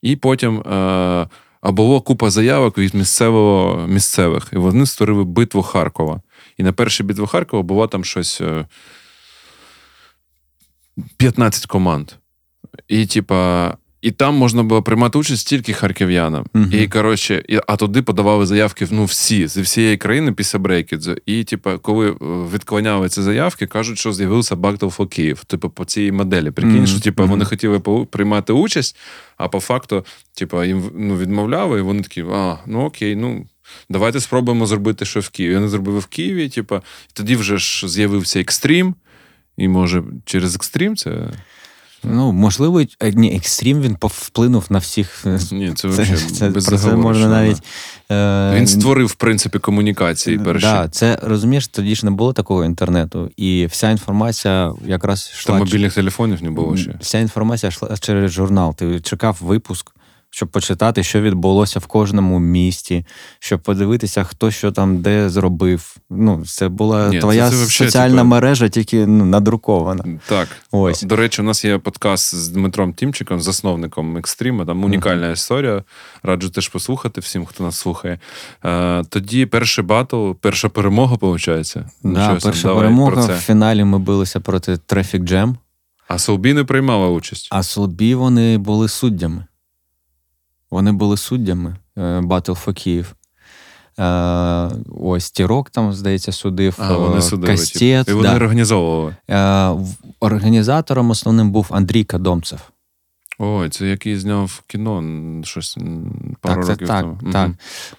і 0.02 0.16
потім 0.16 0.58
е, 0.60 1.28
а 1.60 1.72
було 1.72 2.00
купа 2.00 2.30
заявок 2.30 2.78
від 2.78 2.94
місцевого 2.94 3.86
місцевих. 3.86 4.48
І 4.52 4.56
вони 4.56 4.86
створили 4.86 5.24
битву 5.24 5.62
Харкова. 5.62 6.20
І 6.56 6.62
на 6.62 6.72
першій 6.72 7.02
битві 7.02 7.26
Харкова 7.26 7.62
було 7.62 7.86
там 7.86 8.04
щось 8.04 8.40
е, 8.40 8.66
15 11.16 11.66
команд. 11.66 12.12
І, 12.88 13.06
типа, 13.06 13.76
і 14.06 14.10
там 14.10 14.34
можна 14.34 14.62
було 14.62 14.82
приймати 14.82 15.18
участь 15.18 15.48
тільки 15.48 15.72
харків'янам. 15.72 16.46
Мгм. 16.54 16.70
І 16.72 16.88
коротше, 16.88 17.44
і, 17.48 17.58
а 17.66 17.76
туди 17.76 18.02
подавали 18.02 18.46
заявки 18.46 18.86
ну, 18.90 19.04
всі 19.04 19.48
зі 19.48 19.60
всієї 19.60 19.96
країни 19.96 20.32
після 20.32 20.58
Брейкідзу. 20.58 21.16
І, 21.26 21.44
типа, 21.44 21.78
коли 21.78 22.10
е, 22.10 22.14
відклоняли 22.54 23.08
ці 23.08 23.22
заявки, 23.22 23.66
кажуть, 23.66 23.98
що 23.98 24.12
з'явився 24.12 24.54
Battle 24.54 24.96
for 24.96 25.06
Kyiv. 25.06 25.44
Типу, 25.44 25.70
по 25.70 25.84
цій 25.84 26.12
моделі. 26.12 26.50
Прикинь, 26.50 26.76
Мгм. 26.76 26.86
що 26.86 27.00
типу, 27.00 27.22
Мгм. 27.22 27.30
вони 27.30 27.44
хотіли 27.44 27.80
приймати 28.10 28.52
участь, 28.52 28.96
а 29.36 29.48
по 29.48 29.60
факту, 29.60 30.04
типу, 30.34 30.64
їм 30.64 30.90
ну, 30.94 31.18
відмовляли, 31.18 31.78
і 31.78 31.82
вони 31.82 32.02
такі, 32.02 32.24
а, 32.32 32.58
ну 32.66 32.80
окей, 32.80 33.16
ну. 33.16 33.46
Давайте 33.90 34.20
спробуємо 34.20 34.66
зробити, 34.66 35.04
що 35.04 35.20
в 35.20 35.28
Києві. 35.28 35.54
Вони 35.54 35.68
зробили 35.68 35.98
в 35.98 36.06
Києві, 36.06 36.48
типу, 36.48 36.80
тоді 37.12 37.36
вже 37.36 37.58
ж 37.58 37.88
з'явився 37.88 38.40
екстрім, 38.40 38.94
і 39.56 39.68
може 39.68 40.02
через 40.24 40.54
екстрім 40.54 40.96
це. 40.96 41.30
Ну, 42.06 42.32
можливо, 42.32 42.80
е, 42.80 43.12
ні, 43.14 43.36
екстрім 43.36 43.80
він 43.80 43.94
повплинув 43.94 44.66
на 44.70 44.78
всіх. 44.78 45.26
е, 45.26 45.38
Ні, 45.52 45.68
це, 45.68 45.74
Це, 45.74 45.88
взагалі 45.88 46.16
це, 46.16 46.50
про 46.50 46.78
це 46.78 46.94
можна 46.96 47.28
навіть. 47.28 47.62
Е, 48.12 48.52
Він 48.56 48.66
створив, 48.66 49.06
в 49.06 49.14
принципі, 49.14 49.58
комунікації 49.58 50.38
перші. 50.38 50.66
Да, 50.66 50.88
це 50.88 51.18
розумієш, 51.22 51.68
тоді 51.68 51.94
ж 51.94 52.04
не 52.04 52.10
було 52.10 52.32
такого 52.32 52.64
інтернету, 52.64 53.30
і 53.36 53.66
вся 53.66 53.90
інформація 53.90 54.72
якраз 54.86 55.44
Та 55.46 55.54
мобільних 55.58 55.94
телефонів 55.94 56.42
не 56.42 56.50
було 56.50 56.76
ще. 56.76 56.94
Вся 57.00 57.18
інформація 57.18 57.68
йшла 57.68 57.96
через 57.96 58.32
журнал. 58.32 58.74
Ти 58.74 59.00
чекав 59.00 59.38
випуск, 59.40 59.90
щоб 60.36 60.48
почитати, 60.48 61.02
що 61.02 61.20
відбулося 61.20 61.78
в 61.78 61.86
кожному 61.86 62.38
місті, 62.38 63.06
щоб 63.38 63.60
подивитися, 63.60 64.24
хто 64.24 64.50
що 64.50 64.72
там 64.72 64.98
де 64.98 65.30
зробив. 65.30 65.96
Ну, 66.10 66.44
це 66.46 66.68
була 66.68 67.08
Ні, 67.08 67.20
твоя 67.20 67.50
це 67.50 67.56
вообще, 67.56 67.84
соціальна 67.84 68.16
типа- 68.16 68.24
мережа, 68.24 68.68
тільки 68.68 69.06
ну, 69.06 69.24
надрукована. 69.24 70.04
Так. 70.26 70.48
Ось. 70.70 71.02
До 71.02 71.16
речі, 71.16 71.42
у 71.42 71.44
нас 71.44 71.64
є 71.64 71.78
подкаст 71.78 72.34
з 72.34 72.48
Дмитром 72.48 72.92
Тімчиком, 72.92 73.40
засновником 73.40 74.16
Екстріма. 74.16 74.64
Там 74.64 74.84
унікальна 74.84 75.30
історія. 75.30 75.84
Раджу 76.22 76.48
теж 76.48 76.68
послухати 76.68 77.20
всім, 77.20 77.46
хто 77.46 77.64
нас 77.64 77.76
слухає. 77.76 78.18
Е, 78.64 79.04
тоді 79.04 79.46
перший 79.46 79.84
батл, 79.84 80.30
перша 80.40 80.68
перемога, 80.68 81.16
виходить. 81.20 81.76
Да, 82.02 82.38
перша 82.42 82.74
перемога 82.74 83.26
в 83.26 83.38
фіналі 83.38 83.84
ми 83.84 83.98
билися 83.98 84.40
проти 84.40 84.72
Traffic 84.72 85.22
Jam, 85.22 85.54
А 86.08 86.18
Солбі 86.18 86.52
не 86.52 86.64
приймала 86.64 87.08
участь. 87.08 87.48
а 87.50 87.62
Солбі 87.62 88.14
вони 88.14 88.58
були 88.58 88.88
суддями. 88.88 89.44
Вони 90.70 90.92
були 90.92 91.16
суддями 91.16 91.76
е, 91.96 92.00
Battle 92.00 92.64
for 92.64 92.68
Kyiv. 92.68 93.06
Е, 93.98 94.76
ось 95.00 95.30
Тірок 95.30 95.70
там, 95.70 95.92
здається, 95.92 96.32
судив. 96.32 96.76
А, 96.80 96.96
вони 96.96 97.16
е, 97.18 97.22
судили. 97.22 97.46
типу. 97.46 97.60
Кастєт, 97.60 98.08
І 98.08 98.12
вони 98.12 98.28
да. 98.28 98.36
організовували. 98.36 99.16
Е, 99.30 99.70
Організатором 100.20 101.10
основним 101.10 101.50
був 101.50 101.66
Андрій 101.70 102.04
Кадомцев. 102.04 102.60
Ой, 103.38 103.68
це 103.70 103.86
який 103.86 104.16
зняв 104.18 104.62
кіно 104.66 105.04
щось 105.44 105.78
пару 106.40 106.60
так, 106.60 106.68
років 106.70 106.88
так, 106.88 107.02
тому. 107.02 107.32
Так. 107.32 107.50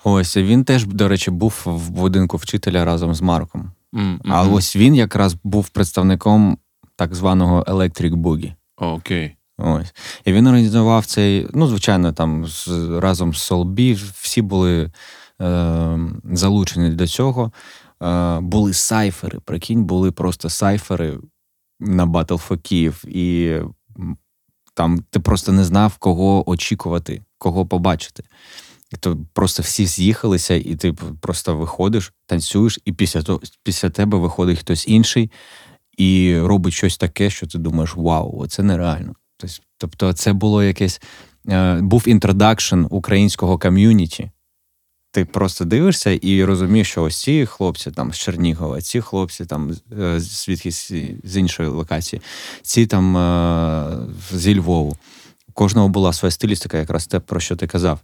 Ось 0.04 0.38
він 0.38 0.64
теж, 0.64 0.86
до 0.86 1.08
речі, 1.08 1.32
був 1.32 1.62
в 1.66 1.90
будинку 1.90 2.38
вчителя 2.38 2.86
разом 2.86 3.16
з 3.16 3.22
Марком. 3.22 3.72
М, 3.96 4.22
А 4.26 4.44
ось 4.44 4.76
він 4.76 4.96
якраз 4.96 5.36
був 5.44 5.70
представником 5.70 6.58
так 6.96 7.16
званого 7.16 7.62
Electric 7.62 8.14
Boogie. 8.14 8.54
О, 8.78 8.86
Окей. 8.88 9.37
Ось. 9.58 9.94
І 10.26 10.34
він 10.34 10.48
організував 10.48 11.06
цей, 11.06 11.48
ну, 11.54 11.68
звичайно, 11.68 12.14
там 12.14 12.48
з, 12.48 12.68
разом 13.00 13.34
з 13.34 13.42
Солбі 13.42 13.94
всі 14.22 14.42
були 14.42 14.92
е, 15.42 16.00
залучені 16.24 16.90
до 16.90 17.08
цього. 17.08 17.52
Е, 18.04 18.40
були 18.40 18.74
сайфери, 18.74 19.40
прикинь, 19.40 19.84
були 19.84 20.12
просто 20.12 20.50
сайфери 20.50 21.20
на 21.80 22.06
Battle 22.06 22.48
for 22.48 22.58
Kyiv. 22.58 23.08
І 23.08 23.62
там 24.74 25.00
ти 25.10 25.20
просто 25.20 25.52
не 25.52 25.64
знав, 25.64 25.98
кого 25.98 26.50
очікувати, 26.50 27.22
кого 27.38 27.66
побачити. 27.66 28.24
І 28.92 28.98
то 28.98 29.18
просто 29.34 29.64
всі 29.64 29.86
з'їхалися, 29.86 30.54
і 30.54 30.76
ти 30.76 30.94
просто 30.94 31.58
виходиш, 31.58 32.14
танцюєш, 32.26 32.80
і 32.86 32.94
після, 32.94 33.22
того, 33.22 33.42
після 33.64 33.90
тебе 33.90 34.18
виходить 34.18 34.60
хтось 34.60 34.88
інший 34.88 35.32
і 35.98 36.40
робить 36.40 36.74
щось 36.74 36.98
таке, 36.98 37.30
що 37.30 37.48
ти 37.48 37.58
думаєш, 37.58 37.96
вау, 37.96 38.48
це 38.48 38.64
нереально. 38.64 39.14
Тобто, 39.38 39.56
тобто 39.78 40.14
це 40.14 40.34
було 40.34 40.64
якесь. 40.64 41.02
Е, 41.50 41.80
був 41.82 42.08
introduction 42.08 42.84
українського 42.90 43.58
ком'юніті. 43.58 44.32
Ти 45.12 45.26
просто 45.26 45.66
дивишся 45.66 46.12
і 46.12 46.44
розумієш, 46.44 46.90
що 46.92 47.04
ось 47.04 47.22
ці 47.22 47.46
хлопці 47.46 47.92
там 47.92 48.14
з 48.14 48.18
Чернігова, 48.18 48.82
ці 48.82 49.02
хлопці 49.02 49.46
там 49.46 49.72
е, 50.00 50.20
звідки 50.20 50.72
з 51.24 51.38
іншої 51.38 51.70
локації, 51.70 52.22
ці 52.62 52.86
там 52.86 53.18
е, 53.18 53.98
зі 54.32 54.56
Львову. 54.60 54.98
У 55.50 55.52
кожного 55.52 55.90
була 55.90 56.14
своя 56.14 56.32
стилістика, 56.32 56.78
якраз 56.78 57.08
те, 57.08 57.20
про 57.20 57.40
що 57.40 57.56
ти 57.56 57.68
казав. 57.68 58.00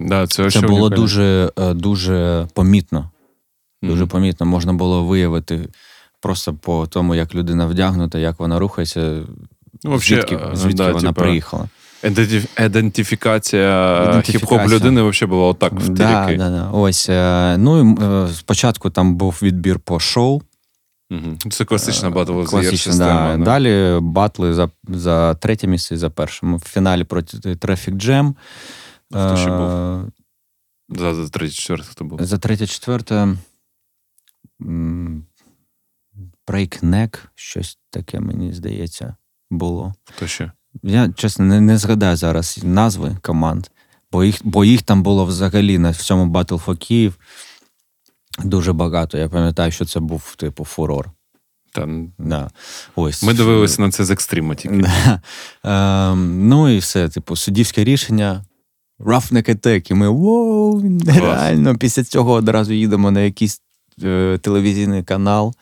Да, 0.00 0.26
це 0.26 0.50
Це 0.50 0.60
було 0.60 0.72
унікально. 0.72 0.96
дуже, 0.96 1.50
дуже 1.74 2.48
помітно. 2.54 3.10
Дуже 3.82 4.00
Мгм. 4.02 4.08
помітно. 4.08 4.46
Можна 4.46 4.72
було 4.72 5.04
виявити 5.04 5.68
просто 6.20 6.54
по 6.54 6.86
тому, 6.86 7.14
як 7.14 7.34
людина 7.34 7.66
вдягнута, 7.66 8.18
як 8.18 8.38
вона 8.40 8.58
рухається, 8.58 9.22
вообще, 9.84 10.14
звідки, 10.14 10.34
е, 10.34 10.50
звідки 10.56 10.76
да, 10.76 10.92
вона 10.92 11.08
типа, 11.08 11.20
приїхала. 11.22 11.68
Ідентиф- 12.02 12.64
Ідентифікація 12.66 14.02
хіп-хоп 14.16 14.68
людини 14.68 15.00
вообще 15.02 15.26
була 15.26 15.46
отак 15.46 15.72
в 15.72 15.88
Да, 15.88 16.06
тиряки. 16.08 16.36
да, 16.36 16.50
да. 16.50 16.70
Ось, 16.70 17.08
е, 17.08 17.56
ну, 17.58 17.96
е, 18.28 18.32
спочатку 18.34 18.90
там 18.90 19.14
був 19.16 19.38
відбір 19.42 19.78
по 19.78 20.00
шоу. 20.00 20.42
Мгм. 21.10 21.38
Це 21.50 21.64
класична 21.64 22.10
Battle 22.10 22.32
of 22.32 22.46
the 22.50 22.58
Year 22.64 22.76
система. 22.76 23.36
да. 23.36 23.44
Далі 23.44 23.98
батли 24.02 24.54
за, 24.54 24.70
за 24.88 25.34
третє 25.34 25.66
місце 25.66 25.94
і 25.94 25.98
за 25.98 26.10
перше. 26.10 26.46
В 26.46 26.60
фіналі 26.64 27.04
проти 27.04 27.36
Traffic 27.36 27.94
Jam. 27.94 28.34
Хто 29.10 29.36
ще 29.36 29.48
був? 29.50 29.70
Е, 29.70 30.04
За, 30.88 31.14
за 31.14 31.28
третій, 31.28 31.54
четвертий 31.54 31.88
хто 31.90 32.04
був. 32.04 32.22
За 32.22 32.38
третє, 32.38 32.66
четверте. 32.66 33.28
Breakneck, 36.46 37.18
щось 37.34 37.78
таке, 37.90 38.20
мені 38.20 38.52
здається, 38.52 39.16
було. 39.54 39.94
Хто 40.04 40.26
ще? 40.26 40.52
Я 40.82 41.08
чесно 41.16 41.44
не, 41.44 41.60
не 41.60 41.78
згадаю 41.78 42.16
зараз 42.16 42.60
назви 42.62 43.16
команд, 43.22 43.66
бо 44.12 44.24
їх, 44.24 44.40
бо 44.44 44.64
їх 44.64 44.82
там 44.82 45.02
було 45.02 45.24
взагалі 45.24 45.78
на 45.78 45.90
всьому 45.90 46.32
Battle 46.32 46.64
for 46.64 46.76
Kyiv 46.76 47.12
дуже 48.44 48.72
багато. 48.72 49.18
Я 49.18 49.28
пам'ятаю, 49.28 49.72
що 49.72 49.84
це 49.84 50.00
був 50.00 50.34
типу 50.36 50.64
фурор. 50.64 51.10
Та, 51.72 51.88
Да. 52.18 52.50
Ось. 52.96 53.22
ми 53.22 53.34
дивилися 53.34 53.82
на 53.82 53.90
це 53.90 54.04
з 54.04 54.10
екстріма 54.10 54.54
тільки. 54.54 54.76
Да. 54.76 55.20
Ем, 56.12 56.48
ну 56.48 56.68
і 56.68 56.78
все, 56.78 57.08
типу, 57.08 57.36
суддівське 57.36 57.84
рішення. 57.84 58.44
Roughneck 59.00 59.50
Attack. 59.50 59.90
І 59.90 59.94
ми 59.94 60.08
воу, 60.08 60.80
нереально. 60.80 61.76
Після 61.76 62.04
цього 62.04 62.32
одразу 62.32 62.72
їдемо 62.72 63.10
на 63.10 63.20
якийсь 63.20 63.60
е, 64.02 64.38
телевізійний 64.42 65.02
канал. 65.02 65.54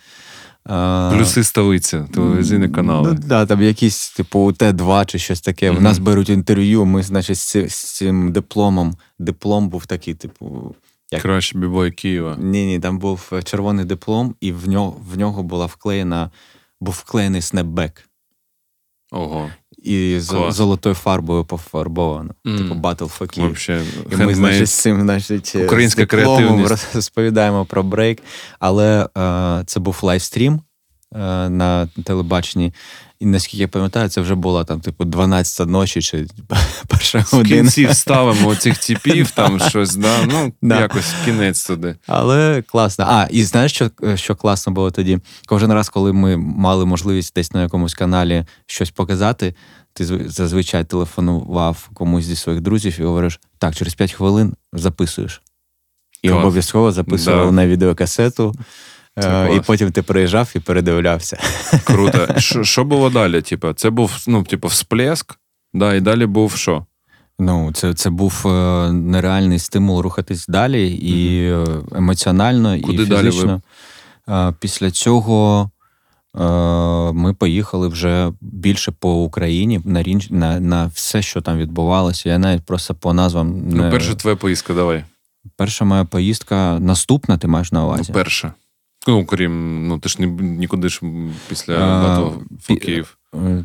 Плюси 0.64 1.44
столиці, 1.44 2.00
телевізійні 2.14 2.68
канали. 2.68 3.12
Ну, 3.12 3.18
да, 3.26 3.46
там 3.46 3.62
якісь, 3.62 4.10
типу, 4.10 4.52
Т2 4.52 5.06
чи 5.06 5.18
щось 5.18 5.40
таке. 5.40 5.70
Mm-hmm. 5.70 5.76
В 5.76 5.82
нас 5.82 5.98
беруть 5.98 6.28
інтерв'ю, 6.28 6.84
ми, 6.84 7.02
значить, 7.02 7.38
з, 7.38 7.68
з 7.68 7.96
цим 7.96 8.32
дипломом. 8.32 8.96
Диплом 9.18 9.68
був 9.68 9.86
такий, 9.86 10.14
типу. 10.14 10.74
Як... 11.12 11.22
Краще 11.22 11.58
бібой 11.58 11.90
Києва. 11.90 12.36
Ні, 12.38 12.66
ні, 12.66 12.80
там 12.80 12.98
був 12.98 13.32
червоний 13.44 13.84
диплом, 13.84 14.34
і 14.40 14.52
в 14.52 14.68
нього 14.68 14.96
в 15.12 15.18
нього 15.18 15.42
була 15.42 15.66
вклеєна, 15.66 16.30
був 16.80 16.94
вклеєний 17.04 17.42
снепбек. 17.42 18.08
Ого. 19.12 19.50
І 19.82 20.16
з 20.20 20.50
золотою 20.50 20.94
фарбою 20.94 21.44
пофарбовано. 21.44 22.34
Mm. 22.44 22.58
Типу 22.58 22.74
Battle 22.74 23.18
for 23.18 23.38
Kyiv. 23.38 23.40
Вообще, 23.40 23.82
і 24.12 24.16
ми, 24.16 24.34
значить, 24.34 24.68
з 24.68 24.72
цим 24.72 25.00
значить, 25.00 25.56
Українська 25.64 26.06
креативність. 26.06 26.94
розповідаємо 26.94 27.64
про 27.64 27.82
брейк. 27.82 28.22
Але 28.58 29.08
е, 29.18 29.62
це 29.66 29.80
був 29.80 29.98
лайвстрім 30.02 30.54
е, 30.54 30.58
на 31.48 31.88
телебаченні. 32.04 32.72
І 33.22 33.26
наскільки 33.26 33.62
я 33.62 33.68
пам'ятаю, 33.68 34.08
це 34.08 34.20
вже 34.20 34.34
була 34.34 34.64
там, 34.64 34.80
типу, 34.80 35.04
12 35.04 35.68
ночі 35.68 36.02
чи 36.02 36.26
перша 36.88 37.24
година. 37.32 37.42
В 37.42 37.48
кінці 37.48 37.86
вставимо 37.86 38.54
цих 38.56 38.78
типів, 38.78 39.30
там 39.30 39.60
щось, 39.60 39.96
да, 39.96 40.26
ну, 40.26 40.52
да. 40.62 40.80
якось 40.80 41.14
кінець 41.24 41.66
туди. 41.66 41.96
Але 42.06 42.62
класно. 42.62 43.04
А, 43.08 43.28
і 43.30 43.44
знаєш, 43.44 43.72
що 43.72 43.90
що 44.14 44.36
класно 44.36 44.72
було 44.72 44.90
тоді? 44.90 45.18
Кожен 45.46 45.72
раз, 45.72 45.88
коли 45.88 46.12
ми 46.12 46.36
мали 46.36 46.86
можливість 46.86 47.34
десь 47.34 47.52
на 47.52 47.62
якомусь 47.62 47.94
каналі 47.94 48.44
щось 48.66 48.90
показати, 48.90 49.54
ти 49.92 50.28
зазвичай 50.28 50.84
телефонував 50.84 51.90
комусь 51.94 52.24
зі 52.24 52.36
своїх 52.36 52.60
друзів 52.60 53.00
і 53.00 53.04
говориш: 53.04 53.40
так, 53.58 53.74
через 53.74 53.94
5 53.94 54.12
хвилин 54.12 54.54
записуєш. 54.72 55.42
І 56.22 56.28
Клас. 56.28 56.40
обов'язково 56.40 56.92
записував 56.92 57.46
да. 57.46 57.52
на 57.52 57.66
відеокасету. 57.66 58.54
Е, 59.16 59.56
і 59.56 59.60
потім 59.60 59.92
ти 59.92 60.02
приїжджав 60.02 60.52
і 60.56 60.58
передивлявся. 60.58 61.38
Круто. 61.84 62.40
Що 62.62 62.84
було 62.84 63.10
далі? 63.10 63.42
Типу, 63.42 63.72
Це 63.72 63.90
був 63.90 64.24
ну, 64.26 64.42
типу, 64.42 64.68
всплеск, 64.68 65.38
да, 65.74 65.94
і 65.94 66.00
далі 66.00 66.26
був 66.26 66.52
що? 66.56 66.86
Ну, 67.38 67.72
це 67.72 67.94
це 67.94 68.10
був 68.10 68.42
е, 68.46 68.92
нереальний 68.92 69.58
стимул 69.58 70.00
рухатись 70.00 70.46
далі 70.46 70.92
і 70.92 71.42
mm 71.52 71.96
емоціонально, 71.96 72.80
Куди 72.82 73.02
і 73.02 73.06
фізично. 73.06 73.44
Далі 73.46 73.60
ви? 74.26 74.54
Після 74.60 74.90
цього 74.90 75.70
ми 77.14 77.34
поїхали 77.38 77.88
вже 77.88 78.32
більше 78.40 78.92
по 78.92 79.22
Україні 79.22 79.80
на 79.84 80.04
на, 80.30 80.60
на 80.60 80.86
все, 80.86 81.22
що 81.22 81.40
там 81.40 81.58
відбувалося. 81.58 82.28
Я 82.28 82.38
навіть 82.38 82.62
просто 82.62 82.94
по 82.94 83.12
назвам. 83.12 83.62
Ну, 83.66 83.76
не... 83.76 83.82
Ну, 83.82 83.90
перша 83.90 84.14
твоя 84.14 84.36
поїздка, 84.36 84.74
давай. 84.74 85.04
Перша 85.56 85.84
моя 85.84 86.04
поїздка 86.04 86.78
наступна, 86.80 87.38
ти 87.38 87.48
маєш 87.48 87.72
на 87.72 87.84
увазі? 87.84 88.04
Ну, 88.08 88.14
перша. 88.14 88.52
Ну, 89.06 89.26
крім, 89.26 89.86
ну 89.88 89.98
ти 89.98 90.08
ж 90.08 90.26
нікуди 90.26 90.88
ж 90.88 91.00
після 91.48 91.78
НАТО 91.78 92.42
в 92.50 92.76
Київ. 92.76 93.18
Е, 93.34 93.64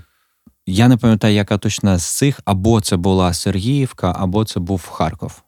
я 0.65 0.87
не 0.87 0.97
пам'ятаю, 0.97 1.35
яка 1.35 1.57
точна 1.57 1.97
з 1.97 2.17
цих, 2.17 2.39
або 2.45 2.81
це 2.81 2.97
була 2.97 3.33
Сергіївка, 3.33 4.13
або 4.17 4.45
це 4.45 4.59
був 4.59 4.87
Харков. 4.87 5.43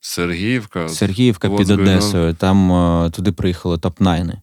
Сергіївка? 0.00 0.88
Сергіївка 0.88 1.50
під 1.50 1.70
Одесою. 1.70 2.34
Там 2.34 2.72
е, 2.72 3.10
туди 3.10 3.32
приїхали 3.32 3.76
топ-найни. 3.76 4.40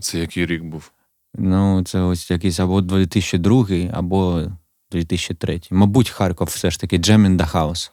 Це 0.00 0.18
який 0.18 0.46
рік 0.46 0.64
був? 0.64 0.90
Ну, 1.34 1.82
це 1.84 2.00
ось 2.00 2.30
якийсь 2.30 2.60
або 2.60 2.80
2002, 2.80 3.66
або 3.92 4.42
2003. 4.90 5.60
Мабуть, 5.70 6.10
Харков 6.10 6.48
все 6.48 6.70
ж 6.70 6.80
таки 6.80 6.98
the 6.98 7.52
House. 7.52 7.90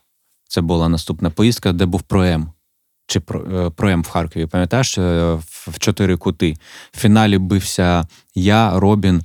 Це 0.47 0.61
була 0.61 0.89
наступна 0.89 1.29
поїздка, 1.29 1.73
де 1.73 1.85
був 1.85 2.01
проем 2.01 2.51
чи 3.07 3.21
е, 3.53 3.69
проем 3.69 4.01
в 4.03 4.07
Харкові. 4.07 4.45
Пам'ятаєш 4.45 4.97
е, 4.97 5.33
в 5.47 5.79
чотири 5.79 6.17
кути. 6.17 6.55
В 6.91 6.99
фіналі 6.99 7.37
бився 7.37 8.07
я, 8.35 8.79
Робін, 8.79 9.15
е, 9.15 9.23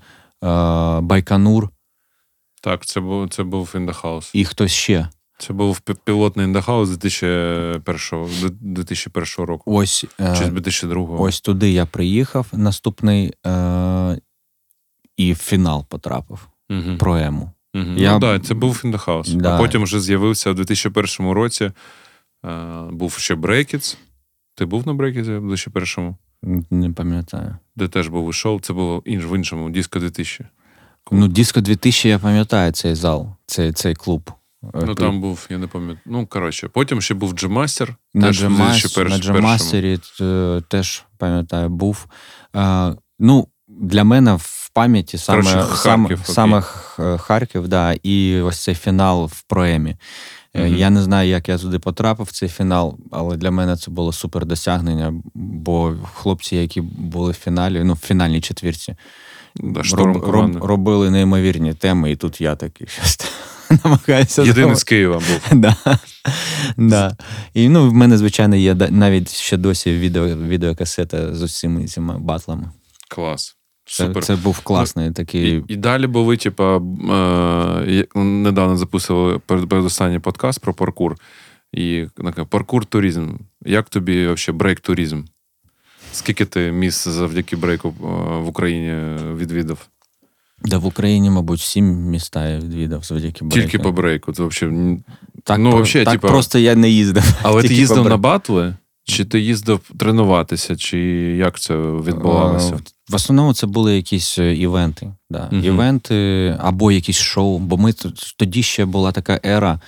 Байканур. 1.00 1.68
Так, 2.62 2.86
це 2.86 3.00
був 3.00 3.28
це 3.28 3.42
був 3.42 3.72
In 3.74 3.90
the 3.90 4.02
House. 4.02 4.30
І 4.32 4.44
хтось 4.44 4.72
ще. 4.72 5.08
Це 5.38 5.52
був 5.52 5.80
пілотний 5.80 6.46
the 6.46 6.88
2001 6.90 8.56
2001 8.60 9.46
року. 9.46 9.74
Ось, 9.74 10.04
Чи 10.38 10.44
2002 10.44 11.16
Ось 11.18 11.40
туди 11.40 11.70
я 11.70 11.86
приїхав 11.86 12.46
наступний 12.52 13.32
е- 13.46 14.18
і 15.16 15.32
в 15.32 15.36
фінал 15.36 15.86
потрапив. 15.88 16.48
Угу. 16.70 16.96
Проему. 16.98 17.52
Угу. 17.74 17.84
Я... 17.96 18.12
Ну, 18.12 18.18
да, 18.18 18.38
Це 18.38 18.54
був 18.54 18.80
In. 18.84 19.34
Да. 19.34 19.54
А 19.54 19.58
потім 19.58 19.82
вже 19.82 20.00
з'явився 20.00 20.50
в 20.50 20.54
2001 20.54 21.30
році 21.32 21.70
був 22.90 23.12
ще 23.12 23.34
Брекіц. 23.34 23.98
Ти 24.54 24.64
був 24.64 24.86
на 24.86 24.94
Брекіці 24.94 25.30
в 25.32 25.52
2001-му? 25.52 26.16
Не 26.70 26.90
пам'ятаю. 26.90 27.56
Де 27.76 27.88
теж 27.88 28.08
був 28.08 28.34
шоу, 28.34 28.60
це 28.60 28.72
було 28.72 28.98
в 29.06 29.34
іншому, 29.34 29.70
Диско 29.70 29.98
2000. 29.98 30.44
Ну, 31.10 31.28
Диско 31.28 31.60
2000, 31.60 32.08
я 32.08 32.18
пам'ятаю 32.18 32.72
цей 32.72 32.94
зал, 32.94 33.36
цей 33.46 33.72
цей 33.72 33.94
клуб. 33.94 34.30
Е, 34.64 34.82
ну, 34.86 34.94
там 34.94 35.20
був, 35.20 35.46
я 35.50 35.58
не 35.58 35.66
пам'ятаю. 35.66 35.98
Ну, 36.06 36.26
коротше, 36.26 36.68
потім 36.68 37.00
ще 37.00 37.14
був 37.14 37.32
Джемастер. 37.32 37.96
На 38.14 38.32
Джемастері 38.32 39.98
е, 40.20 40.62
теж 40.68 41.04
пам'ятаю, 41.18 41.68
був. 41.68 42.06
А, 42.52 42.94
Ну, 43.18 43.48
для 43.68 44.04
мене 44.04 44.34
в 44.34 44.70
пам'яті 44.72 45.18
саме 45.18 45.42
коротше, 45.42 45.60
Харків, 45.60 46.20
саме, 46.24 46.62
саме 46.96 47.18
Харків, 47.18 47.68
да, 47.68 47.94
і 48.02 48.40
ось 48.40 48.62
цей 48.62 48.74
фінал 48.74 49.26
в 49.26 49.42
проемі. 49.42 49.96
Mm-hmm. 50.54 50.76
Я 50.76 50.90
не 50.90 51.02
знаю, 51.02 51.28
як 51.28 51.48
я 51.48 51.58
туди 51.58 51.78
потрапив 51.78 52.26
в 52.26 52.32
цей 52.32 52.48
фінал, 52.48 52.98
але 53.10 53.36
для 53.36 53.50
мене 53.50 53.76
це 53.76 53.90
було 53.90 54.12
супер 54.12 54.46
досягнення, 54.46 55.14
бо 55.34 55.94
хлопці, 56.14 56.56
які 56.56 56.80
були 56.80 57.32
в 57.32 57.34
фіналі, 57.34 57.84
ну 57.84 57.92
в 57.92 57.98
фінальній 57.98 58.40
четвірці, 58.40 58.96
да, 59.56 59.82
роб, 59.92 60.16
роб, 60.16 60.64
робили 60.64 61.10
неймовірні 61.10 61.74
теми, 61.74 62.10
і 62.10 62.16
тут 62.16 62.40
я 62.40 62.56
такий 62.56 62.86
щось 63.04 63.18
намагаюся. 63.84 64.42
Єдиний 64.42 64.76
з 64.76 64.84
Києва 64.84 65.14
був. 65.14 65.40
да. 65.60 65.76
да. 66.76 67.16
І 67.54 67.68
ну, 67.68 67.90
в 67.90 67.94
мене, 67.94 68.18
звичайно, 68.18 68.56
є 68.56 68.74
навіть 68.74 69.34
ще 69.34 69.56
досі 69.56 69.98
відео, 69.98 70.26
відеокасета 70.36 71.34
з 71.34 71.42
усіма 71.42 71.86
цими 71.86 72.18
батлами. 72.18 72.70
Клас. 73.08 73.57
Супер. 73.90 74.24
Це, 74.24 74.36
це 74.36 74.42
був 74.42 74.60
класний 74.60 75.12
такий. 75.12 75.56
І, 75.56 75.64
і 75.68 75.76
далі 75.76 76.06
були, 76.06 76.36
типа, 76.36 76.76
е, 76.76 78.06
недавно 78.14 78.76
записували 78.76 79.38
передостанній 79.38 80.18
подкаст 80.18 80.60
про 80.60 80.74
паркур. 80.74 81.16
І 81.72 82.06
паркур 82.48 82.86
туризм. 82.86 83.28
Як 83.64 83.88
тобі 83.88 84.26
взагалі 84.26 84.58
брейк 84.58 84.80
туризм? 84.80 85.22
Скільки 86.12 86.44
ти 86.44 86.72
місць 86.72 87.08
завдяки 87.08 87.56
брейку 87.56 87.88
е, 87.88 88.04
в 88.38 88.48
Україні 88.48 89.16
відвідав? 89.36 89.88
Да, 90.64 90.78
в 90.78 90.86
Україні, 90.86 91.30
мабуть, 91.30 91.60
сім 91.60 91.84
міста 91.84 92.48
я 92.48 92.58
відвідав 92.58 93.04
завдяки 93.04 93.44
брейку. 93.44 93.70
Тільки 93.70 93.78
по 93.84 93.92
брейку. 93.92 94.32
Це 94.32 94.44
взагалі... 94.44 94.98
Так, 95.44 95.58
ну, 95.58 95.70
вообще, 95.70 96.04
так 96.04 96.12
типа... 96.12 96.28
просто 96.28 96.58
я 96.58 96.74
не 96.74 96.90
їздив. 96.90 97.24
Але 97.42 97.62
ти 97.62 97.74
їздив 97.74 98.04
на 98.04 98.16
батли? 98.16 98.74
Чи 99.04 99.24
ти 99.24 99.40
їздив 99.40 99.80
тренуватися, 99.98 100.76
чи 100.76 100.98
як 101.36 101.60
це 101.60 101.76
відбувалося? 101.76 102.78
Е, 103.08 103.12
в 103.12 103.14
основному 103.14 103.54
це 103.54 103.66
були 103.66 103.96
якісь 103.96 104.38
е, 104.38 104.54
івенти. 104.54 105.12
Да. 105.30 105.48
uh 105.52 105.64
Івенти 105.64 106.56
або 106.60 106.92
якісь 106.92 107.16
шоу. 107.16 107.58
Бо 107.58 107.76
ми 107.76 107.92
тоді 108.36 108.62
ще 108.62 108.84
була 108.84 109.12
така 109.12 109.40
ера, 109.44 109.80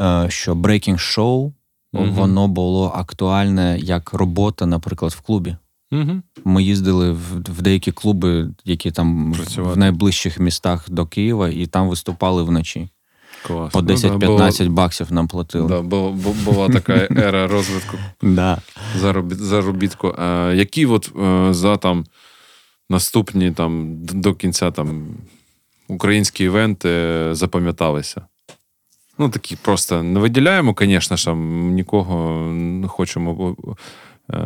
е, 0.00 0.26
що 0.28 0.54
брейкінг 0.54 1.00
шоу 1.00 1.52
uh 1.94 2.12
воно 2.12 2.48
було 2.48 2.92
актуальне 2.94 3.78
як 3.78 4.12
робота, 4.12 4.66
наприклад, 4.66 5.12
в 5.12 5.20
клубі. 5.20 5.56
uh 5.92 6.22
Ми 6.44 6.62
їздили 6.62 7.12
в 7.12 7.42
в 7.58 7.62
деякі 7.62 7.92
клуби, 7.92 8.48
які 8.64 8.90
там 8.90 9.32
Працювати. 9.36 9.74
в 9.74 9.78
найближчих 9.78 10.40
містах 10.40 10.90
до 10.90 11.06
Києва, 11.06 11.48
і 11.48 11.66
там 11.66 11.88
виступали 11.88 12.42
вночі. 12.42 12.88
Клас. 13.46 13.72
По 13.72 13.80
10-15 13.80 14.18
ну, 14.28 14.64
да, 14.64 14.68
баксів 14.70 15.12
нам 15.12 15.28
платили. 15.28 15.68
Да, 15.68 15.82
Була 16.44 16.68
така 16.68 17.08
ера 17.10 17.46
розвитку 17.46 17.96
да. 18.22 18.58
заробітку. 19.30 20.14
А, 20.18 20.52
Які 20.54 20.86
от 20.86 21.12
за 21.50 21.76
там 21.76 22.04
наступні 22.90 23.52
там 23.52 23.96
до 24.00 24.34
кінця 24.34 24.70
там 24.70 25.06
українські 25.88 26.44
івенти 26.44 26.88
запам'яталися. 27.32 28.26
Ну, 29.18 29.28
такі 29.28 29.56
просто 29.56 30.02
не 30.02 30.20
виділяємо, 30.20 30.74
звісно 30.78 31.16
ж, 31.16 31.34
нікого 31.34 32.46
не 32.52 32.88
хочемо 32.88 33.56
е, 34.30 34.36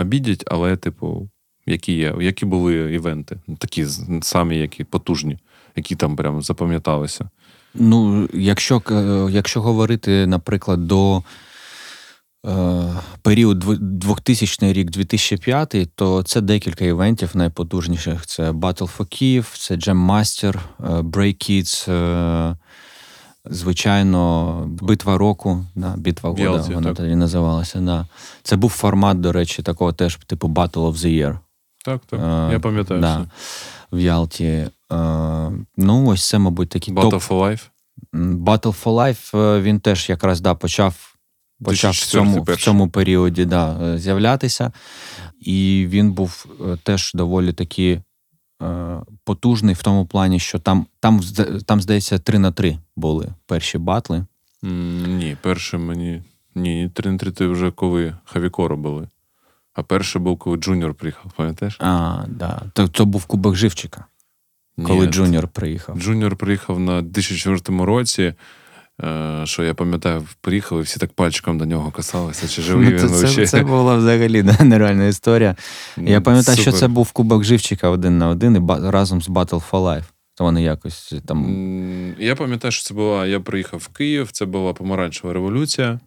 обідати, 0.00 0.44
але, 0.48 0.76
типу, 0.76 1.28
які 1.66 1.92
є, 1.92 2.14
які 2.20 2.46
були 2.46 2.94
івенти, 2.94 3.38
такі 3.58 3.86
самі, 4.22 4.58
які 4.58 4.84
потужні, 4.84 5.38
які 5.76 5.96
там 5.96 6.16
прям 6.16 6.42
запам'яталися. 6.42 7.28
Ну, 7.74 8.28
якщо 8.32 8.82
якщо 9.30 9.62
говорити, 9.62 10.26
наприклад, 10.26 10.86
до 10.86 11.22
період 13.22 13.58
2000 13.80 14.72
рік 14.72 14.90
2005, 14.90 15.88
то 15.94 16.22
це 16.22 16.40
декілька 16.40 16.84
івентів 16.84 17.30
найпотужніших. 17.34 18.26
Це 18.26 18.50
Battle 18.50 18.96
for 18.96 19.00
Kyiv, 19.00 19.58
це 19.58 19.74
Jam 19.74 20.06
Master, 20.10 20.56
е, 20.80 21.00
Break 21.00 21.50
Kids, 21.50 21.92
е, 21.92 22.56
звичайно, 23.44 24.62
битва 24.82 25.18
року, 25.18 25.64
да, 25.74 25.94
битва 25.96 26.30
года, 26.30 26.42
Ялці, 26.42 26.74
вона 26.74 26.88
так. 26.88 26.96
тоді 26.96 27.16
називалася. 27.16 27.80
Да. 27.80 28.06
Це 28.42 28.56
був 28.56 28.70
формат, 28.70 29.20
до 29.20 29.32
речі, 29.32 29.62
такого 29.62 29.92
теж, 29.92 30.18
типу 30.26 30.48
Battle 30.48 30.70
of 30.72 30.94
the 30.94 31.06
Year. 31.06 31.38
Так, 31.84 32.00
так. 32.06 32.20
Е, 32.20 32.52
Я 32.52 32.60
пам'ятаю. 32.60 33.00
да, 33.00 33.16
все. 33.16 33.28
в 33.92 33.98
Ялті. 34.00 34.44
Е, 34.44 34.70
ну, 35.76 36.06
ось 36.06 36.28
це, 36.28 36.38
мабуть, 36.38 36.68
такі 36.68 36.92
топ. 36.92 37.14
Battle 37.14 37.28
for 37.28 37.38
Life. 37.40 37.60
Battle 38.44 38.82
for 38.84 38.94
Life 38.94 39.38
е, 39.38 39.60
він 39.60 39.80
теж 39.80 40.08
якраз 40.08 40.40
да, 40.40 40.54
почав, 40.54 41.11
почав 41.64 41.92
в, 41.92 42.06
цьому, 42.06 42.42
в 42.42 42.56
цьому 42.56 42.88
періоді 42.88 43.44
да, 43.44 43.78
е, 43.82 43.98
з'являтися. 43.98 44.72
І 45.40 45.86
він 45.88 46.12
був 46.12 46.46
е, 46.60 46.76
теж 46.82 47.12
доволі 47.14 47.52
таки 47.52 48.02
е, 48.62 49.00
потужний 49.24 49.74
в 49.74 49.82
тому 49.82 50.06
плані, 50.06 50.40
що 50.40 50.58
там, 50.58 50.86
там, 51.00 51.20
там 51.66 51.80
здається, 51.80 52.18
3 52.18 52.38
на 52.38 52.52
3 52.52 52.78
були 52.96 53.28
перші 53.46 53.78
батли. 53.78 54.26
Ні, 54.62 55.36
перше 55.42 55.78
мені. 55.78 56.22
Ні, 56.54 56.90
3 56.94 57.10
на 57.10 57.18
3 57.18 57.30
ти 57.30 57.46
вже 57.46 57.70
коли 57.70 58.14
Хавікоро 58.24 58.76
були. 58.76 59.08
А 59.74 59.82
перший 59.82 60.22
був, 60.22 60.38
коли 60.38 60.56
Джуніор 60.56 60.94
приїхав, 60.94 61.32
пам'ятаєш? 61.36 61.76
А, 61.80 62.24
да. 62.28 62.62
То, 62.72 62.88
то 62.88 63.06
був 63.06 63.24
Кубок 63.24 63.54
Живчика, 63.54 64.04
коли 64.82 65.06
Ні, 65.06 65.12
Джуніор 65.12 65.48
приїхав. 65.48 66.00
Джуніор 66.00 66.36
приїхав 66.36 66.80
на 66.80 67.02
2004 67.02 67.84
році. 67.84 68.34
Е, 69.02 69.40
Що 69.44 69.64
я 69.64 69.74
пам'ятаю, 69.74 70.26
приїхали, 70.40 70.82
всі 70.82 71.00
так 71.00 71.12
пальчиком 71.12 71.58
до 71.58 71.64
нього 71.66 71.90
касалися, 71.90 72.48
чи 72.48 72.62
живий 72.62 72.84
Ну, 72.84 72.90
він 72.90 72.98
це, 72.98 73.06
вообще. 73.06 73.46
це 73.46 73.62
була 73.62 73.96
взагалі 73.96 74.42
нереальна 74.60 75.06
історія. 75.06 75.56
Я 75.96 76.20
пам'ятаю, 76.20 76.58
що 76.58 76.72
це 76.72 76.88
був 76.88 77.12
Кубок 77.12 77.44
Живчика 77.44 77.88
один 77.88 78.18
на 78.18 78.28
один 78.28 78.56
і 78.56 78.90
разом 78.90 79.22
з 79.22 79.28
Battle 79.28 79.62
for 79.70 79.84
Life. 79.84 80.04
То 80.34 80.44
вони 80.44 80.62
якось 80.62 81.14
там. 81.26 82.14
Я 82.18 82.36
пам'ятаю, 82.36 82.72
що 82.72 82.84
це 82.84 82.94
була. 82.94 83.26
Я 83.26 83.40
приїхав 83.40 83.80
в 83.80 83.88
Київ, 83.88 84.28
це 84.32 84.44
була 84.44 84.72
помаранчева 84.72 85.32
революція. 85.32 86.00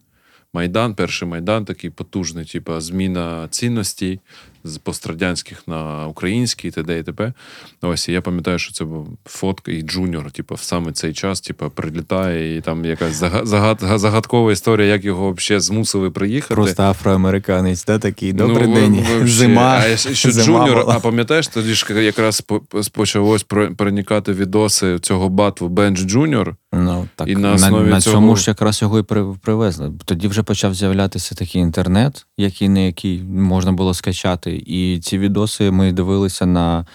Майдан, 0.53 0.95
перший 0.95 1.27
майдан, 1.27 1.65
такий 1.65 1.89
потужний, 1.89 2.45
типу, 2.45 2.79
зміна 2.79 3.47
цінностей 3.49 4.19
з 4.65 4.77
пострадянських 4.77 5.67
на 5.67 6.07
українські, 6.07 6.67
і 6.67 6.71
т.д. 6.71 6.99
і 6.99 7.03
т.п. 7.03 7.33
Ось 7.81 8.09
і 8.09 8.11
я 8.11 8.21
пам'ятаю, 8.21 8.59
що 8.59 8.73
це 8.73 8.85
був 8.85 9.07
фотка 9.25 9.71
і 9.71 9.81
джуніор, 9.81 10.31
типу, 10.31 10.55
в 10.55 10.59
саме 10.61 10.91
цей 10.91 11.13
час, 11.13 11.41
типу, 11.41 11.69
прилітає, 11.69 12.57
і 12.57 12.61
там 12.61 12.85
якась 12.85 13.21
зага- 13.23 13.45
загад- 13.45 13.97
загадкова 13.97 14.51
історія, 14.51 14.87
як 14.87 15.05
його 15.05 15.31
взагалі 15.31 15.61
змусили 15.61 16.11
приїхати. 16.11 16.55
Просто 16.55 16.83
афроамериканець, 16.83 17.85
да, 17.85 17.99
такий. 17.99 18.33
Ну, 18.33 18.47
Добрий 18.47 18.67
во- 18.67 18.73
день. 18.75 18.93
вообще. 18.95 19.27
Зима. 19.27 19.81
А 19.85 19.97
що 19.97 20.31
зима 20.31 20.45
Джуніор, 20.45 20.81
була. 20.81 20.95
а 20.95 20.99
пам'ятаєш, 20.99 21.47
тоді 21.47 21.73
ж 21.73 22.03
якраз 22.03 22.41
по- 22.41 22.61
почалось 22.91 23.43
про- 23.43 23.75
проникати 23.75 24.33
відоси 24.33 24.99
цього 24.99 25.29
батлу 25.29 25.67
Бендж 25.69 25.99
Джуніор. 25.99 26.55
Ну, 26.73 27.07
так, 27.15 27.27
І 27.27 27.35
на 27.35 27.39
на, 27.39 27.53
основі 27.53 27.89
на 27.89 28.01
цього- 28.01 28.13
цьому 28.15 28.35
ж 28.35 28.45
якраз 28.51 28.81
його 28.81 28.99
і 28.99 29.03
привезли. 29.41 29.91
Тоді 30.05 30.27
вже 30.27 30.43
почав 30.43 30.73
з'являтися 30.75 31.35
такий 31.35 31.61
інтернет, 31.61 32.25
який 32.37 32.69
не 32.69 32.85
який 32.85 33.21
можна 33.23 33.71
було 33.71 33.93
скачати. 33.93 34.63
І 34.65 34.99
ці 34.99 35.17
відоси 35.17 35.71
ми 35.71 35.91
дивилися 35.91 36.45
на 36.45 36.85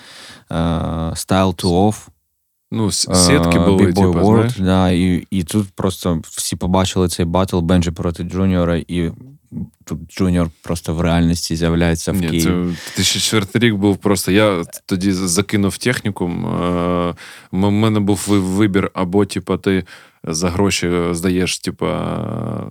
е, 0.51 0.55
Style 1.15 1.55
2 1.55 1.65
Ouf. 1.65 2.09
Ну, 2.73 2.87
с- 2.91 3.27
сітки 3.27 3.59
були, 3.59 3.87
типу, 3.87 4.01
World, 4.01 4.35
знаєш. 4.37 4.57
да, 4.59 4.91
і, 4.91 5.27
і 5.31 5.45
тут 5.45 5.69
просто 5.75 6.21
всі 6.25 6.57
побачили 6.57 7.09
цей 7.09 7.27
батл 7.27 7.59
Бенджі 7.59 7.91
проти 7.91 8.23
Джуніора, 8.23 8.77
і 8.89 9.11
тут 9.85 9.99
Джуніор 10.17 10.51
просто 10.63 10.95
в 10.95 11.01
реальності 11.01 11.57
з'являється 11.57 12.13
в 12.13 12.17
Ні, 12.17 12.29
Києві. 12.29 12.43
це 12.45 12.51
2004 12.97 13.67
рік 13.69 13.75
був 13.75 13.97
просто. 13.97 14.33
Я 14.33 14.65
тоді 14.87 15.13
закинув 15.13 15.79
технікум. 15.79 16.47
е, 16.47 17.15
У 17.51 17.57
мене 17.71 18.01
був 18.01 18.25
вибір, 18.29 18.91
або, 18.95 19.25
типу, 19.27 19.57
ти 19.57 19.85
за 20.25 20.51
гроші 20.51 20.91
здаєш, 21.11 21.59
типу, 21.59 21.87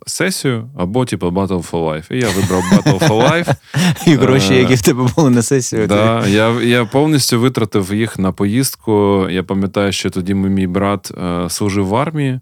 сесію, 0.06 0.70
або, 0.78 1.06
типу, 1.06 1.28
Battle 1.28 1.72
for 1.72 1.86
Life. 1.86 2.14
І 2.14 2.20
я 2.20 2.30
вибрав 2.30 2.64
Battle 2.64 3.08
for 3.08 3.30
Life. 3.30 3.56
І 4.08 4.16
гроші, 4.16 4.54
е, 4.54 4.60
які 4.60 4.76
в 4.76 4.82
тебе 4.82 5.08
були 5.16 5.30
на 5.30 5.42
сесію. 5.42 5.88
Да, 5.88 6.28
я, 6.28 6.62
я 6.62 6.86
повністю 6.86 7.40
витратив 7.40 7.94
їх 7.94 8.20
на 8.20 8.32
поїздку. 8.32 9.26
Я 9.30 9.44
пам'ятаю, 9.44 9.92
що 9.92 10.10
тоді 10.10 10.34
мій 10.34 10.68
брат 10.68 11.12
е, 11.18 11.50
служив 11.50 11.88
в 11.88 11.96
армії, 11.96 12.40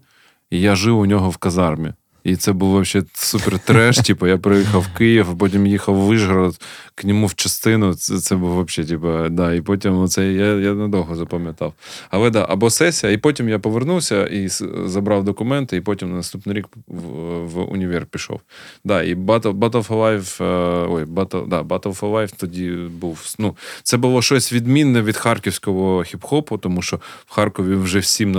і 0.50 0.60
я 0.60 0.74
жив 0.76 0.98
у 0.98 1.06
нього 1.06 1.30
в 1.30 1.36
казармі. 1.36 1.92
І 2.24 2.36
це 2.36 2.52
був 2.52 2.70
вообще 2.70 3.02
супер 3.14 3.58
треш. 3.58 3.96
Типу, 4.06 4.26
я 4.26 4.38
приїхав 4.38 4.80
в 4.80 4.98
Київ, 4.98 5.38
потім 5.38 5.66
їхав 5.66 5.94
в 5.94 5.98
Вишгород 5.98 6.60
к 6.98 7.06
ньому 7.06 7.26
в 7.26 7.34
частину. 7.34 7.94
Це, 7.94 8.18
це 8.18 8.36
був 8.36 8.50
вообще, 8.50 8.84
типу, 8.84 9.28
да, 9.30 9.54
і 9.54 9.60
потім 9.60 10.08
це 10.08 10.32
я, 10.32 10.46
я 10.46 10.74
надовго 10.74 11.16
запам'ятав. 11.16 11.72
Але 12.10 12.30
да, 12.30 12.46
або 12.48 12.70
сесія, 12.70 13.12
і 13.12 13.16
потім 13.16 13.48
я 13.48 13.58
повернувся 13.58 14.26
і 14.26 14.48
забрав 14.86 15.24
документи, 15.24 15.76
і 15.76 15.80
потім 15.80 16.10
на 16.10 16.16
наступний 16.16 16.56
рік 16.56 16.66
в, 16.88 17.00
в 17.46 17.72
універ 17.72 18.06
пішов. 18.06 18.40
Да, 18.84 19.02
і 19.02 19.14
Battle, 19.14 19.58
Battle 19.58 19.86
for 19.86 19.96
Life, 19.96 20.44
е, 20.44 20.86
ой, 20.90 21.04
Battle, 21.04 21.48
да, 21.48 21.62
Battle 21.62 22.00
for 22.00 22.12
Life 22.12 22.32
тоді 22.36 22.70
був. 23.00 23.34
Ну, 23.38 23.56
це 23.82 23.96
було 23.96 24.22
щось 24.22 24.52
відмінне 24.52 25.02
від 25.02 25.16
харківського 25.16 25.98
хіп-хопу, 25.98 26.58
тому 26.58 26.82
що 26.82 26.96
в 27.26 27.32
Харкові 27.34 27.74
вже 27.74 27.98
всім 27.98 28.32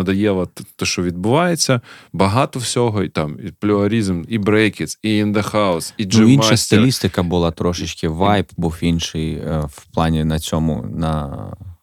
т- 0.46 0.64
те, 0.76 0.86
що 0.86 1.04
відбувається. 1.04 1.82
Багато 2.14 2.60
всього, 2.60 3.04
і 3.04 3.10
там 3.10 3.38
і 3.48 3.52
плюарізм, 3.60 4.24
і 4.28 4.38
брейкіц, 4.38 5.00
і 5.04 5.24
House, 5.54 5.94
і 5.98 6.06
Ну, 6.06 6.30
інша 6.30 6.58
стилістика 6.58 7.24
була 7.24 7.52
трошечки, 7.52 8.08
вайб 8.08 8.46
був 8.58 8.78
інший 8.82 9.34
е, 9.34 9.60
в 9.60 9.86
плані 9.94 10.24
на 10.24 10.40
цьому, 10.40 10.86
на 10.94 11.28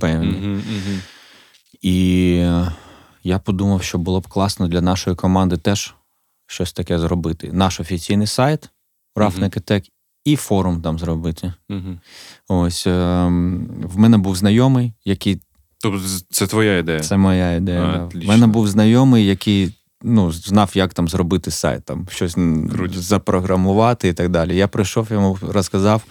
Певні. 0.00 0.28
Угу, 0.28 0.52
угу. 0.52 0.98
І 1.82 2.32
е, 2.40 2.72
я 3.24 3.38
подумав, 3.38 3.82
що 3.82 3.98
було 3.98 4.20
б 4.20 4.28
класно 4.28 4.68
для 4.68 4.80
нашої 4.80 5.16
команди 5.16 5.56
теж 5.56 5.94
щось 6.46 6.72
таке 6.72 6.98
зробити. 6.98 7.50
Наш 7.52 7.80
офіційний 7.80 8.26
сайт 8.26 8.70
Roughneck 9.16 9.58
Attack 9.58 9.90
і 10.24 10.36
форум 10.36 10.82
там 10.82 10.98
зробити. 10.98 11.52
Угу. 11.68 11.98
Ось 12.48 12.86
ем, 12.86 13.68
в 13.84 13.98
мене 13.98 14.18
був 14.18 14.36
знайомий, 14.36 14.92
який 15.04 15.40
Тобто 15.82 16.00
це 16.30 16.46
твоя 16.46 16.78
ідея? 16.78 17.00
це 17.00 17.16
моя 17.16 17.52
ідея. 17.52 17.82
А, 17.82 18.14
да. 18.14 18.18
В 18.18 18.28
мене 18.28 18.46
був 18.46 18.68
знайомий, 18.68 19.26
який 19.26 19.74
ну, 20.02 20.32
знав, 20.32 20.70
як 20.74 20.94
там 20.94 21.08
зробити 21.08 21.50
сайт, 21.50 21.84
там 21.84 22.06
щось 22.10 22.36
м, 22.36 22.68
Круто. 22.68 23.00
запрограмувати 23.00 24.08
і 24.08 24.12
так 24.12 24.28
далі. 24.28 24.56
Я 24.56 24.68
прийшов 24.68 25.08
йому, 25.10 25.38
розказав, 25.42 26.02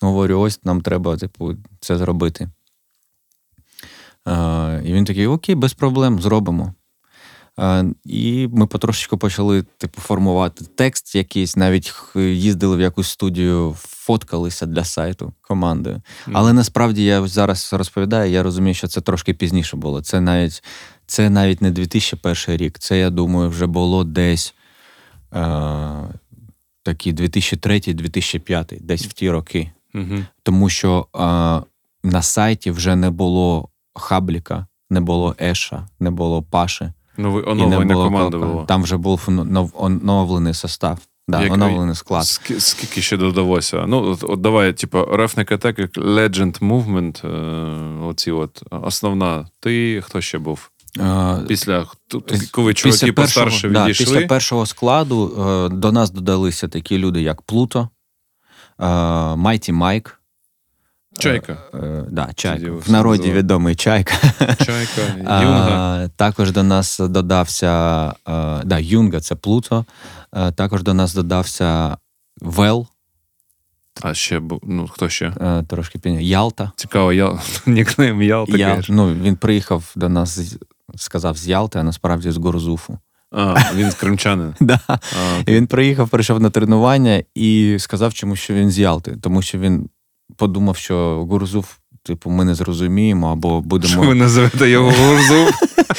говорю: 0.00 0.40
ось 0.40 0.64
нам 0.64 0.80
треба, 0.80 1.16
типу, 1.16 1.54
це 1.80 1.98
зробити. 1.98 2.48
Е, 4.28 4.82
і 4.84 4.92
він 4.92 5.04
такий: 5.04 5.26
Окей, 5.26 5.54
без 5.54 5.74
проблем, 5.74 6.20
зробимо. 6.20 6.74
І 8.04 8.48
ми 8.52 8.66
потрошечку 8.66 9.18
почали 9.18 9.62
типу, 9.78 10.00
формувати 10.00 10.64
текст 10.74 11.14
якийсь, 11.14 11.56
навіть 11.56 11.94
їздили 12.16 12.76
в 12.76 12.80
якусь 12.80 13.08
студію, 13.08 13.76
фоткалися 13.78 14.66
для 14.66 14.84
сайту 14.84 15.32
командою. 15.40 15.96
Mm. 15.96 16.32
Але 16.34 16.52
насправді 16.52 17.04
я 17.04 17.26
зараз 17.26 17.72
розповідаю, 17.72 18.32
я 18.32 18.42
розумію, 18.42 18.74
що 18.74 18.88
це 18.88 19.00
трошки 19.00 19.34
пізніше 19.34 19.76
було. 19.76 20.02
Це 20.02 20.20
навіть 20.20 20.62
це 21.06 21.30
навіть 21.30 21.62
не 21.62 21.70
2001 21.70 22.56
рік. 22.56 22.78
Це, 22.78 22.98
я 22.98 23.10
думаю, 23.10 23.50
вже 23.50 23.66
було 23.66 24.04
десь 24.04 24.54
е, 25.32 25.38
такі 26.82 27.12
2003-2005, 27.12 28.80
десь 28.80 29.06
в 29.06 29.12
ті 29.12 29.30
роки. 29.30 29.70
Mm-hmm. 29.94 30.24
Тому 30.42 30.68
що 30.68 31.06
е, 31.14 31.18
на 32.02 32.22
сайті 32.22 32.70
вже 32.70 32.96
не 32.96 33.10
було 33.10 33.68
Хабліка, 33.94 34.66
не 34.90 35.00
було 35.00 35.36
Еша, 35.40 35.86
не 36.00 36.10
було 36.10 36.42
Паши. 36.42 36.92
Новий 37.16 37.44
оновлення 37.46 37.94
команди 37.94 38.36
було. 38.38 38.64
Там 38.68 38.82
вже 38.82 38.96
був 38.96 39.22
оновлений 39.74 40.54
состав. 40.54 40.98
Да, 41.28 41.42
Як, 41.42 41.52
оновлений 41.52 41.94
склад. 41.94 42.22
Ск- 42.22 42.60
скільки 42.60 43.02
ще 43.02 43.16
додалося? 43.16 43.84
Ну, 43.86 44.02
от, 44.02 44.24
от 44.24 44.40
давай, 44.40 44.72
типу, 44.72 44.98
Refnik 44.98 45.52
Attack, 45.52 45.98
Legend 45.98 46.58
Movement, 46.58 47.26
е, 47.26 48.06
оці 48.06 48.30
от 48.30 48.62
основна. 48.70 49.48
Ти 49.60 50.02
хто 50.04 50.20
ще 50.20 50.38
був? 50.38 50.70
Е, 51.00 51.44
після 51.48 51.86
коли 52.50 52.74
чуваки 52.74 53.12
постарше 53.12 53.68
да, 53.68 53.84
відійшли? 53.84 54.06
Після 54.06 54.26
першого 54.26 54.66
складу 54.66 55.32
е, 55.38 55.68
до 55.74 55.92
нас 55.92 56.10
додалися 56.10 56.68
такі 56.68 56.98
люди, 56.98 57.22
як 57.22 57.42
Плуто, 57.42 57.88
Майті 59.36 59.72
Майк. 59.72 60.20
Чайка. 61.18 61.58
Е, 61.74 62.04
да, 62.10 62.30
чайка. 62.34 62.70
В 62.70 62.90
народі 62.90 63.32
відомий 63.32 63.74
чайка. 63.74 64.14
Чайка, 64.38 65.02
Юнга. 65.18 66.08
Також 66.16 66.52
до 66.52 66.62
нас 66.62 66.98
додався 66.98 68.12
да, 68.64 68.78
Юнга, 68.78 69.20
це 69.20 69.34
Плуто. 69.34 69.84
Також 70.54 70.82
до 70.82 70.94
нас 70.94 71.14
додався 71.14 71.96
Вел. 72.40 72.86
А 74.02 74.14
ще 74.14 74.42
ну, 74.62 74.88
хто 74.88 75.08
ще? 75.08 75.32
Трошки 75.68 75.98
пізніше. 75.98 76.24
Ялта. 76.24 76.72
Цікаво, 76.76 77.12
я... 77.12 77.38
нікнейм 77.66 78.22
Ялта. 78.22 78.56
Я, 78.56 78.82
ну, 78.88 79.14
Він 79.14 79.36
приїхав 79.36 79.92
до 79.96 80.08
нас, 80.08 80.56
сказав 80.96 81.36
з 81.36 81.48
Ялти, 81.48 81.78
а 81.78 81.82
насправді 81.82 82.30
з 82.30 82.36
Горзуфу. 82.36 82.98
А, 83.30 83.56
він 83.74 83.90
з 83.90 83.94
кримчанин. 83.94 84.54
да. 84.60 84.80
а, 84.88 84.98
Він 85.48 85.66
приїхав, 85.66 86.08
прийшов 86.08 86.40
на 86.40 86.50
тренування 86.50 87.22
і 87.34 87.76
сказав, 87.78 88.14
чому 88.14 88.36
що 88.36 88.54
він 88.54 88.70
з 88.70 88.78
Ялти, 88.78 89.16
тому 89.22 89.42
що 89.42 89.58
він 89.58 89.88
подумав, 90.36 90.76
що 90.76 91.26
Гурзув, 91.30 91.78
типу, 92.02 92.30
ми 92.30 92.44
не 92.44 92.54
зрозуміємо, 92.54 93.32
або 93.32 93.60
будемо. 93.60 93.92
Що 93.92 94.00
ви 94.00 94.14
називаєте 94.14 94.70
його 94.70 94.90
Гурзув? 94.90 95.50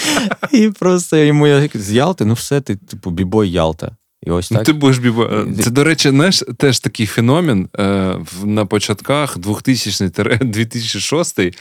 І 0.51 0.69
просто 0.79 1.17
йому 1.17 1.47
я 1.47 1.69
з 1.73 1.91
Ялти, 1.91 2.25
ну 2.25 2.33
все, 2.33 2.61
ти, 2.61 2.75
типу, 2.75 3.11
бібой 3.11 3.51
Ялта. 3.51 3.91
І 4.23 4.31
ось 4.31 4.51
ну. 4.51 4.63
Ти 4.63 4.73
будеш 4.73 4.97
бібо. 4.97 5.45
Це, 5.63 5.69
до 5.69 5.83
речі, 5.83 6.09
знаєш, 6.09 6.43
теж 6.57 6.79
такий 6.79 7.05
феномен 7.05 7.69
е, 7.79 8.15
на 8.43 8.65
початках 8.65 9.37
2000-2006 9.37 11.57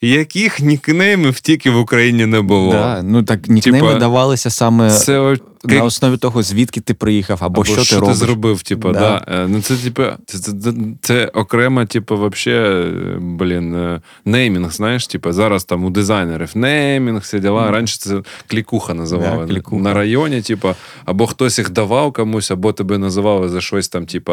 яких 0.00 0.60
нікнеймів 0.60 1.40
тільки 1.40 1.70
в 1.70 1.78
Україні 1.78 2.26
не 2.26 2.40
було. 2.40 2.72
Да, 2.72 3.02
Ну 3.02 3.22
так 3.22 3.48
нікнейми 3.48 3.88
Тіпа, 3.88 4.00
давалися 4.00 4.50
саме 4.50 4.90
це, 4.90 5.36
на 5.74 5.84
основі 5.84 6.16
того, 6.16 6.42
звідки 6.42 6.80
ти 6.80 6.94
приїхав, 6.94 7.38
або, 7.40 7.60
або 7.60 7.64
що, 7.64 7.84
що 7.84 7.94
ти 7.94 8.00
робиш. 8.00 8.18
ти 8.18 8.24
зробив. 8.24 8.62
Типу, 8.62 8.92
да. 8.92 9.00
да. 9.00 9.24
Е, 9.28 9.48
ну 9.48 9.62
Це 9.62 9.76
типу, 9.76 10.02
це, 10.26 10.38
це, 10.38 10.52
це, 10.52 10.72
це 11.00 11.26
окрема, 11.26 11.86
типу, 11.86 12.16
вообще, 12.16 12.84
блін, 13.20 13.74
е, 13.74 14.00
неймінг, 14.24 14.72
знаєш, 14.72 15.06
типу, 15.06 15.32
зараз 15.32 15.64
там 15.64 15.84
у 15.84 15.90
дизайнерів 15.90 16.50
неймінг, 16.54 17.20
всі 17.20 17.38
діла. 17.38 17.68
Mm. 17.68 17.70
Раніше 17.70 17.98
це 17.98 18.22
клікуха 18.46 18.94
називали. 18.94 19.46
Да, 19.46 19.52
клікуха. 19.52 19.82
На 19.82 19.94
районі, 19.94 20.42
типу, 20.42 20.74
або 21.04 21.26
хтось 21.26 21.58
їх 21.58 21.70
давав 21.70 22.12
комусь, 22.12 22.50
або 22.50 22.72
тебе 22.72 22.98
називали 22.98 23.48
за 23.48 23.60
щось 23.60 23.88
там, 23.88 24.06
типу, 24.06 24.32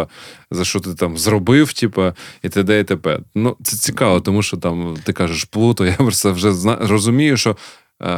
за 0.51 0.65
що 0.65 0.79
ти 0.79 0.93
там 0.93 1.17
зробив, 1.17 1.73
типу, 1.73 2.03
і 2.43 2.49
т.д. 2.49 2.79
і 2.79 2.83
т.п. 2.83 3.19
Ну, 3.35 3.55
це 3.63 3.77
цікаво, 3.77 4.19
тому 4.21 4.41
що 4.41 4.57
там 4.57 4.97
ти 5.03 5.13
кажеш, 5.13 5.43
Плуто, 5.43 5.85
я 5.85 5.93
просто 5.93 6.33
вже 6.33 6.53
зна... 6.53 6.77
розумію, 6.81 7.37
що 7.37 7.49
Е, 7.51 7.55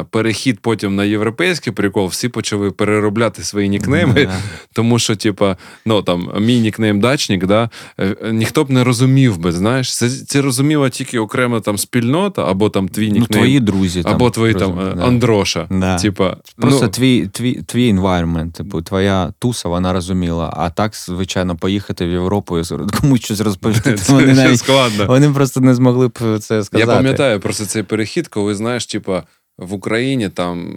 перехід 0.09 0.59
потім 0.59 0.95
на 0.95 1.03
європейський 1.03 1.73
прикол, 1.73 2.07
всі 2.07 2.29
почали 2.29 2.71
переробляти 2.71 3.43
свої 3.43 3.69
нікнейми, 3.69 4.29
тому 4.73 4.99
що, 4.99 5.15
типа, 5.15 5.57
ну 5.85 6.01
там 6.01 6.31
мій 6.39 6.59
нікнейм 6.59 6.99
дачник, 6.99 7.45
да, 7.45 7.69
е, 7.99 8.15
ніхто 8.31 8.63
б 8.63 8.71
не 8.71 8.83
розумів 8.83 9.37
би, 9.37 9.51
знаєш, 9.51 9.97
це 9.97 10.09
це 10.09 10.41
розуміла 10.41 10.89
тільки 10.89 11.19
окремо 11.19 11.59
там 11.59 11.77
спільнота, 11.77 12.51
або 12.51 12.69
там 12.69 12.89
твій 12.89 13.07
ну, 13.07 13.13
нікнейм, 13.13 13.27
ну, 13.29 13.37
твої 13.37 13.59
друзі, 13.59 14.01
або 14.05 14.25
там, 14.25 14.31
твої 14.31 14.53
розумі, 14.53 14.81
там 14.81 14.97
да. 14.97 15.05
Андроша. 15.05 15.67
Да. 15.69 15.97
Типа, 15.97 16.37
Просто 16.57 16.85
ну, 16.85 16.91
твій 16.91 17.27
твій, 17.27 17.61
твій 17.65 17.93
environment, 17.93 18.51
типу, 18.51 18.81
твоя 18.81 19.33
туса, 19.39 19.69
вона 19.69 19.93
розуміла. 19.93 20.53
А 20.57 20.69
так, 20.69 20.95
звичайно, 20.95 21.55
поїхати 21.55 22.05
в 22.05 22.09
Європу 22.09 22.59
і 22.59 22.63
комусь 23.01 23.21
щось 23.21 23.41
розповісти. 23.41 23.95
Вони 24.09 24.33
навіть 24.33 24.59
складно. 24.59 25.05
Вони 25.07 25.29
просто 25.29 25.61
не 25.61 25.75
змогли 25.75 26.07
б 26.07 26.39
це 26.39 26.63
сказати. 26.63 26.77
Я 26.77 26.85
пам'ятаю 26.85 27.39
просто 27.39 27.65
цей 27.65 27.83
перехід, 27.83 28.27
коли 28.27 28.55
знаєш, 28.55 28.85
типа 28.85 29.23
в 29.57 29.73
Україні 29.73 30.29
там 30.29 30.73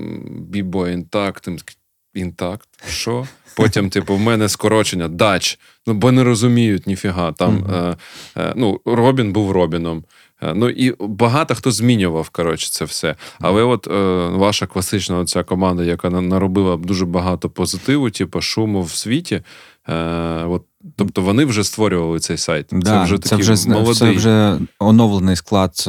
бібо 0.50 0.88
інтакт, 0.88 1.48
інтакт, 2.14 2.68
що? 2.88 3.26
Потім, 3.56 3.90
типу, 3.90 4.14
в 4.14 4.20
мене 4.20 4.48
скорочення 4.48 5.08
дач. 5.08 5.58
Ну, 5.86 5.94
бо 5.94 6.12
не 6.12 6.24
розуміють 6.24 6.86
ніфіга. 6.86 7.32
Там, 7.32 7.58
mm-hmm. 7.58 7.96
е, 8.36 8.42
е, 8.42 8.52
ну, 8.56 8.80
Робін 8.84 9.32
був 9.32 9.50
Робіном. 9.50 10.04
Е, 10.42 10.54
ну 10.54 10.68
і 10.70 10.94
багато 11.00 11.54
хто 11.54 11.70
змінював 11.70 12.28
коротше, 12.28 12.70
це 12.70 12.84
все. 12.84 13.14
Але 13.40 13.62
от 13.62 13.86
е, 13.86 13.90
ваша 14.28 14.66
класична 14.66 15.24
ця 15.24 15.42
команда, 15.42 15.84
яка 15.84 16.10
наробила 16.10 16.76
дуже 16.76 17.06
багато 17.06 17.50
позитиву, 17.50 18.10
типу 18.10 18.40
шуму 18.40 18.82
в 18.82 18.90
світі. 18.90 19.42
Е, 19.88 20.44
от, 20.44 20.64
Тобто 20.96 21.22
вони 21.22 21.44
вже 21.44 21.64
створювали 21.64 22.18
цей 22.18 22.36
сайт. 22.36 22.66
Да, 22.72 22.90
це 22.90 23.02
вже 23.04 23.18
такий 23.18 23.44
це 23.44 23.52
вже, 23.54 23.68
молодий. 23.68 23.94
Це 23.94 24.10
вже 24.10 24.58
оновлений 24.78 25.36
склад 25.36 25.84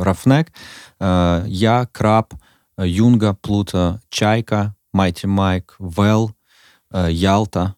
Ruffneck. 0.00 0.52
Е, 1.02 1.44
я, 1.46 1.86
Краб, 1.92 2.34
Юнга, 2.78 3.32
Плута, 3.32 4.00
Чайка, 4.08 4.74
Майті 4.92 5.26
Майк, 5.26 5.76
Вел, 5.78 6.30
е, 6.94 7.12
Ялта. 7.12 7.72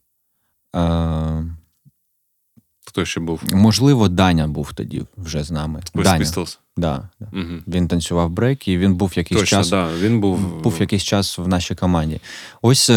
Хто 2.86 3.04
ще 3.04 3.20
був? 3.20 3.42
Можливо, 3.52 4.08
Даня 4.08 4.48
був 4.48 4.72
тоді 4.72 5.04
вже 5.16 5.44
з 5.44 5.50
нами. 5.50 5.82
Даня. 5.94 6.24
Pistols? 6.24 6.58
Да. 6.80 7.08
Угу. 7.20 7.58
Він 7.66 7.88
танцював 7.88 8.30
брейк, 8.30 8.68
і 8.68 8.78
він 8.78 8.94
був 8.94 9.12
якийсь 9.16 9.40
Точно, 9.40 9.58
час 9.58 9.70
да. 9.70 9.88
Він 10.00 10.20
був 10.20 10.62
був 10.62 10.76
якийсь 10.80 11.02
час 11.02 11.38
в 11.38 11.48
нашій 11.48 11.74
команді. 11.74 12.20
Ось 12.62 12.90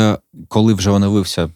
коли 0.47 0.73
вже 0.73 0.91
оновився 0.91 1.49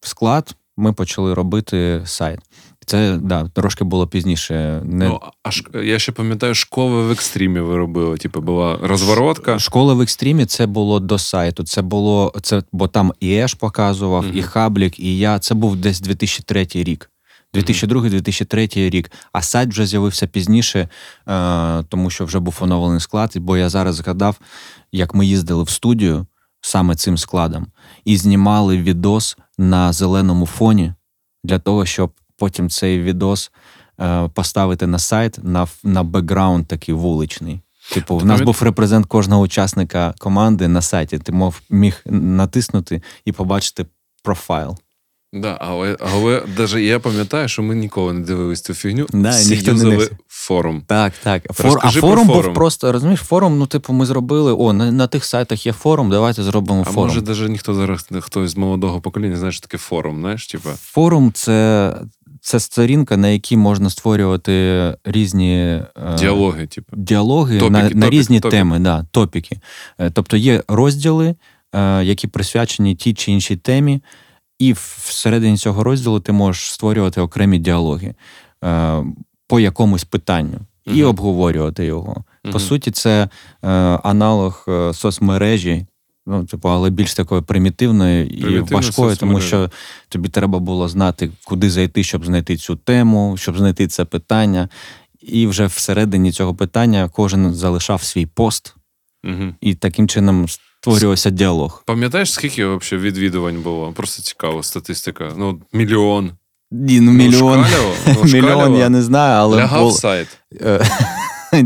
склад, 0.00 0.56
ми 0.76 0.92
почали 0.92 1.34
робити 1.34 2.02
сайт. 2.04 2.38
Це 2.86 3.18
да, 3.22 3.48
трошки 3.48 3.84
було 3.84 4.06
пізніше. 4.06 4.82
Не... 4.84 5.08
Ну, 5.08 5.20
а 5.42 5.50
ш... 5.50 5.64
я 5.84 5.98
ще 5.98 6.12
пам'ятаю, 6.12 6.54
школи 6.54 7.02
в 7.02 7.10
екстримі 7.10 7.60
ви 7.60 7.76
робили. 7.76 8.16
Типу, 8.16 8.40
була 8.40 8.78
розворотка. 8.82 9.58
Школа 9.58 9.94
в 9.94 10.00
екстримі 10.00 10.46
це 10.46 10.66
було 10.66 11.00
до 11.00 11.18
сайту. 11.18 11.64
Це 11.64 11.82
було 11.82 12.32
це, 12.42 12.62
бо 12.72 12.88
там 12.88 13.12
і 13.20 13.34
Еш 13.34 13.54
показував, 13.54 14.24
uh 14.24 14.32
і 14.32 14.42
Хаблік, 14.42 15.00
і 15.00 15.18
я. 15.18 15.38
Це 15.38 15.54
був 15.54 15.76
десь 15.76 16.00
2003 16.00 16.66
рік. 16.74 17.10
2002-2003 17.54 18.90
рік. 18.90 19.10
А 19.32 19.42
сайт 19.42 19.68
вже 19.68 19.86
з'явився 19.86 20.26
пізніше, 20.26 20.88
е, 21.28 21.82
тому 21.82 22.10
що 22.10 22.24
вже 22.24 22.38
був 22.38 22.58
оновлений 22.60 23.00
склад. 23.00 23.32
Бо 23.36 23.56
я 23.56 23.68
зараз 23.68 23.94
згадав, 23.94 24.38
як 24.92 25.14
ми 25.14 25.26
їздили 25.26 25.62
в 25.62 25.70
студію 25.70 26.26
саме 26.60 26.94
цим 26.94 27.18
складом, 27.18 27.66
і 28.04 28.16
знімали 28.16 28.78
відос 28.78 29.36
на 29.58 29.92
зеленому 29.92 30.46
фоні 30.46 30.94
для 31.44 31.58
того, 31.58 31.86
щоб 31.86 32.12
потім 32.36 32.70
цей 32.70 33.02
відос 33.02 33.52
е, 34.00 34.28
поставити 34.28 34.86
на 34.86 34.98
сайт 34.98 35.38
на 35.42 35.66
на 35.84 36.02
бекграунд 36.02 36.66
такий 36.66 36.94
вуличний. 36.94 37.60
Типу, 37.92 38.16
в 38.16 38.24
нас 38.24 38.40
був 38.40 38.62
репрезент 38.62 39.06
кожного 39.06 39.42
учасника 39.42 40.14
команди 40.18 40.68
на 40.68 40.82
сайті. 40.82 41.18
Ти 41.18 41.32
мог 41.32 41.54
міг 41.70 42.02
натиснути 42.06 43.02
і 43.24 43.32
побачити 43.32 43.86
профайл. 44.22 44.78
Да, 45.32 45.56
але 45.60 45.96
але 46.00 46.42
навіть 46.58 46.74
я 46.74 46.98
пам'ятаю, 46.98 47.48
що 47.48 47.62
ми 47.62 47.74
ніколи 47.74 48.12
не 48.12 48.20
дивились 48.20 48.60
цю 48.60 48.74
фігню. 48.74 49.06
Да, 49.12 49.30
Всі 49.30 49.54
юзали 49.54 49.96
не 49.96 50.08
форум. 50.28 50.82
Так, 50.86 51.12
так. 51.22 51.42
Фор, 51.52 51.78
а 51.82 51.90
форум 51.90 52.26
був 52.26 52.54
просто, 52.54 52.92
розумієш, 52.92 53.20
форум, 53.20 53.58
ну, 53.58 53.66
типу, 53.66 53.92
ми 53.92 54.06
зробили, 54.06 54.52
о, 54.52 54.72
на 54.72 54.92
на 54.92 55.06
тих 55.06 55.24
сайтах 55.24 55.66
є 55.66 55.72
форум, 55.72 56.10
давайте 56.10 56.42
зробимо 56.42 56.80
а 56.80 56.84
форум. 56.84 57.10
А 57.10 57.14
може, 57.14 57.22
навіть 57.22 57.50
ніхто 57.50 57.74
зараз, 57.74 58.08
хтось 58.20 58.50
з 58.50 58.56
молодого 58.56 59.00
покоління 59.00 59.36
знає, 59.36 59.52
що 59.52 59.60
таке 59.60 59.78
форум, 59.78 60.20
знаєш? 60.20 60.46
Типу? 60.46 60.68
Форум 60.68 61.32
це 61.32 61.94
це 62.40 62.60
сторінка, 62.60 63.16
на 63.16 63.28
якій 63.28 63.56
можна 63.56 63.90
створювати 63.90 64.94
різні 65.04 65.56
е, 65.56 65.84
діалоги, 66.18 66.66
типу. 66.66 66.96
діалоги 66.96 67.58
топіки, 67.58 67.72
на 67.72 67.82
топіки, 67.82 67.98
на 67.98 68.10
різні 68.10 68.40
топіки. 68.40 68.56
теми, 68.56 68.78
да, 68.78 69.06
топіки. 69.10 69.58
Е, 69.98 70.10
тобто 70.10 70.36
є 70.36 70.62
розділи, 70.68 71.34
е, 71.74 72.04
які 72.04 72.26
присвячені 72.26 72.94
тій 72.94 73.14
чи 73.14 73.32
іншій 73.32 73.56
темі, 73.56 74.00
і 74.60 74.72
всередині 74.72 75.56
цього 75.56 75.84
розділу 75.84 76.20
ти 76.20 76.32
можеш 76.32 76.72
створювати 76.72 77.20
окремі 77.20 77.58
діалоги 77.58 78.14
по 79.46 79.60
якомусь 79.60 80.04
питанню 80.04 80.60
і 80.86 80.90
uh 80.90 81.06
обговорювати 81.06 81.84
його. 81.84 82.24
uh 82.44 82.52
По 82.52 82.58
суті, 82.58 82.90
це 82.90 83.28
аналог 84.02 84.66
соцмережі 84.92 85.86
Ну, 86.26 86.44
типу, 86.44 86.68
але 86.68 86.90
більш 86.90 87.14
такою 87.14 87.42
примітивною 87.42 88.26
і 88.26 88.60
важкою, 88.60 89.10
це 89.10 89.20
тому 89.20 89.40
що 89.40 89.70
тобі 90.08 90.28
треба 90.28 90.58
було 90.58 90.88
знати, 90.88 91.30
куди 91.44 91.70
зайти, 91.70 92.04
щоб 92.04 92.26
знайти 92.26 92.56
цю 92.56 92.76
тему, 92.76 93.36
щоб 93.38 93.58
знайти 93.58 93.86
це 93.86 94.04
питання. 94.04 94.68
І 95.20 95.46
вже 95.46 95.66
всередині 95.66 96.32
цього 96.32 96.54
питання 96.54 97.08
кожен 97.08 97.54
залишав 97.54 98.02
свій 98.02 98.26
пост, 98.26 98.74
Угу. 99.24 99.54
і 99.60 99.74
таким 99.74 100.08
чином 100.08 100.46
створювався 100.80 101.30
діалог. 101.30 101.82
Пам'ятаєш, 101.86 102.32
скільки 102.32 102.66
взагалі 102.66 103.04
відвідувань 103.06 103.62
було? 103.62 103.92
Просто 103.92 104.22
цікаво, 104.22 104.62
статистика. 104.62 105.32
Ну, 105.36 105.60
мільйон. 105.72 106.30
Ні, 106.70 107.00
ну 107.00 107.12
мільйон. 107.12 107.66
Ну, 108.06 108.22
Мільйон 108.24 108.76
я 108.76 108.88
не 108.88 109.02
знаю, 109.02 109.34
але 109.34 109.56
Лягав 109.56 109.80
було- 109.80 109.92
сайт. 109.92 110.28
Е, 110.60 110.86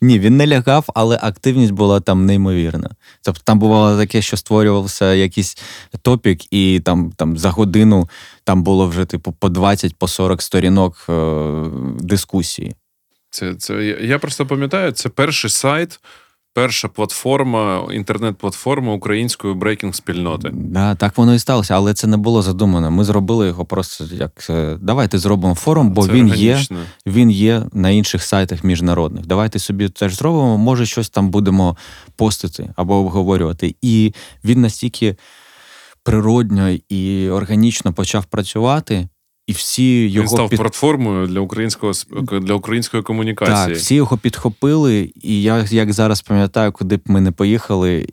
Ні, 0.00 0.18
він 0.18 0.36
не 0.36 0.46
лягав, 0.46 0.84
але 0.94 1.18
активність 1.22 1.72
була 1.72 2.00
там 2.00 2.26
неймовірна. 2.26 2.90
Тобто 3.22 3.40
там 3.44 3.58
бувало 3.58 3.98
таке, 3.98 4.22
що 4.22 4.36
створювався 4.36 5.14
якийсь 5.14 5.58
топік, 6.02 6.52
і 6.52 6.80
там, 6.84 7.12
там 7.16 7.38
за 7.38 7.50
годину 7.50 8.08
там 8.44 8.62
було 8.62 8.88
вже 8.88 9.04
типу 9.04 9.32
по 9.32 9.48
20 9.48 9.96
по 9.96 10.08
40 10.08 10.42
сторінок 10.42 11.06
е, 11.08 11.42
дискусії. 12.00 12.74
Це, 13.30 13.54
це, 13.54 13.84
я 13.84 14.18
просто 14.18 14.46
пам'ятаю, 14.46 14.92
це 14.92 15.08
перший 15.08 15.50
сайт, 15.50 16.00
перша 16.54 16.88
платформа, 16.88 17.88
інтернет-платформа 17.92 18.92
української 18.92 19.54
брейкінг-спільноти. 19.54 20.50
Да, 20.52 20.94
так 20.94 21.18
воно 21.18 21.34
і 21.34 21.38
сталося, 21.38 21.74
але 21.74 21.94
це 21.94 22.06
не 22.06 22.16
було 22.16 22.42
задумано. 22.42 22.90
Ми 22.90 23.04
зробили 23.04 23.46
його 23.46 23.64
просто 23.64 24.04
як 24.12 24.46
е, 24.50 24.76
давайте 24.80 25.18
зробимо 25.18 25.54
форум, 25.54 25.90
бо 25.90 26.06
Це 26.06 26.12
він 26.12 26.28
є. 26.28 26.60
він 27.06 27.30
є 27.30 27.62
на 27.72 27.90
інших 27.90 28.22
сайтах 28.22 28.64
міжнародних. 28.64 29.26
Давайте 29.26 29.58
собі 29.58 29.88
теж 29.88 30.14
зробимо, 30.16 30.58
може, 30.58 30.86
щось 30.86 31.10
там 31.10 31.30
будемо 31.30 31.76
постити 32.16 32.70
або 32.76 32.94
обговорювати. 32.94 33.76
І 33.82 34.14
він 34.44 34.60
настільки 34.60 35.16
природньо 36.02 36.70
і 36.88 37.30
органічно 37.30 37.92
почав 37.92 38.24
працювати, 38.24 39.08
і 39.46 39.52
всі 39.52 40.08
Він 40.08 40.28
став 40.28 40.48
під... 40.48 40.58
платформою 40.58 41.26
для 41.26 41.40
українського 41.40 41.92
для 42.42 42.54
української 42.54 43.02
комунікації. 43.02 43.56
так, 43.56 43.76
всі 43.76 43.94
його 43.94 44.16
підхопили. 44.16 45.12
І 45.22 45.42
я 45.42 45.64
як 45.70 45.92
зараз 45.92 46.22
пам'ятаю, 46.22 46.72
куди 46.72 46.96
б 46.96 47.00
ми 47.06 47.20
не 47.20 47.30
поїхали. 47.32 48.06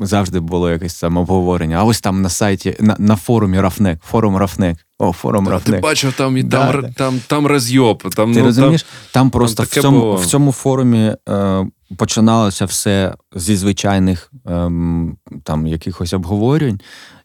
Завжди 0.00 0.40
було 0.40 0.70
якесь 0.70 1.00
там 1.00 1.16
обговорення. 1.16 1.76
А 1.76 1.84
ось 1.84 2.00
там 2.00 2.22
на 2.22 2.28
сайті, 2.28 2.76
на, 2.80 2.96
на 2.98 3.16
форумі 3.16 3.60
Ruffneck, 3.60 4.00
форум 4.02 4.36
Ruffneck. 4.36 4.78
О, 4.98 5.12
форум 5.12 5.46
Та, 5.46 5.58
ти 5.58 5.78
бачив, 5.78 6.12
там, 6.12 6.36
і 6.36 6.42
Да, 6.42 6.72
там, 6.72 6.82
да. 6.82 6.88
там, 6.92 7.20
там 7.26 7.46
розйоб. 7.46 8.02
Там, 8.14 8.32
Ти 8.32 8.40
ну, 8.40 8.46
розумієш, 8.46 8.86
там 9.12 9.30
просто 9.30 9.62
в, 9.62 9.66
цьому, 9.66 10.00
було. 10.00 10.16
в 10.16 10.26
цьому 10.26 10.52
форумі 10.52 11.14
е, 11.28 11.66
починалося 11.98 12.64
все 12.64 13.14
зі 13.34 13.56
звичайних 13.56 14.32
ем, 14.46 15.16
там 15.44 15.66
якихось 15.66 16.12
обговорень, 16.12 16.80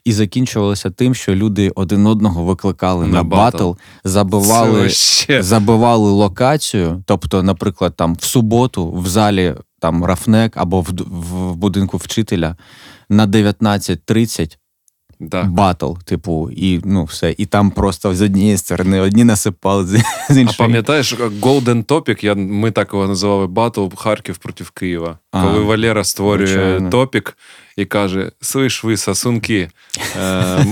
і 0.08 0.14
закінчувалося 0.14 0.90
тим, 0.90 1.16
що 1.16 1.36
люди 1.36 1.72
один 1.76 2.08
одного 2.08 2.44
викликали 2.44 3.08
На 3.08 3.14
на, 3.14 3.24
батл. 3.24 3.58
батл, 3.58 3.72
забивали, 4.04 4.90
забивали 5.40 6.12
локацію. 6.12 7.04
Тобто, 7.06 7.44
наприклад, 7.44 7.94
там 7.96 8.16
в 8.16 8.24
суботу 8.24 8.92
в 8.92 9.08
залі 9.08 9.54
там 9.80 10.06
Ruffneck 10.06 10.58
або 10.58 10.82
в, 10.82 10.90
в 11.08 11.56
будинку 11.56 11.98
вчителя 11.98 12.56
на 13.10 13.28
19.30 13.28 14.58
Так. 15.32 15.52
батл, 15.52 15.92
типу, 16.06 16.50
і 16.52 16.82
ну 16.86 17.04
все. 17.04 17.36
І 17.38 17.46
там 17.46 17.72
просто 17.72 18.16
з 18.16 18.22
однієї 18.22 18.58
сторони 18.58 19.00
одні 19.00 19.24
насипали, 19.24 19.86
з, 19.86 20.04
з 20.30 20.38
А 20.50 20.54
пам'ятаєш, 20.58 21.16
Golden 21.20 21.84
Topic, 21.86 22.26
я, 22.26 22.36
ми 22.36 22.72
так 22.72 22.94
його 22.94 23.08
називали 23.08 23.48
Батл 23.48 23.88
Харків 23.96 24.38
проти 24.38 24.64
Києва. 24.74 25.18
А, 25.32 25.44
Коли 25.44 25.60
Валера 25.60 26.04
створює 26.04 26.48
звичайно. 26.48 26.90
топік 26.90 27.38
і 27.78 27.86
каже: 27.86 28.32
Слиш 28.42 28.84
ви, 28.84 28.98
сосунки, 28.98 29.70
е, 30.20 30.66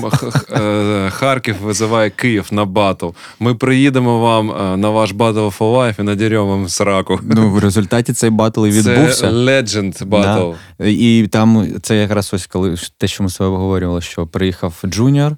е, 0.51 1.10
Харків 1.10 1.56
визиває 1.62 2.10
Київ 2.10 2.47
на 2.51 2.66
батл. 2.66 3.08
Ми 3.39 3.56
приїдемо 3.56 4.20
вам 4.20 4.51
е, 4.51 4.78
на 4.78 4.89
ваш 4.89 5.14
Battle 5.14 5.58
for 5.58 5.76
Life 5.76 5.99
і 5.99 6.03
надеремо 6.03 6.47
вам 6.47 6.70
сраку. 6.70 7.20
Ну, 7.24 7.49
в 7.49 7.60
результаті 7.60 8.14
цей 8.14 8.30
батл 8.30 8.66
і 8.66 8.82
Це 8.82 8.93
відбувся. 8.93 9.32
Legend 9.32 10.06
Battle. 10.06 10.56
І 10.86 11.28
там 11.32 11.68
це 11.82 11.95
якраз 11.95 12.34
ось 12.34 12.47
коли 12.47 12.76
те, 12.97 13.08
що 13.08 13.24
ми 13.24 13.30
з 13.30 13.36
тобою 13.36 13.53
обговорювали, 13.53 14.01
що 14.01 14.28
приїхав 14.28 14.82
Джуніор, 14.86 15.38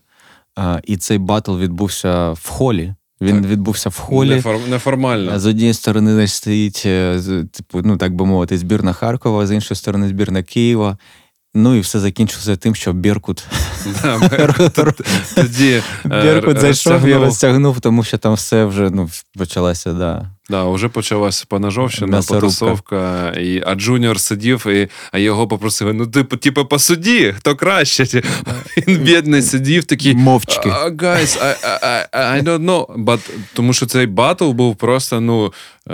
і 0.83 0.97
цей 0.97 1.17
батл 1.17 1.57
відбувся 1.57 2.31
в 2.31 2.49
холі. 2.49 2.93
Він 3.21 3.41
Так. 3.41 3.51
відбувся 3.51 3.89
в 3.89 3.97
холі. 3.97 4.41
Нефор- 4.41 4.69
Неформально. 4.69 5.39
З 5.39 5.45
однієї 5.45 5.73
сторони 5.73 6.27
стоїть, 6.27 6.81
типу, 7.51 7.81
ну 7.83 7.97
так 7.97 8.15
би 8.15 8.25
мовити, 8.25 8.57
збірна 8.57 8.93
Харкова, 8.93 9.47
з 9.47 9.51
іншої 9.51 9.75
сторони 9.75 10.07
збірна 10.07 10.43
Києва. 10.43 10.97
Ну 11.57 11.75
і 11.75 11.79
все 11.79 11.99
закінчилося 11.99 12.55
тим, 12.55 12.75
що 12.75 12.93
Біркут, 12.93 13.45
Тоді 15.35 15.81
е, 16.05 16.21
Біркут 16.21 16.59
зайшов 16.59 17.05
і 17.05 17.13
розтягнув. 17.13 17.79
тому 17.79 18.03
що 18.03 18.17
там 18.17 18.33
все 18.33 18.65
вже 18.65 18.89
ну, 18.89 19.09
почалося, 19.37 19.93
да. 19.93 20.31
Да, 20.49 20.63
вже 20.63 20.89
почалася 20.89 21.45
М'ясорубка. 22.07 22.47
потасовка. 22.47 23.31
І, 23.31 23.63
а 23.65 23.75
Джуніор 23.75 24.19
сидів, 24.19 24.67
і, 24.67 24.87
а 25.11 25.17
його 25.17 25.47
попросили: 25.47 25.93
ну, 25.93 26.07
типу, 26.07 26.37
типу, 26.37 26.65
посуді, 26.65 27.33
хто 27.37 27.55
краще. 27.55 28.21
Він 28.87 28.97
бідний 28.97 29.41
сидів 29.41 29.83
такий. 29.83 30.15
Мовчки. 30.15 30.69
«А, 30.69 30.89
Guys, 30.89 31.41
I, 31.43 31.55
I, 31.83 32.05
I 32.13 32.43
don't 32.43 32.65
know. 32.65 33.03
But, 33.05 33.19
тому 33.53 33.73
що 33.73 33.85
цей 33.85 34.05
батл 34.05 34.51
був 34.51 34.75
просто, 34.75 35.21
ну, 35.21 35.53
е, 35.89 35.93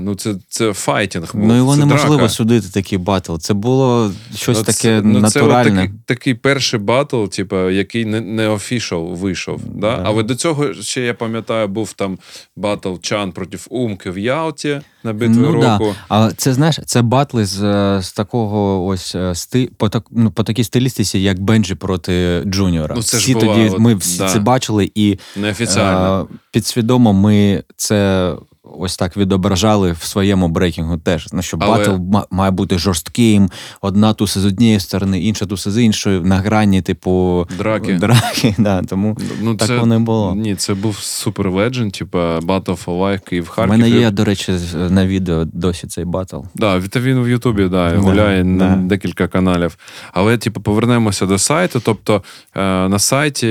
ну 0.00 0.14
це, 0.14 0.34
це 0.48 0.72
fighting. 0.72 1.30
Був, 1.34 1.46
Ну 1.46 1.56
його 1.56 1.72
це 1.74 1.78
неможливо 1.80 2.16
драка. 2.16 2.28
судити 2.28 2.68
такий 2.68 2.98
батл. 2.98 3.36
Це 3.36 3.54
було 3.54 4.12
щось 4.36 4.58
Ну, 4.58 4.64
таке 4.64 5.00
ну, 5.04 5.28
це 5.30 5.40
такий, 5.40 5.90
такий 6.06 6.34
перший 6.34 6.80
батл, 6.80 7.24
типу, 7.24 7.70
який 7.70 8.04
не, 8.04 8.20
не 8.20 8.48
official 8.48 9.16
вийшов. 9.16 9.60
Да? 9.64 9.96
Да. 9.96 10.02
Але 10.06 10.22
до 10.22 10.34
цього 10.34 10.74
ще 10.74 11.00
я 11.00 11.14
пам'ятаю, 11.14 11.68
був 11.68 11.92
там 11.92 12.18
батл 12.56 12.94
Чан 13.02 13.32
проти 13.32 13.58
Умки 13.94 14.10
в 14.10 14.18
Ялті 14.18 14.80
на 15.04 15.12
битві 15.12 15.34
Ну, 15.36 15.60
да. 15.60 15.78
року. 15.78 15.94
А 16.08 16.30
це 16.36 16.52
знаєш, 16.54 16.80
це 16.86 17.02
батли 17.02 17.46
з, 17.46 17.62
е, 17.62 18.02
з 18.02 18.12
такого 18.12 18.84
ось 18.86 19.14
е, 19.14 19.34
сти, 19.34 19.70
по, 19.76 19.88
так, 19.88 20.04
ну, 20.10 20.30
по 20.30 20.42
такій 20.42 20.64
стилістиці, 20.64 21.18
як 21.18 21.40
Бенджі 21.40 21.74
проти 21.74 22.42
Джуніора. 22.46 22.94
Ну, 22.96 23.02
це 23.02 23.18
ж 23.18 23.22
всі 23.22 23.34
була 23.34 23.46
тоді 23.46 23.68
от, 23.68 23.78
ми 23.78 23.94
всі 23.94 24.18
да. 24.18 24.28
це 24.28 24.38
бачили, 24.38 24.90
і 24.94 25.18
Неофіціально. 25.36 26.28
е, 26.32 26.36
підсвідомо 26.50 27.12
ми 27.12 27.62
це. 27.76 28.32
Ось 28.64 28.96
так 28.96 29.16
відображали 29.16 29.92
в 29.92 30.02
своєму 30.02 30.48
брейкінгу 30.48 30.96
теж. 30.96 31.28
Ну, 31.32 31.42
що 31.42 31.56
Але- 31.60 31.78
батл 31.78 32.24
має 32.30 32.50
бути 32.50 32.78
жорстким, 32.78 33.50
одна 33.80 34.12
туса 34.12 34.40
з 34.40 34.44
однієї 34.44 34.80
сторони, 34.80 35.20
інша 35.20 35.46
туса 35.46 35.70
з 35.70 35.82
іншої, 35.82 36.20
на 36.20 36.36
грані, 36.36 36.82
типу, 36.82 37.46
Драки. 37.58 37.94
драки 38.00 38.54
да, 38.58 38.82
тому 38.82 39.16
Ну, 39.42 39.54
так 39.54 39.68
це, 39.68 39.78
воно 39.78 39.94
і 39.94 39.98
було. 39.98 40.34
Ні, 40.34 40.54
це 40.54 40.74
був 40.74 40.96
супер 40.96 41.50
legend, 41.50 41.92
типу 41.92 42.18
Battle 42.18 42.84
for 42.84 43.00
Life 43.00 43.20
Київ 43.28 43.54
У 43.58 43.66
мене 43.66 43.90
є, 43.90 44.10
до 44.10 44.24
речі, 44.24 44.52
на 44.88 45.06
відео 45.06 45.44
досі 45.44 45.86
цей 45.86 46.04
батл. 46.04 46.38
Да, 46.54 46.78
він 46.96 47.20
в 47.22 47.28
Ютубі 47.28 47.62
да, 47.62 47.90
Да, 47.90 47.96
гуляє 47.96 48.44
на 48.44 48.76
декілька 48.76 49.28
каналів. 49.28 49.78
Але, 50.12 50.38
типу, 50.38 50.60
повернемося 50.60 51.26
до 51.26 51.38
сайту. 51.38 51.80
Тобто 51.84 52.22
е, 52.54 52.60
на 52.88 52.98
сайті 52.98 53.46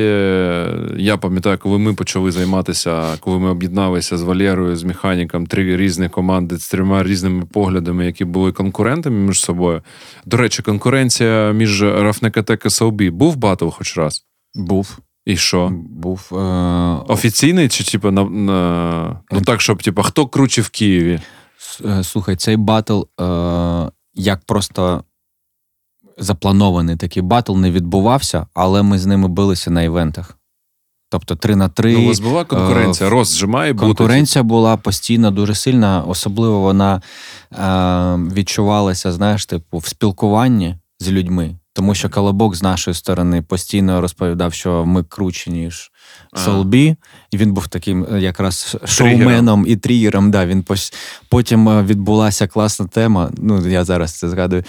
я 0.97 1.18
пам'ятаю, 1.22 1.57
коли 1.57 1.78
ми 1.80 1.93
почали 1.93 2.32
займатися, 2.32 3.03
коли 3.20 3.39
ми 3.39 3.49
об'єдналися 3.49 4.18
з 4.18 4.22
Валєрою, 4.22 4.76
з 4.76 4.84
механіком, 5.04 5.45
три 5.45 5.78
різні 5.78 6.10
команди 6.10 6.58
з 6.58 6.70
трьома 6.70 7.04
різними 7.04 7.45
поглядами, 7.45 8.06
які 8.06 8.26
були 8.26 8.51
конкурентами 8.51 9.20
між 9.20 9.41
собою. 9.41 9.82
До 10.26 10.38
речі, 10.38 10.64
конкуренція 10.64 11.52
між 11.52 11.84
Ruffneck 11.84 12.43
та 12.43 12.57
та 12.57 12.69
SLB. 12.69 13.11
Був 13.11 13.36
батл 13.36 13.69
хоч 13.69 13.98
раз? 13.98 14.26
Був. 14.56 14.99
І 15.26 15.38
що? 15.38 15.72
Був 15.90 16.30
е, 16.32 16.36
Офіційний 17.07 17.69
чи 17.69 17.84
типу 17.84 18.11
на, 18.11 18.23
на 18.23 19.22
ну 19.32 19.41
так, 19.41 19.61
щоб 19.61 19.84
типу, 19.84 20.03
хто 20.03 20.28
круче 20.28 20.61
в 20.61 20.69
Києві? 20.69 21.19
Е, 21.86 22.03
Слухай, 22.03 22.36
цей 22.36 22.57
батл 22.57 23.02
е, 23.22 23.91
як 24.14 24.45
просто 24.45 25.03
запланований 26.18 26.95
такий 26.95 27.23
батл 27.23 27.57
не 27.57 27.72
відбувався, 27.72 28.48
але 28.53 28.84
ми 28.84 28.99
з 28.99 29.06
ними 29.06 29.28
билися 29.28 29.72
на 29.72 29.82
івентах. 29.82 30.38
Тобто 31.14 31.35
3 31.35 31.56
на 31.56 31.69
3. 31.69 31.94
Ну, 31.94 32.03
у 32.03 32.07
вас 32.07 32.19
була 32.19 32.44
конкуренція, 32.44 33.10
роз 33.10 33.38
же 33.38 33.48
бути. 33.48 33.73
Конкуренція 33.73 34.44
була 34.44 34.77
постійно 34.77 35.31
дуже 35.31 35.56
сильна, 35.56 36.03
особливо 36.07 36.60
вона 36.60 37.02
е, 37.52 38.34
відчувалася, 38.35 39.11
знаєш, 39.11 39.45
типу, 39.45 39.77
в 39.77 39.88
спілкуванні 39.88 40.76
з 40.99 41.11
людьми. 41.11 41.56
Тому 41.73 41.95
що 41.95 42.10
Колобок 42.10 42.56
з 42.56 42.64
нашої 42.64 42.94
сторони 42.94 43.41
постійно 43.41 44.02
розповідав, 44.02 44.53
що 44.53 44.85
ми 44.85 45.03
круче, 45.03 45.52
ніж. 45.52 45.91
Солбі. 46.35 46.95
І 47.31 47.38
він 47.38 47.53
був 47.53 47.68
таким 47.68 48.07
е, 48.14 48.22
якраз 48.22 48.77
шоуменом 48.85 49.65
і 49.68 49.76
тригером. 49.76 50.31
Да, 50.31 50.45
він 50.45 50.64
пос... 50.64 50.94
Потім 51.30 51.69
е, 51.69 51.84
відбулася 51.84 52.48
класна 52.48 52.88
тема. 52.88 53.31
Ну, 53.38 53.68
я 53.68 53.84
зараз 53.84 54.14
це 54.14 54.30
згадую. 54.30 54.64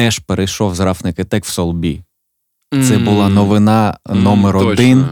Еш 0.00 0.18
перейшов 0.18 0.74
з 0.74 0.80
Рафник 0.80 1.24
Тек 1.24 1.44
в 1.44 1.48
Солбі. 1.48 2.02
Це 2.88 2.98
була 2.98 3.28
новина 3.28 3.98
номер 4.10 4.56
один. 4.56 5.06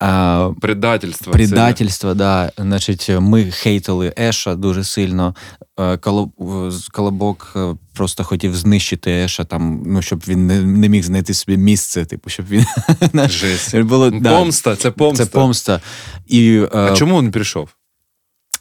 А, 0.00 0.52
Предательство. 0.60 1.32
Предательство, 1.32 2.14
да. 2.14 2.52
Значить, 2.56 3.08
ми 3.08 3.50
хейтили 3.50 4.12
Еша 4.18 4.54
дуже 4.54 4.84
сильно. 4.84 5.34
Е, 5.80 5.98
Колобок 6.92 7.52
е, 7.56 7.74
просто 7.94 8.24
хотів 8.24 8.56
знищити 8.56 9.10
Еша, 9.10 9.44
там, 9.44 9.82
ну, 9.86 10.02
щоб 10.02 10.24
він 10.28 10.46
не 10.46 10.62
не 10.62 10.88
міг 10.88 11.02
знайти 11.02 11.34
собі 11.34 11.56
місце, 11.56 12.04
типу, 12.04 12.30
щоб 12.30 12.46
він. 12.48 12.66
Жесть. 13.28 13.78
Було, 13.78 14.12
Помста, 14.12 14.76
це 14.76 14.90
помста. 14.90 15.24
Це 15.24 15.30
помста. 15.30 15.80
І, 16.26 16.62
А 16.72 16.92
е, 16.92 16.96
чому 16.96 17.22
він 17.22 17.30
прийшов? 17.30 17.68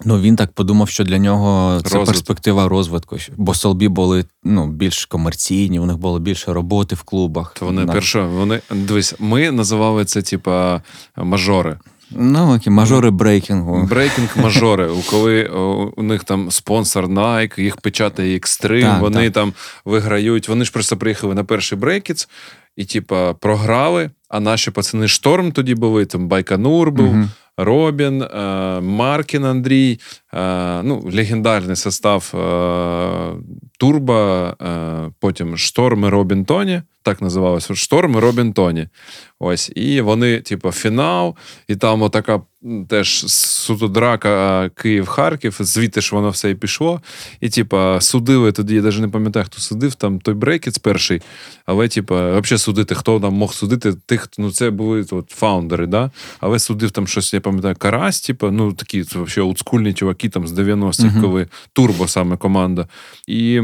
Ну, 0.06 0.22
він 0.22 0.36
так 0.36 0.52
подумав, 0.52 0.90
що 0.90 1.04
для 1.04 1.18
нього 1.18 1.78
це 1.82 1.84
Розвиток. 1.84 2.06
перспектива 2.06 2.68
розвитку. 2.68 3.18
Бо 3.38 3.54
Солбі 3.54 3.88
були 3.88 4.26
ну, 4.44 4.68
більш 4.68 5.06
комерційні, 5.06 5.80
у 5.80 5.86
них 5.86 5.98
було 5.98 6.20
більше 6.20 6.54
роботи 6.54 6.96
в 6.96 7.04
клубах. 7.04 7.54
То 7.60 7.66
вони 7.66 7.86
перше, 7.86 8.22
вони 8.22 8.62
дивись, 8.72 9.16
ми 9.20 9.52
називали 9.52 10.06
це 10.06 10.22
типа 10.22 10.82
мажори. 11.18 11.78
Ну, 12.12 12.54
які 12.54 12.70
мажори 12.70 13.12
брейкінгу. 13.12 13.88
Брейкінг-мажори. 13.92 15.04
Коли 15.10 15.46
у 15.98 16.04
них 16.04 16.24
там 16.24 16.52
спонсор 16.52 17.06
Nike, 17.06 17.62
їх 17.62 17.78
печатає 17.78 18.40
так, 18.40 19.02
вони 19.02 19.24
так. 19.24 19.34
там 19.34 19.54
виграють. 19.86 20.50
Вони 20.50 20.66
ж 20.66 20.72
просто 20.72 20.98
приїхали 20.98 21.36
на 21.36 21.44
перший 21.44 21.78
брейкіц 21.78 22.30
і, 22.76 22.86
типа, 22.86 23.34
програли. 23.34 24.12
А 24.30 24.40
наші 24.40 24.72
пацани 24.72 25.08
Шторм 25.08 25.52
тоді 25.52 25.76
були, 25.76 26.06
там 26.06 26.28
Байконур 26.28 26.92
був. 26.92 27.10
Угу. 27.10 27.26
Робін, 27.64 28.22
е, 28.22 28.27
Маркін 28.81 29.45
Андрій, 29.45 29.99
е, 30.34 30.84
ну, 30.84 31.10
легендарний 31.14 31.76
состав 31.76 32.31
е, 32.36 32.40
Турбо, 33.80 34.53
потім 35.19 35.57
Шторм 35.57 36.06
і 36.06 36.10
Робін 36.10 36.45
Тоні. 36.45 36.81
Так 37.03 37.22
називалося 37.22 37.76
Шторм 37.76 38.15
і 38.15 38.19
Робін 38.19 38.53
Тоні. 38.53 38.88
Ось, 39.39 39.72
І 39.76 40.01
вони, 40.01 40.41
типу, 40.41 40.72
фінал, 40.72 41.35
і 41.68 41.76
там 41.76 42.01
отака 42.01 42.41
теж 42.89 43.26
суто 43.27 43.88
драка 43.88 44.69
Київ-Харків, 44.69 45.57
звідти 45.60 46.01
ж 46.01 46.15
воно 46.15 46.30
все 46.30 46.49
і 46.49 46.56
пішло. 46.56 47.01
І, 47.39 47.49
типу, 47.49 47.77
судили 47.99 48.51
тоді, 48.51 48.76
я 48.76 48.81
навіть 48.81 48.99
не 48.99 49.07
пам'ятаю, 49.07 49.45
хто 49.45 49.60
судив, 49.61 49.95
там 49.95 50.19
той 50.19 50.34
брейкіц 50.34 50.77
перший, 50.77 51.22
але, 51.65 51.88
типу, 51.88 52.15
взагалі 52.15 52.57
судити, 52.57 52.95
хто 52.95 53.19
там 53.19 53.34
мог 53.34 53.53
судити, 53.53 53.93
тих, 53.93 54.30
ну 54.38 54.51
це 54.51 54.69
були 54.69 55.06
от, 55.11 55.30
фаундери, 55.30 55.88
да? 55.88 56.11
але 56.39 56.60
судив 56.60 56.91
там 56.91 57.07
щось, 57.07 57.34
я 57.34 57.41
пам'ятаю, 57.41 57.76
Карась, 57.76 58.22
типу, 58.22 58.51
ну 58.51 58.73
такі 58.73 59.01
взагалі 59.01 59.39
олдскульні 59.39 59.93
чуваки 59.93 60.30
там 60.30 60.47
з 60.47 60.51
90-х, 60.51 61.03
uh-huh. 61.03 61.22
коли 61.22 61.47
турбо 61.73 62.07
саме 62.07 62.38
команда. 62.38 62.88
І 63.27 63.61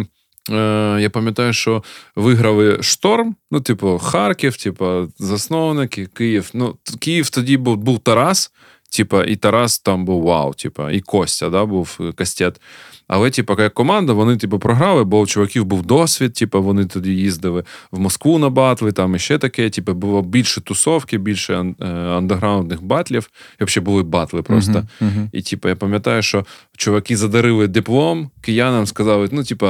Е, 0.51 0.97
Я 1.01 1.09
пам'ятаю, 1.09 1.53
що 1.53 1.83
виграли 2.15 2.83
шторм. 2.83 3.35
Ну, 3.51 3.61
типу, 3.61 3.97
Харків, 3.97 4.57
типу, 4.57 5.07
засновники, 5.19 6.05
Київ. 6.05 6.49
Ну, 6.53 6.75
Київ 6.99 7.29
тоді 7.29 7.57
був 7.57 7.77
був 7.77 7.99
Тарас, 7.99 8.51
типу, 8.97 9.23
і 9.23 9.35
Тарас 9.35 9.79
там 9.79 10.05
був 10.05 10.23
вау, 10.23 10.53
типу, 10.53 10.89
і 10.89 11.01
Костя 11.01 11.49
да, 11.49 11.65
був 11.65 11.99
Кастет. 12.15 12.61
Але, 13.07 13.29
типу, 13.29 13.55
як 13.59 13.73
команда, 13.73 14.13
вони 14.13 14.37
типу, 14.37 14.59
програли, 14.59 15.03
бо 15.03 15.19
у 15.19 15.27
чуваків 15.27 15.65
був 15.65 15.85
досвід, 15.85 16.33
типу, 16.33 16.63
вони 16.63 16.85
тоді 16.85 17.11
їздили 17.11 17.63
в 17.91 17.99
Москву 17.99 18.39
на 18.39 18.49
батли, 18.49 18.91
там 18.91 19.15
і 19.15 19.19
ще 19.19 19.37
таке. 19.37 19.69
Типу, 19.69 19.93
було 19.93 20.21
більше 20.21 20.61
тусовки, 20.61 21.17
більше 21.17 21.53
е, 21.53 21.85
андеграундних 21.87 22.83
батлів. 22.83 23.29
І 23.61 23.63
взагалі 23.63 23.85
були 23.85 24.03
батли 24.03 24.41
просто. 24.41 24.71
Uh-huh, 24.71 24.85
uh-huh. 25.01 25.29
І, 25.31 25.41
типу, 25.41 25.69
я 25.69 25.75
пам'ятаю, 25.75 26.21
що 26.21 26.45
чуваки 26.77 27.17
задарили 27.17 27.67
диплом, 27.67 28.29
киянам 28.41 28.85
сказали, 28.85 29.29
ну, 29.31 29.43
типу. 29.43 29.67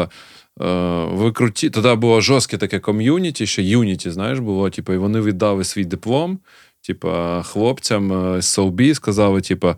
Е, 0.61 1.05
ви 1.05 1.31
круті. 1.31 1.69
Тоді 1.69 1.95
було 1.95 2.21
жорстке 2.21 2.57
таке 2.57 2.79
ком'юніті, 2.79 3.47
ще 3.47 3.63
юніті, 3.63 4.11
знаєш, 4.11 4.39
було, 4.39 4.69
типу, 4.69 4.93
і 4.93 4.97
вони 4.97 5.21
віддали 5.21 5.63
свій 5.63 5.85
диплом. 5.85 6.39
Типа, 6.87 7.43
хлопцям 7.43 8.35
з 8.41 8.45
Соубі 8.45 8.93
сказали, 8.93 9.41
типа, 9.41 9.75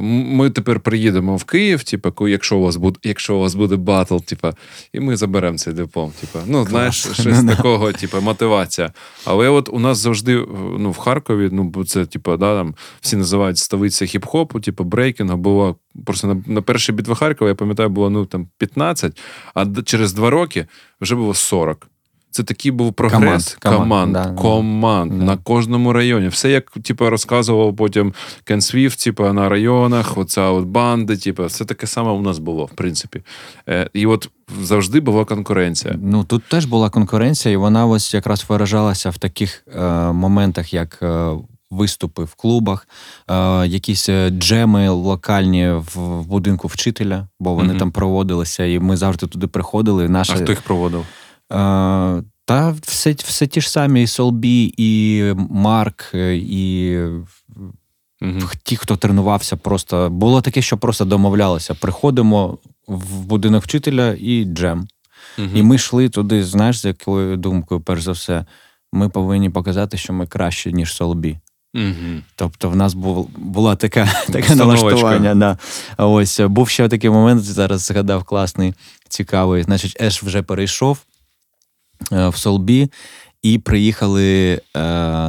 ми 0.00 0.50
тепер 0.50 0.80
приїдемо 0.80 1.36
в 1.36 1.44
Київ, 1.44 1.84
типа, 1.84 2.28
якщо 2.28 2.56
у 2.56 2.62
вас 2.62 2.76
буде 2.76 2.98
якщо 3.02 3.36
у 3.36 3.40
вас 3.40 3.54
буде 3.54 3.76
батл, 3.76 4.16
типа, 4.16 4.54
і 4.92 5.00
ми 5.00 5.16
заберемо 5.16 5.58
цей 5.58 5.74
диплом. 5.74 6.12
Типа, 6.20 6.38
ну, 6.46 6.58
Клас. 6.58 6.68
знаєш, 6.68 6.96
щось 7.20 7.44
такого, 7.56 7.92
типа, 7.92 8.20
мотивація. 8.20 8.92
Але 9.24 9.48
от 9.48 9.68
у 9.72 9.78
нас 9.78 9.98
завжди 9.98 10.46
ну, 10.78 10.90
в 10.90 10.96
Харкові, 10.96 11.48
ну, 11.52 11.84
це, 11.84 12.06
типа, 12.06 12.36
да, 12.36 12.56
там 12.56 12.74
всі 13.00 13.16
називають 13.16 13.58
столиця 13.58 14.04
хіп-хопу, 14.04 14.60
типу, 14.60 14.84
брейкінгу, 14.84 15.36
було 15.36 15.76
просто 16.06 16.26
на 16.26 16.42
на 16.46 16.62
першій 16.62 16.92
битві 16.92 17.14
Харкова, 17.14 17.48
я 17.48 17.54
пам'ятаю, 17.54 17.88
було 17.88 18.10
ну, 18.10 18.26
там 18.26 18.48
15, 18.58 19.20
а 19.54 19.66
через 19.84 20.12
два 20.12 20.30
роки 20.30 20.66
вже 21.00 21.14
було 21.14 21.34
40. 21.34 21.88
Це 22.34 22.42
такий 22.42 22.70
був 22.70 22.92
прогрес 22.92 23.56
команд, 23.62 23.78
команд, 23.78 24.12
команд, 24.12 24.12
да, 24.12 24.42
команд 24.42 25.18
да. 25.18 25.24
на 25.24 25.36
кожному 25.36 25.92
районі. 25.92 26.28
Все 26.28 26.50
як 26.50 26.70
типу, 26.70 27.10
розказував 27.10 27.76
потім 27.76 28.14
Кен 28.44 28.60
Свіфт, 28.60 29.04
типу, 29.04 29.32
на 29.32 29.48
районах, 29.48 30.18
оця 30.18 30.42
от 30.42 30.64
банди, 30.64 31.16
типу, 31.16 31.44
все 31.44 31.64
таке 31.64 31.86
саме 31.86 32.10
у 32.10 32.20
нас 32.20 32.38
було, 32.38 32.64
в 32.64 32.70
принципі. 32.70 33.22
Е, 33.68 33.90
І 33.92 34.06
от 34.06 34.30
завжди 34.62 35.00
була 35.00 35.24
конкуренція. 35.24 35.94
Ну 36.02 36.24
тут 36.24 36.44
теж 36.44 36.64
була 36.64 36.90
конкуренція, 36.90 37.54
і 37.54 37.56
вона 37.56 37.86
ось 37.86 38.14
якраз 38.14 38.44
виражалася 38.48 39.10
в 39.10 39.18
таких 39.18 39.64
е, 39.76 39.82
моментах, 40.12 40.74
як. 40.74 40.98
Е, 41.02 41.30
Виступи 41.70 42.24
в 42.24 42.34
клубах, 42.34 42.88
е, 43.30 43.66
якісь 43.66 44.08
е, 44.08 44.30
джеми 44.30 44.88
локальні 44.88 45.70
в 45.70 46.22
будинку 46.22 46.68
вчителя, 46.68 47.28
бо 47.40 47.54
вони 47.54 47.72
mm-hmm. 47.72 47.78
там 47.78 47.92
проводилися, 47.92 48.64
і 48.64 48.78
ми 48.78 48.96
завжди 48.96 49.26
туди 49.26 49.46
приходили. 49.46 50.08
Наша... 50.08 50.32
А 50.32 50.36
хто 50.36 50.52
їх 50.52 50.62
проводив? 50.62 51.06
Та 52.46 52.74
все 52.82 53.12
все 53.12 53.46
ті 53.46 53.60
ж 53.60 53.70
самі, 53.70 54.02
і 54.02 54.06
Солбі, 54.06 54.74
і 54.76 55.22
Марк, 55.50 56.14
і 56.34 56.98
угу. 58.22 58.40
ті, 58.62 58.76
хто 58.76 58.96
тренувався, 58.96 59.56
просто 59.56 60.10
було 60.10 60.40
таке, 60.40 60.62
що 60.62 60.78
просто 60.78 61.04
домовлялося. 61.04 61.74
Приходимо 61.74 62.58
в 62.86 63.20
будинок 63.20 63.64
вчителя 63.64 64.16
і 64.20 64.44
джем. 64.44 64.88
Угу. 65.38 65.48
І 65.54 65.62
ми 65.62 65.74
йшли 65.74 66.08
туди, 66.08 66.44
знаєш, 66.44 66.78
з 66.78 66.84
якою 66.84 67.36
думкою, 67.36 67.80
перш 67.80 68.02
за 68.02 68.12
все, 68.12 68.44
ми 68.92 69.08
повинні 69.08 69.50
показати, 69.50 69.96
що 69.96 70.12
ми 70.12 70.26
краще, 70.26 70.72
ніж 70.72 70.94
Солбі. 70.94 71.38
Угу. 71.74 72.22
Тобто, 72.36 72.70
в 72.70 72.76
нас 72.76 72.94
був, 72.94 73.30
була 73.36 73.76
така 73.76 74.08
таке 74.32 74.54
налаштування. 74.54 75.34
Да. 75.34 75.58
Ось 75.98 76.40
був 76.40 76.68
ще 76.68 76.88
такий 76.88 77.10
момент, 77.10 77.42
зараз 77.42 77.80
згадав 77.80 78.24
класний, 78.24 78.74
цікавий. 79.08 79.62
Значить, 79.62 80.02
Еш 80.02 80.22
вже 80.22 80.42
перейшов. 80.42 80.98
Е, 82.12 82.28
в 82.28 82.36
Солбі 82.36 82.90
і 83.42 83.58
приїхали, 83.58 84.52
е, 84.52 84.60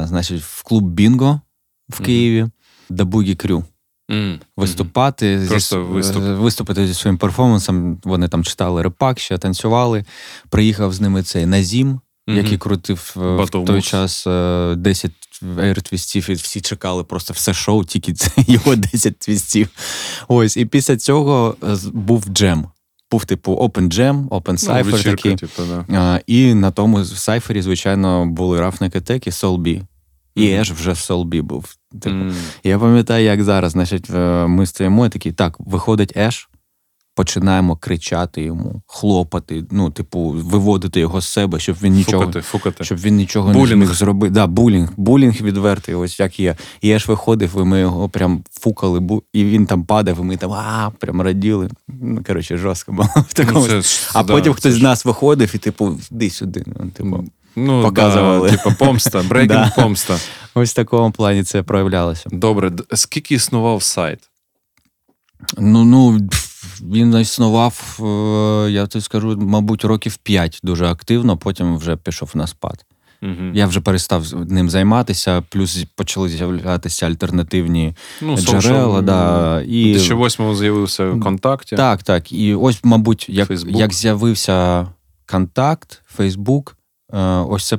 значить, 0.08 0.42
в 0.42 0.62
клуб 0.62 0.84
Бінго 0.84 1.40
в 1.88 2.00
Києві 2.00 2.42
mm-hmm. 2.42 2.50
до 2.90 3.04
Бугі 3.04 3.34
Крю. 3.34 3.64
Mm-hmm. 4.10 4.38
Виступати 4.56 5.46
Просто 5.48 5.76
зі, 5.76 5.92
виступ. 5.92 6.22
виступити 6.22 6.86
зі 6.86 6.94
своїм 6.94 7.18
перформансом. 7.18 7.98
Вони 8.04 8.28
там 8.28 8.44
читали 8.44 8.82
репак, 8.82 9.18
ще 9.18 9.38
танцювали. 9.38 10.04
Приїхав 10.48 10.92
з 10.92 11.00
ними 11.00 11.22
цей 11.22 11.46
Назім, 11.46 12.00
mm-hmm. 12.28 12.36
який 12.36 12.58
крутив 12.58 13.14
е, 13.16 13.44
в 13.44 13.50
той 13.50 13.82
час 13.82 14.26
10 14.76 15.12
ейртвістів, 15.58 16.30
і 16.30 16.34
всі 16.34 16.60
чекали 16.60 17.04
просто 17.04 17.34
все 17.34 17.54
шоу, 17.54 17.84
тільки 17.84 18.12
це 18.12 18.30
його 18.52 18.76
10 18.76 19.18
твістів. 19.18 19.68
Ось, 20.28 20.56
і 20.56 20.66
після 20.66 20.96
цього 20.96 21.56
був 21.92 22.24
джем 22.24 22.66
був 23.16 23.24
типу 23.24 23.54
Open 23.54 23.88
Jam, 23.88 24.28
Open 24.28 24.68
Cypher 24.68 24.90
ну, 24.90 25.02
такий. 25.02 25.36
Типу, 25.36 25.62
да. 25.68 25.98
а, 25.98 26.20
І 26.26 26.54
на 26.54 26.70
тому 26.70 27.04
сайфері, 27.04 27.62
звичайно, 27.62 28.26
були 28.26 28.60
Рафники 28.60 29.00
Тек 29.00 29.26
і 29.26 29.30
Soul 29.30 29.82
І 30.34 30.50
Еш 30.52 30.72
вже 30.72 30.92
в 30.92 30.98
Солбі 30.98 31.42
був. 31.42 31.74
Типу. 32.00 32.16
Mm. 32.16 32.34
Я 32.64 32.78
пам'ятаю, 32.78 33.24
як 33.24 33.42
зараз, 33.42 33.72
значить, 33.72 34.10
е, 34.10 34.46
ми 34.46 34.66
стоїмо 34.66 35.06
і 35.06 35.08
такі, 35.08 35.32
так, 35.32 35.56
виходить 35.58 36.16
Еш, 36.16 36.48
починаємо 37.16 37.76
кричати 37.76 38.42
йому, 38.42 38.82
хлопати, 38.86 39.64
ну, 39.70 39.90
типу, 39.90 40.20
виводити 40.20 41.00
його 41.00 41.20
з 41.20 41.28
себе, 41.28 41.58
щоб 41.58 41.76
він 41.82 41.92
нічого 41.92 42.24
фукати, 42.24 42.40
фукати. 42.40 42.84
щоб 42.84 42.98
він 42.98 43.16
нічого 43.16 43.52
булінг. 43.52 43.76
не 43.76 43.86
зміг 43.86 43.96
зробити. 43.96 44.34
Да, 44.34 44.46
Булінг, 44.46 44.92
булінг 44.96 45.40
відвертий, 45.40 45.94
ось 45.94 46.20
як 46.20 46.40
є. 46.40 46.56
І 46.80 46.88
я 46.88 46.98
ж 46.98 47.04
виходив, 47.08 47.52
і 47.56 47.58
ми 47.58 47.80
його 47.80 48.08
прям 48.08 48.44
фукали, 48.50 49.20
і 49.32 49.44
він 49.44 49.66
там 49.66 49.84
падав, 49.84 50.20
і 50.20 50.22
ми 50.22 50.36
там 50.36 50.52
а, 50.52 50.90
прям 50.98 51.22
раділи. 51.22 51.68
Ну, 51.88 52.22
коротше, 52.26 52.56
жорстко 52.56 52.92
було 52.92 53.08
в 53.28 53.34
такому. 53.34 53.66
Ну, 53.66 53.82
це, 53.82 54.10
а 54.14 54.22
да, 54.22 54.32
потім 54.32 54.52
хтось 54.52 54.74
з 54.74 54.82
нас 54.82 55.04
виходив 55.04 55.52
і, 55.54 55.58
типу, 55.58 55.98
йди 56.10 56.30
сюди. 56.30 56.64
Ну, 56.66 56.90
типу, 56.90 57.24
Ну, 57.58 57.82
показували. 57.82 58.50
Да, 58.50 58.56
типу, 58.56 58.76
помста, 58.78 59.22
брейкінг 59.28 59.74
помста. 59.74 60.18
Ось 60.54 60.70
в 60.70 60.74
такому 60.74 61.10
плані 61.10 61.42
це 61.42 61.62
проявлялося. 61.62 62.28
Добре, 62.32 62.72
скільки 62.94 63.34
існував 63.34 63.82
сайт? 63.82 64.18
Ну, 65.58 65.84
ну, 65.84 66.20
він 66.82 67.18
існував, 67.18 67.98
е, 68.00 68.70
я 68.70 68.86
тобі 68.86 69.02
скажу, 69.02 69.36
мабуть, 69.40 69.84
років 69.84 70.16
5 70.16 70.60
дуже 70.62 70.86
активно, 70.86 71.36
потім 71.36 71.76
вже 71.76 71.96
пішов 71.96 72.30
на 72.34 72.46
спад. 72.46 72.84
Угу. 73.22 73.50
Я 73.54 73.66
вже 73.66 73.80
перестав 73.80 74.50
ним 74.50 74.70
займатися, 74.70 75.42
плюс 75.48 75.84
почали 75.94 76.28
з'являтися 76.28 77.06
альтернативні 77.06 77.94
ну, 78.20 78.36
джерела. 78.36 79.02
Да, 79.02 79.62
і... 79.66 79.94
У 79.94 79.98
2008-му 79.98 80.54
з'явився 80.54 81.10
контакті. 81.22 81.76
Так, 81.76 82.02
так. 82.02 82.32
І 82.32 82.54
ось, 82.54 82.80
мабуть, 82.84 83.28
як 83.28 83.50
як 83.66 83.94
з'явився 83.94 84.86
контакт, 85.26 86.02
Фейсбук, 86.06 86.76
ось 87.48 87.66
це 87.66 87.78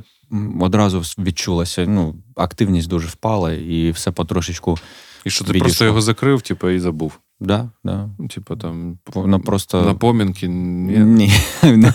одразу 0.60 1.02
відчулося. 1.18 1.86
Ну, 1.88 2.14
активність 2.36 2.88
дуже 2.88 3.08
впала, 3.08 3.52
і 3.52 3.90
все 3.90 4.10
потрошечку. 4.10 4.78
І 5.24 5.30
що 5.30 5.44
ти 5.44 5.50
відійшло. 5.50 5.64
просто 5.64 5.84
його 5.84 6.00
закрив, 6.00 6.42
типу, 6.42 6.68
і 6.68 6.78
забув. 6.78 7.18
Да, 7.40 7.70
да. 7.84 8.10
Типу, 8.30 8.56
там 8.56 8.98
Воно 9.14 9.40
просто... 9.40 9.82
напомінки. 9.82 10.48
Ні. 10.48 11.30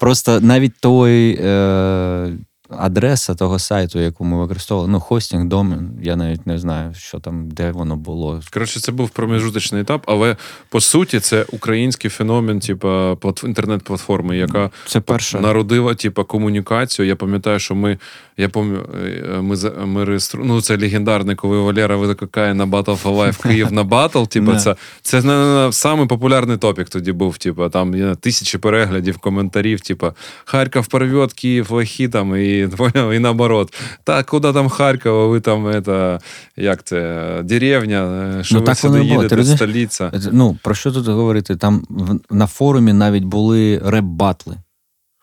Просто 0.00 0.40
навіть 0.40 0.80
той. 0.80 1.38
Е 1.40 2.32
адреса 2.68 3.34
того 3.34 3.58
сайту, 3.58 3.98
яку 3.98 4.24
ми 4.24 4.38
використовували, 4.38 4.92
ну, 4.92 5.00
хостінг, 5.00 5.44
домен, 5.44 5.90
я 6.02 6.16
навіть 6.16 6.46
не 6.46 6.58
знаю, 6.58 6.94
що 6.94 7.18
там, 7.18 7.50
де 7.50 7.70
воно 7.70 7.96
було. 7.96 8.40
Коротше, 8.52 8.80
це 8.80 8.92
був 8.92 9.10
промежуточний 9.10 9.80
етап, 9.80 10.02
але 10.06 10.36
по 10.68 10.80
суті, 10.80 11.20
це 11.20 11.46
український 11.52 12.10
феномен, 12.10 12.60
типу, 12.60 13.18
інтернет-платформи, 13.44 14.36
яка 14.36 14.70
це 14.86 15.00
перша. 15.00 15.40
народила 15.40 15.94
типу, 15.94 16.24
комунікацію. 16.24 17.06
Я 17.06 17.16
пам'ятаю, 17.16 17.58
що 17.58 17.74
ми 17.74 17.98
я 18.36 18.48
пам'ятаю, 18.48 18.88
е, 19.34 19.40
ми 19.40 19.56
ми 19.86 20.04
реєстру... 20.04 20.44
Ну, 20.44 20.60
це 20.60 20.78
легендарне, 20.78 21.34
коли 21.34 21.58
Валера 21.58 21.96
викликає 21.96 22.54
на 22.54 22.66
Battle 22.66 23.02
for 23.02 23.16
Life 23.16 23.42
Київ 23.42 23.72
на 23.72 23.84
батл. 23.84 24.22
Типу, 24.22 24.56
це 24.56 24.76
це 25.02 25.68
самий 25.72 26.06
популярний 26.06 26.56
топік 26.56 26.88
тоді 26.88 27.12
був. 27.12 27.38
Типу, 27.38 27.68
там 27.68 28.16
тисячі 28.16 28.58
переглядів, 28.58 29.18
коментарів, 29.18 29.80
типу, 29.80 30.12
Харків 30.44 30.86
порвет, 30.86 31.32
Київ 31.32 31.70
лохи 31.70 32.08
там 32.08 32.36
і 32.36 32.55
понял, 32.76 33.12
і 33.12 33.18
наоборот. 33.18 33.74
Так, 34.04 34.26
куди 34.26 34.52
там 34.52 34.68
Харкова, 34.68 35.26
ви 35.26 35.40
там, 35.40 35.66
это, 35.66 36.20
як 36.56 36.84
це, 36.84 37.40
деревня, 37.44 38.32
що 38.42 38.54
ну, 38.54 38.60
ви 38.60 38.66
так 38.66 38.78
сюди 38.78 39.04
їдете, 39.04 39.44
столиця. 39.44 40.12
Ну, 40.32 40.58
про 40.62 40.74
що 40.74 40.92
тут 40.92 41.06
говорити? 41.06 41.56
Там 41.56 41.84
на 42.30 42.46
форумі 42.46 42.92
навіть 42.92 43.24
були 43.24 43.78
реп-батли. 43.78 44.56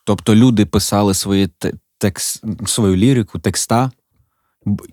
Тобто 0.05 0.35
люди 0.35 0.65
писали 0.65 1.13
свої 1.13 1.49
текст, 1.97 2.43
свою 2.65 2.95
лірику, 2.95 3.39
текста. 3.39 3.91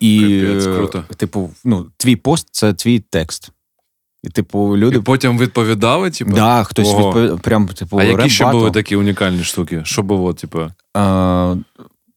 І, 0.01 0.43
Капець, 0.47 0.67
круто. 0.67 1.05
типу, 1.17 1.51
ну, 1.65 1.87
твій 1.97 2.17
пост 2.17 2.49
це 2.51 2.73
твій 2.73 3.01
текст. 3.01 3.53
І, 4.23 4.29
типу, 4.29 4.77
люди... 4.77 4.97
І 4.97 5.01
потім 5.01 5.39
відповідали, 5.39 6.11
типу? 6.11 6.33
Да, 6.33 6.65
хтось 6.65 6.95
відповідав. 6.95 7.41
Прям, 7.41 7.69
типу, 7.69 7.99
а 7.99 8.05
які 8.05 8.31
ще 8.31 8.51
були 8.51 8.71
такі 8.71 8.97
унікальні 8.97 9.45
штуки? 9.45 9.83
Що 9.85 10.03
було, 10.03 10.33
типу? 10.35 10.71
А, 10.95 11.55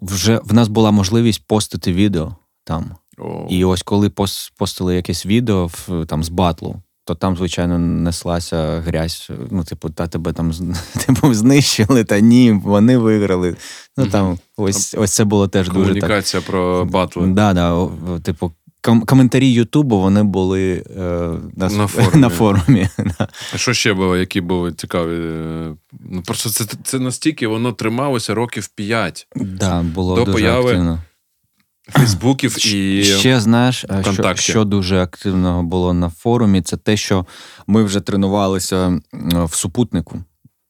вже 0.03 0.39
в 0.43 0.53
нас 0.53 0.67
була 0.67 0.91
можливість 0.91 1.47
постити 1.47 1.93
відео 1.93 2.35
там. 2.63 2.91
Oh. 3.17 3.47
І 3.47 3.65
ось 3.65 3.83
коли 3.83 4.09
постили 4.57 4.95
якесь 4.95 5.25
відео 5.25 5.67
в, 5.67 6.05
там 6.05 6.23
з 6.23 6.29
батлу, 6.29 6.81
то 7.05 7.15
там, 7.15 7.37
звичайно, 7.37 7.79
неслася 7.79 8.79
грязь. 8.85 9.31
Ну, 9.51 9.63
типу, 9.63 9.89
та 9.89 10.07
тебе 10.07 10.33
там 10.33 10.51
типу, 11.05 11.33
знищили, 11.33 12.03
та 12.03 12.19
ні, 12.19 12.51
вони 12.51 12.97
виграли. 12.97 13.55
Ну 13.97 14.07
там 14.07 14.37
ось 14.57 14.95
ось 14.97 15.11
це 15.11 15.23
було 15.23 15.47
теж 15.47 15.67
дуже. 15.67 15.79
Комунікація 15.79 16.41
про 16.41 16.85
батли. 16.85 17.27
Да, 17.27 17.53
да, 17.53 17.89
Типу, 18.19 18.51
коментарі 18.83 19.51
Ютубу 19.51 19.99
вони 19.99 20.23
були 20.23 20.83
е, 20.97 21.01
на, 21.55 21.69
на 21.77 21.87
форумі. 21.87 22.21
На 22.21 22.29
форумі. 22.29 22.87
А 23.53 23.57
що 23.57 23.73
ще 23.73 23.93
було, 23.93 24.17
які 24.17 24.41
були 24.41 24.73
цікаві? 24.73 25.17
Ну 26.09 26.21
Просто 26.25 26.49
це 26.49 26.65
це 26.83 26.99
настільки 26.99 27.47
воно 27.47 27.71
трималося 27.71 28.33
років 28.33 28.67
п'ять. 28.67 29.27
Да, 29.35 29.81
було 29.81 30.15
до 30.15 30.25
дуже 30.25 30.33
появи 30.33 30.69
активно. 30.69 30.99
Фейсбуків 31.89 32.75
і 32.75 33.03
ще 33.03 33.39
знаєш, 33.39 33.85
що, 34.13 34.35
що 34.35 34.63
дуже 34.65 35.01
активного 35.01 35.63
було 35.63 35.93
на 35.93 36.09
форумі, 36.09 36.61
це 36.61 36.77
те, 36.77 36.97
що 36.97 37.25
ми 37.67 37.83
вже 37.83 37.99
тренувалися 37.99 38.99
в 39.33 39.53
супутнику. 39.55 40.23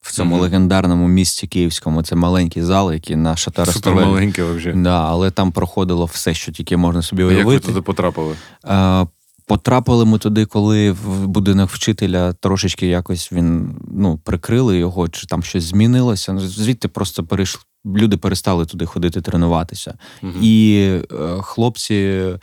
В 0.04 0.12
цьому 0.12 0.36
mm-hmm. 0.36 0.42
легендарному 0.42 1.08
місті 1.08 1.48
Київському 1.48 2.04
це 2.04 2.16
маленький 2.16 2.64
зал, 2.64 2.94
який 2.94 3.16
на 3.16 3.36
Шатара 3.36 3.72
Супер 3.72 3.96
маленький 3.96 4.44
взагалі. 4.44 4.84
Да, 4.84 5.06
але 5.06 5.32
там 5.32 5.52
проходило 5.52 6.06
все, 6.06 6.34
що 6.34 6.52
тільки 6.52 6.78
можна 6.78 7.02
собі 7.02 7.24
уявити. 7.24 7.50
А 7.50 7.54
Як 7.54 7.64
ви 7.64 7.68
туди 7.68 7.82
потрапили? 7.82 8.36
А, 8.64 9.06
Потрапили 9.46 10.06
ми 10.06 10.18
туди, 10.18 10.46
коли 10.46 10.92
в 10.92 11.28
будинок 11.28 11.70
вчителя 11.70 12.34
трошечки 12.34 12.88
якось 12.88 13.32
він 13.32 13.76
ну, 13.92 14.18
прикрили 14.18 14.78
його, 14.78 15.10
чи 15.10 15.28
там 15.28 15.44
щось 15.44 15.64
змінилося. 15.64 16.38
Звідти 16.38 16.88
просто 16.88 17.24
перейшли. 17.24 17.62
Люди 17.86 18.18
перестали 18.18 18.66
туди 18.66 18.86
ходити 18.86 19.22
тренуватися. 19.22 19.98
mm 20.24 20.42
І 20.42 20.80
е, 21.12 21.42
хлопці 21.42 21.96
е, 21.96 22.40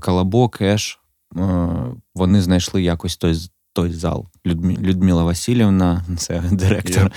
Калабок, 0.00 0.60
Еш, 0.60 1.00
е, 1.36 1.68
вони 2.14 2.42
знайшли 2.42 2.82
якось 2.82 3.16
той 3.16 3.50
той 3.78 3.92
зал. 3.92 4.26
Людмі, 4.46 4.78
Людмила 4.82 5.22
Васильівна, 5.22 6.04
це 6.16 6.42
директор. 6.52 7.04
Yeah. 7.04 7.12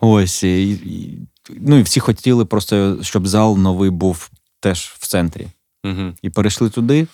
Ось. 0.00 0.42
І, 0.42 0.70
і, 0.70 1.18
ну 1.60 1.78
і 1.78 1.82
всі 1.82 2.00
хотіли 2.00 2.44
просто, 2.44 2.98
щоб 3.02 3.26
зал 3.26 3.58
новий 3.58 3.90
був 3.90 4.30
теж 4.60 4.94
в 4.98 5.06
центрі. 5.06 5.46
Угу. 5.84 6.12
І 6.22 6.30
перейшли 6.30 6.70
туди. 6.70 7.06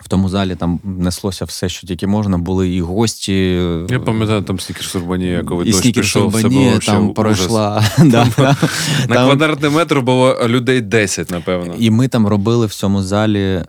В 0.00 0.08
тому 0.08 0.28
залі 0.28 0.54
там 0.54 0.80
неслося 0.84 1.44
все, 1.44 1.68
що 1.68 1.86
тільки 1.86 2.06
можна, 2.06 2.38
були 2.38 2.68
і 2.68 2.80
гості. 2.80 3.32
Я 3.88 4.00
пам'ятаю, 4.04 4.42
там 4.42 4.60
стікер 4.60 4.84
Сурбанія, 4.84 5.42
коли 5.42 5.64
і 5.64 5.72
дощ 5.72 5.90
пішов, 5.90 6.28
все 6.28 6.48
було 6.48 6.78
там 6.78 7.14
пройшла. 7.14 7.84
на 7.98 8.26
квадратний 9.08 9.70
метр 9.70 10.00
було 10.00 10.36
людей 10.46 10.80
10, 10.80 11.30
напевно. 11.30 11.74
І 11.78 11.90
ми 11.90 12.08
там 12.08 12.26
робили 12.26 12.66
в 12.66 12.74
цьому 12.74 13.02
залі 13.02 13.40
е, 13.40 13.64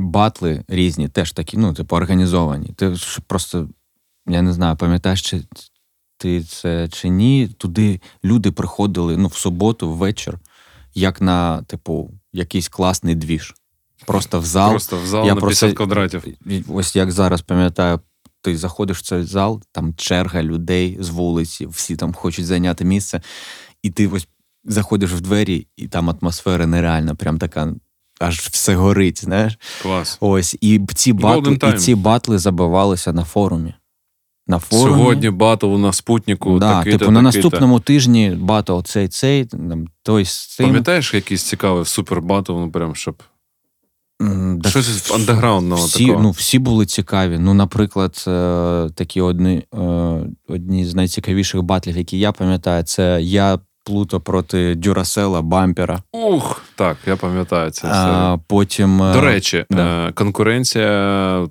батли 0.00 0.64
різні, 0.68 1.08
теж 1.08 1.32
такі, 1.32 1.56
ну, 1.56 1.74
типу, 1.74 1.96
організовані. 1.96 2.72
Ти 2.76 2.94
просто, 3.26 3.68
я 4.26 4.42
не 4.42 4.52
знаю, 4.52 4.76
пам'ятаєш, 4.76 5.22
чи 5.22 5.42
ти 6.16 6.42
це 6.42 6.88
чи 6.88 7.08
ні. 7.08 7.48
Туди 7.58 8.00
люди 8.24 8.52
приходили 8.52 9.16
ну, 9.16 9.28
в 9.28 9.34
суботу, 9.34 9.92
ввечір, 9.92 10.38
як 10.94 11.20
на, 11.20 11.62
типу, 11.62 12.10
якийсь 12.32 12.68
класний 12.68 13.14
двіж. 13.14 13.54
Просто 14.06 14.40
в 14.40 14.44
зал. 14.44 14.70
Просто 14.70 14.98
в 14.98 15.06
зал 15.06 15.26
я 15.26 15.34
на 15.34 15.40
50 15.40 15.76
квадратів. 15.76 16.24
Ось 16.68 16.96
як 16.96 17.12
зараз 17.12 17.42
пам'ятаю, 17.42 18.00
ти 18.42 18.56
заходиш 18.56 18.98
в 18.98 19.02
цей 19.02 19.22
зал, 19.22 19.62
там 19.72 19.94
черга 19.94 20.42
людей 20.42 20.96
з 21.00 21.08
вулиці, 21.08 21.66
всі 21.66 21.96
там 21.96 22.14
хочуть 22.14 22.46
зайняти 22.46 22.84
місце, 22.84 23.22
і 23.82 23.90
ти 23.90 24.08
ось 24.08 24.28
заходиш 24.64 25.12
в 25.12 25.20
двері, 25.20 25.66
і 25.76 25.88
там 25.88 26.10
атмосфера 26.10 26.66
нереальна, 26.66 27.14
прям 27.14 27.38
така. 27.38 27.74
Аж 28.20 28.38
все 28.38 28.74
горить, 28.74 29.24
знаєш? 29.24 29.58
Клас. 29.82 30.18
Ось. 30.20 30.56
І 30.60 30.80
ці 30.94 31.12
батли, 31.12 31.58
і 31.68 31.72
ці 31.72 31.94
батли 31.94 32.38
забивалися 32.38 33.12
на 33.12 33.24
форумі 33.24 33.74
на 34.50 34.58
форумі. 34.58 34.98
Сьогодні 34.98 35.30
батл 35.30 35.76
на 35.76 35.92
спутнику. 35.92 36.58
Да, 36.58 36.78
такий 36.78 36.98
Типу, 36.98 37.10
на 37.10 37.22
наступному 37.22 37.80
тижні 37.80 38.30
батл 38.40 38.80
цей 38.80 39.08
цей, 39.08 39.48
той 40.02 40.24
з 40.24 40.46
цим. 40.56 40.66
Пам'ятаєш 40.66 41.14
якийсь 41.14 41.42
цікавий 41.42 41.84
супер 41.84 42.20
батл, 42.20 42.52
ну 42.52 42.70
прям 42.70 42.94
щоб. 42.94 43.22
Да, 44.56 44.68
Щось 44.70 45.10
андеграундного 45.10 45.86
всі, 45.86 46.06
такого. 46.06 46.22
Ну, 46.22 46.30
всі 46.30 46.58
були 46.58 46.86
цікаві. 46.86 47.38
Ну, 47.38 47.54
наприклад, 47.54 48.24
е, 48.28 48.90
такі 48.94 49.20
одні 49.20 49.64
е, 49.74 49.78
одні 50.48 50.84
з 50.84 50.94
найцікавіших 50.94 51.62
батлів, 51.62 51.96
які 51.96 52.18
я 52.18 52.32
пам'ятаю, 52.32 52.82
це 52.82 53.22
я 53.22 53.58
Плуто 53.84 54.20
проти 54.20 54.74
Дюрасела 54.74 55.42
Бампера. 55.42 56.02
Ух, 56.12 56.62
так, 56.74 56.96
я 57.06 57.16
пам'ятаю 57.16 57.70
це. 57.70 57.88
А, 57.88 58.38
Потім 58.46 59.02
е, 59.02 59.12
до 59.12 59.20
речі, 59.20 59.64
да. 59.70 60.08
Е, 60.08 60.12
конкуренція 60.12 61.48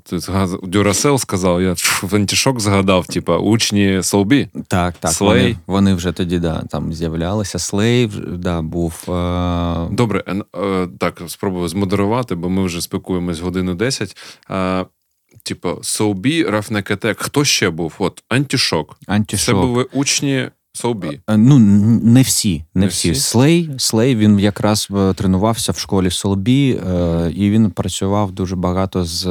Дюрасел 0.64 1.18
сказав. 1.18 1.62
Я 1.62 1.74
в 2.02 2.16
антішок 2.16 2.60
згадав, 2.60 3.08
типа 3.08 3.38
учні 3.38 4.04
Солбі. 4.04 4.48
Так, 4.68 4.96
так. 5.00 5.12
Слей. 5.12 5.42
Вони, 5.42 5.58
вони 5.68 5.94
вже 5.94 6.12
тоді 6.12 6.40
да, 6.40 6.64
там 6.70 6.94
з'являлися. 6.94 7.60
Слей 7.60 8.12
да, 8.28 8.62
був. 8.62 9.04
А... 9.08 9.88
Е, 9.90 9.96
Добре, 9.96 10.24
так 11.00 11.22
спробую 11.28 11.68
змодерувати, 11.68 12.36
бо 12.36 12.50
ми 12.50 12.64
вже 12.64 12.82
спілкуємось 12.82 13.40
годину 13.40 13.76
10. 13.76 14.18
Типу, 15.44 15.80
Соубі, 15.82 16.44
Рафнекетек, 16.44 17.22
хто 17.22 17.46
ще 17.46 17.70
був? 17.70 17.94
От 18.00 18.24
антішок. 18.30 18.98
Антішок. 19.08 19.46
Це 19.46 19.54
були 19.54 19.84
учні 19.84 20.50
Соубі. 20.80 21.20
Е, 21.30 21.38
ну, 21.38 21.60
не 21.60 22.22
всі. 22.22 22.64
Не, 22.74 22.82
не 22.82 22.88
всі. 22.88 23.12
всі. 23.12 23.22
Слей 23.22 23.70
Слей 23.78 24.16
він 24.16 24.40
якраз 24.40 24.88
е, 24.92 25.14
тренувався 25.14 25.72
в 25.72 25.78
школі 25.78 26.12
Солбі, 26.12 26.80
е, 26.88 27.32
і 27.36 27.50
він 27.50 27.72
працював 27.72 28.32
дуже 28.32 28.56
багато 28.56 29.06
з 29.06 29.28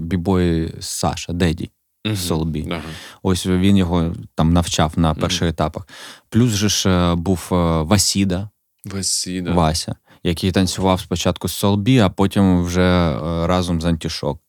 бібої 0.00 0.74
Саша, 0.80 1.32
Деді. 1.32 1.70
Uh-huh. 2.04 2.16
Солбі. 2.16 2.62
Uh-huh. 2.62 2.80
Ось 3.22 3.46
він 3.46 3.76
його 3.76 4.14
там 4.34 4.52
навчав 4.52 4.92
на 4.96 5.14
перших 5.14 5.42
uh-huh. 5.42 5.50
етапах. 5.50 5.88
Плюс 6.28 6.50
же 6.50 6.68
ж 6.68 7.14
був 7.14 7.46
Васіда, 7.50 8.48
Васіда. 8.84 9.52
Вася, 9.52 9.96
який 10.22 10.52
танцював 10.52 11.00
спочатку 11.00 11.48
з 11.48 11.52
Солбі, 11.52 11.98
а 11.98 12.08
потім 12.08 12.64
вже 12.64 13.18
разом 13.46 13.80
з 13.80 13.84
Антішок. 13.84 14.40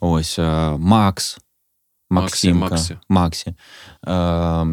Ось 0.00 0.38
Макс. 0.78 1.38
Максимка, 2.10 2.68
Максі. 2.70 2.96
Максі. 3.08 3.54
Е, 4.08 4.66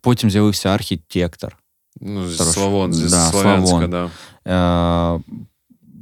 Потім 0.00 0.30
з'явився 0.30 0.68
архітектор. 0.68 1.56
Ну, 2.00 2.28
зі 2.28 2.44
Славон, 2.44 2.92
зі 2.92 3.08
да, 3.08 3.30
Славянська, 3.30 3.86
да. 3.86 4.10
Е, 5.16 5.20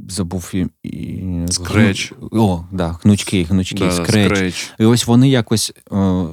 Забув 0.09 0.53
і. 0.83 1.45
Скреч. 1.51 2.13
О, 2.33 2.65
да, 2.73 2.99
гнучки, 3.03 3.45
гнучки, 3.45 3.79
да, 3.85 3.91
скреч. 3.91 4.37
скреч. 4.37 4.73
І 4.79 4.85
ось 4.85 5.07
вони 5.07 5.29
якось 5.29 5.73
е, 5.93 6.25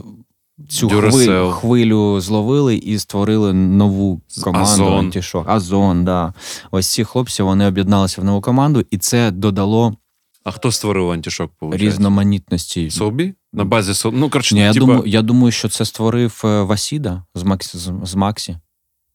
цю 0.69 0.88
Duracell. 0.88 1.52
хвилю, 1.52 2.22
зловили 2.22 2.76
і 2.76 2.99
створили 2.99 3.53
нову 3.53 4.22
команду 4.44 4.86
антішок. 4.86 5.49
Азон, 5.49 6.06
да. 6.06 6.34
Ось 6.72 6.88
ці 6.88 7.03
хлопці 7.03 7.44
вони 7.44 7.68
об'єдналися 7.68 8.22
в 8.22 8.26
нову 8.26 8.41
команду, 8.41 8.84
і 8.91 8.98
це 8.98 9.31
додало 9.31 9.95
А 10.44 10.52
хто 10.52 10.72
створив 10.72 11.11
антішок? 11.11 11.52
Виходить? 11.61 11.82
різноманітності. 11.82 12.91
Собі? 12.91 13.34
На 13.53 13.64
базі 13.66 13.94
Сол... 13.94 14.14
Ну, 14.16 14.30
коротше, 14.30 14.56
Ні, 14.56 14.61
я, 14.61 14.74
типа... 14.74 14.86
думаю, 14.86 15.03
я 15.06 15.22
думаю, 15.22 15.52
що 15.52 15.70
це 15.70 15.86
створив 15.86 16.41
е, 16.45 16.61
Васіда 16.61 17.24
з, 17.36 17.44
Макс, 17.44 17.76
з, 18.03 18.16
Максі. 18.16 18.57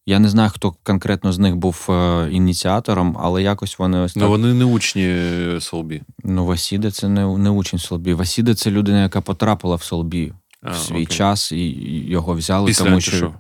Я 0.07 0.19
не 0.19 0.29
знаю, 0.29 0.51
хто 0.55 0.75
конкретно 0.83 1.33
з 1.33 1.39
них 1.39 1.57
був 1.57 1.87
е, 1.91 2.29
ініціатором, 2.31 3.17
але 3.21 3.43
якось 3.43 3.79
вони 3.79 3.99
ось 3.99 4.15
так. 4.15 4.23
Ну, 4.23 4.29
вони 4.29 4.55
не 4.55 4.65
учні 4.65 5.17
Солбі. 5.61 6.03
Ну, 6.25 6.47
Васіда 6.47 6.91
це 6.91 7.09
не, 7.09 7.39
не 7.39 7.51
учень 7.51 7.79
Солбі. 7.79 8.15
Васіда 8.15 8.55
це 8.55 8.71
людина, 8.71 9.03
яка 9.03 9.21
потрапила 9.21 9.77
в 9.77 9.83
Солбі 9.83 10.33
А, 10.63 10.71
в 10.71 10.77
свій 10.77 10.95
окей. 10.95 11.07
час, 11.07 11.53
і 11.53 11.57
і 11.57 12.11
його 12.11 12.35
взяли, 12.35 12.67
Після 12.67 12.85
тому 12.85 13.01
що, 13.01 13.35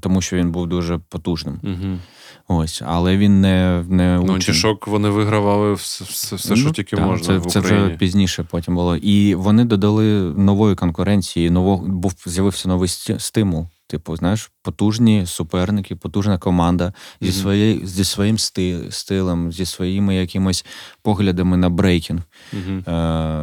тому 0.00 0.22
що 0.22 0.36
він 0.36 0.52
був 0.52 0.66
дуже 0.66 0.98
потужним. 0.98 1.60
Угу. 1.62 1.98
Ось, 2.50 2.82
але 2.86 3.16
він 3.16 3.40
не, 3.40 3.84
не 3.88 4.20
Ну, 4.24 4.38
Тішок 4.38 4.86
вони 4.86 5.08
вигравали 5.08 5.74
все, 5.74 6.04
все, 6.04 6.36
все 6.36 6.56
що 6.56 6.66
Ну, 6.66 6.72
тільки 6.72 6.96
так, 6.96 7.06
можна 7.06 7.26
Це, 7.26 7.38
в 7.38 7.46
це 7.46 7.60
вже 7.60 7.88
пізніше 7.88 8.46
потім 8.50 8.74
було. 8.74 8.96
І 8.96 9.34
вони 9.34 9.64
додали 9.64 10.04
нової 10.22 10.74
конкуренції, 10.74 11.50
нового 11.50 11.86
був 11.86 12.14
з'явився 12.26 12.68
новий 12.68 12.88
стимул. 13.18 13.66
Типу, 13.90 14.16
знаєш, 14.16 14.50
потужні 14.62 15.26
суперники, 15.26 15.96
потужна 15.96 16.38
команда 16.38 16.92
зі, 17.20 17.28
Мгм. 17.28 17.36
своєю, 17.40 17.86
зі 17.86 18.04
своїм 18.04 18.38
стилем, 18.90 19.52
зі 19.52 19.66
своїми 19.66 20.14
якимось 20.16 20.64
поглядами 21.02 21.56
на 21.56 21.68
брейкінг. 21.68 22.22
Угу. 22.52 22.72
Е, 22.78 22.82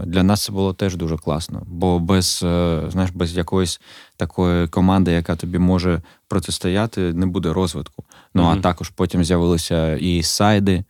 для 0.06 0.24
нас 0.24 0.44
це 0.44 0.52
було 0.52 0.74
теж 0.74 0.96
дуже 0.96 1.18
класно. 1.18 1.64
Бо 1.68 2.00
без, 2.00 2.42
е, 2.44 2.82
знаєш, 2.90 3.12
без 3.14 3.38
якоїсь 3.38 3.82
такої 4.18 4.68
команди, 4.68 5.12
яка 5.12 5.36
тобі 5.36 5.58
може 5.58 6.02
протистояти, 6.28 7.14
не 7.14 7.26
буде 7.26 7.54
розвитку. 7.54 8.04
Ну 8.34 8.44
а 8.44 8.56
також 8.56 8.90
потім 8.90 9.24
з'явилися 9.24 9.96
і 9.96 10.24
сайди, 10.24 10.84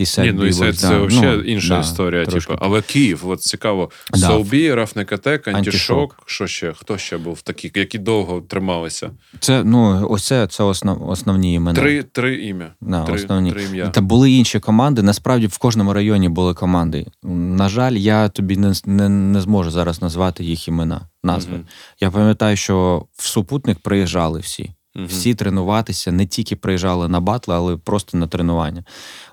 і 0.00 0.22
Ні, 0.22 0.32
ну 0.32 0.46
і 0.46 0.52
це, 0.52 0.72
це 0.72 0.88
да. 0.88 0.98
взагалі 0.98 1.36
Ну, 1.36 1.42
інша 1.42 1.74
да, 1.74 1.80
історія. 1.80 2.26
Типу. 2.26 2.54
Але 2.60 2.82
Київ, 2.82 3.28
от 3.28 3.42
цікаво. 3.42 3.90
Да. 4.10 4.18
Солбі, 4.18 4.74
Рафнекатек, 4.74 5.48
Антішок. 5.48 6.22
Що 6.26 6.46
ще? 6.46 6.72
Хто 6.72 6.98
ще 6.98 7.18
був 7.18 7.42
такі, 7.42 7.72
які 7.74 7.98
довго 7.98 8.40
трималися? 8.40 9.10
Це 9.40 9.64
ну 9.64 10.06
ось 10.10 10.24
це, 10.24 10.46
це 10.46 10.64
основ, 10.64 11.08
основні 11.08 11.54
імена. 11.54 11.80
Три, 11.80 12.02
три 12.02 12.44
ім'я. 12.44 12.72
Да, 12.80 13.04
три, 13.04 13.14
основні. 13.14 13.52
три 13.52 13.64
ім'я. 13.64 13.88
Та 13.88 14.00
були 14.00 14.30
інші 14.30 14.60
команди. 14.60 15.02
Насправді 15.02 15.46
в 15.46 15.58
кожному 15.58 15.92
районі 15.92 16.28
були 16.28 16.54
команди. 16.54 17.06
На 17.22 17.68
жаль, 17.68 17.92
я 17.92 18.28
тобі 18.28 18.56
не, 18.56 18.74
не, 18.86 19.08
не 19.08 19.40
зможу 19.40 19.70
зараз 19.70 20.02
назвати 20.02 20.44
їх 20.44 20.68
імена, 20.68 21.00
назви. 21.22 21.52
Мгм. 21.54 21.64
Я 22.00 22.10
пам'ятаю, 22.10 22.56
що 22.56 23.06
в 23.16 23.26
супутник 23.26 23.78
приїжджали 23.78 24.40
всі. 24.40 24.70
Мгм. 24.94 25.06
Всі 25.06 25.34
тренуватися, 25.34 26.12
не 26.12 26.26
тільки 26.26 26.56
приїжджали 26.56 27.08
на 27.08 27.20
батли, 27.20 27.54
але 27.54 27.76
просто 27.76 28.18
на 28.18 28.26
тренування. 28.26 28.84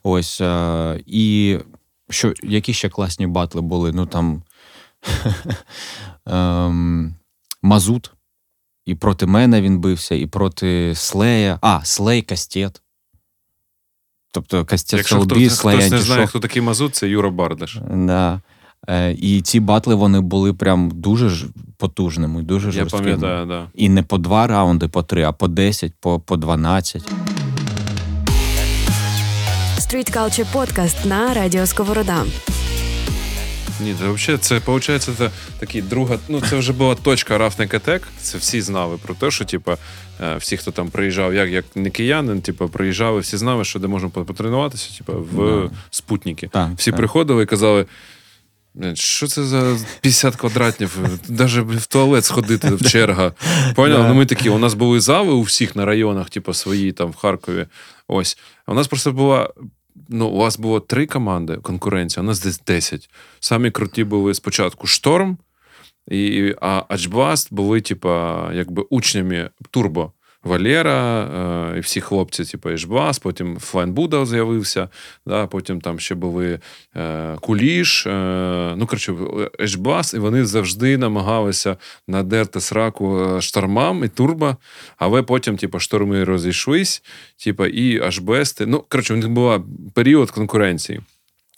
Ось. 0.03 0.41
Е, 0.41 1.03
і 1.05 1.57
що, 2.09 2.33
які 2.43 2.73
ще 2.73 2.89
класні 2.89 3.27
батли 3.27 3.61
були? 3.61 3.91
Ну 3.91 4.05
там 4.05 4.43
ем, 6.25 7.15
Мазут. 7.61 8.11
І 8.85 8.95
проти 8.95 9.25
мене 9.25 9.61
він 9.61 9.79
бився, 9.79 10.15
і 10.15 10.25
проти 10.25 10.95
Слея. 10.95 11.59
А, 11.61 11.83
Слей 11.83 12.21
Кастет. 12.21 12.81
Тобто 14.31 14.65
Кастет 14.65 14.97
Якщо 14.97 15.15
Солбі, 15.15 15.45
хтось, 15.45 15.59
Слей 15.59 15.77
хтось 15.77 15.91
не 15.91 15.99
знає, 15.99 16.27
хто 16.27 16.39
такий 16.39 16.61
Мазут, 16.61 16.95
це 16.95 17.07
Юра 17.09 17.29
Бардаш. 17.29 17.77
Да. 17.91 18.41
Е, 18.89 19.11
і 19.11 19.41
ці 19.41 19.59
батли 19.59 19.95
вони 19.95 20.21
були 20.21 20.53
прям 20.53 20.91
дуже 20.93 21.29
ж 21.29 21.45
потужними, 21.77 22.41
дуже 22.43 22.71
Я 22.79 22.85
пам'ятаю, 22.85 23.45
да. 23.45 23.67
І 23.75 23.89
не 23.89 24.03
по 24.03 24.17
два 24.17 24.47
раунди, 24.47 24.87
по 24.87 25.03
три, 25.03 25.23
а 25.23 25.31
по 25.31 25.47
10, 25.47 25.93
по, 25.99 26.19
по 26.19 26.37
12. 26.37 27.03
Street 29.79 30.17
Culture 30.17 30.45
Podcast 30.53 31.05
на 31.07 31.33
Радіо 31.33 31.65
Сковорода. 31.65 32.23
Ні, 33.83 33.95
це 33.99 34.09
взагалі 34.09 34.39
це 34.41 34.55
виходить, 34.65 35.01
це 35.01 35.31
такий 35.59 35.81
друга. 35.81 36.17
Ну 36.29 36.41
це 36.41 36.55
вже 36.55 36.73
була 36.73 36.95
точка 36.95 37.37
Рафнекатек. 37.37 38.07
Це 38.21 38.37
всі 38.37 38.61
знали 38.61 38.97
про 38.97 39.13
те, 39.13 39.31
що 39.31 39.45
типа 39.45 39.77
е, 40.21 40.37
всі, 40.37 40.57
хто 40.57 40.71
там 40.71 40.89
приїжджав, 40.89 41.33
як 41.33 41.49
як 41.49 41.65
не 41.75 41.89
киянин, 41.89 42.41
типу, 42.41 42.67
приїжджали, 42.69 43.19
всі 43.19 43.37
знали, 43.37 43.63
що 43.65 43.79
де 43.79 43.87
можна 43.87 44.09
потренуватися, 44.09 44.97
типу, 44.97 45.13
в 45.31 45.63
Да. 45.63 45.69
спутники. 45.89 46.47
Так, 46.53 46.69
Всі 46.77 46.91
так. 46.91 46.97
приходили 46.97 47.43
і 47.43 47.45
казали. 47.45 47.85
«Блін, 48.77 48.95
Що 48.95 49.27
це 49.27 49.43
за 49.43 49.77
50 50.01 50.35
квадратів? 50.35 50.97
Навіть 51.29 51.81
в 51.81 51.85
туалет 51.85 52.25
сходити 52.25 52.69
в 52.69 52.89
черга. 52.89 53.33
Поняв? 53.75 54.01
Да. 54.01 54.07
Ну 54.07 54.13
ми 54.13 54.25
такі, 54.25 54.49
у 54.49 54.57
нас 54.57 54.73
були 54.73 54.99
зали 54.99 55.33
у 55.33 55.41
всіх 55.41 55.75
на 55.75 55.85
районах, 55.85 56.29
типу, 56.29 56.53
свої 56.53 56.91
там 56.91 57.11
в 57.11 57.15
Харкові. 57.15 57.65
Ось. 58.07 58.37
А 58.65 58.71
у 58.71 58.75
нас 58.75 58.87
просто 58.87 59.11
була. 59.11 59.49
Ну, 60.09 60.27
у 60.27 60.37
вас 60.37 60.59
було 60.59 60.79
три 60.79 61.05
команди 61.05 61.57
конкуренція, 61.57 62.23
у 62.23 62.25
нас 62.25 62.41
десь 62.41 62.61
10. 62.67 63.09
Самі 63.39 63.71
круті 63.71 64.03
були 64.03 64.33
спочатку 64.33 64.87
Шторм, 64.87 65.37
і, 66.11 66.53
а 66.61 66.83
Ачбласт 66.89 67.53
були, 67.53 67.81
типа, 67.81 68.49
якби 68.53 68.85
учнями 68.89 69.49
Турбо. 69.71 70.11
Валера, 70.47 71.23
е, 71.73 71.77
і 71.77 71.79
всі 71.79 72.01
хлопці, 72.01 72.45
типу, 72.45 72.69
Ешблас, 72.69 73.19
потім 73.19 73.59
Флайн 73.59 73.93
Буда 73.93 74.25
з'явився, 74.25 74.89
да, 75.25 75.47
потім 75.47 75.81
там 75.81 75.99
ще 75.99 76.15
були 76.15 76.59
е, 76.95 77.35
Куліш, 77.41 78.07
е, 78.07 78.73
ну, 78.77 78.87
коротше, 78.87 79.13
Ешблас, 79.61 80.13
і 80.13 80.19
вони 80.19 80.45
завжди 80.45 80.97
намагалися 80.97 81.77
надерти 82.07 82.61
сраку 82.61 83.19
е, 83.19 83.41
штормам 83.41 84.03
і 84.03 84.07
турбо, 84.07 84.55
але 84.97 85.21
потім, 85.21 85.57
типу, 85.57 85.79
шторми 85.79 86.23
розійшлись, 86.23 87.03
типу, 87.43 87.65
і 87.65 87.99
Ашбести. 88.01 88.65
Ну, 88.65 88.83
коротше, 88.89 89.13
у 89.13 89.17
них 89.17 89.29
був 89.29 89.63
період 89.93 90.31
конкуренції. 90.31 91.01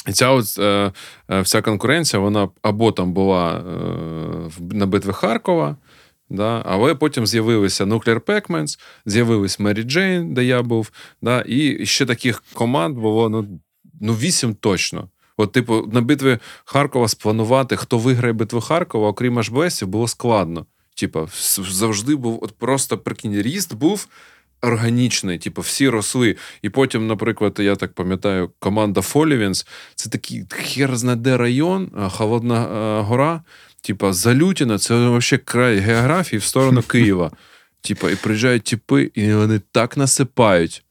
І 0.08 0.12
ця 0.12 0.30
от, 0.30 0.60
е, 0.60 0.92
е, 1.32 1.42
вся 1.42 1.62
конкуренція, 1.62 2.20
вона 2.20 2.50
або 2.62 2.92
там 2.92 3.14
була 3.14 3.58
е, 3.58 3.64
на 4.72 4.86
битві 4.86 5.12
Харкова, 5.12 5.76
да, 6.30 6.62
але 6.66 6.96
потім 6.96 7.28
з'явилися 7.28 7.86
Nuclear 7.86 8.20
Pac-Mans, 8.20 8.80
з'явились 9.06 9.60
Mary 9.60 9.86
Jane, 9.86 10.34
де 10.34 10.44
я 10.44 10.62
був, 10.62 10.92
да, 11.22 11.44
і 11.48 11.86
ще 11.86 12.06
таких 12.06 12.44
команд 12.54 12.98
було 12.98 13.30
ну, 13.30 13.60
ну 14.02 14.14
8 14.14 14.56
точно. 14.56 15.10
От, 15.38 15.52
типу, 15.52 15.90
на 15.94 16.02
битві 16.02 16.38
Харкова 16.66 17.08
спланувати, 17.08 17.76
хто 17.76 17.98
виграє 17.98 18.34
битву 18.34 18.62
Харкова, 18.62 19.08
окрім 19.08 19.40
Ашбесів, 19.40 19.88
було 19.88 20.08
складно. 20.08 20.66
Типа, 20.96 21.28
завжди 21.58 22.16
був 22.16 22.40
от 22.42 22.58
просто 22.58 22.98
прикинь, 22.98 23.42
ріст 23.42 23.74
був 23.74 24.08
органічний, 24.62 25.38
типу, 25.38 25.62
всі 25.62 25.90
росли. 25.90 26.36
І 26.62 26.70
потім, 26.70 27.08
наприклад, 27.08 27.56
я 27.60 27.76
так 27.76 27.94
пам'ятаю, 27.94 28.52
команда 28.60 29.02
Фолівінс 29.02 29.68
це 29.96 30.10
такий 30.10 30.46
хер 30.50 30.98
знаде 30.98 31.38
район, 31.38 32.10
Холодна 32.10 32.62
гора, 33.02 33.42
типа 33.82 34.14
Залютіна, 34.14 34.78
це 34.78 34.96
взагалі 34.96 35.44
край 35.46 35.78
географії 35.80 36.40
в 36.40 36.44
сторону 36.44 36.82
Києва. 36.88 37.32
Типа, 37.82 38.12
і 38.12 38.16
приїжджають 38.16 38.64
типи, 38.64 39.12
і 39.14 39.34
вони 39.34 39.62
так 39.72 39.98
насипають. 39.98 40.84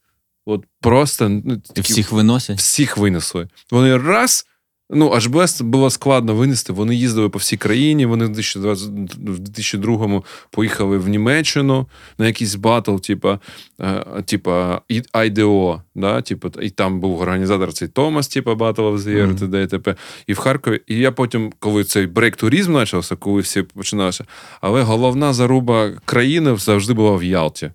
От 0.45 0.65
просто 0.81 1.29
ну, 1.29 1.57
такі- 1.57 1.81
всіх 1.81 2.11
виносять. 2.11 2.57
всіх 2.57 2.97
винесли. 2.97 3.47
Вони 3.71 3.97
раз. 3.97 4.45
Ну, 4.91 5.11
аж 5.13 5.27
без 5.27 5.61
було 5.61 5.89
складно 5.89 6.35
винести. 6.35 6.73
Вони 6.73 6.95
їздили 6.95 7.29
по 7.29 7.39
всій 7.39 7.57
країні. 7.57 8.05
Вони 8.05 8.25
в 8.25 8.29
2020, 8.29 8.89
в 9.17 9.39
2002-му 9.39 10.23
поїхали 10.51 10.97
в 10.97 11.09
Німеччину 11.09 11.87
на 12.17 12.27
якийсь 12.27 12.55
батл, 12.55 12.95
типа, 12.95 13.39
е, 13.81 14.03
типа 14.25 14.81
IDO, 15.13 15.81
да, 15.95 16.21
типа, 16.21 16.49
і 16.61 16.69
там 16.69 16.99
був 16.99 17.21
організатор 17.21 17.73
цей 17.73 17.87
Томас, 17.87 18.27
типа 18.27 18.53
Battle 18.53 18.75
of 18.75 18.97
the 18.97 19.09
Year, 19.09 19.27
Мгм. 19.27 19.35
т.д. 19.35 19.63
і 19.63 19.67
т.п. 19.67 19.95
І 20.27 20.33
в 20.33 20.37
Харкові. 20.37 20.81
І 20.87 20.95
я 20.95 21.11
потім, 21.11 21.53
коли 21.59 21.83
цей 21.83 22.07
брейк-туризм 22.07 22.73
почався, 22.73 23.15
коли 23.15 23.41
всі 23.41 23.61
починалися, 23.61 24.25
але 24.61 24.81
головна 24.81 25.33
заруба 25.33 25.91
країни 26.05 26.55
завжди 26.57 26.93
була 26.93 27.15
в 27.15 27.23
Ялті. 27.23 27.71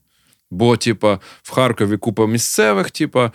Бо, 0.55 0.77
типа, 0.77 1.19
в 1.43 1.51
Харкові 1.51 1.97
купа 1.97 2.27
місцевих, 2.27 2.91
типа, 2.91 3.25
е, 3.25 3.31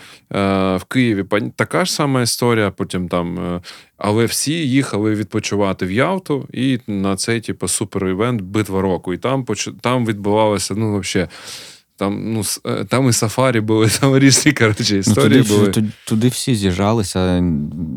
в 0.78 0.84
Києві 0.88 1.26
така 1.56 1.86
ж 1.86 1.94
сама 1.94 2.22
історія, 2.22 2.72
потім 2.72 3.08
там. 3.08 3.40
Е, 3.56 3.62
але 3.98 4.26
всі 4.26 4.54
їхали 4.54 5.16
відпочивати 5.16 5.86
в 5.86 5.92
Ялту 5.92 6.48
і 6.54 6.80
на 6.88 7.16
цей, 7.16 7.42
типу, 7.42 7.66
супер-івент 7.68 8.42
Битва 8.42 8.82
року. 8.82 9.14
І 9.14 9.18
там, 9.18 9.46
там 9.82 10.06
відбувалося, 10.06 10.74
ну, 10.78 11.00
взагалі. 11.00 11.30
Там, 11.96 12.34
ну, 12.34 12.42
е, 12.66 12.86
там 12.86 13.10
і 13.10 13.14
сафарі 13.14 13.60
були, 13.60 13.88
там 14.00 14.18
різні 14.18 14.54
коротше, 14.54 15.02
Ну, 15.08 15.14
туди, 15.16 15.42
були. 15.42 15.68
туди, 15.68 15.90
туди 16.08 16.28
всі 16.28 16.56
з'їжджалися. 16.56 17.42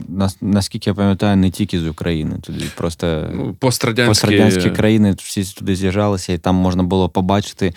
Нас- 0.08 0.36
Наскільки 0.40 0.90
я 0.90 0.94
пам'ятаю, 0.94 1.36
не 1.36 1.50
тільки 1.50 1.80
з 1.80 1.86
України. 1.86 2.36
Туди 2.42 2.64
просто 2.76 3.30
Ну, 3.34 3.54
пострадянські, 3.58 4.08
пострадянські 4.08 4.70
країни 4.70 5.14
всі 5.18 5.44
туди 5.44 5.76
з'їжджалися, 5.76 6.32
і 6.32 6.38
там 6.38 6.54
можна 6.54 6.82
було 6.82 7.08
побачити 7.08 7.74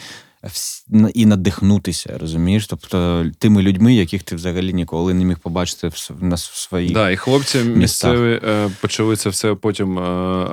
і 1.14 1.26
надихнутися, 1.26 2.18
розумієш? 2.20 2.68
Тобто 2.68 3.26
тими 3.40 3.62
людьми, 3.62 3.94
яких 3.94 4.24
ти 4.24 4.36
взагалі 4.36 4.74
ніколи 4.74 5.14
не 5.14 5.26
міг 5.26 5.40
побачити 5.40 5.88
в 5.88 6.38
своїх 6.38 6.94
Да, 6.94 7.12
і 7.12 7.16
хлопці 7.16 7.58
місцеві 7.58 8.40
е, 8.44 8.70
почали 8.82 9.16
це 9.16 9.30
все 9.30 9.56
потім 9.56 10.00
е, 10.00 10.02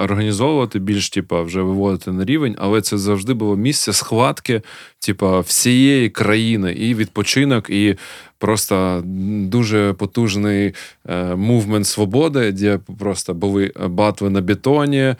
організовувати, 0.02 0.78
більш 0.78 1.10
типа 1.10 1.43
вже 1.43 1.62
виводити 1.62 2.12
на 2.12 2.24
рівень, 2.24 2.56
але 2.59 2.81
це 2.81 2.98
завжди 2.98 3.35
було 3.35 3.56
місце 3.56 3.93
схватки, 3.93 4.62
типа 4.98 5.40
всієї 5.40 6.10
країни, 6.10 6.73
і 6.73 6.94
відпочинок, 6.94 7.70
і 7.70 7.97
просто 8.39 9.02
дуже 9.47 9.93
потужний 9.93 10.74
е, 11.09 11.36
мувмент 11.36 11.86
свободи, 11.86 12.52
де 12.52 12.78
просто 12.98 13.35
були 13.35 13.73
батви 13.86 14.31
на 14.31 14.40
бетоні. 14.40 15.14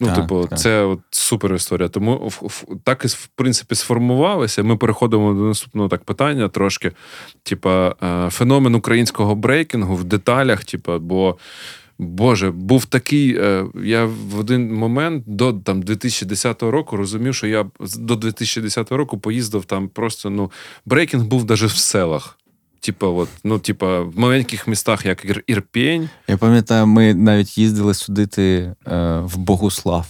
Ну, 0.00 0.06
так, 0.06 0.16
типу, 0.16 0.46
так. 0.50 0.58
це 0.58 0.82
от 0.82 1.00
супер 1.10 1.54
історія. 1.54 1.88
Тому 1.88 2.30
так 2.84 3.04
і 3.04 3.08
в 3.08 3.28
принципі 3.34 3.74
сформувалося. 3.74 4.62
Ми 4.62 4.76
переходимо 4.76 5.34
до 5.34 5.40
наступного 5.40 5.88
так 5.88 6.04
питання 6.04 6.48
трошки. 6.48 6.92
Типа, 7.42 7.94
е, 8.02 8.30
феномен 8.30 8.74
українського 8.74 9.34
брейкінгу 9.34 9.94
в 9.94 10.04
деталях, 10.04 10.64
типа, 10.64 10.98
бо. 10.98 11.36
Боже, 11.98 12.50
був 12.50 12.84
такий. 12.84 13.36
Е, 13.36 13.66
я 13.84 14.04
в 14.04 14.38
один 14.38 14.74
момент 14.74 15.24
до 15.26 15.52
там 15.52 15.82
2010 15.82 16.62
року 16.62 16.96
розумів, 16.96 17.34
що 17.34 17.46
я 17.46 17.66
до 17.98 18.16
2010 18.16 18.92
року 18.92 19.18
поїздив 19.18 19.64
там 19.64 19.88
просто 19.88 20.30
ну 20.30 20.50
брейкінг 20.86 21.24
був 21.24 21.44
навіть 21.44 21.62
в 21.62 21.76
селах. 21.76 22.38
Типа, 22.84 23.06
от, 23.06 23.28
ну, 23.44 23.58
типа, 23.58 24.00
в 24.00 24.18
маленьких 24.18 24.68
містах, 24.68 25.06
як 25.06 25.24
Ір- 25.24 25.42
Ірпінь. 25.46 26.08
Я 26.28 26.36
пам'ятаю, 26.36 26.86
ми 26.86 27.14
навіть 27.14 27.58
їздили 27.58 27.94
судити 27.94 28.74
е, 28.86 29.20
в 29.24 29.36
Богуслав. 29.36 30.06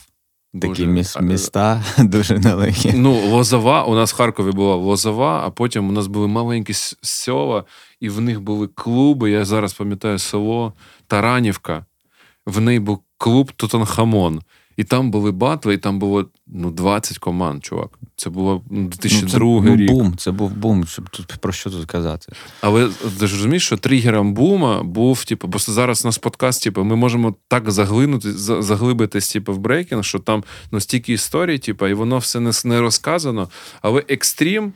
Такі 0.60 0.86
міс- 0.86 1.20
міста 1.22 1.82
дуже 1.98 2.38
далекі. 2.38 2.92
Ну, 2.94 3.12
Лозова, 3.30 3.84
у 3.84 3.94
нас 3.94 4.12
в 4.12 4.16
Харкові 4.16 4.50
була 4.50 4.74
Лозова, 4.74 5.42
а 5.46 5.50
потім 5.50 5.88
у 5.88 5.92
нас 5.92 6.06
були 6.06 6.26
маленькі 6.28 6.72
села, 7.02 7.64
і 8.00 8.08
в 8.08 8.20
них 8.20 8.40
були 8.40 8.66
клуби. 8.74 9.30
Я 9.30 9.44
зараз 9.44 9.72
пам'ятаю 9.72 10.18
село 10.18 10.72
Таранівка. 11.06 11.84
В 12.46 12.60
неї 12.60 12.78
був 12.80 12.98
клуб 13.18 13.52
Тутанхамон. 13.52 14.40
І 14.76 14.84
там 14.84 15.10
були 15.10 15.32
батли, 15.32 15.74
і 15.74 15.78
там 15.78 15.98
було 15.98 16.28
ну, 16.46 16.70
20 16.70 17.18
команд, 17.18 17.64
чувак. 17.64 17.98
Це 18.16 18.30
було 18.30 18.62
2002 18.70 19.38
ну, 19.46 19.62
це, 19.64 19.76
рік. 19.76 19.90
Ну, 19.90 19.96
бум, 19.96 20.16
це 20.16 20.30
був 20.30 20.50
бум. 20.50 20.86
Щоб 20.86 21.08
тут 21.08 21.26
про 21.26 21.52
що 21.52 21.70
тут 21.70 21.86
казати? 21.86 22.32
Але 22.60 22.88
ти 23.18 23.26
ж 23.26 23.36
розумієш, 23.36 23.66
що 23.66 23.76
тригером 23.76 24.34
бума 24.34 24.82
був, 24.82 25.24
типу, 25.24 25.48
просто 25.48 25.72
зараз 25.72 26.04
у 26.04 26.08
нас 26.08 26.18
подкаст, 26.18 26.62
типу, 26.62 26.84
ми 26.84 26.96
можемо 26.96 27.34
так 27.48 27.70
заглинути, 27.70 28.32
заглибитись, 28.62 29.32
типу, 29.32 29.52
в 29.52 29.58
брейкінг, 29.58 30.04
що 30.04 30.18
там 30.18 30.44
ну, 30.70 30.80
стільки 30.80 31.12
історій, 31.12 31.58
типу, 31.58 31.86
і 31.86 31.94
воно 31.94 32.18
все 32.18 32.40
не, 32.40 32.50
не 32.64 32.80
розказано. 32.80 33.48
Але 33.82 34.04
екстрім. 34.08 34.72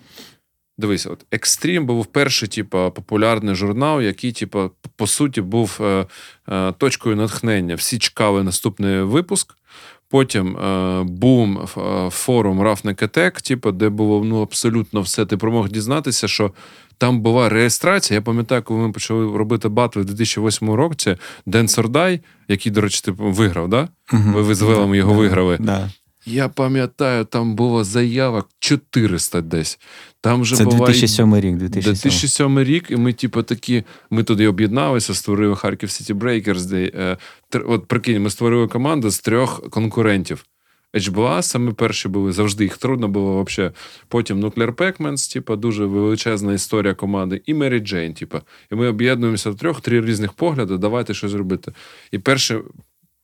Дивись, 0.81 1.07
от 1.07 1.27
Екстрім 1.31 1.87
був 1.87 2.07
перший, 2.07 2.49
типу, 2.49 2.93
популярний 2.95 3.55
журнал, 3.55 4.03
який, 4.03 4.33
типу, 4.33 4.71
по 4.97 5.07
суті, 5.07 5.41
був 5.41 5.79
е, 5.81 6.07
е, 6.49 6.73
точкою 6.73 7.17
натхнення. 7.17 7.75
Всі 7.75 7.99
чекали 7.99 8.43
наступний 8.43 9.03
випуск. 9.03 9.58
Потім 10.11 10.57
е, 10.57 11.03
бум 11.03 11.59
е, 11.59 12.11
форум 12.11 12.63
Ruffneck 12.63 13.04
Attack, 13.04 13.41
типу, 13.41 13.73
де 13.73 13.89
було 13.89 14.25
ну, 14.25 14.43
абсолютно 14.43 15.01
все. 15.01 15.27
Ти 15.27 15.37
промог 15.37 15.69
дізнатися, 15.69 16.29
що 16.29 16.53
там 16.99 17.21
була 17.21 17.49
реєстрація. 17.49 18.19
Я 18.19 18.23
пам'ятаю, 18.23 18.63
коли 18.63 18.81
ми 18.81 18.93
почали 18.93 19.39
робити 19.39 19.69
батли 19.69 20.03
в 20.03 20.05
2008 20.05 20.71
році, 20.71 21.17
Dance 21.47 21.69
or 21.69 21.86
Die, 21.86 22.21
який, 22.49 22.73
до 22.73 22.81
речі, 22.81 23.01
типу, 23.01 23.25
виграв, 23.25 23.69
да? 23.69 23.89
Ви 24.13 24.55
з 24.55 24.63
Велом 24.63 24.95
його 24.95 25.15
виграли. 25.15 25.57
Да. 25.61 25.91
Я 26.27 26.49
пам'ятаю, 26.49 27.25
там 27.25 27.55
було 27.55 27.85
заявок 27.85 28.49
400 28.59 29.41
десь. 29.41 29.79
Там 30.21 30.45
же 30.45 30.57
Це 30.57 30.65
була... 30.65 30.87
2007 30.87 31.37
рік. 31.37 31.57
2007. 31.57 31.93
2007 31.93 32.61
рік, 32.61 32.91
і 32.91 32.97
ми, 32.97 33.13
типу, 33.13 33.43
такі, 33.43 33.85
ми 34.11 34.23
туди 34.23 34.49
об'єдналися, 34.49 35.15
створили 35.15 35.57
Харків 35.57 35.91
Сіті 35.91 36.15
Брейкерс. 36.15 36.65
Де, 36.65 36.91
е, 36.95 37.17
от 37.67 37.87
прикинь, 37.87 38.23
ми 38.23 38.31
створили 38.31 38.69
команду 38.69 39.11
з 39.11 39.21
трьох 39.21 39.71
конкурентів. 39.71 40.45
HBA 40.95 41.43
саме 41.43 41.73
перші 41.73 42.09
були, 42.09 42.33
завжди 42.33 42.65
їх 42.65 42.77
трудно 42.77 43.09
було 43.09 43.43
взагалі. 43.43 43.73
Потім 44.09 44.45
Nuclear 44.45 44.75
Pac-Mans, 44.75 45.33
типу, 45.33 45.57
дуже 45.57 45.85
величезна 45.85 46.53
історія 46.53 46.95
команди, 46.95 47.43
і 47.47 47.55
Mary 47.55 47.83
Jane, 47.93 48.19
типу. 48.19 48.39
І 48.73 48.75
ми 48.75 48.89
об'єднуємося 48.89 49.51
в 49.51 49.57
трьох, 49.57 49.81
три 49.81 50.01
різних 50.01 50.33
погляди, 50.33 50.77
давайте 50.77 51.15
щось 51.15 51.33
робити. 51.33 51.73
І 52.13 52.19
перший 52.19 52.59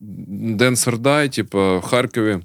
Dance 0.00 0.76
or 0.76 0.94
Die, 0.94 1.28
типу, 1.28 1.58
в 1.58 1.80
Харкові 1.80 2.40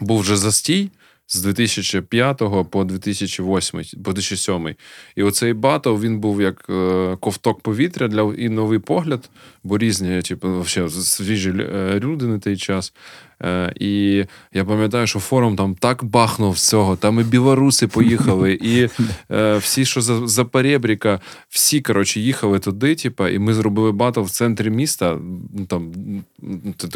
був 0.00 0.20
вже 0.20 0.36
застій 0.36 0.90
з 1.28 1.42
2005 1.42 2.42
по 2.70 2.84
2008, 2.84 4.02
по 4.04 4.12
2007. 4.12 4.74
І 5.16 5.22
оцей 5.22 5.52
батл 5.52 5.94
він 5.94 6.18
був 6.20 6.42
як 6.42 6.66
е, 6.70 7.16
ковток 7.20 7.60
повітря 7.60 8.08
для 8.08 8.34
і 8.38 8.48
новий 8.48 8.78
погляд, 8.78 9.30
бо 9.64 9.78
різні, 9.78 10.22
типу, 10.22 10.64
свіжі 10.88 11.50
е, 11.50 12.00
люди 12.00 12.26
на 12.26 12.38
той 12.38 12.56
час. 12.56 12.92
Е, 13.42 13.72
і 13.80 14.24
я 14.52 14.64
пам'ятаю, 14.64 15.06
що 15.06 15.18
форум 15.18 15.56
там 15.56 15.74
так 15.74 16.04
бахнув 16.04 16.52
всього. 16.52 16.96
Там 16.96 17.20
і 17.20 17.22
білоруси 17.22 17.86
поїхали, 17.86 18.52
і 18.52 18.88
е, 19.32 19.56
всі, 19.56 19.84
що 19.84 20.00
за 20.00 20.26
за 20.26 20.44
поребріка, 20.44 21.20
всі 21.48 21.80
коротше, 21.80 22.20
їхали 22.20 22.58
туди. 22.58 22.94
Типа, 22.94 23.28
і 23.28 23.38
ми 23.38 23.54
зробили 23.54 23.92
батл 23.92 24.20
в 24.20 24.30
центрі 24.30 24.70
міста. 24.70 25.18
Ну 25.54 25.66
там 25.66 25.92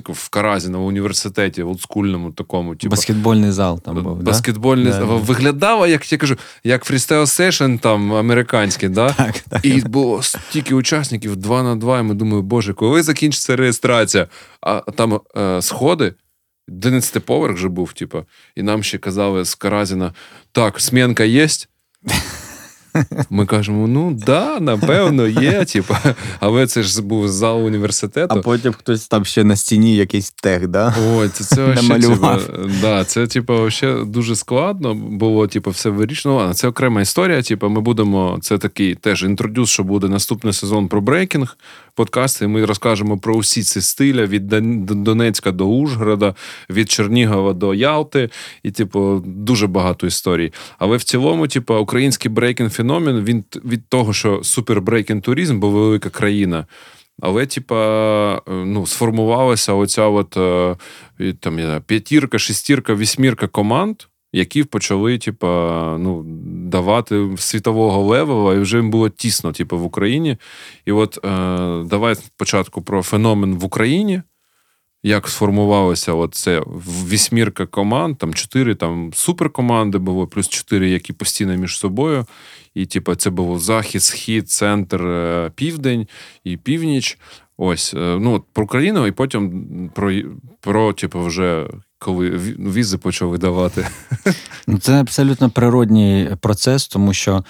в 0.09 0.29
Каразіна 0.29 0.79
університеті, 0.79 1.63
олдскульному 1.63 2.33
такому. 2.33 2.77
Типу, 2.77 2.91
Баскетбольний 2.91 3.51
зал 3.51 3.81
там 3.81 4.03
був. 4.03 4.23
Баскетбольний 4.23 4.93
да? 4.93 5.05
виглядало, 5.05 5.87
як 5.87 6.13
я 6.13 6.19
кажу, 6.19 6.37
як 6.65 6.85
Freestyle 6.85 7.27
Session 7.27 7.77
там 7.77 8.13
американський. 8.13 8.89
да? 8.89 9.15
Так, 9.21 9.39
так. 9.39 9.65
І 9.65 9.81
було 9.81 10.23
стільки 10.23 10.75
учасників, 10.75 11.37
два 11.37 11.63
на 11.63 11.77
два. 11.77 11.99
І 11.99 12.03
ми 12.03 12.15
думаємо, 12.15 12.43
боже, 12.43 12.75
коли 12.75 13.03
закінчиться 13.03 13.57
реєстрація? 13.57 14.29
А 14.61 14.81
там 14.81 15.21
е, 15.37 15.63
сходи. 15.63 16.15
11 16.69 17.25
поверх 17.25 17.57
же 17.57 17.69
був, 17.69 17.93
типу, 17.93 18.25
і 18.57 18.63
нам 18.63 18.83
ще 18.83 18.99
казали 18.99 19.45
з 19.45 19.55
Каразіна: 19.55 20.15
так, 20.53 20.81
смінка 20.81 21.25
є. 21.25 21.49
Ми 23.31 23.47
кажемо, 23.47 23.87
ну 23.87 24.19
да, 24.27 24.61
напевно, 24.61 25.27
є. 25.27 25.65
Типу. 25.65 25.97
Але 26.41 26.67
це 26.67 26.83
ж 26.83 27.03
був 27.03 27.29
зал 27.29 27.67
університету. 27.67 28.35
А 28.39 28.43
потім 28.43 28.73
хтось 28.73 29.09
там 29.09 29.25
ще 29.25 29.45
на 29.45 29.57
стіні 29.57 29.97
якийсь 29.97 30.31
тег, 30.31 30.69
да? 30.69 30.95
Ой, 31.09 31.29
це 31.29 31.45
це 31.45 31.67
намалював. 31.67 32.45
Типу, 32.45 32.71
да, 32.81 33.05
це, 33.05 33.27
типу, 33.27 33.71
ще 33.71 34.05
дуже 34.05 34.37
складно 34.37 34.95
було, 34.95 35.47
типу, 35.47 35.71
все 35.71 35.91
вирішено. 35.91 36.47
Ну, 36.49 36.55
це 36.55 36.69
окрема 36.69 37.01
історія. 37.01 37.43
Типу, 37.43 37.69
ми 37.69 37.81
будемо. 37.81 38.39
Це 38.43 38.59
такий 38.59 38.95
теж 38.95 39.23
introduce, 39.23 39.71
що 39.71 39.85
буде 39.85 40.09
наступний 40.09 40.53
сезон 40.53 40.89
про 40.89 41.01
брейкінг 41.01 41.57
подкасти. 42.01 42.47
Ми 42.47 42.65
розкажемо 42.65 43.19
про 43.19 43.35
усі 43.35 43.63
ці 43.63 43.81
стиля 43.81 44.27
від 44.27 44.47
Донецька 45.05 45.53
до 45.53 45.67
Ужгорода, 45.67 46.35
від 46.71 46.91
Чернігова 46.91 47.53
до 47.53 47.75
Ялти, 47.75 48.31
і, 48.63 48.71
типу, 48.71 49.23
дуже 49.27 49.67
багато 49.67 50.07
історій. 50.07 50.53
Але 50.79 50.97
в 50.97 51.03
цілому, 51.03 51.49
типу, 51.49 51.75
український 51.75 52.31
брейкінг 52.31 52.71
феномен 52.71 53.25
він 53.25 53.45
від 53.65 53.89
того, 53.89 54.13
що 54.13 54.41
супербрейкінг 54.43 55.23
туризм, 55.23 55.61
бо 55.61 55.71
велика 55.71 56.11
країна. 56.11 56.67
Але, 57.23 57.47
типа, 57.47 58.43
ну, 58.47 58.87
сформувалася 58.87 59.73
оця 59.73 60.07
от 60.07 60.37
е, 60.37 60.77
там, 61.41 61.59
я 61.59 61.81
п'ятірка, 61.87 62.39
шестірка, 62.39 62.95
вісьмірка 62.95 63.47
команд, 63.47 63.97
які 64.33 64.65
почали, 64.65 65.19
типа, 65.19 65.97
ну, 65.99 66.23
давати 66.71 67.29
світового 67.37 68.03
level 68.03 68.40
а, 68.40 68.55
і 68.55 68.59
вже 68.59 68.77
їм 68.77 68.91
було 68.91 69.09
тісно, 69.09 69.53
типу, 69.53 69.79
в 69.79 69.85
Україні. 69.85 70.37
І 70.85 70.93
от 70.93 71.19
е, 71.25 71.29
давай 71.85 72.15
спочатку 72.15 72.83
про 72.83 73.03
феномен 73.03 73.55
в 73.55 73.65
Україні. 73.65 74.23
Як 75.03 75.29
сформувалося 75.29 76.13
оце 76.13 76.63
вісьмірка 77.09 77.67
команд, 77.67 78.19
там 78.19 78.35
чотири 78.35 78.75
там 78.75 79.13
суперкоманди 79.15 79.99
було, 79.99 80.27
плюс 80.27 80.49
чотири, 80.49 80.91
які 80.91 81.13
постійно 81.13 81.57
між 81.57 81.79
собою. 81.79 82.27
І, 82.75 82.87
типу, 82.87 83.15
це 83.15 83.31
було 83.31 83.59
захід, 83.59 84.03
схід, 84.03 84.51
центр, 84.51 85.03
е, 85.03 85.51
південь 85.55 86.09
і 86.45 86.57
північ. 86.57 87.19
Ось, 87.57 87.95
е, 87.95 88.19
ну, 88.21 88.45
про 88.53 88.65
Україну, 88.65 89.07
і 89.07 89.13
потім 89.13 89.91
про, 89.95 90.13
про 90.61 90.93
типу, 90.93 91.21
вже 91.21 91.67
коли 92.01 92.31
візи 92.59 92.99
почав 92.99 93.29
видавати. 93.29 93.87
Ну, 94.67 94.79
це 94.79 95.01
абсолютно 95.01 95.51
природній 95.51 96.31
процес, 96.41 96.89
тому 96.89 97.13
що 97.13 97.45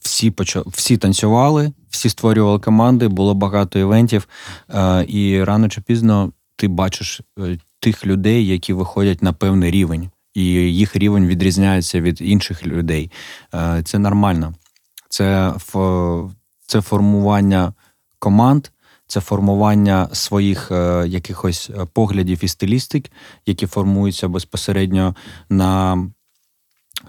всі 0.00 0.30
почали, 0.30 0.64
всі 0.68 0.96
танцювали, 0.96 1.72
всі 1.90 2.08
створювали 2.08 2.58
команди, 2.58 3.08
було 3.08 3.34
багато 3.34 3.78
івентів, 3.78 4.28
е, 4.70 5.04
і 5.08 5.44
рано 5.44 5.68
чи 5.68 5.80
пізно 5.80 6.32
ти 6.56 6.68
бачиш 6.68 7.20
е, 7.38 7.58
тих 7.80 8.06
людей, 8.06 8.46
які 8.46 8.72
виходять 8.72 9.22
на 9.22 9.32
певний 9.32 9.70
рівень, 9.70 10.10
і 10.34 10.44
їх 10.52 10.96
рівень 10.96 11.26
відрізняється 11.26 12.00
від 12.00 12.20
інших 12.20 12.66
людей. 12.66 13.10
Е, 13.54 13.82
це 13.84 13.98
нормально. 13.98 14.54
Це 15.08 15.54
це 16.66 16.80
формування 16.80 17.72
команд, 18.18 18.68
це 19.14 19.20
формування 19.20 20.08
своїх 20.12 20.70
е, 20.70 21.04
якихось 21.08 21.70
поглядів 21.92 22.44
і 22.44 22.48
стилістик, 22.48 23.10
які 23.46 23.66
формуються 23.66 24.28
безпосередньо 24.28 25.14
на 25.48 25.98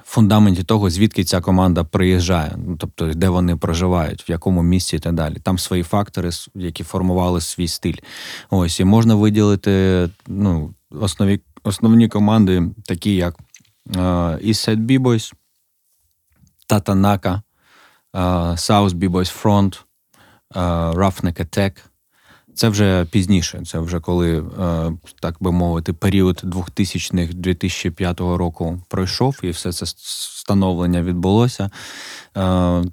фундаменті 0.03 0.63
того, 0.63 0.89
звідки 0.89 1.23
ця 1.23 1.41
команда 1.41 1.83
приїжджає, 1.83 2.55
ну 2.57 2.75
тобто 2.77 3.13
де 3.13 3.29
вони 3.29 3.55
проживають, 3.55 4.29
в 4.29 4.31
якому 4.31 4.63
місці 4.63 4.95
і 4.95 4.99
так 4.99 5.13
далі. 5.13 5.35
Там 5.43 5.57
свої 5.57 5.83
фактори, 5.83 6.29
які 6.55 6.83
формували 6.83 7.41
свій 7.41 7.67
стиль. 7.67 7.97
Ось 8.49 8.79
і 8.79 8.85
можна 8.85 9.15
виділити 9.15 10.09
ну, 10.27 10.73
основі, 10.91 11.41
основні 11.63 12.07
команди, 12.07 12.63
такі 12.85 13.15
як 13.15 13.35
Eastside 13.89 14.85
B-Boys, 14.85 15.33
Татанака, 16.67 17.41
South 18.55 18.93
B-Boys 18.93 19.43
Front, 19.43 19.85
uh, 20.55 20.93
Roughneck 20.93 21.39
Attack. 21.39 21.94
Це 22.55 22.69
вже 22.69 23.05
пізніше, 23.05 23.61
це 23.65 23.79
вже 23.79 23.99
коли, 23.99 24.39
е, 24.39 24.43
так 25.21 25.35
би 25.39 25.51
мовити, 25.51 25.93
період 25.93 26.41
2000-2005 26.43 28.37
року 28.37 28.81
пройшов, 28.87 29.39
і 29.43 29.49
все 29.49 29.71
це 29.71 29.85
становлення 29.85 31.01
відбулося. 31.01 31.63
Е, 31.63 31.69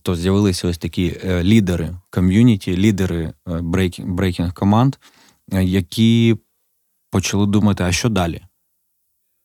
то 0.03 0.17
з'явилися 0.17 0.69
ось 0.69 0.79
такі 0.79 1.17
е, 1.25 1.43
лідери 1.45 1.97
ком'юніті, 2.11 2.77
лідери 2.77 3.33
брейкінг 3.99 4.55
команд, 4.55 4.97
які 5.63 6.37
почали 7.11 7.47
думати, 7.47 7.85
а 7.85 7.93
що 7.93 8.09
далі? 8.09 8.43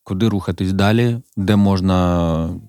Куди 0.03 0.29
рухатись 0.29 0.73
далі, 0.73 1.19
де 1.37 1.55
можна 1.55 2.59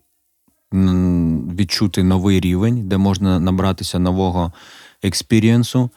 відчути 1.59 2.03
новий 2.03 2.41
рівень, 2.41 2.89
де 2.89 2.97
можна 2.97 3.41
набратися 3.41 3.99
нового 3.99 4.53
experience 5.03 5.76
у. 5.76 5.91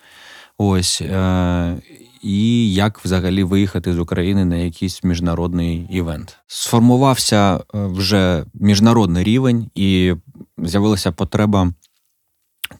Ось 0.64 1.02
е, 1.02 1.78
і 2.22 2.74
як 2.74 3.06
взагалі 3.06 3.44
виїхати 3.44 3.94
з 3.94 4.00
України 4.00 4.46
на 4.46 4.56
якийсь 4.56 5.04
міжнародний 5.04 5.88
івент. 5.90 6.38
Сформувався 6.48 7.56
е, 7.56 7.62
вже 7.74 8.46
міжнародний 8.54 9.24
рівень, 9.24 9.70
і 9.76 10.16
з'явилася 10.58 11.12
потреба 11.12 11.74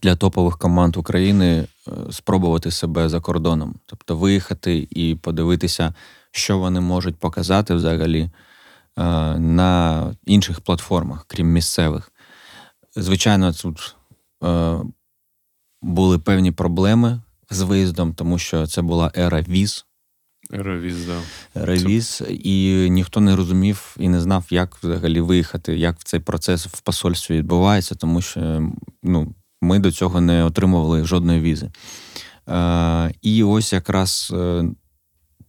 для 0.02 0.16
топових 0.16 0.58
команд 0.58 0.96
України 0.96 1.46
е, 1.88 1.90
спробувати 2.10 2.70
себе 2.70 3.08
за 3.08 3.20
кордоном, 3.20 3.74
тобто 3.86 4.16
виїхати 4.16 4.88
і 4.90 5.14
подивитися, 5.14 5.94
що 6.30 6.58
вони 6.58 6.80
можуть 6.80 7.16
показати 7.16 7.74
взагалі 7.74 8.20
е, 8.22 8.30
на 9.38 10.04
інших 10.26 10.60
платформах, 10.60 11.24
крім 11.28 11.52
місцевих. 11.52 12.12
Звичайно, 12.96 13.52
тут 13.52 13.96
були 15.82 16.18
певні 16.18 16.52
проблеми 16.52 17.20
з 17.54 17.62
виїздом, 17.62 18.14
тому 18.14 18.38
що 18.38 18.66
це 18.66 18.82
була 18.82 19.12
ера 19.16 19.42
віз. 19.48 19.86
Ера 20.54 20.78
віз, 20.78 21.06
да. 21.06 21.20
Ера 21.62 21.74
віз, 21.74 22.22
і 22.28 22.88
ніхто 22.90 23.20
не 23.20 23.36
розумів 23.36 23.96
і 23.98 24.08
не 24.08 24.20
знав, 24.20 24.46
як 24.50 24.76
взагалі 24.76 25.20
виїхати, 25.20 25.76
як 25.76 26.04
цей 26.04 26.20
процес 26.20 26.66
в 26.66 26.80
посольстві 26.80 27.38
відбувається, 27.38 27.94
тому 27.94 28.22
що 28.22 28.70
ну, 29.02 29.34
ми 29.60 29.78
до 29.78 29.92
цього 29.92 30.20
не 30.20 30.44
отримували 30.44 31.04
жодної 31.04 31.40
візи. 31.40 31.70
Е, 32.48 33.14
І 33.22 33.42
ось 33.42 33.72
якраз 33.72 34.32
е, 34.34 34.64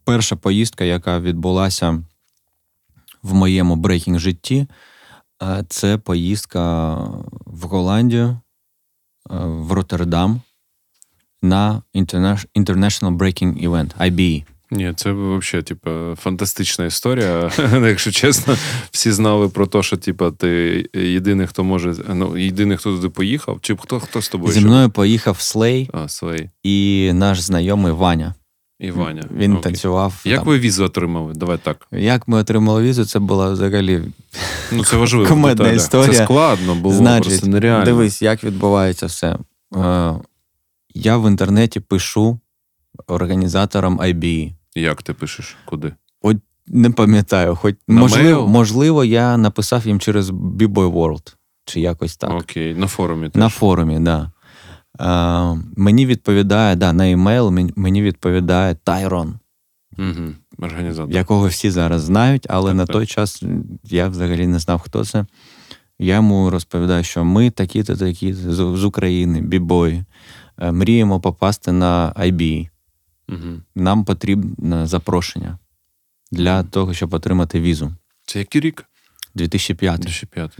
перша 0.04 0.36
поїздка, 0.36 0.84
яка 0.84 1.20
відбулася 1.20 2.02
в 3.22 3.34
моєму 3.34 3.76
брейкінг 3.76 4.18
житті, 4.18 4.66
е, 5.42 5.64
це 5.68 5.98
поїздка 5.98 6.94
в 7.46 7.62
Голландію, 7.62 8.26
е, 8.26 8.38
в 9.38 9.72
Роттердам 9.72 10.40
на 11.44 11.82
International 11.94 13.16
Breaking 13.16 13.68
Event, 13.68 13.90
IBE. 14.00 14.44
Ні, 14.70 14.92
це 14.96 15.12
взагалі, 15.12 15.64
типу, 15.64 15.90
фантастична 16.16 16.84
історія. 16.84 17.50
Якщо 17.72 18.10
чесно, 18.10 18.56
всі 18.90 19.12
знали 19.12 19.48
про 19.48 19.66
те, 19.66 19.82
що 19.82 19.96
типу, 19.96 20.30
ти 20.30 20.84
єдиний, 20.94 21.46
хто 21.46 21.64
може. 21.64 21.94
Ну, 22.14 22.38
єдиний, 22.38 22.76
хто 22.76 22.92
туди 22.96 23.08
поїхав, 23.08 23.58
чи 23.60 23.76
хто 23.76 24.00
хто 24.00 24.22
з 24.22 24.28
тобою? 24.28 24.52
Зі 24.52 24.60
мною 24.60 24.90
поїхав 24.90 25.40
Слей 25.40 25.90
а, 25.92 26.08
Слей. 26.08 26.50
і 26.62 27.10
наш 27.14 27.40
знайомий 27.40 27.92
Ваня. 27.92 28.34
І 28.80 28.90
Ваня. 28.90 29.22
Він 29.36 29.52
Окей. 29.52 29.62
танцював. 29.62 30.14
Як 30.24 30.38
там. 30.38 30.48
ви 30.48 30.58
візу 30.58 30.84
отримали? 30.84 31.34
Давай 31.34 31.58
так. 31.62 31.86
Як 31.92 32.28
ми 32.28 32.38
отримали 32.38 32.82
візу, 32.82 33.04
це 33.04 33.18
була 33.18 33.50
взагалі 33.50 34.02
ну, 34.72 34.84
це 34.84 34.96
важливо. 34.96 35.26
Комедна 35.26 35.70
історія. 35.70 36.18
Це 36.18 36.24
складно, 36.24 36.74
було 36.74 36.94
Значить, 36.94 37.28
просто 37.28 37.46
нереально. 37.46 37.84
Дивись, 37.84 38.22
як 38.22 38.44
відбувається 38.44 39.06
все. 39.06 39.38
Е, 40.96 41.00
я 41.00 41.16
в 41.18 41.28
інтернеті 41.28 41.80
пишу 41.80 42.40
організаторам 43.06 44.00
IBE. 44.00 44.52
Як 44.74 45.02
ти 45.02 45.12
пишеш? 45.12 45.56
Куди? 45.64 45.92
От 46.22 46.36
не 46.66 46.90
пам'ятаю, 46.90 47.56
хоч 47.56 47.74
на 47.88 48.00
можливо, 48.00 48.48
можливо, 48.48 49.04
я 49.04 49.36
написав 49.36 49.86
їм 49.86 50.00
через 50.00 50.30
B-Boy 50.30 50.92
World, 50.92 51.34
чи 51.64 51.80
якось 51.80 52.16
так. 52.16 52.30
Окей, 52.30 52.74
на 52.74 52.86
форумі. 52.86 53.28
теж. 53.28 53.40
На 53.40 53.48
форумі, 53.48 53.94
так. 53.94 54.02
Да. 54.02 54.30
А, 54.98 55.56
Мені 55.76 56.06
відповідає, 56.06 56.76
да, 56.76 56.92
на 56.92 57.10
емейл 57.10 57.50
мені 57.76 58.02
відповідає 58.02 58.74
Тайрон. 58.74 59.34
Угу, 59.98 60.32
Організатор. 60.58 61.14
Якого 61.14 61.46
всі 61.48 61.70
зараз 61.70 62.02
знають, 62.02 62.46
але 62.50 62.70
так, 62.70 62.76
на 62.76 62.86
так. 62.86 62.92
той 62.92 63.06
час 63.06 63.42
я 63.84 64.08
взагалі 64.08 64.46
не 64.46 64.58
знав, 64.58 64.80
хто 64.80 65.04
це. 65.04 65.26
Я 65.98 66.14
йому 66.14 66.50
розповідаю, 66.50 67.04
що 67.04 67.24
ми 67.24 67.50
такі-то 67.50 67.96
такі 67.96 68.32
з 68.32 68.84
України, 68.84 69.40
бібої. 69.40 70.04
Е, 70.58 70.72
мріємо 70.72 71.20
попасти 71.20 71.72
на 71.72 72.12
IB. 72.16 72.68
Угу. 73.28 73.60
Нам 73.74 74.04
потрібне 74.04 74.86
запрошення 74.86 75.58
для 76.32 76.62
того, 76.62 76.94
щоб 76.94 77.14
отримати 77.14 77.60
візу. 77.60 77.92
Це 78.26 78.38
який 78.38 78.60
рік? 78.60 78.84
2005. 79.34 80.00
2005. 80.00 80.58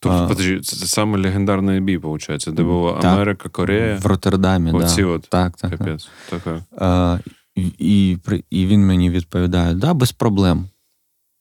Тобто, 0.00 0.28
подожди, 0.28 0.60
це 0.60 0.86
саме 0.86 1.18
легендарний 1.18 1.80
бій, 1.80 1.96
виходить, 1.96 2.48
де 2.52 2.62
була 2.62 2.92
так. 2.92 3.04
Америка, 3.04 3.48
Корея. 3.48 3.96
В 3.96 4.06
Роттердамі, 4.06 4.72
Оці 4.72 5.02
да. 5.02 5.06
от. 5.08 5.22
Так, 5.28 5.56
так. 5.56 5.70
Капець. 5.70 6.08
Так. 6.30 6.42
А, 6.78 7.18
і, 7.54 8.18
і 8.50 8.66
він 8.66 8.86
мені 8.86 9.10
відповідає: 9.10 9.74
да, 9.74 9.94
без 9.94 10.12
проблем. 10.12 10.68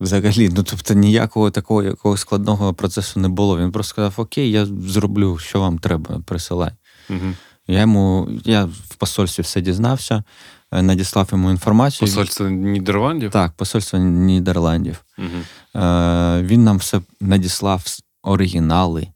Взагалі, 0.01 0.49
ну 0.55 0.63
тобто 0.63 0.93
ніякого 0.93 1.51
такого 1.51 1.83
якого 1.83 2.17
складного 2.17 2.73
процесу 2.73 3.19
не 3.19 3.29
було. 3.29 3.59
Він 3.59 3.71
просто 3.71 3.89
сказав: 3.89 4.13
Окей, 4.17 4.51
я 4.51 4.65
зроблю, 4.65 5.37
що 5.37 5.59
вам 5.59 5.79
треба, 5.79 6.21
присилай. 6.25 6.71
Угу. 7.09 7.33
Я 7.67 7.79
йому, 7.79 8.29
я 8.45 8.65
в 8.65 8.95
посольстві 8.97 9.43
все 9.43 9.61
дізнався, 9.61 10.23
е, 10.71 10.81
надіслав 10.81 11.29
йому 11.31 11.51
інформацію. 11.51 12.07
Посольство 12.07 12.49
Нідерландів? 12.49 13.31
Так, 13.31 13.53
посольство 13.53 13.99
Нідерландів. 13.99 15.05
Угу. 15.17 15.27
Він 16.41 16.63
нам 16.63 16.77
все 16.77 17.01
надіслав 17.21 17.83
оригінали. 18.23 19.07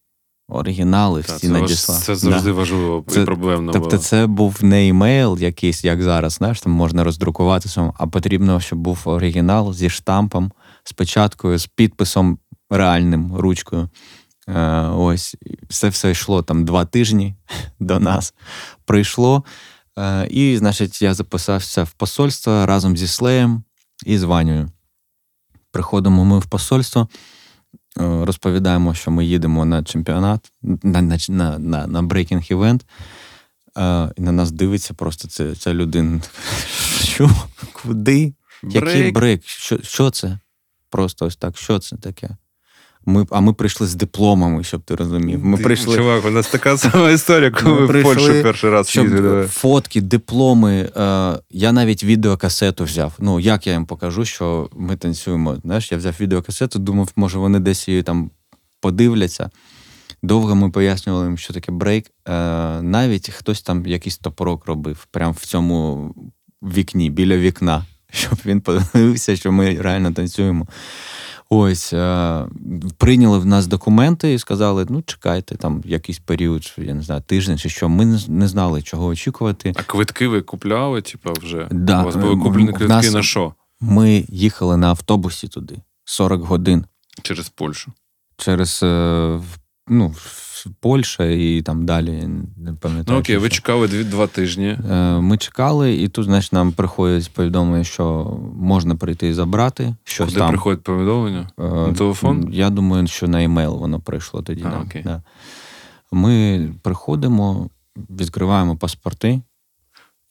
Оригінали 0.47 1.23
так, 1.23 1.35
всі 1.35 1.47
це 1.47 1.53
надіслав. 1.53 1.97
Це 1.97 2.15
завжди 2.15 2.49
да. 2.49 2.55
важливо 2.55 3.03
і 3.15 3.19
проблемно. 3.19 3.72
Тобто, 3.72 3.89
було. 3.89 4.01
це 4.01 4.27
був 4.27 4.63
не 4.63 4.88
імейл 4.88 5.38
якийсь, 5.39 5.85
як 5.85 6.03
зараз, 6.03 6.34
знаєш, 6.34 6.61
там 6.61 6.72
можна 6.73 7.03
роздрукувати, 7.03 7.69
а 7.97 8.07
потрібно, 8.07 8.59
щоб 8.59 8.80
був 8.80 9.01
оригінал 9.05 9.73
зі 9.73 9.89
штампом, 9.89 10.51
з 10.84 10.93
печаткою, 10.93 11.57
з 11.57 11.67
підписом 11.67 12.38
реальним 12.69 13.35
ручкою. 13.35 13.89
Е, 14.49 14.80
ось 14.81 15.35
це 15.69 15.89
все 15.89 16.11
йшло 16.11 16.41
там 16.41 16.65
два 16.65 16.85
тижні 16.85 17.35
до 17.80 17.99
нас. 17.99 18.34
Прийшло. 18.85 19.43
Е, 19.97 20.27
і, 20.27 20.57
значить, 20.57 21.01
я 21.01 21.13
записався 21.13 21.84
в 21.84 21.91
посольство 21.91 22.65
разом 22.65 22.97
зі 22.97 23.07
Слеєм 23.07 23.63
і 24.05 24.17
з 24.17 24.23
Ванею. 24.23 24.69
Приходимо 25.72 26.26
ми 26.26 26.39
в 26.39 26.45
посольство, 26.45 27.09
е, 27.99 28.26
розповідаємо, 28.26 28.93
що 28.93 29.11
ми 29.11 29.26
їдемо 29.26 29.65
на 29.65 29.84
чемпіонат, 29.84 30.51
на 30.61 31.01
на, 31.01 31.59
на, 31.59 31.88
на 31.88 32.01
брейкінг 32.01 32.43
івент. 32.49 32.85
І 34.17 34.22
на 34.22 34.31
нас 34.31 34.51
дивиться 34.51 34.93
просто 34.93 35.27
ця, 35.27 35.55
ця 35.55 35.73
людина. 35.73 36.22
Що? 37.03 37.30
Куди? 37.73 38.34
Брейк. 38.63 38.85
Який 38.85 39.11
брейк? 39.11 39.41
Що, 39.45 39.77
Що 39.84 40.09
це? 40.09 40.39
Просто 40.89 41.26
ось 41.26 41.35
так, 41.35 41.57
що 41.57 41.80
це 41.80 41.97
таке? 41.97 42.38
Ми, 43.06 43.26
А 43.32 43.40
ми 43.41 43.53
прийшли 43.53 43.88
з 43.88 43.95
дипломами, 43.95 44.64
щоб 44.64 44.82
ти 44.82 44.95
розумів. 44.95 45.45
Ми 45.45 45.57
ти, 45.57 45.64
прийшли... 45.64 45.95
Чувак, 45.98 46.26
у 46.26 46.30
нас 46.30 46.48
така 46.48 46.77
сама 46.77 47.11
історія, 47.11 47.52
коли 47.52 47.82
ми 47.82 47.86
в 48.02 48.03
Польщу 48.03 48.44
перший 48.44 48.69
раз 48.69 48.90
щоб 48.90 49.03
їздили. 49.06 49.48
Фотки, 49.48 50.02
дипломи. 50.02 50.91
Е, 50.98 51.40
Я 51.49 51.72
навіть 51.72 52.03
відеокасету 52.03 52.84
взяв. 52.84 53.14
Ну, 53.19 53.40
як 53.40 53.68
я 53.68 53.73
їм 53.73 53.86
покажу, 53.86 54.26
що 54.26 54.69
ми 54.76 54.95
танцюємо. 54.95 55.56
Знаєш, 55.65 55.91
Я 55.91 55.98
взяв 55.98 56.15
відеокасету, 56.19 56.80
думав, 56.80 57.11
може 57.15 57.38
вони 57.40 57.60
десь 57.60 57.88
її 57.88 58.03
там 58.03 58.32
подивляться. 58.82 59.49
Довго 60.23 60.56
ми 60.56 60.69
пояснювали 60.69 61.26
їм, 61.26 61.38
що 61.38 61.53
таке 61.53 61.72
брейк. 61.72 62.06
Е, 62.27 62.32
Навіть 62.82 63.30
хтось 63.30 63.61
там 63.61 63.86
якийсь 63.86 64.18
топорок 64.18 64.65
робив, 64.65 65.07
прямо 65.11 65.32
в 65.32 65.45
цьому 65.45 66.10
вікні, 66.64 67.10
біля 67.10 67.38
вікна, 67.38 67.86
щоб 68.15 68.39
він 68.45 68.61
подивився, 68.61 69.35
що 69.35 69.51
ми 69.51 69.75
реально 69.81 70.11
танцюємо. 70.11 70.67
Ось 71.49 71.93
е, 71.93 72.45
прийняли 72.97 73.39
в 73.39 73.45
нас 73.45 73.67
документи 73.67 74.33
і 74.33 74.39
сказали: 74.39 74.85
ну, 74.89 75.01
чекайте, 75.01 75.55
там 75.55 75.81
якийсь 75.85 76.19
період, 76.19 76.73
я 76.77 76.93
не 76.93 77.01
знаю, 77.01 77.21
тиждень 77.21 77.57
чи 77.57 77.69
що. 77.69 77.89
Ми 77.89 78.19
не 78.27 78.47
знали, 78.47 78.81
чого 78.81 79.05
очікувати. 79.05 79.73
А 79.75 79.83
квитки 79.83 80.27
ви 80.27 80.41
купляли, 80.41 81.01
типа, 81.01 81.33
вже? 81.41 81.67
Да. 81.71 82.01
У 82.01 82.05
вас 82.05 82.15
були 82.15 82.37
куплені 82.37 82.67
квитки 82.67 82.87
нас, 82.87 83.13
на 83.13 83.23
що? 83.23 83.53
Ми 83.79 84.25
їхали 84.29 84.77
на 84.77 84.87
автобусі 84.87 85.47
туди 85.47 85.75
40 86.05 86.41
годин. 86.41 86.85
Через 87.21 87.49
Польщу. 87.49 87.91
через 88.37 88.79
е, 88.83 89.41
ну, 89.87 90.15
Польща 90.79 91.25
і 91.25 91.61
там 91.61 91.85
далі. 91.85 92.11
не 92.57 92.73
пам'ятаю. 92.73 93.05
Ну 93.07 93.17
окей, 93.19 93.37
ви 93.37 93.47
що. 93.47 93.55
чекали 93.55 93.87
дві, 93.87 94.03
два 94.03 94.27
тижні. 94.27 94.67
Е, 94.91 95.19
Ми 95.19 95.37
чекали, 95.37 95.95
і 95.95 96.07
тут, 96.07 96.25
значить, 96.25 96.53
нам 96.53 96.71
приходять 96.71 97.31
повідомлення, 97.33 97.83
що 97.83 98.37
можна 98.55 98.95
прийти 98.95 99.27
і 99.27 99.33
забрати 99.33 99.95
щось 100.03 100.27
Куди 100.27 100.39
там. 100.39 100.49
приходить 100.49 100.83
повідомлення? 100.83 101.49
Е, 101.59 101.63
На 101.63 101.93
телефон? 101.93 102.49
Я 102.51 102.69
думаю, 102.69 103.07
що 103.07 103.27
на 103.27 103.43
емейл 103.43 103.77
воно 103.77 103.99
прийшло 103.99 104.41
тоді. 104.41 104.63
А, 104.67 104.69
да. 104.69 104.79
окей. 104.79 105.01
Да. 105.03 105.21
Ми 106.11 106.69
приходимо, 106.81 107.69
відкриваємо 108.09 108.77
паспорти, 108.77 109.41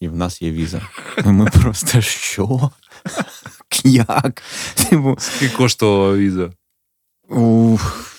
і 0.00 0.08
в 0.08 0.16
нас 0.16 0.42
є 0.42 0.50
віза. 0.50 0.80
І 1.24 1.28
ми 1.28 1.46
просто 1.62 2.00
що? 2.00 2.70
Як? 3.84 4.42
Типу, 4.74 5.16
Скільки 5.18 5.56
коштувала 5.56 6.16
віза? 6.16 6.50
ух, 7.28 8.13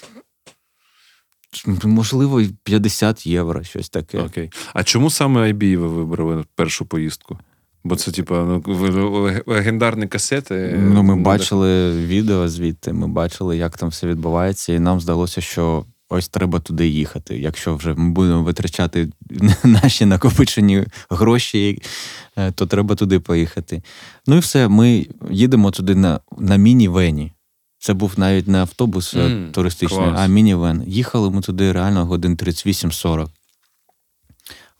можливо, 1.84 2.42
50 2.64 3.28
євро, 3.28 3.64
щось 3.64 3.90
таке. 3.90 4.20
Окей. 4.20 4.52
А 4.74 4.84
чому 4.84 5.10
саме 5.10 5.54
IB 5.54 5.78
ви 5.78 5.88
вибрали 5.88 6.44
першу 6.56 6.86
поїздку? 6.86 7.40
Бо 7.84 7.96
це, 7.96 8.12
типа, 8.12 8.44
ну, 8.44 9.30
легендарні 9.46 10.08
касети. 10.08 10.80
Ну, 10.94 11.04
ми 11.04 11.16
Ну, 11.16 11.22
бачили 11.22 11.92
відео 12.06 12.50
звідти, 12.50 12.94
ми 12.94 13.08
бачили, 13.08 13.58
як 13.58 13.78
там 13.78 13.90
все 13.90 14.08
відбувається, 14.08 14.74
і 14.74 14.80
нам 14.80 15.02
здалося, 15.02 15.42
що 15.42 15.86
ось 16.10 16.28
треба 16.28 16.60
туди 16.60 16.88
їхати. 16.88 17.38
Якщо 17.38 17.76
вже 17.76 17.94
ми 17.94 18.10
будемо 18.10 18.44
витрачати 18.44 19.10
наші 19.64 20.06
накопичені 20.06 20.86
гроші, 21.10 21.82
е, 22.38 22.52
то 22.52 22.66
треба 22.66 22.96
туди 22.96 23.20
поїхати. 23.20 23.82
Ну 24.28 24.36
і 24.36 24.40
все, 24.40 24.68
ми 24.68 25.08
їдемо 25.30 25.72
туди 25.72 25.96
на, 25.96 26.20
на 26.38 26.56
міні-вені. 26.56 27.32
Це 27.86 27.94
був 27.94 28.14
навіть 28.18 28.48
не 28.48 28.58
автобус 28.58 29.14
М, 29.14 29.52
туристичний, 29.52 30.00
клас. 30.00 30.20
а 30.20 30.28
міні-вен. 30.28 30.84
Їхали 30.88 31.30
ми 31.30 31.42
туди 31.42 31.72
реально 31.72 32.06
годин 32.06 32.36
38-40. 32.36 33.30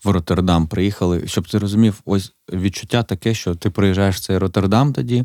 В 0.04 0.10
Роттердам 0.10 0.66
приїхали. 0.66 1.26
Щоб 1.28 1.48
ти 1.48 1.58
розумів, 1.58 2.00
ось 2.04 2.32
відчуття 2.52 3.02
таке, 3.02 3.34
що 3.34 3.54
ти 3.54 3.70
приїжджаєш 3.70 4.16
в 4.16 4.20
цей 4.20 4.38
Роттердам 4.38 4.92
тоді, 4.92 5.24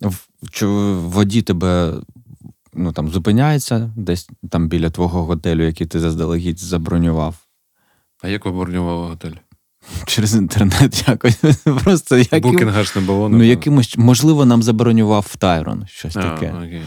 в, 0.00 0.26
в 0.62 1.00
воді 1.10 1.42
тебе 1.42 1.94
ну, 2.74 2.92
там, 2.92 3.08
зупиняється, 3.08 3.92
десь 3.96 4.28
там 4.50 4.68
біля 4.68 4.90
твого 4.90 5.24
готелю, 5.24 5.62
який 5.62 5.86
ти 5.86 6.00
заздалегідь 6.00 6.58
забронював. 6.58 7.36
А 8.22 8.28
як 8.28 8.44
ви 8.44 8.52
бронювали 8.52 9.06
готель? 9.08 9.34
Через 10.06 10.34
інтернет 10.34 11.04
якось. 11.08 11.36
Просто 11.84 12.18
яким, 12.18 12.40
Booking'а 12.40 12.78
ж 12.78 12.96
не 12.96 13.02
було. 13.02 13.28
ну, 13.28 13.42
якимось, 13.44 13.96
можливо, 13.98 14.44
нам 14.44 14.62
забронював 14.62 15.26
в 15.30 15.36
Тайрон 15.36 15.84
щось 15.86 16.16
А, 16.16 16.22
таке. 16.22 16.54
окей. 16.58 16.82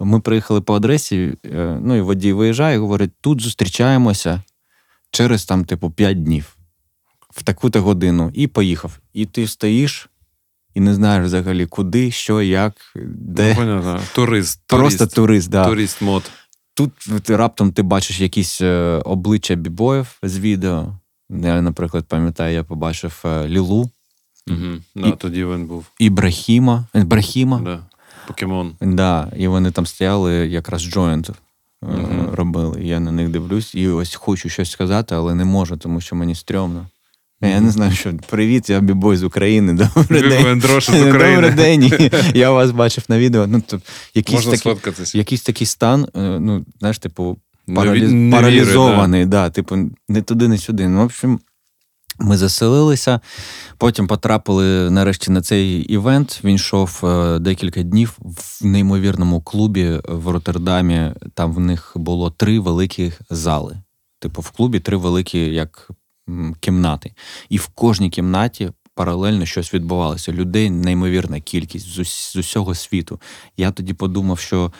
Ми 0.00 0.20
приїхали 0.20 0.60
по 0.60 0.74
адресі, 0.74 1.34
е, 1.44 1.78
ну 1.82 1.96
і 1.96 2.00
водій 2.00 2.32
виїжджає 2.32 2.74
і 2.76 2.78
говорить: 2.78 3.10
тут 3.20 3.40
зустрічаємося 3.40 4.42
через 5.10 5.44
там, 5.44 5.64
типу, 5.64 5.90
5 5.90 6.22
днів 6.22 6.56
в 7.30 7.42
таку-то 7.42 7.82
годину. 7.82 8.30
І 8.34 8.46
поїхав. 8.46 8.98
І 9.12 9.26
ти 9.26 9.46
стоїш 9.46 10.08
і 10.74 10.80
не 10.80 10.94
знаєш 10.94 11.24
взагалі, 11.26 11.66
куди, 11.66 12.10
що, 12.10 12.42
як, 12.42 12.74
де. 13.06 13.48
Ну, 13.48 13.54
понятно. 13.54 14.00
Турист. 14.14 14.60
Просто 14.66 14.98
турист. 14.98 15.14
турист, 15.14 15.50
да. 15.50 15.64
Турист 15.66 16.02
mode. 16.02 16.30
Тут 16.74 16.92
ти 17.22 17.36
раптом 17.36 17.72
ти 17.72 17.82
бачиш 17.82 18.20
якісь 18.20 18.60
е, 18.60 19.02
обличчя 19.04 19.54
бібоїв 19.54 20.06
з 20.22 20.38
відео. 20.38 20.97
Я, 21.30 21.62
наприклад, 21.62 22.04
пам'ятаю, 22.08 22.54
я 22.54 22.64
побачив 22.64 23.22
е, 23.24 23.48
Лілу, 23.48 23.90
Угу. 24.50 24.76
Да, 24.94 25.10
тоді 25.10 25.44
він 25.44 25.66
був. 25.66 25.86
Ібрахіма. 25.98 26.84
Ібрахіма. 26.94 27.58
Да. 27.60 27.80
Покемон. 28.26 28.72
Да, 28.80 29.32
і 29.36 29.48
вони 29.48 29.70
там 29.70 29.86
стояли, 29.86 30.32
якраз 30.34 30.82
джойнт 30.82 31.30
е, 31.30 31.34
Мгм. 31.86 32.28
робили. 32.32 32.84
Я 32.84 33.00
на 33.00 33.12
них 33.12 33.28
дивлюсь 33.28 33.74
і 33.74 33.88
ось 33.88 34.14
хочу 34.14 34.48
щось 34.48 34.70
сказати, 34.70 35.14
але 35.14 35.34
не 35.34 35.44
можу, 35.44 35.76
тому 35.76 36.00
що 36.00 36.16
мені 36.16 36.34
стрьомно. 36.34 36.86
Я 37.40 37.60
не 37.60 37.70
знаю, 37.70 37.92
що 37.92 38.14
привіт, 38.28 38.70
я 38.70 38.80
бібой 38.80 39.16
з 39.16 39.22
України. 39.22 39.72
Добрий 39.72 40.22
день. 40.28 40.60
З 40.60 40.88
України. 40.88 41.12
Добрий 41.12 41.50
день. 41.78 42.10
Я 42.34 42.50
вас 42.50 42.70
бачив 42.70 43.04
на 43.08 43.18
відео. 43.18 43.46
Ну, 43.46 43.60
то, 43.66 43.80
якийсь, 44.14 44.34
Можна 44.38 44.50
такий, 44.52 44.72
сфоткатись. 44.72 45.14
якийсь 45.14 45.42
такий 45.42 45.66
стан, 45.66 46.08
е, 46.16 46.20
ну, 46.40 46.64
знаєш, 46.78 46.98
типу, 46.98 47.36
параліз... 47.74 48.12
не 48.12 48.36
паралізований, 48.36 49.26
да. 49.26 49.50
типу, 49.50 49.76
не 50.08 50.22
туди, 50.22 50.48
не 50.48 50.58
сюди. 50.58 50.88
Ну, 50.88 51.00
в 51.00 51.04
общем, 51.04 51.40
ми 52.20 52.36
заселилися, 52.36 53.20
потім 53.78 54.06
потрапили 54.06 54.90
нарешті 54.90 55.30
на 55.30 55.42
цей 55.42 55.80
івент. 55.80 56.40
Він 56.44 56.54
йшов 56.54 57.00
е, 57.04 57.38
декілька 57.38 57.82
днів 57.82 58.18
в 58.20 58.66
неймовірному 58.66 59.40
клубі 59.40 60.00
в 60.08 60.28
Роттердамі. 60.28 61.12
Там 61.34 61.52
в 61.52 61.60
них 61.60 61.92
було 61.96 62.30
три 62.30 62.60
великі 62.60 63.12
зали. 63.30 63.76
Типу, 64.20 64.40
в 64.40 64.50
клубі 64.50 64.80
три 64.80 64.96
великі 64.96 65.38
як 65.38 65.90
кімнати. 66.60 67.12
І 67.48 67.58
в 67.58 67.66
кожній 67.66 68.10
кімнаті. 68.10 68.70
Паралельно 68.94 69.46
щось 69.46 69.74
відбувалося. 69.74 70.32
Людей 70.32 70.70
неймовірна 70.70 71.40
кількість 71.40 71.86
з 72.32 72.36
усього 72.36 72.74
світу. 72.74 73.20
Я 73.56 73.70
тоді 73.70 73.94
подумав, 73.94 74.38
що 74.38 74.72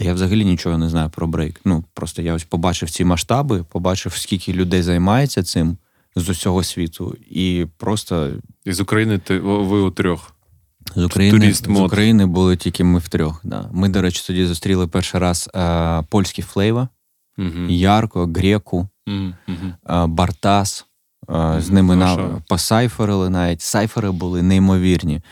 та 0.00 0.06
я 0.06 0.14
взагалі 0.14 0.44
нічого 0.44 0.78
не 0.78 0.88
знаю 0.88 1.10
про 1.10 1.26
брейк. 1.26 1.60
Ну 1.64 1.84
просто 1.94 2.22
я 2.22 2.34
ось 2.34 2.44
побачив 2.44 2.90
ці 2.90 3.04
масштаби, 3.04 3.64
побачив, 3.68 4.12
скільки 4.16 4.52
людей 4.52 4.82
займається 4.82 5.42
цим 5.42 5.76
з 6.16 6.28
усього 6.28 6.62
світу, 6.64 7.16
і 7.30 7.66
просто 7.76 8.30
І 8.64 8.72
з 8.72 8.80
України 8.80 9.18
ти, 9.18 9.38
ви 9.38 9.80
у 9.80 9.90
трьох. 9.90 10.32
з 10.96 11.04
України, 11.04 11.38
Турист 11.38 11.66
з. 11.66 11.80
України 11.80 12.26
були 12.26 12.56
тільки 12.56 12.84
ми 12.84 12.98
втрьох. 12.98 13.40
Да. 13.44 13.68
Ми, 13.72 13.88
до 13.88 14.02
речі, 14.02 14.24
тоді 14.26 14.46
зустріли 14.46 14.86
перший 14.86 15.20
раз 15.20 15.50
е, 15.54 16.02
польські 16.10 16.42
флейва, 16.42 16.88
Угу. 17.38 17.66
Ярко, 17.68 18.26
Греку, 18.26 18.88
Угу. 19.08 19.32
е, 19.90 20.06
Бартас. 20.06 20.86
Е, 21.30 21.56
з 21.60 21.70
ними 21.70 21.96
на, 21.96 22.40
посайферили 22.48 23.30
навіть. 23.30 23.60
Сайфери 23.60 24.10
були 24.10 24.42
неймовірні. 24.42 25.22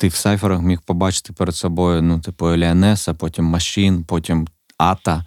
Ти 0.00 0.08
в 0.08 0.14
сайферах 0.14 0.62
міг 0.62 0.80
побачити 0.80 1.32
перед 1.32 1.56
собою, 1.56 2.02
ну, 2.02 2.20
типу, 2.20 2.48
Еліанеса, 2.48 3.14
потім 3.14 3.44
Машин, 3.44 4.04
потім 4.04 4.48
Ата, 4.78 5.24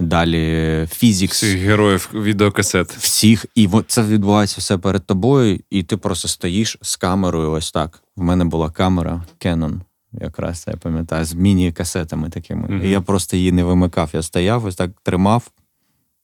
далі 0.00 0.86
Фізікс. 0.92 1.36
Всіх 1.42 1.58
героїв 1.58 2.10
відеокасет. 2.14 2.92
всіх, 2.92 3.46
і 3.54 3.68
це 3.86 4.02
відбувається 4.02 4.56
все 4.58 4.78
перед 4.78 5.06
тобою, 5.06 5.60
і 5.70 5.82
ти 5.82 5.96
просто 5.96 6.28
стоїш 6.28 6.78
з 6.82 6.96
камерою. 6.96 7.50
Ось 7.50 7.72
так. 7.72 8.02
В 8.16 8.22
мене 8.22 8.44
була 8.44 8.70
камера 8.70 9.24
Canon, 9.44 9.80
якраз 10.12 10.64
я 10.68 10.76
пам'ятаю, 10.76 11.24
з 11.24 11.34
міні-касетами 11.34 12.30
такими. 12.30 12.68
Мгм. 12.68 12.84
І 12.84 12.90
я 12.90 13.00
просто 13.00 13.36
її 13.36 13.52
не 13.52 13.64
вимикав. 13.64 14.10
Я 14.12 14.22
стояв, 14.22 14.64
ось 14.64 14.76
так 14.76 14.90
тримав 15.02 15.50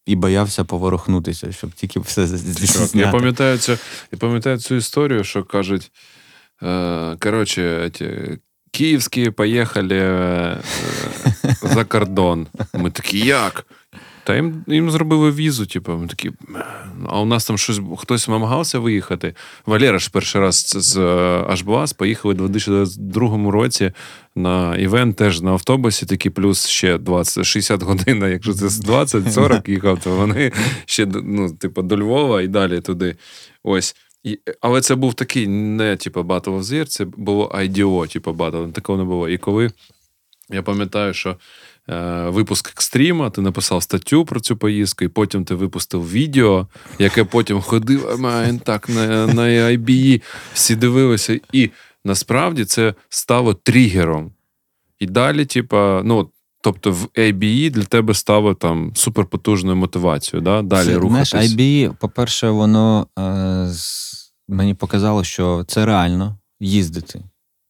і 0.07 0.16
боявся 0.16 0.65
поворухнутися, 0.65 1.53
щоб 1.53 1.73
тільки 1.73 2.01
все 2.01 2.27
зняти. 2.27 2.99
Я 2.99 3.11
пам'ятаю 3.11 3.59
цю, 3.59 3.79
я 4.12 4.19
пам'ятаю 4.19 4.59
цю 4.59 4.74
історію, 4.74 5.24
що 5.24 5.45
кажуть. 5.45 5.91
Е, 6.64 7.16
коротше, 7.20 7.90
ті, 7.93 8.10
київські 8.70 9.30
поїхали 9.30 9.98
е, 9.98 10.60
за 11.62 11.84
кордон. 11.84 12.47
Ми 12.74 12.90
такі, 12.90 13.18
як? 13.18 13.66
Та 14.24 14.34
їм, 14.36 14.64
їм 14.66 14.90
зробили 14.90 15.30
візу, 15.30 15.66
типу, 15.66 15.93
ми 15.93 16.06
такі. 16.06 16.32
А 17.09 17.20
у 17.20 17.24
нас 17.24 17.47
там 17.47 17.59
щось 17.59 17.80
хтось 17.98 18.28
намагався 18.28 18.78
виїхати. 18.78 19.34
Валера 19.66 19.98
ж 19.98 20.10
перший 20.12 20.40
раз 20.40 20.66
з- 20.76 20.98
Ашбуас 21.48 21.93
поїхали 21.93 22.34
у 22.34 22.36
2022 22.36 23.51
році 23.51 23.93
на 24.36 24.76
івент 24.76 25.16
теж 25.16 25.40
на 25.40 25.51
автобусі, 25.51 26.06
такі 26.06 26.30
плюс 26.30 26.66
ще 26.68 26.98
20, 26.98 27.44
60 27.47 27.82
годин. 27.82 28.22
Якщо 28.30 28.52
це 28.55 28.68
з 28.68 28.84
20-40 28.84 29.70
їхав, 29.70 29.98
то 30.01 30.10
вони 30.16 30.52
ще 30.84 31.06
ну, 31.06 31.52
типу, 31.52 31.82
до 31.82 31.97
Львова 31.98 32.43
і 32.43 32.48
далі 32.48 32.80
туди. 32.80 33.16
Ось. 33.62 33.97
І, 34.24 34.39
але 34.61 34.81
це 34.81 34.94
був 34.94 35.15
такий 35.15 35.47
не 35.49 35.97
типу 35.97 36.20
Battle 36.20 36.59
of 36.59 36.61
the 36.61 36.85
це 36.85 37.05
було 37.05 37.53
IDO, 37.55 38.12
типу 38.12 38.31
Battle, 38.31 38.73
такого 38.73 38.99
не 38.99 39.05
було. 39.05 39.28
І 39.28 39.39
коли 39.39 39.70
я 40.51 40.62
пам'ятаю, 40.62 41.15
що 41.15 41.36
е, 41.89 42.28
випуск 42.28 42.70
екстріма, 42.70 43.31
ти 43.31 43.40
написав 43.40 43.82
статтю 43.82 44.24
про 44.24 44.40
цю 44.40 44.57
поїздку, 44.57 45.05
і 45.05 45.09
потім 45.09 45.44
ти 45.44 45.55
випустив 45.55 46.11
відео, 46.11 46.66
яке 46.99 47.24
потім 47.24 47.61
ходив 47.61 48.09
«Амайн, 48.09 48.59
так 48.59 48.89
на, 48.89 49.27
на 49.27 49.43
IBE, 49.43 50.23
всі 50.55 50.77
дивилися. 50.77 51.40
І 51.53 51.70
насправді 52.05 52.65
це 52.65 52.94
стало 53.09 53.55
тригером. 53.55 54.32
І 54.99 55.07
далі, 55.07 55.44
типа, 55.44 56.03
ну. 56.05 56.31
Тобто 56.64 56.93
в 56.93 57.09
ABE 57.18 57.70
для 57.70 57.82
тебе 57.82 58.14
стало 58.14 58.55
там 58.55 58.93
суперпотужною 58.94 59.76
мотивацією, 59.76 60.44
да? 60.44 60.62
далі 60.62 60.86
Це, 60.86 60.94
рухатись. 60.94 61.30
Знаєш, 61.30 61.51
IBE, 61.52 61.94
по-перше, 62.01 62.51
воно 62.51 63.06
е, 63.18 63.66
з- 63.68 64.32
мені 64.48 64.74
показало, 64.74 65.24
що 65.24 65.64
це 65.68 65.86
реально 65.86 66.39
їздити. 66.60 67.22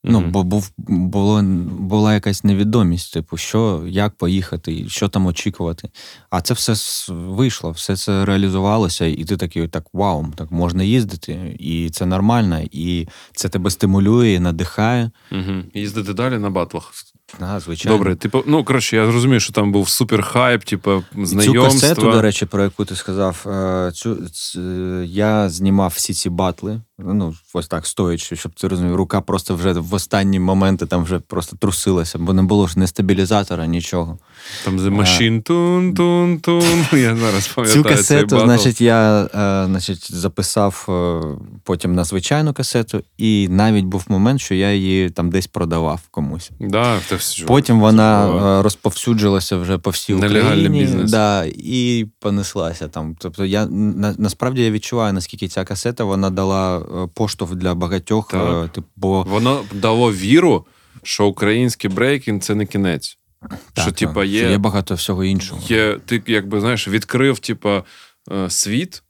Ну, 0.05 0.21
бо 0.21 0.43
був, 0.43 0.71
було, 0.77 1.41
була 1.79 2.13
якась 2.13 2.43
невідомість, 2.43 3.13
типу, 3.13 3.37
що, 3.37 3.83
як 3.87 4.15
поїхати, 4.15 4.85
що 4.89 5.09
там 5.09 5.25
очікувати. 5.25 5.89
А 6.29 6.41
це 6.41 6.53
все 6.53 6.73
вийшло, 7.13 7.71
все 7.71 7.95
це 7.95 8.25
реалізувалося, 8.25 9.05
і 9.05 9.23
ти 9.23 9.37
такий, 9.37 9.67
так, 9.67 9.85
вау, 9.93 10.27
так 10.35 10.51
можна 10.51 10.83
їздити, 10.83 11.55
і 11.59 11.89
це 11.89 12.05
нормально, 12.05 12.61
і 12.71 13.07
це 13.35 13.49
тебе 13.49 13.69
стимулює, 13.69 14.39
надихає. 14.39 15.11
Угу. 15.31 15.63
Їздити 15.73 16.13
далі 16.13 16.37
на 16.37 16.49
батлах. 16.49 16.93
Да, 17.39 17.59
звичайно. 17.59 17.97
Добре, 17.97 18.15
типу, 18.15 18.43
ну 18.47 18.63
коротше, 18.63 18.95
я 18.95 19.05
зрозумію, 19.05 19.39
що 19.39 19.53
там 19.53 19.71
був 19.71 19.89
супер 19.89 20.23
хайп, 20.23 20.63
типу, 20.63 21.03
знайомства. 21.23 21.69
Цю 21.69 21.79
касету, 21.79 22.11
до 22.11 22.21
речі, 22.21 22.45
про 22.45 22.63
яку 22.63 22.85
ти 22.85 22.95
сказав, 22.95 23.45
е, 23.47 23.91
цю, 23.93 24.29
цю 24.29 24.61
я 25.03 25.49
знімав 25.49 25.93
всі 25.95 26.13
ці 26.13 26.29
батли. 26.29 26.81
Ну, 26.99 27.33
ось 27.53 27.67
так 27.67 27.87
стоячи, 27.87 28.35
щоб 28.35 28.53
ти 28.53 28.67
розумів, 28.67 28.95
рука 28.95 29.21
просто 29.21 29.55
вже 29.55 29.73
в 29.73 29.93
останні 29.93 30.39
моменти 30.39 30.85
там 30.85 31.03
вже 31.03 31.19
просто 31.19 31.55
трусилася, 31.55 32.17
бо 32.17 32.33
не 32.33 32.43
було 32.43 32.67
ж 32.67 32.79
не 32.79 32.87
стабілізатора, 32.87 33.65
нічого. 33.65 34.17
Там 34.63 34.79
The 34.79 34.89
Machine 34.89 35.41
тун 35.41 35.93
тун 35.93 36.39
тун 36.39 36.85
Я 36.99 37.15
зараз 37.15 37.47
пам'ятаю. 37.47 37.83
Цю 37.83 37.89
касету, 37.89 38.27
цей 38.27 38.39
значить, 38.39 38.81
я 38.81 39.21
е, 39.23 39.65
значить, 39.65 40.15
записав 40.15 40.85
е, 40.89 41.21
потім 41.63 41.95
на 41.95 42.03
звичайну 42.03 42.53
касету, 42.53 43.03
і 43.17 43.47
навіть 43.49 43.85
був 43.85 44.05
момент, 44.07 44.41
що 44.41 44.55
я 44.55 44.73
її 44.73 45.09
там 45.09 45.29
десь 45.29 45.47
продавав 45.47 46.01
комусь. 46.11 46.51
Да, 46.59 46.99
це 47.09 47.15
все. 47.15 47.45
Потім 47.45 47.79
вона 47.79 48.27
е, 48.59 48.61
розповсюджилася 48.63 49.57
вже 49.57 49.77
по 49.77 49.89
всій 49.89 50.13
Нелегальний 50.13 50.65
Україні 50.65 50.79
бізнес. 50.79 51.11
Да, 51.11 51.45
і 51.45 52.05
понеслася 52.19 52.87
там. 52.87 53.15
Тобто, 53.19 53.45
я 53.45 53.65
на, 53.65 54.15
насправді 54.17 54.63
я 54.63 54.71
відчуваю, 54.71 55.13
наскільки 55.13 55.47
ця 55.47 55.63
касета 55.63 56.03
вона 56.03 56.29
дала 56.29 56.79
поштовх 57.13 57.55
для 57.55 57.75
багатьох. 57.75 58.27
Так. 58.27 58.71
Типу, 58.71 58.87
бо 58.95 59.23
Воно 59.23 59.61
дало 59.73 60.11
віру, 60.13 60.65
що 61.03 61.25
український 61.25 61.89
брейкінг 61.89 62.41
це 62.41 62.55
не 62.55 62.65
кінець. 62.65 63.17
Так, 63.49 63.83
що, 63.83 63.91
типа, 63.91 64.13
що 64.13 64.23
є, 64.23 64.49
є 64.49 64.57
багато 64.57 64.95
всього 64.95 65.23
іншого. 65.23 65.61
є, 65.67 65.99
ти 66.05 66.23
якби 66.27 66.59
знаєш, 66.59 66.87
відкрив, 66.87 67.39
типа, 67.39 67.83
е, 68.31 68.49
світ 68.49 69.03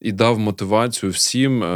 і 0.00 0.12
дав 0.12 0.38
мотивацію 0.38 1.12
всім 1.12 1.62
е, 1.62 1.66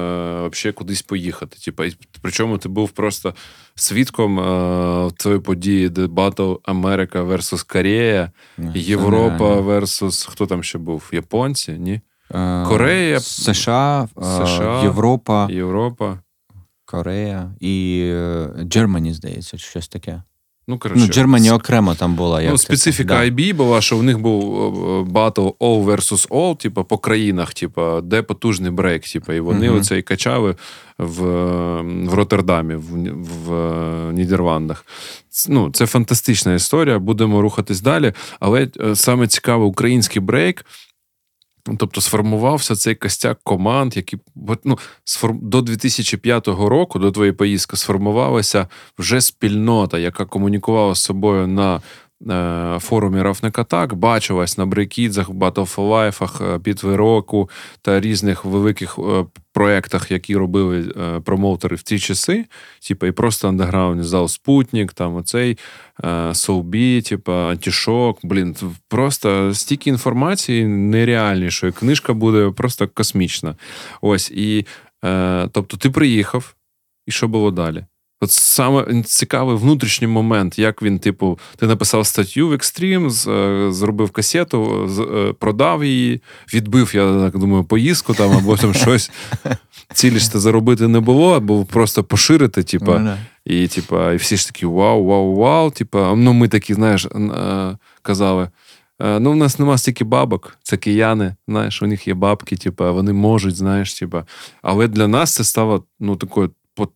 вообще 0.41 0.73
кудись 0.73 1.03
поїхати. 1.03 1.57
Типа, 1.65 1.85
і 1.85 1.97
причому 2.23 2.59
ти 2.59 2.69
був 2.69 2.91
просто 2.91 3.35
свідком 3.75 4.41
е, 4.41 5.11
тої 5.17 5.39
події, 5.39 5.89
де 5.89 6.07
батл 6.07 6.53
Америка 6.63 7.23
versus 7.23 7.73
Корея, 7.73 8.31
Ну, 8.59 8.73
Європа 8.75 9.61
versus 9.61 10.31
хто 10.31 10.47
там 10.47 10.63
ще 10.63 10.79
був? 10.79 11.11
Японці? 11.13 11.73
Ні? 11.73 12.01
Е, 12.35 12.65
Корея, 12.69 13.21
США, 13.21 14.09
е, 14.19 14.23
США, 14.23 14.83
Європа, 14.83 15.49
Європа. 15.51 16.19
Корея 16.85 17.55
і 17.61 18.03
е, 18.13 18.67
здається, 19.13 19.59
щось 19.59 19.89
таке. 19.89 20.23
Ну, 20.69 20.79
коротше, 20.79 21.05
Ну, 21.07 21.13
Germany 21.13 21.51
окремо 21.51 21.95
там 21.95 22.15
була. 22.15 22.43
Як 22.43 22.53
Ну, 22.53 22.59
специфіка 22.59 23.15
да. 23.15 23.21
IB 23.21 23.55
була, 23.55 23.81
що 23.81 23.97
в 23.97 24.03
них 24.03 24.19
був 24.19 24.65
е, 25.01 25.05
батл 25.11 25.41
all 25.41 25.85
versus 25.85 26.29
all, 26.29 26.57
типу, 26.57 26.85
по 26.85 26.99
країнах, 26.99 27.55
типу, 27.55 28.01
де 28.01 28.23
потужний 28.23 28.71
брейк, 28.71 29.03
типу, 29.03 29.33
і 29.33 29.41
вони 29.41 29.71
оце 29.71 29.99
і 29.99 30.03
качали 30.03 30.57
в, 30.99 31.23
в 31.83 32.15
Роттердамі, 32.15 32.75
в, 32.75 33.13
в 33.47 33.55
е, 33.55 34.13
Нідерландах. 34.13 34.87
Ну, 35.49 35.71
це 35.71 35.87
фантастична 35.87 36.55
історія, 36.55 36.99
будемо 36.99 37.43
рухатись 37.43 37.81
далі. 37.81 38.13
Але 38.41 38.69
е, 38.81 38.97
саме 38.97 39.27
цікаве, 39.27 39.65
український 39.65 40.23
брейк. 40.23 40.65
Тобто 41.79 42.01
сформувався 42.01 42.77
цей 42.77 42.95
костяк 42.95 43.39
команд, 43.43 43.97
які 43.97 44.19
ну, 44.65 44.79
до 45.25 45.63
2005 45.63 46.49
року, 46.49 46.99
до 46.99 47.11
твоєї 47.11 47.33
поїздки, 47.33 47.77
сформувалася 47.77 48.69
вже 48.99 49.21
спільнота, 49.21 49.99
яка 49.99 50.25
комунікувала 50.25 50.95
з 50.95 51.03
собою 51.03 51.47
на 51.47 51.81
форумі 52.81 53.23
Рафник 53.23 53.59
Атак, 53.59 53.95
бачилась 53.95 54.59
на 54.59 54.67
брейкідзах, 54.67 55.31
Battle 55.31 55.75
for 55.75 56.13
Life, 56.13 57.49
та 57.83 58.01
різних 58.01 58.45
великих 58.45 58.99
е, 58.99 59.25
проєктах, 59.53 60.11
які 60.11 60.37
робили 60.37 60.93
е, 60.97 61.21
промоутери 61.21 61.77
в 61.77 61.83
ті 61.83 61.99
часи. 61.99 62.45
Типа, 62.89 63.07
і 63.07 63.13
просто 63.13 63.49
андеграундний 63.49 64.07
зал 64.07 64.29
Спутник, 64.29 64.93
там 64.93 65.17
оцей 65.17 65.59
е, 66.05 66.35
Соубі, 66.35 67.03
типа 67.03 67.51
Антішок. 67.51 68.19
Блін, 68.23 68.57
просто 68.89 69.55
стільки 69.55 69.91
інформації 69.91 70.67
нереальнішої. 70.67 71.73
Книжка 71.73 72.13
буде 72.13 72.51
просто 72.51 72.89
космічна. 72.89 73.57
Ось 74.01 74.31
і 74.31 74.67
е, 75.05 75.49
тобто, 75.53 75.77
ти 75.77 75.91
приїхав, 75.91 76.55
і 77.07 77.11
що 77.11 77.29
було 77.29 77.51
далі? 77.51 77.85
От 78.21 78.31
саме 78.31 79.03
цікавий 79.03 79.57
внутрішній 79.57 80.07
момент, 80.07 80.59
як 80.59 80.83
він, 80.83 80.99
типу, 80.99 81.39
ти 81.57 81.67
написав 81.67 82.07
статтю 82.07 82.49
в 82.49 82.53
Extreme, 82.53 83.11
з- 83.11 83.27
е, 83.29 83.73
зробив 83.73 84.11
касету, 84.11 84.89
е, 85.17 85.33
продав 85.33 85.85
її, 85.85 86.23
відбив, 86.55 86.93
я 86.95 87.13
так 87.31 87.39
думаю, 87.39 87.65
поїздку 87.65 88.15
там 88.15 88.33
або 88.37 88.57
там 88.57 88.75
щось. 88.85 89.11
Цілі 89.95 90.19
ж 90.19 90.39
заробити 90.39 90.89
не 90.89 91.01
було, 91.01 91.35
або 91.35 91.65
просто 91.65 92.05
поширити, 92.05 92.63
типа, 92.63 92.99
Ну, 92.99 93.17
і, 93.45 93.69
типа, 93.69 94.13
і 94.13 94.17
всі 94.17 94.37
ж 94.37 94.47
такі 94.47 94.67
вау, 94.67 95.05
вау, 95.05 95.35
вау. 95.37 95.71
Типа, 95.71 96.15
ну 96.17 96.33
ми 96.33 96.49
такі, 96.49 96.75
знаєш, 96.75 97.07
е, 97.07 97.77
казали. 98.03 98.49
е, 99.03 99.19
Ну, 99.21 99.33
в 99.33 99.37
нас 99.37 99.59
нема 99.59 99.79
стільки 99.79 100.05
бабок, 100.05 100.57
це 100.63 100.77
кияни, 100.77 101.37
знаєш, 101.49 101.83
у 101.83 101.87
них 101.87 102.09
є 102.09 102.15
бабки, 102.15 102.57
типа, 102.57 102.91
вони 102.91 103.13
можуть, 103.13 103.57
знаєш, 103.57 103.95
типа. 103.95 104.25
Але 104.63 104.89
для 104.89 105.09
нас 105.09 105.35
це 105.35 105.45
стало 105.45 105.85
ну, 106.01 106.17
такою 106.17 106.51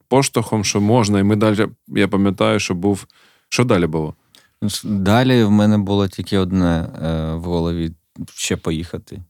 поштовхом, 0.09 0.65
що 0.65 0.81
можна. 0.81 1.21
І 1.21 1.23
ми 1.23 1.37
далі, 1.37 1.69
я 1.89 2.09
пам'ятаю, 2.09 2.61
що 2.61 2.75
був. 2.75 3.07
Що 3.49 3.65
далі 3.65 3.87
було? 3.87 4.15
Ну, 4.63 4.69
Далі 4.85 5.45
в 5.45 5.51
мене 5.51 5.79
було 5.79 6.09
тільки 6.09 6.39
одне 6.39 6.89
е, 7.03 7.35
в 7.35 7.43
голові 7.43 7.93
ще 8.35 8.57
поїхати 8.57 9.23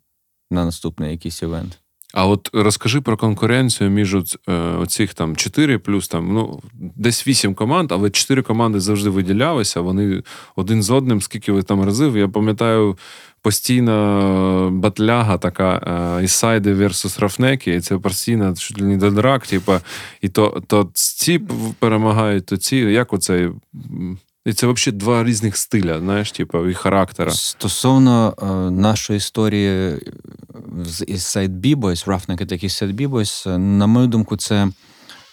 на 0.51 0.65
наступний 0.65 1.11
якийсь 1.11 1.43
івент. 1.43 1.79
А 2.14 2.26
от 2.26 2.51
розкажи 2.52 3.01
про 3.01 3.16
конкуренцію 3.16 3.90
між 3.90 4.14
е, 4.14 4.52
оцих 4.55 5.14
там 5.14 5.36
4 5.36 5.78
плюс 5.78 6.09
там, 6.09 6.32
ну, 6.32 6.60
десь 6.97 7.26
8 7.26 7.55
команд, 7.55 7.93
але 7.93 8.10
4 8.10 8.43
команди 8.43 8.80
завжди 8.80 9.10
виділялися. 9.10 9.80
Вони 9.80 10.22
один 10.56 10.82
з 10.82 10.90
одним, 10.90 11.20
скільки 11.20 11.52
ви 11.52 11.62
там 11.62 11.85
разів. 11.85 12.16
Я 12.16 12.28
пам'ятаю 12.28 12.98
постійна 13.43 14.68
батляга 14.72 15.39
така 15.39 15.80
е, 16.20 16.24
Ісайди 16.24 16.74
versus 16.74 17.20
Рафнеки, 17.20 17.74
і 17.74 17.80
це 17.80 17.98
постійно 17.98 18.55
чуть 18.55 18.80
ли 18.80 18.86
не 18.86 18.97
до 18.97 19.39
типа, 19.39 19.80
і 20.20 20.28
то, 20.28 20.62
то 20.66 20.90
ці 20.94 21.39
перемагають, 21.78 22.47
то 22.47 22.56
ці. 22.56 22.76
Як 22.76 23.12
оцей. 23.12 23.51
Це 24.53 24.66
взагалі 24.66 24.99
два 24.99 25.25
різних 25.25 25.57
стиля, 25.57 25.99
знаєш, 25.99 26.33
типу, 26.33 26.69
і 26.69 26.75
характера. 26.75 27.31
Стосовно 27.31 28.35
е, 28.43 28.70
нашої 28.70 29.16
історії 29.16 29.69
е, 29.69 30.01
з 30.85 31.05
із 31.05 31.25
сайт 31.25 31.51
Roughneck 32.07 32.43
Attack 32.43 32.65
із 32.65 32.77
сайт 32.77 32.93
е, 33.47 33.59
на 33.59 33.87
мою 33.87 34.07
думку, 34.07 34.37
це 34.37 34.69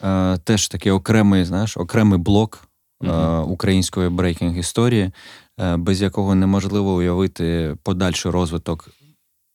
е, 0.03 0.37
теж 0.37 0.67
такий 0.67 0.91
окремий, 0.91 1.45
знаєш, 1.45 1.77
окремий 1.77 2.19
блок 2.19 2.67
е, 3.03 3.37
української 3.37 4.09
брейкінг 4.09 4.57
історії, 4.57 5.11
е, 5.59 5.77
без 5.77 6.01
якого 6.01 6.35
неможливо 6.35 6.93
уявити 6.93 7.75
подальший 7.83 8.31
розвиток 8.31 8.89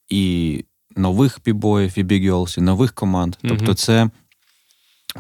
і 0.09 0.65
нових 0.97 1.39
бібоїв, 1.45 1.93
і 1.97 2.03
Girls, 2.05 2.59
і 2.59 2.61
нових 2.61 2.93
команд. 2.93 3.37
Тобто, 3.49 3.75
це 3.75 4.11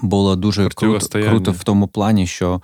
було 0.03 0.37
дуже 0.37 0.69
круто, 0.69 1.21
круто 1.23 1.53
в 1.53 1.65
тому 1.65 1.89
плані, 1.89 2.27
що 2.27 2.63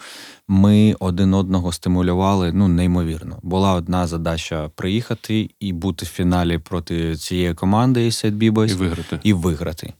ми 0.48 0.96
один 1.00 1.34
одного 1.34 1.72
стимулювали 1.72 2.52
ну, 2.52 2.68
неймовірно. 2.68 3.38
Була 3.42 3.72
одна 3.72 4.06
задача 4.06 4.70
приїхати 4.74 5.50
і 5.60 5.72
бути 5.72 6.06
в 6.06 6.08
фіналі 6.08 6.58
проти 6.58 7.16
цієї 7.16 7.54
команди 7.54 8.06
із 8.06 8.14
Set 8.24 8.42
І 8.42 8.50
виграти. 8.50 9.20
і 9.22 9.32
виграти. 9.32 9.92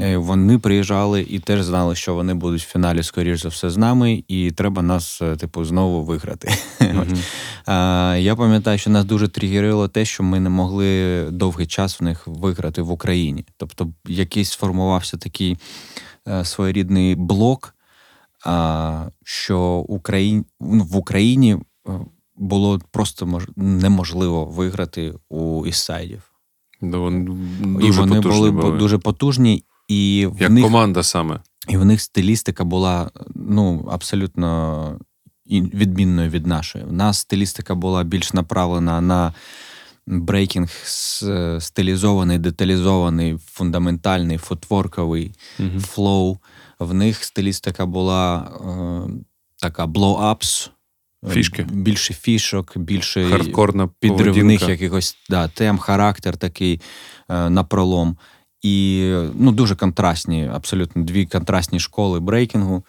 Е, 0.00 0.16
Вони 0.16 0.58
приїжджали 0.58 1.26
і 1.30 1.38
теж 1.38 1.62
знали, 1.62 1.94
що 1.94 2.14
вони 2.14 2.34
будуть 2.34 2.62
в 2.62 2.72
фіналі, 2.72 3.02
скоріш 3.02 3.42
за 3.42 3.48
все, 3.48 3.70
з 3.70 3.76
нами, 3.76 4.24
і 4.28 4.50
треба 4.50 4.82
нас, 4.82 5.22
е, 5.22 5.36
типу, 5.36 5.64
знову 5.64 6.04
виграти. 6.04 6.52
А, 7.66 8.16
Я 8.20 8.36
пам'ятаю, 8.36 8.78
що 8.78 8.90
нас 8.90 9.04
дуже 9.04 9.28
тригерило 9.28 9.88
те, 9.88 10.04
що 10.04 10.22
ми 10.22 10.40
не 10.40 10.50
могли 10.50 11.22
довгий 11.30 11.66
час 11.66 12.00
в 12.00 12.04
них 12.04 12.26
виграти 12.26 12.82
в 12.82 12.90
Україні. 12.90 13.44
Тобто, 13.56 13.88
якийсь 14.08 14.50
сформувався 14.50 15.16
такий 15.16 15.56
своєрідний 16.44 17.14
блок, 17.14 17.74
що 19.24 19.60
Україн... 19.88 20.44
ну, 20.60 20.84
в 20.84 20.96
Україні 20.96 21.58
е, 21.88 21.90
було 22.36 22.78
просто 22.90 23.40
неможливо 23.56 24.44
виграти 24.44 25.14
у 25.28 25.66
Іссайдів. 25.66 26.22
Да, 26.82 26.96
вони 26.98 27.30
І 27.86 27.90
вони 27.90 28.20
були, 28.20 28.50
були. 28.50 28.78
дуже 28.78 28.98
потужні, 28.98 29.64
і 29.88 30.28
в 30.32 30.42
Як 30.42 30.50
них 30.50 30.64
команда 30.64 31.02
саме. 31.02 31.40
і 31.68 31.76
в 31.76 31.84
них 31.84 32.00
стилістика 32.00 32.64
була 32.64 33.10
ну, 33.34 33.88
абсолютно 33.92 35.00
відмінною 35.50 36.30
від 36.30 36.46
нашої. 36.46 36.84
У 36.84 36.92
нас 36.92 37.18
стилістика 37.18 37.74
була 37.74 38.04
більш 38.04 38.32
направлена 38.32 39.00
на 39.00 39.34
брейкінг 40.10 40.70
стилізований, 41.60 42.38
деталізований, 42.38 43.38
фундаментальний, 43.46 44.38
футворковий 44.38 45.32
Мгм. 45.58 45.80
flow. 45.80 46.38
В 46.78 46.94
них 46.94 47.24
стилістика 47.24 47.86
була 47.86 48.38
е, 48.38 49.22
така 49.56 49.86
blow-ups, 49.86 50.70
е, 51.26 51.30
Фішки. 51.30 51.62
більше 51.62 52.14
фішок, 52.14 52.78
більше 52.78 53.24
Хардкорна 53.24 53.88
підривних 54.00 54.34
поведінка. 54.34 54.70
якихось 54.70 55.16
да, 55.30 55.48
тем, 55.48 55.78
характер 55.78 56.36
такий 56.36 56.80
е, 57.28 57.50
на 57.50 57.64
пролом. 57.64 58.16
І 58.62 59.04
ну, 59.34 59.52
дуже 59.52 59.76
контрастні, 59.76 60.48
абсолютно 60.54 61.02
дві 61.02 61.26
контрастні 61.26 61.80
школи 61.80 62.20
брейкінгу. 62.20 62.84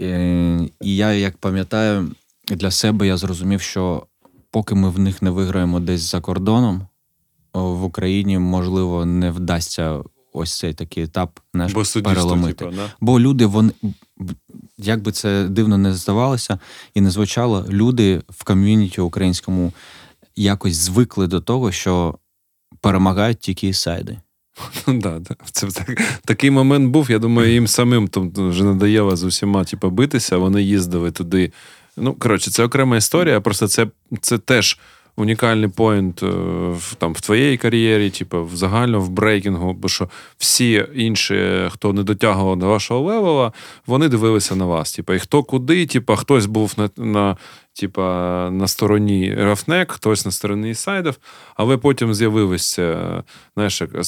Е, 0.00 0.58
і 0.80 0.96
я, 0.96 1.12
як 1.12 1.36
пам'ятаю, 1.36 2.10
для 2.48 2.70
себе 2.70 3.06
я 3.06 3.16
зрозумів, 3.16 3.60
що 3.60 4.06
поки 4.56 4.74
ми 4.74 4.88
в 4.90 4.98
них 4.98 5.22
не 5.22 5.30
виграємо 5.30 5.80
десь 5.80 6.00
за 6.00 6.20
кордоном, 6.20 6.86
в 7.54 7.84
Україні 7.84 8.38
можливо 8.38 9.06
не 9.06 9.30
вдасться 9.30 10.02
ось 10.32 10.58
цей 10.58 10.74
такий 10.74 11.04
етап 11.04 11.40
наш 11.54 11.72
Бо 11.72 11.82
переломити. 12.02 12.54
типу, 12.54 12.70
да? 12.76 12.92
Бо 13.00 13.20
люди, 13.20 13.46
вони 13.46 13.72
як 14.78 15.02
би 15.02 15.12
це 15.12 15.48
дивно 15.48 15.78
не 15.78 15.94
здавалося 15.94 16.58
і 16.94 17.00
не 17.00 17.10
звучало, 17.10 17.66
люди 17.68 18.22
в 18.28 18.44
ком'юніті 18.44 19.00
українському 19.00 19.72
якось 20.36 20.74
звикли 20.74 21.26
до 21.26 21.40
того, 21.40 21.72
що 21.72 22.18
перемагають 22.80 23.38
тільки 23.38 23.72
сайди. 23.72 24.18
Ну, 24.86 24.98
да, 24.98 25.18
да. 25.18 25.36
Це 25.52 25.66
так, 25.66 26.02
такий 26.24 26.50
момент 26.50 26.90
був. 26.90 27.10
Я 27.10 27.18
думаю, 27.18 27.52
їм 27.52 27.66
самим 27.66 28.08
там 28.08 28.32
вже 28.36 28.64
надоело 28.64 29.16
з 29.16 29.24
усіма 29.24 29.64
типу, 29.64 29.90
битися. 29.90 30.36
Вони 30.36 30.62
їздили 30.62 31.10
туди. 31.10 31.52
Ну, 31.96 32.14
коротше, 32.14 32.50
це 32.50 32.64
окрема 32.64 32.96
історія. 32.96 33.40
Просто 33.40 33.68
це, 33.68 33.86
це 34.20 34.38
теж 34.38 34.78
унікальний 35.16 35.68
point 35.68 36.22
е, 36.22 36.26
в, 36.70 36.94
там, 36.98 37.12
в 37.12 37.20
твоєї 37.20 37.56
кар'єрі, 37.56 38.10
типу, 38.10 38.44
в 38.44 38.56
загально 38.56 39.00
в 39.00 39.08
брейкінгу, 39.08 39.72
бо 39.72 39.88
що 39.88 40.08
всі 40.38 40.86
інші, 40.94 41.68
хто 41.70 41.92
не 41.92 42.02
дотягував 42.02 42.56
до 42.56 42.66
вашого 42.66 43.00
левела, 43.00 43.52
вони 43.86 44.08
дивилися 44.08 44.56
на 44.56 44.64
вас. 44.64 44.92
Типу, 44.92 45.12
і 45.12 45.18
хто 45.18 45.42
куди, 45.42 45.86
типу, 45.86 46.16
хтось 46.16 46.46
був 46.46 46.74
на, 46.76 46.90
на, 46.96 47.36
типу, 47.80 48.02
на 48.50 48.68
стороні 48.68 49.34
Рафнек, 49.38 49.92
хтось 49.92 50.26
на 50.26 50.32
стороні 50.32 50.74
сайдів, 50.74 51.14
але 51.56 51.76
потім 51.76 52.14
з'явилися, 52.14 53.22
знаєш, 53.54 53.80
як 53.80 54.04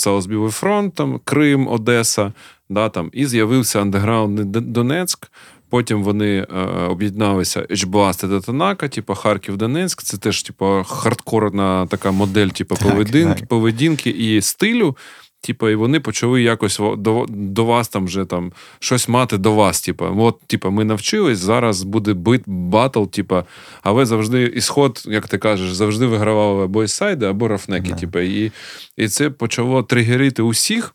фронт, 0.50 0.94
там, 0.94 1.20
Крим, 1.24 1.68
Одеса, 1.68 2.32
да, 2.68 2.88
там, 2.88 3.10
і 3.12 3.26
з'явився 3.26 3.80
андеграунд 3.80 4.40
Донецьк. 4.52 5.30
Потім 5.70 6.02
вони 6.02 6.36
е, 6.38 6.46
об'єдналися 6.88 7.60
H-Blast 7.60 8.24
і 8.24 8.28
Детонака, 8.28 8.88
типу 8.88 9.14
Харків-Донецьк. 9.14 10.02
Це 10.02 10.16
теж, 10.16 10.42
типу, 10.42 10.82
хардкорна 10.86 11.86
така 11.86 12.10
модель, 12.10 12.48
типу, 12.48 12.76
поведінки, 12.76 13.40
так. 13.40 13.48
поведінки 13.48 14.10
і 14.10 14.42
стилю. 14.42 14.96
Типу, 15.40 15.68
і 15.68 15.74
вони 15.74 16.00
почали 16.00 16.42
якось 16.42 16.80
до 16.96 17.26
до 17.28 17.64
вас 17.64 17.88
там 17.88 18.04
вже 18.04 18.24
там 18.24 18.52
щось 18.78 19.08
мати 19.08 19.38
до 19.38 19.52
вас. 19.52 19.80
Типу, 19.80 20.04
от, 20.18 20.40
типу, 20.46 20.70
ми 20.70 20.84
навчились, 20.84 21.38
зараз 21.38 21.82
буде 21.82 22.14
бит 22.14 22.42
батл, 22.46 23.04
типу, 23.04 23.42
але 23.82 24.06
завжди 24.06 24.42
исход, 24.42 25.02
як 25.06 25.28
ти 25.28 25.38
кажеш, 25.38 25.72
завжди 25.72 26.06
вигравали 26.06 26.64
або 26.64 26.88
сайди, 26.88 27.26
або 27.26 27.48
рафнеки. 27.48 27.94
Типу, 27.94 28.18
і, 28.18 28.52
і 28.96 29.08
це 29.08 29.30
почало 29.30 29.82
тригерити 29.82 30.42
усіх. 30.42 30.94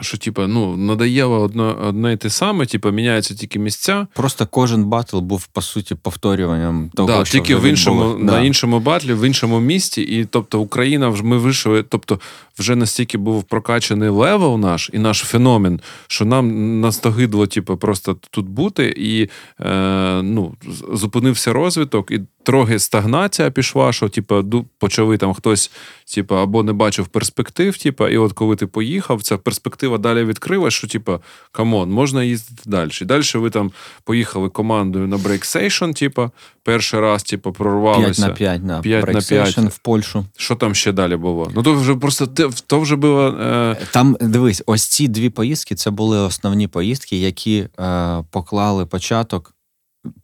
Що, 0.00 0.18
типу, 0.18 0.46
ну, 0.46 0.76
надоело 0.76 1.40
одне, 1.40 1.62
одне 1.62 2.12
і 2.12 2.16
те 2.16 2.30
саме, 2.30 2.66
типу, 2.66 2.90
міняються 2.90 3.34
тільки 3.34 3.58
місця. 3.58 4.06
Просто 4.14 4.46
кожен 4.46 4.84
батл 4.84 5.18
був, 5.18 5.46
по 5.46 5.62
суті, 5.62 5.94
повторюванням 5.94 6.90
того, 6.94 7.08
да, 7.08 7.24
що 7.24 7.38
тільки 7.38 7.56
в 7.56 7.64
іншому, 7.64 8.16
да. 8.18 8.24
на 8.24 8.40
іншому 8.40 8.80
батлі, 8.80 9.12
в 9.14 9.26
іншому 9.26 9.60
місті. 9.60 10.02
І 10.02 10.24
тобто 10.24 10.60
Україна 10.60 11.14
ми 11.22 11.38
вийшли, 11.38 11.82
тобто 11.82 12.20
вже 12.58 12.76
настільки 12.76 13.18
був 13.18 13.44
прокачаний 13.44 14.08
level 14.08 14.58
наш 14.58 14.90
і 14.92 14.98
наш 14.98 15.18
феномен, 15.18 15.80
що 16.06 16.24
нам 16.24 16.80
настогидло, 16.80 17.46
типу, 17.46 17.76
просто 17.76 18.16
тут 18.30 18.48
бути, 18.48 18.94
і 18.96 19.28
е, 19.60 20.22
ну, 20.22 20.54
зупинився 20.92 21.52
розвиток, 21.52 22.10
і 22.10 22.20
трохи 22.42 22.78
стагнація 22.78 23.50
пішла, 23.50 23.92
що 23.92 24.08
типу, 24.08 24.64
почали 24.78 25.18
там 25.18 25.34
хтось, 25.34 25.70
типу, 26.14 26.36
або 26.36 26.62
не 26.62 26.72
бачив 26.72 27.06
перспектив, 27.06 27.78
типу, 27.78 28.08
і 28.08 28.18
от 28.18 28.32
коли 28.32 28.56
ти 28.56 28.66
поїхав, 28.66 29.22
ця 29.22 29.38
перспектива 29.38 29.98
далі 29.98 30.24
відкрила, 30.24 30.70
що 30.70 30.88
типу, 30.88 31.20
come 31.52 31.74
on, 31.74 31.90
можна 31.90 32.24
їздити 32.24 32.62
далі. 32.66 32.90
І 33.02 33.04
далі 33.04 33.22
ви 33.34 33.50
там 33.50 33.72
поїхали 34.04 34.48
командою 34.48 35.06
на 35.06 35.18
Breaksation, 35.18 35.90
типу, 35.90 36.30
перший 36.62 37.00
раз, 37.00 37.22
типу, 37.22 37.52
прорвалися. 37.52 38.28
5 38.28 38.62
на 38.64 38.80
5 38.80 39.06
на 39.14 39.20
5 39.20 39.56
на 39.58 39.68
в 39.68 39.78
Польщу. 39.78 40.26
Що 40.36 40.54
там 40.54 40.74
ще 40.74 40.92
далі 40.92 41.16
було? 41.16 41.52
Ну, 41.54 41.62
то 41.62 41.74
вже 41.74 41.94
просто 41.94 42.26
то 42.66 42.80
вже 42.80 42.96
було. 42.96 43.28
Е... 43.28 43.76
Там 43.90 44.16
дивись, 44.20 44.62
ось 44.66 44.86
ці 44.86 45.08
дві 45.08 45.30
поїздки 45.30 45.74
це 45.74 45.90
були 45.90 46.18
основні 46.18 46.68
поїздки, 46.68 47.16
які 47.16 47.68
е, 47.80 48.24
поклали 48.30 48.86
початок 48.86 49.52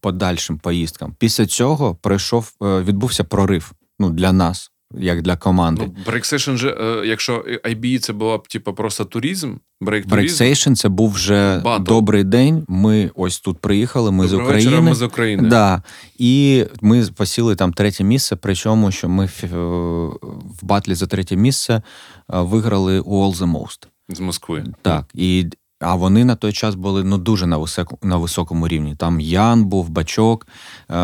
подальшим 0.01 0.59
поїздкам. 0.59 1.15
Після 1.19 1.47
цього 1.47 1.95
пройшов, 1.95 2.53
е, 2.63 2.81
відбувся 2.83 3.25
прорив 3.25 3.73
ну, 3.99 4.11
для 4.11 4.33
нас. 4.33 4.72
Як 4.99 5.23
для 5.23 5.37
команди. 5.37 5.83
Ну, 5.87 5.95
Breaksession 6.07 6.55
же, 6.57 6.69
е, 6.81 7.07
якщо 7.07 7.45
IBE 7.65 7.99
це 7.99 8.13
була 8.13 8.39
б 8.39 8.49
типу, 8.49 8.75
просто 8.75 9.05
туризм, 9.05 9.55
Брейксейшн 9.81 10.75
це 10.75 10.89
був 10.89 11.11
вже 11.11 11.59
Battle. 11.65 11.83
добрий 11.83 12.25
день. 12.25 12.65
Ми 12.69 13.11
ось 13.15 13.41
тут 13.41 13.59
приїхали. 13.59 14.11
Ми 14.11 14.27
Доброго 14.27 14.45
з 14.45 14.47
України. 14.47 14.71
Вечора, 14.71 14.91
ми 14.91 14.95
з 14.95 15.03
України. 15.03 15.49
Да. 15.49 15.83
І 16.19 16.65
ми 16.81 17.07
посіли 17.17 17.57
там 17.57 17.73
третє 17.73 18.05
місце. 18.05 18.37
Причому 18.37 18.91
що 18.91 19.09
ми 19.09 19.29
в 19.43 20.65
батлі 20.65 20.95
за 20.95 21.07
третє 21.07 21.37
місце 21.37 21.75
е, 21.75 21.83
виграли 22.29 23.01
All 23.01 23.37
the 23.37 23.53
Most. 23.53 23.87
з 24.09 24.21
Москви. 24.21 24.65
Так. 24.83 25.05
І 25.15 25.47
а 25.83 25.95
вони 25.95 26.25
на 26.25 26.35
той 26.37 26.53
час 26.53 26.75
були 26.75 27.05
ну 27.05 27.19
дуже 27.19 27.47
на 27.47 27.57
високу, 27.57 27.99
на 28.03 28.17
високому 28.17 28.69
рівні. 28.69 28.95
Там 28.97 29.21
Ян 29.21 29.65
був, 29.65 29.89
Бачок, 29.89 30.47
е, 30.91 30.95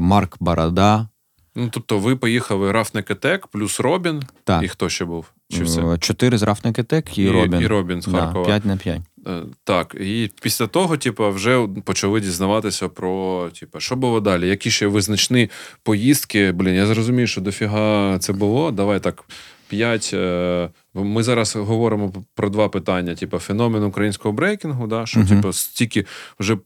Марк 0.00 0.36
Барада. 0.40 1.08
Ну, 1.56 1.68
тобто, 1.72 1.98
ви 1.98 2.16
поїхали 2.16 2.72
Рафнекетек 2.72 3.46
плюс 3.46 3.80
Робін. 3.80 4.22
Так. 4.44 4.62
І 4.62 4.68
хто 4.68 4.88
ще 4.88 5.04
був? 5.04 5.26
Чи 5.48 5.62
все? 5.62 5.98
Чотири 6.00 6.38
з 6.38 6.42
Рафнекетек 6.42 7.18
і, 7.18 7.22
і 7.22 7.30
Робін. 7.30 7.60
І 7.60 7.66
Робін 7.66 8.02
з 8.02 8.06
Харкова. 8.06 8.44
П'ять 8.44 8.64
на 8.64 8.76
п'ять. 8.76 9.00
Е, 9.26 9.42
так, 9.64 9.96
і 10.00 10.30
після 10.42 10.66
того, 10.66 10.96
типу, 10.96 11.30
вже 11.30 11.68
почали 11.84 12.20
дізнаватися 12.20 12.88
про, 12.88 13.48
типу, 13.60 13.80
що 13.80 13.96
було 13.96 14.20
далі, 14.20 14.48
які 14.48 14.70
ще 14.70 14.86
визначні 14.86 15.50
поїздки. 15.82 16.52
Блін, 16.52 16.74
я 16.74 16.86
зрозумію, 16.86 17.26
що 17.26 17.40
дофіга 17.40 18.18
це 18.18 18.32
було. 18.32 18.70
Давай 18.70 19.00
так 19.00 19.24
п'ять. 19.68 20.10
Е, 20.14 20.68
ми 20.94 21.22
зараз 21.22 21.56
говоримо 21.56 22.12
про 22.34 22.50
два 22.50 22.68
питання: 22.68 23.14
типу, 23.14 23.38
феномен 23.38 23.84
українського 23.84 24.32
брейкінгу, 24.32 24.86
да, 24.86 25.06
що 25.06 25.20
uh-huh. 25.20 25.28
типу, 25.28 25.52
стільки 25.52 26.06
вже 26.40 26.56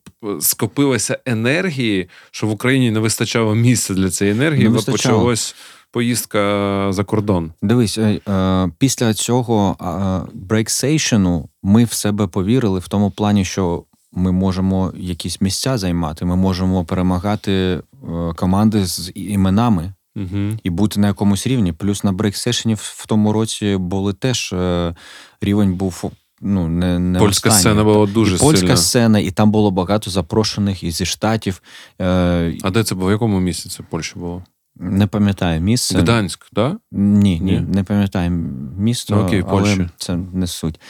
скопилося 0.40 1.18
енергії, 1.26 2.08
що 2.30 2.46
в 2.46 2.50
Україні 2.50 2.90
не 2.90 3.00
вистачало 3.00 3.54
місця 3.54 3.94
для 3.94 4.10
цієї 4.10 4.36
енергії, 4.36 4.68
бо 4.68 4.82
почалось. 4.82 5.54
Поїздка 5.92 6.86
за 6.92 7.04
кордон. 7.04 7.52
Дивись, 7.62 7.98
е, 7.98 8.20
е, 8.28 8.70
після 8.78 9.14
цього 9.14 9.76
Breaksession-у 10.32 11.48
ми 11.62 11.84
в 11.84 11.92
себе 11.92 12.26
повірили 12.26 12.78
в 12.78 12.88
тому 12.88 13.10
плані, 13.10 13.44
що 13.44 13.84
ми 14.12 14.32
можемо 14.32 14.92
якісь 14.96 15.40
місця 15.40 15.78
займати, 15.78 16.24
ми 16.24 16.36
можемо 16.36 16.84
перемагати 16.84 17.80
команди 18.36 18.86
з 18.86 19.12
іменами 19.14 19.92
угу. 20.16 20.58
і 20.62 20.70
бути 20.70 21.00
на 21.00 21.06
якомусь 21.06 21.46
рівні. 21.46 21.72
Плюс 21.72 22.04
на 22.04 22.12
Breaksession-і 22.12 22.74
в 22.74 23.06
тому 23.06 23.32
році 23.32 23.76
були 23.76 24.12
теж 24.12 24.52
е, 24.52 24.94
рівень 25.40 25.74
був. 25.74 26.12
Ну, 26.42 26.68
не, 26.68 26.98
не 26.98 27.18
Польська 27.18 27.48
останній. 27.48 27.60
сцена 27.60 27.84
була 27.84 28.06
дуже 28.06 28.36
і 28.36 28.38
Польська 28.38 28.60
сильна. 28.60 28.76
сцена, 28.76 29.18
і 29.18 29.30
там 29.30 29.50
було 29.50 29.70
багато 29.70 30.10
запрошених 30.10 30.82
і 30.82 30.90
зі 30.90 31.06
штатів. 31.06 31.62
Е, 32.00 32.56
А 32.62 32.70
де 32.70 32.84
це 32.84 32.94
було? 32.94 33.08
В 33.08 33.10
якому 33.10 33.40
місці 33.40 33.68
це 33.68 33.82
Польща 33.90 34.20
було? 34.20 34.42
Не 34.76 35.06
пам'ятаю 35.06 35.60
місце. 35.60 35.98
Гданськ, 35.98 36.46
так? 36.52 36.72
Да? 36.72 36.98
Ні, 36.98 37.40
ні, 37.40 37.60
не 37.60 37.84
пам'ятаю 37.84 38.30
місто, 38.78 39.16
ну, 39.16 39.22
окей, 39.22 39.44
але 39.48 39.88
це 39.96 40.16
не 40.16 40.46
суть. 40.46 40.80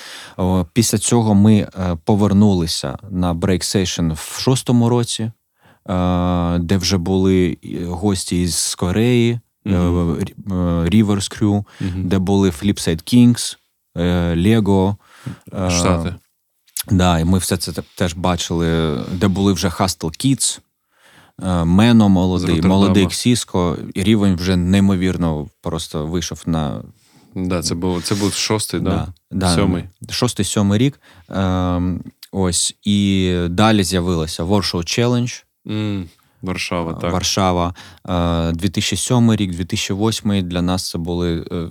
Після 0.73 0.99
цього 0.99 1.35
ми 1.35 1.55
е, 1.55 1.97
повернулися 2.05 2.99
на 3.11 3.35
Session 3.35 4.13
в 4.15 4.41
шостому 4.41 4.89
році 4.89 5.33
де 6.61 6.77
вже 6.77 6.99
були 6.99 7.57
гості 7.89 8.43
із 8.43 8.75
Кореї, 8.75 9.41
mm-hmm. 9.67 10.25
Rivers 10.85 11.07
Crew, 11.41 11.65
mm-hmm. 11.83 12.05
де 12.05 12.19
були 12.19 12.51
Flipside 12.51 13.15
Kings, 13.15 13.57
Lego. 14.37 14.97
Штати. 15.71 16.15
Да, 16.91 17.19
і 17.19 17.25
ми 17.25 17.39
все 17.39 17.57
це 17.57 17.73
теж 17.95 18.15
бачили, 18.15 18.99
де 19.13 19.29
були 19.29 19.53
вже 19.53 19.69
Hustle 19.69 20.27
Kids, 20.27 20.61
Мено 21.65 22.09
молодий, 22.09 22.63
молодий 22.63 23.07
Ксіско. 23.07 23.77
І 23.95 24.03
рівень 24.03 24.37
вже 24.37 24.57
неймовірно 24.57 25.49
просто 25.61 26.07
вийшов 26.07 26.43
на. 26.47 26.83
Да, 27.35 27.63
Це 27.63 27.75
був 27.75 28.03
це 28.03 28.15
був 28.15 28.33
шостий, 28.33 28.81
да? 28.81 29.09
Да, 29.31 29.55
сьомий. 29.55 29.85
Шостий, 30.11 30.45
сьомий 30.45 30.79
рік. 30.79 31.01
Е, 31.31 31.83
Ось. 32.33 32.77
І 32.83 33.37
далі 33.51 33.85
з'явилося 33.85 34.45
Warsaw 34.45 34.75
Challenge. 34.75 35.45
Mm, 35.67 36.09
Варшава, 36.43 36.95
так. 36.95 37.13
Варшава. 37.13 37.75
2007 38.55 39.35
рік, 39.35 39.51
2008 39.51 40.49
для 40.49 40.63
нас 40.63 40.91
це 40.91 40.99
були 40.99 41.47
е, 41.53 41.69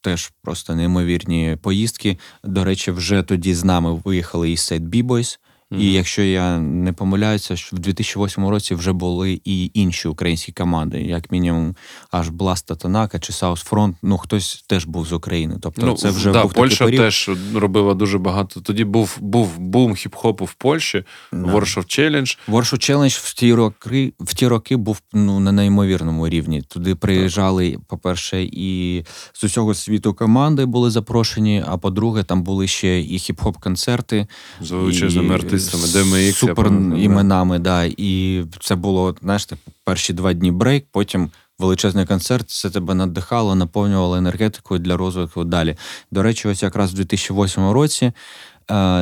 теж 0.00 0.32
просто 0.42 0.74
неймовірні 0.74 1.56
поїздки. 1.62 2.18
До 2.44 2.64
речі, 2.64 2.90
вже 2.90 3.22
тоді 3.22 3.54
з 3.54 3.64
нами 3.64 4.00
виїхали 4.04 4.50
і 4.50 4.56
Сейд 4.56 4.88
Бібойс, 4.88 5.40
Mm-hmm. 5.72 5.80
І 5.80 5.92
якщо 5.92 6.22
я 6.22 6.58
не 6.58 6.92
помиляюся, 6.92 7.56
що 7.56 7.76
в 7.76 7.78
2008 7.78 8.48
році 8.48 8.74
вже 8.74 8.92
були 8.92 9.40
і 9.44 9.70
інші 9.74 10.08
українські 10.08 10.52
команди, 10.52 11.02
як 11.02 11.30
мінімум, 11.30 11.76
аж 12.10 12.28
Бласта 12.28 12.74
Танака 12.74 13.18
чи 13.18 13.32
Саус 13.32 13.62
Фронт. 13.62 13.96
Ну 14.02 14.18
хтось 14.18 14.64
теж 14.66 14.84
був 14.84 15.06
з 15.06 15.12
України. 15.12 15.56
Тобто, 15.62 15.86
ну, 15.86 15.94
це 15.94 16.10
вже 16.10 16.32
да, 16.32 16.42
був 16.42 16.52
Польща 16.52 16.84
такий 16.84 16.98
теж 16.98 17.30
робила 17.54 17.94
дуже 17.94 18.18
багато. 18.18 18.60
Тоді 18.60 18.84
був 18.84 19.18
був 19.20 19.58
бум 19.58 19.92
хіп-хопу 19.92 20.44
в 20.44 20.54
Польщі, 20.54 21.04
Warsaw 21.32 21.78
Challenge. 21.78 22.38
Warsaw 22.48 22.90
Challenge 22.90 23.20
в 23.24 23.34
ті 23.34 23.54
роки 23.54 24.12
в 24.20 24.34
ті 24.34 24.46
роки 24.46 24.76
був 24.76 25.00
ну 25.12 25.40
на 25.40 25.52
неймовірному 25.52 26.28
рівні. 26.28 26.62
Туди 26.62 26.94
приїжджали, 26.94 27.78
по-перше, 27.86 28.42
і 28.42 29.04
з 29.32 29.44
усього 29.44 29.74
світу 29.74 30.14
команди 30.14 30.64
були 30.64 30.90
запрошені. 30.90 31.64
А 31.66 31.76
по-друге, 31.76 32.22
там 32.22 32.42
були 32.42 32.66
ще 32.66 33.00
і 33.00 33.18
хіп-хоп 33.18 33.60
концерти 33.60 34.26
з 34.60 34.70
величезними 34.70 35.34
артистами, 35.56 36.32
супер 36.32 36.66
іменами. 36.98 37.58
Да. 37.58 37.84
І 37.84 38.42
це 38.60 38.74
було 38.74 39.16
знаєш, 39.22 39.48
перші 39.84 40.12
два 40.12 40.32
дні 40.32 40.50
брейк, 40.50 40.86
потім. 40.92 41.30
Величезний 41.58 42.06
концерт, 42.06 42.50
це 42.50 42.70
тебе 42.70 42.94
надихало, 42.94 43.54
наповнювало 43.54 44.16
енергетикою 44.16 44.80
для 44.80 44.96
розвитку 44.96 45.44
далі. 45.44 45.76
До 46.10 46.22
речі, 46.22 46.48
ось 46.48 46.62
якраз 46.62 46.92
у 46.92 46.96
2008 46.96 47.70
році 47.70 48.04
е, 48.06 48.12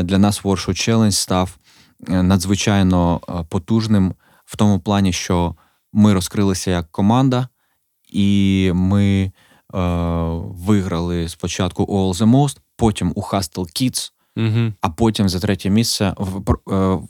для 0.02 0.18
нас 0.18 0.42
Warsaw 0.42 0.68
Challenge 0.68 1.12
став 1.12 1.56
е, 2.08 2.22
надзвичайно 2.22 3.20
е, 3.28 3.32
потужним 3.48 4.14
в 4.44 4.56
тому 4.56 4.80
плані, 4.80 5.12
що 5.12 5.54
ми 5.92 6.12
розкрилися 6.12 6.70
як 6.70 6.90
команда, 6.90 7.48
і 8.12 8.70
ми 8.74 9.32
виграли 10.66 11.28
спочатку 11.28 11.84
All 11.84 12.14
the 12.14 12.30
Most, 12.30 12.58
потім 12.76 13.12
у 13.14 13.20
Hustle 13.20 13.82
Kids. 13.82 14.13
Угу. 14.36 14.72
А 14.80 14.88
потім 14.88 15.28
за 15.28 15.40
третє 15.40 15.70
місце 15.70 16.14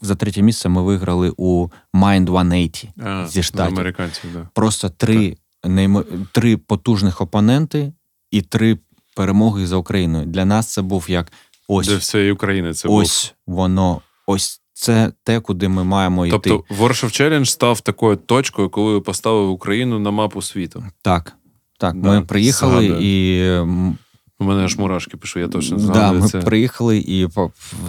за 0.01 0.15
третє 0.15 0.43
місце 0.43 0.69
ми 0.69 0.83
виграли 0.83 1.33
у 1.37 1.69
Mind 1.95 2.23
180 2.23 2.91
а, 3.03 3.27
зі 3.29 3.43
штатів. 3.43 3.75
американців. 3.75 4.31
Да. 4.33 4.49
Просто 4.55 4.89
три 4.89 5.37
неймо... 5.65 6.05
три 6.33 6.57
потужних 6.57 7.21
опоненти 7.21 7.93
і 8.31 8.43
три 8.43 8.79
перемоги 9.17 9.67
за 9.67 9.77
Україною. 9.77 10.27
Для 10.27 10.45
нас 10.45 10.73
це 10.73 10.83
був 10.83 11.05
як 11.09 11.33
ось 11.69 11.89
Для 11.89 11.97
всієї 11.97 12.33
України. 12.33 12.75
Це 12.75 12.89
ось 12.89 13.35
був. 13.47 13.57
воно, 13.57 14.01
ось 14.27 14.61
це 14.73 15.13
те, 15.23 15.41
куди 15.41 15.69
ми 15.69 15.85
маємо 15.85 16.27
тобто, 16.29 16.51
йти. 16.51 16.65
Тобто 16.69 16.85
Warsaw 16.85 17.05
Challenge 17.05 17.45
став 17.45 17.81
такою 17.81 18.17
точкою, 18.17 18.71
коли 18.71 19.01
поставив 19.01 19.51
Україну 19.51 19.99
на 19.99 20.11
мапу 20.11 20.43
світу. 20.43 20.85
Так. 21.03 21.37
Так, 21.79 21.97
да, 21.97 22.09
ми 22.09 22.23
приїхали 22.23 22.87
згадую. 22.87 23.01
і 23.01 23.95
у 24.39 24.45
мене 24.45 24.65
аж 24.65 24.77
мурашки 24.77 25.17
пишу, 25.17 25.41
я 25.41 25.49
точно 25.49 25.79
згадую 25.79 26.19
Да, 26.19 26.25
Ми 26.25 26.29
це. 26.29 26.41
приїхали, 26.41 26.99
і 26.99 27.29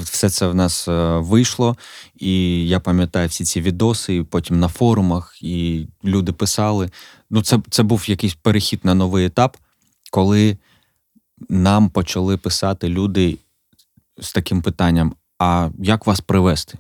все 0.04 0.30
це 0.30 0.48
в 0.48 0.56
нас 0.56 0.88
е, 0.88 1.18
вийшло. 1.18 1.76
І 2.16 2.68
я 2.68 2.80
пам'ятаю 2.80 3.28
всі 3.28 3.44
ці 3.44 3.62
відоси, 3.62 4.16
і 4.16 4.24
потім 4.24 4.60
на 4.60 4.68
форумах, 4.68 5.38
і 5.42 5.88
люди 6.04 6.32
писали. 6.32 6.90
Ну, 7.30 7.42
це, 7.42 7.60
це 7.70 7.84
був 7.84 8.10
якийсь 8.10 8.34
перехід 8.36 8.80
на 8.84 8.94
новий 8.96 9.26
етап, 9.26 9.58
коли 10.12 10.58
нам 11.50 11.90
почали 11.90 12.38
писати 12.38 12.90
люди 12.90 13.38
з 14.18 14.34
таким 14.34 14.62
питанням: 14.62 15.16
а 15.40 15.70
як 15.80 16.08
вас 16.08 16.22
привезти 16.22 16.78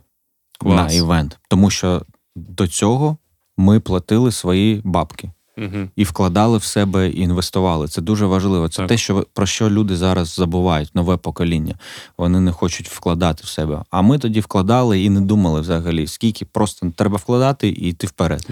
Клас. 0.59 0.91
на 0.91 0.97
івент? 0.97 1.39
Тому 1.49 1.69
що 1.69 2.01
до 2.35 2.67
цього 2.67 3.17
ми 3.57 3.79
платили 3.79 4.31
свої 4.31 4.81
бабки 4.83 5.31
угу. 5.57 5.89
і 5.95 6.03
вкладали 6.03 6.57
в 6.57 6.63
себе 6.63 7.09
і 7.09 7.19
інвестували. 7.19 7.87
Це 7.87 8.01
дуже 8.01 8.25
важливо. 8.25 8.69
Це 8.69 8.77
так. 8.77 8.87
те, 8.87 8.97
що 8.97 9.27
про 9.33 9.45
що 9.45 9.69
люди 9.69 9.95
зараз 9.95 10.35
забувають, 10.35 10.95
нове 10.95 11.17
покоління. 11.17 11.75
Вони 12.17 12.39
не 12.39 12.51
хочуть 12.51 12.89
вкладати 12.89 13.41
в 13.45 13.47
себе. 13.47 13.83
А 13.89 14.01
ми 14.01 14.19
тоді 14.19 14.39
вкладали 14.39 15.01
і 15.01 15.09
не 15.09 15.21
думали 15.21 15.61
взагалі, 15.61 16.07
скільки 16.07 16.45
просто 16.45 16.91
треба 16.95 17.17
вкладати 17.17 17.69
і 17.69 17.89
йти 17.89 18.07
вперед. 18.07 18.47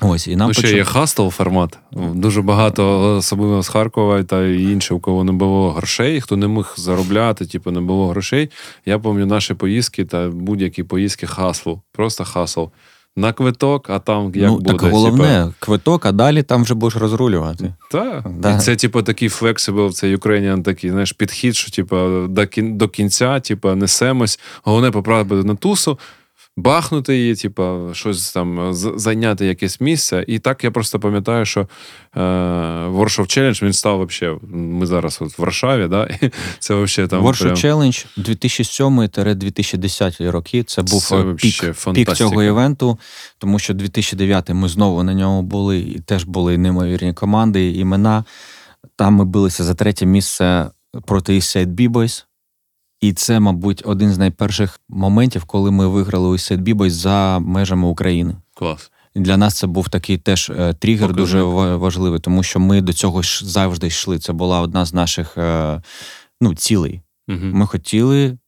Ось 0.00 0.28
і 0.28 0.36
нам 0.36 0.48
ну, 0.48 0.54
ще 0.54 0.72
є 0.72 0.84
hustle 0.84 1.28
формат. 1.28 1.78
Дуже 1.92 2.42
багато, 2.42 3.14
особливо 3.16 3.62
з 3.62 3.68
Харкова 3.68 4.22
та 4.22 4.46
інше, 4.46 4.94
у 4.94 5.00
кого 5.00 5.24
не 5.24 5.32
було 5.32 5.72
грошей, 5.72 6.20
хто 6.20 6.36
не 6.36 6.48
міг 6.48 6.74
заробляти, 6.76 7.46
типу 7.46 7.70
не 7.70 7.80
було 7.80 8.08
грошей. 8.08 8.50
Я 8.86 8.98
пам'ятаю 8.98 9.26
наші 9.26 9.54
поїздки 9.54 10.04
та 10.04 10.28
будь-які 10.28 10.82
поїздки 10.82 11.26
hustle-у. 11.26 11.82
Просто 11.92 12.24
hustle 12.24 12.64
на 13.16 13.32
квиток, 13.32 13.90
а 13.90 13.98
там 13.98 14.32
як 14.34 14.50
ну, 14.50 14.56
буде. 14.56 14.72
Так 14.72 14.92
головне, 14.92 15.40
типу... 15.44 15.54
квиток, 15.58 16.06
а 16.06 16.12
далі 16.12 16.42
там 16.42 16.62
вже 16.62 16.74
будеш 16.74 16.96
розрулювати. 16.96 17.74
Так. 17.90 18.24
Да. 18.38 18.56
І 18.56 18.60
це, 18.60 18.76
типу, 18.76 19.02
такий 19.02 19.28
flexible, 19.28 19.90
це 19.90 20.16
Ukrainian 20.16 20.62
такий, 20.62 20.90
знаєш, 20.90 21.12
підхід, 21.12 21.56
що 21.56 21.70
типу, 21.70 22.26
до 22.58 22.88
кінця, 22.88 23.40
типу, 23.40 23.74
несемось. 23.74 24.40
Головне 24.62 24.90
поправити 24.90 25.48
на 25.48 25.54
тусу 25.54 25.98
бахнути 26.56 27.16
її, 27.16 27.34
типу, 27.34 27.88
щось 27.92 28.32
там 28.32 28.74
зайняти 28.74 29.46
якесь 29.46 29.80
місце. 29.80 30.24
І 30.28 30.38
так 30.38 30.64
я 30.64 30.70
просто 30.70 31.00
пам'ятаю, 31.00 31.44
що 31.44 31.60
е, 31.60 31.66
Warsaw 32.88 33.20
Challenge 33.20 33.64
він 33.64 33.72
став 33.72 33.96
вообще. 33.96 34.36
Ми 34.52 34.86
зараз 34.86 35.18
от 35.20 35.38
в 35.38 35.42
Варшаві, 35.42 35.88
да? 35.88 36.04
І 36.04 36.30
це 36.58 36.74
вообще 36.74 37.06
там. 37.06 37.26
Warsaw 37.26 37.42
прям... 37.42 37.54
Challenge 37.54 38.06
2007-2010 38.18 40.30
роки. 40.30 40.62
Це 40.62 40.82
був 40.82 41.02
це 41.02 41.16
е, 41.16 41.34
пік, 41.34 41.74
пік 41.94 42.12
цього 42.12 42.42
івенту, 42.42 42.98
тому 43.38 43.58
що 43.58 43.74
2009 43.74 44.50
ми 44.50 44.68
знову 44.68 45.02
на 45.02 45.14
ньому 45.14 45.42
були, 45.42 45.78
і 45.78 46.00
теж 46.00 46.24
були 46.24 46.58
неймовірні 46.58 47.12
команди, 47.12 47.70
імена. 47.70 48.24
Там 48.96 49.14
ми 49.14 49.24
билися 49.24 49.64
за 49.64 49.74
третє 49.74 50.06
місце 50.06 50.70
проти 51.06 51.32
Eastside 51.32 51.66
B-Boys. 51.66 52.24
І 53.00 53.12
це, 53.12 53.40
мабуть, 53.40 53.82
один 53.84 54.12
з 54.12 54.18
найперших 54.18 54.80
моментів, 54.88 55.44
коли 55.44 55.70
ми 55.70 55.86
виграли 55.88 56.28
у 56.28 56.38
Set 56.38 56.60
B-boy 56.60 56.90
за 56.90 57.38
межами 57.38 57.88
України. 57.88 58.36
Клас. 58.54 58.90
Для 59.14 59.36
нас 59.36 59.54
це 59.54 59.66
був 59.66 59.88
такий 59.88 60.18
теж 60.18 60.50
е, 60.50 60.74
тригер 60.74 61.08
Покажи. 61.08 61.20
дуже 61.20 61.42
важливий, 61.76 62.20
тому 62.20 62.42
що 62.42 62.60
ми 62.60 62.80
до 62.80 62.92
цього 62.92 63.22
ж 63.22 63.46
завжди 63.46 63.86
йшли. 63.86 64.18
Це 64.18 64.32
була 64.32 64.60
одна 64.60 64.84
з 64.84 64.94
наших 64.94 65.38
е, 65.38 65.82
ну, 66.40 66.54
цілей. 66.54 67.02
Угу. 67.28 67.38
Ми 67.42 67.66
хотіли 67.66 68.38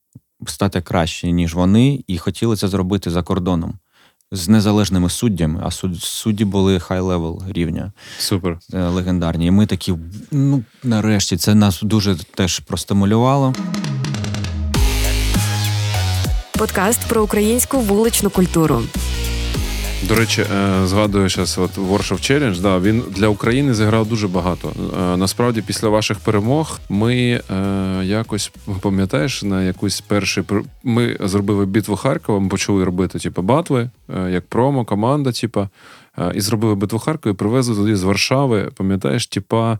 стати 0.47 0.81
краще, 0.81 1.31
ніж 1.33 1.55
вони, 1.55 2.05
і 2.07 2.19
хотіли 2.19 2.57
це 2.57 2.69
зробити 2.69 3.11
за 3.11 3.23
кордоном. 3.23 3.75
З 4.33 4.49
незалежними 4.49 5.11
суддями, 5.11 5.61
а 5.65 5.71
суд, 5.71 6.03
судді 6.03 6.45
були 6.45 6.81
high-level 6.81 7.43
рівня. 7.49 7.93
Супер. 8.19 8.59
Е, 8.75 8.89
легендарні. 8.89 9.47
І 9.47 9.51
ми 9.51 9.67
такі, 9.67 9.95
ну 10.33 10.65
нарешті, 10.85 11.37
це 11.37 11.55
нас 11.55 11.83
дуже 11.83 12.17
теж 12.17 12.59
простимулювало. 12.59 13.55
Подкаст 16.59 17.09
про 17.09 17.23
українську 17.23 17.79
вуличну 17.79 18.31
культуру. 18.31 18.83
До 20.09 20.15
речі, 20.15 20.43
е, 20.43 20.87
згадую 20.87 21.29
зараз 21.29 21.59
от 21.59 21.79
Warsaw 21.79 22.13
Challenge, 22.13 22.61
да, 22.61 22.79
він 22.79 23.03
для 23.11 23.29
України 23.29 23.75
зіграв 23.75 24.07
дуже 24.07 24.29
багато. 24.29 24.73
Е, 25.13 25.17
насправді, 25.17 25.63
після 25.63 25.89
ваших 25.89 26.19
перемог 26.19 26.81
ми 26.89 27.15
е, 27.15 27.43
якось 28.05 28.53
пам'ятаєш 28.81 29.43
на 29.43 29.63
якусь 29.63 30.01
перший 30.01 30.45
ми 30.83 31.17
зробили 31.21 31.67
битву 31.67 31.97
Харкова. 31.97 32.41
Ми 32.41 32.49
почали 32.49 32.85
робити 32.85 33.19
типу, 33.19 33.43
батви, 33.43 33.91
як 34.31 34.47
промо, 34.47 34.85
команда, 34.85 35.33
типу, 35.33 35.69
і 36.35 36.41
зробили 36.41 36.75
битву 36.75 36.99
Харкова 36.99 37.33
і 37.33 37.37
привезли 37.37 37.75
туди 37.75 37.97
з 37.97 38.03
Варшави. 38.03 38.71
Пам'ятаєш, 38.75 39.27
типа 39.27 39.79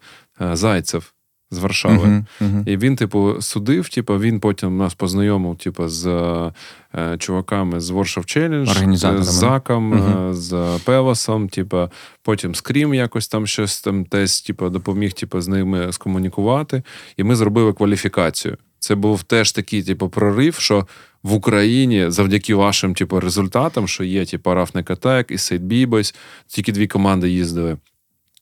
Зайцев 0.53 1.13
з 1.51 1.59
Варшави. 1.59 2.09
Uh-huh, 2.09 2.25
uh-huh. 2.41 2.69
І 2.69 2.77
він, 2.77 2.97
типу, 2.97 3.37
судив, 3.41 3.89
типу, 3.89 4.19
він 4.19 4.41
потім 4.41 4.77
нас 4.77 4.95
познайомив, 4.95 5.57
типу, 5.57 5.89
з 5.89 6.07
е, 6.95 7.19
чуваками 7.19 7.81
з 7.81 7.91
Warsaw 7.91 8.39
Challenge, 8.39 9.23
з 9.23 9.27
Заком, 9.27 9.95
uh-huh. 9.95 10.33
з 10.35 10.79
Пелосом, 10.85 11.49
типу, 11.49 11.89
потім 12.23 12.55
з 12.55 12.61
Крім 12.61 12.95
якось 12.95 13.29
там 13.29 13.47
щось 13.47 13.81
там 13.81 14.05
теж, 14.05 14.41
типу, 14.41 14.69
допоміг 14.69 15.13
типу, 15.13 15.41
з 15.41 15.49
ними 15.49 15.93
скомунікувати. 15.93 16.83
І 17.17 17.25
ми 17.25 17.37
зробили 17.37 17.73
кваліфікацію. 17.73 18.57
Це 18.79 18.95
був 18.95 19.23
теж 19.23 19.53
такий, 19.53 19.83
типу, 19.83 20.09
прорив, 20.09 20.55
що 20.55 20.87
в 21.23 21.33
Україні 21.33 22.05
завдяки 22.09 22.55
вашим, 22.55 22.95
типу, 22.95 23.21
результатам, 23.21 23.89
що 23.89 24.05
є, 24.05 24.25
типу, 24.25 24.55
Рафник 24.55 24.91
Атек 24.91 25.31
і 25.31 25.39
Сейд 25.39 25.63
Бібойс, 25.63 26.15
тільки 26.47 26.73
дві 26.73 26.87
команди 26.87 27.31
їздили. 27.31 27.77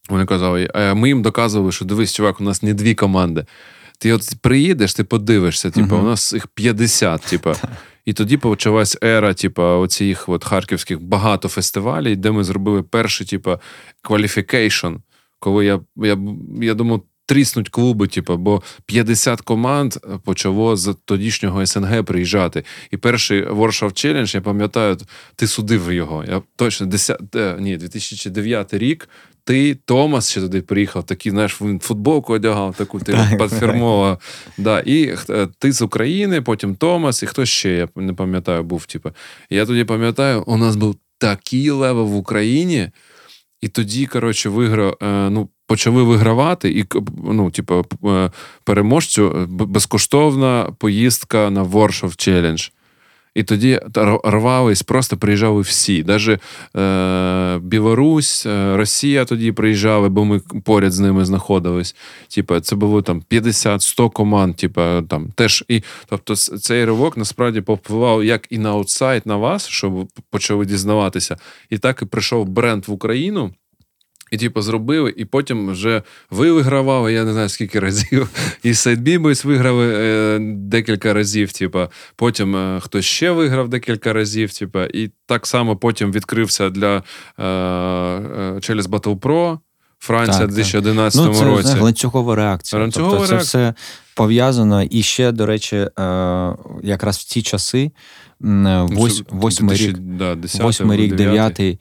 Вони 0.09 0.27
казали, 0.27 0.71
ми 0.95 1.09
їм 1.09 1.23
доказували, 1.23 1.73
що 1.73 1.85
дивись, 1.85 2.15
чувак, 2.15 2.41
у 2.41 2.45
нас 2.45 2.63
не 2.63 2.75
дві 2.75 2.95
команди. 2.95 3.47
Ти 3.99 4.13
от 4.13 4.35
приїдеш, 4.41 4.95
ти 4.95 5.05
подивишся, 5.05 5.71
типу, 5.71 5.95
uh-huh. 5.95 6.01
у 6.01 6.07
нас 6.07 6.33
їх 6.33 6.47
50, 6.47 7.21
типу. 7.21 7.53
І 8.05 8.13
тоді 8.13 8.37
почалась 8.37 8.99
ера, 9.05 9.35
типу, 9.35 9.63
оцих 9.63 10.29
от 10.29 10.45
харківських 10.45 11.01
багато 11.03 11.49
фестивалів, 11.49 12.17
де 12.17 12.31
ми 12.31 12.45
зробили 12.45 12.83
перший, 12.83 13.27
типу, 13.27 13.59
qualification, 14.05 14.97
коли 15.39 15.65
я 15.65 15.81
я, 15.97 16.19
я 16.61 16.75
думав, 16.75 17.03
тріснуть 17.27 17.69
клуби, 17.69 18.07
типу, 18.07 18.37
бо 18.37 18.63
50 18.87 19.41
команд 19.41 19.95
почало 20.25 20.77
з 20.77 20.97
тодішнього 21.05 21.67
СНГ 21.67 22.05
приїжджати. 22.05 22.65
І 22.91 22.97
перший 22.97 23.47
Warsaw 23.47 23.91
Challenge, 23.91 24.35
я 24.35 24.41
пам'ятаю, 24.41 24.97
ти 25.37 25.47
судив 25.47 25.93
його. 25.93 26.25
Я 26.29 26.43
точно 26.57 26.87
10, 26.87 27.21
ні, 27.59 27.77
2009 27.77 28.75
рік. 28.75 29.09
Ти, 29.47 29.75
Томас, 29.85 30.31
ще 30.31 30.41
туди 30.41 30.63
приїхав, 30.63 31.07
такий, 31.07 31.33
знаєш, 31.33 31.63
він 31.63 31.81
футболку 31.81 32.33
одягав, 32.33 32.75
таку 32.75 33.01
ти 33.01 33.19
підфірмова. 33.39 34.19
Да. 34.59 34.81
І 34.81 35.15
ти 35.59 35.73
з 35.73 35.83
України, 35.83 36.43
потім 36.43 36.75
Томас, 36.75 37.23
і 37.23 37.27
хто 37.27 37.45
ще, 37.45 37.71
я 37.71 37.89
не 37.97 38.13
пам'ятаю, 38.13 38.63
був. 38.63 38.87
Типу. 38.87 39.11
Я 39.51 39.67
тоді 39.67 39.85
пам'ятаю, 39.85 40.43
у 40.47 40.57
нас 40.57 40.77
був 40.77 40.97
такий 41.19 41.71
level 41.71 42.07
в 42.07 42.17
Україні, 42.17 42.91
і 43.61 43.69
тоді, 43.69 44.07
коротше, 44.07 44.49
виграв, 44.49 44.97
е, 45.03 45.31
ну, 45.31 45.49
почали 45.67 46.03
вигравати, 46.03 46.71
і 46.71 46.85
ну, 47.25 47.51
типу, 47.51 47.85
е, 48.05 48.31
переможцю 48.65 49.37
е, 49.37 49.47
безкоштовна 49.65 50.73
поїздка 50.79 51.51
на 51.51 51.65
Warsaw 51.65 52.11
Challenge. 52.11 52.71
І 53.37 53.43
тоді 53.43 53.81
рвались, 54.25 54.83
просто 54.83 55.17
приїжджали 55.17 55.61
всі. 55.61 56.05
Навіть 56.05 56.41
е, 56.77 57.59
Білорусь, 57.63 58.47
Росія 58.47 59.25
тоді 59.25 59.53
приїжджали, 59.53 60.09
бо 60.09 60.25
ми 60.25 60.41
поряд 60.65 60.93
з 60.93 60.99
ними 60.99 61.25
знаходились. 61.25 61.97
Типа, 62.35 62.61
це 62.61 62.77
було 62.77 63.03
там 63.03 63.23
50-100 63.31 64.11
команд. 64.11 64.57
Типа, 64.57 65.03
там 65.03 65.29
теж 65.35 65.65
і 65.69 65.83
тобто, 66.07 66.37
цей 66.37 66.85
ривок 66.85 67.17
насправді 67.17 67.61
повпливав 67.61 68.25
як 68.25 68.47
і 68.51 68.59
на 68.59 68.71
аутсайд 68.71 69.27
на 69.27 69.37
вас, 69.37 69.69
щоб 69.69 70.09
почали 70.31 70.67
дізнаватися, 70.67 71.37
і 71.71 71.79
так 71.79 72.03
і 72.03 72.05
прийшов 72.05 72.49
бренд 72.49 72.89
в 72.89 72.93
Україну. 72.93 73.53
І, 74.31 74.37
типу, 74.39 74.63
зробили, 74.63 75.15
і 75.17 75.25
потім 75.25 75.71
вже 75.71 76.03
ви 76.31 76.53
вигравали, 76.53 77.13
я 77.13 77.25
не 77.25 77.33
знаю 77.33 77.49
скільки 77.49 77.81
разів. 77.81 78.29
І 78.63 78.75
Сайдбібойс 78.75 79.45
виграли 79.45 79.95
е, 79.97 80.39
декілька 80.41 81.13
разів. 81.15 81.53
Типу, 81.53 81.81
потім 82.17 82.57
е, 82.57 82.81
хтось 82.81 83.05
ще 83.05 83.31
виграв 83.31 83.69
декілька 83.69 84.13
разів. 84.13 84.59
Типу, 84.59 84.81
і 84.81 85.11
так 85.27 85.47
само 85.47 85.77
потім 85.77 86.13
відкрився 86.13 86.71
для 86.71 87.03
е, 87.39 87.45
е, 87.45 88.61
через 88.61 88.87
Battle 88.89 89.19
Pro 89.19 89.59
Франція 89.99 90.39
так, 90.39 90.51
в 90.51 90.55
2011 90.55 91.21
так. 91.21 91.33
ну, 91.33 91.39
це, 91.39 91.45
році. 91.45 91.69
Це 91.69 91.81
ланцюгова 91.81 92.35
реакція. 92.35 92.83
Ланцюгова 92.83 93.17
тобто, 93.17 93.33
реакція. 93.33 93.63
Це 93.63 93.71
все 93.71 93.75
пов'язано. 94.15 94.83
І 94.83 95.03
ще, 95.03 95.33
до 95.33 95.47
речі, 95.47 95.77
е, 95.77 95.91
якраз 96.83 97.17
в 97.17 97.25
ці 97.25 97.43
часи. 97.43 97.91
Ну, 98.41 98.87
восьмий 99.31 99.77
рік, 99.77 99.99
восьмий 100.61 100.97
рік, 100.97 101.15
дев'ятий 101.15 101.81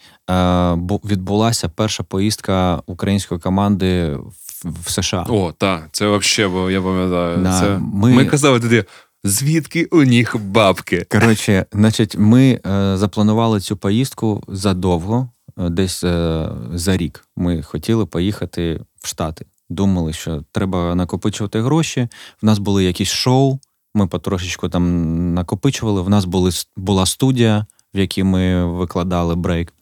відбулася 0.86 1.69
перша 1.69 2.03
поїздка 2.03 2.82
української 2.86 3.40
команди 3.40 4.18
в 4.64 4.91
США. 4.91 5.26
О, 5.30 5.53
так, 5.57 5.90
це 5.91 6.18
взагалі, 6.18 6.53
бо 6.53 6.72
я 6.72 6.82
пам'ятаю. 6.82 7.38
Да, 7.38 7.60
це... 7.60 7.80
Ми... 7.94 8.14
ми 8.14 8.26
казали 8.26 8.60
тоді, 8.60 8.84
звідки 9.23 9.86
у 9.86 10.03
них 10.03 10.38
бабки. 10.38 11.06
Коротше, 11.11 11.65
значить, 11.72 12.15
ми 12.18 12.60
е, 12.68 12.98
запланували 12.98 13.60
цю 13.60 13.77
поїздку 13.77 14.44
задовго, 14.48 15.30
е, 15.60 15.69
десь 15.69 16.03
е, 16.03 16.49
за 16.73 16.98
рік. 16.98 17.27
Ми 17.36 17.61
хотіли 17.61 18.06
поїхати 18.06 18.82
в 18.99 19.07
Штати. 19.07 19.45
Думали, 19.69 20.14
що 20.14 20.44
треба 20.52 20.95
накопичувати 20.95 21.61
гроші. 21.61 22.07
В 22.41 22.45
нас 22.45 22.60
були 22.60 22.84
якісь 22.84 23.10
шоу. 23.10 23.60
Ми 23.96 24.08
потрошечку 24.08 24.70
там 24.70 25.34
накопичували. 25.34 26.02
В 26.02 26.10
нас 26.10 26.26
були, 26.26 26.52
була 26.78 27.06
студія, 27.06 27.66
в 27.94 28.00
якій 28.00 28.24
ми 28.24 28.66
викладали 28.66 29.36
брейк. 29.36 29.74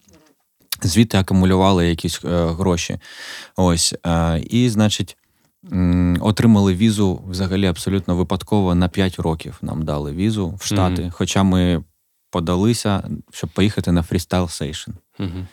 Звідти 0.81 1.17
акумулювали 1.17 1.87
якісь 1.87 2.25
е, 2.25 2.45
гроші. 2.45 2.99
Ось. 3.55 3.95
Е, 4.05 4.39
і, 4.39 4.69
значить, 4.69 5.17
м, 5.71 6.17
отримали 6.21 6.73
візу 6.75 7.21
взагалі 7.29 7.67
абсолютно 7.67 8.15
випадково 8.15 8.75
на 8.75 8.87
5 8.87 9.19
років. 9.19 9.57
Нам 9.61 9.85
дали 9.85 10.11
візу 10.11 10.57
в 10.59 10.65
Штати. 10.65 11.01
Mm-hmm. 11.01 11.11
Хоча 11.11 11.43
ми 11.43 11.83
подалися, 12.31 13.09
щоб 13.31 13.49
поїхати 13.49 13.91
на 13.91 14.01
Freestyle 14.01 14.27
Station. 14.47 14.89
Mm-hmm. 15.19 15.45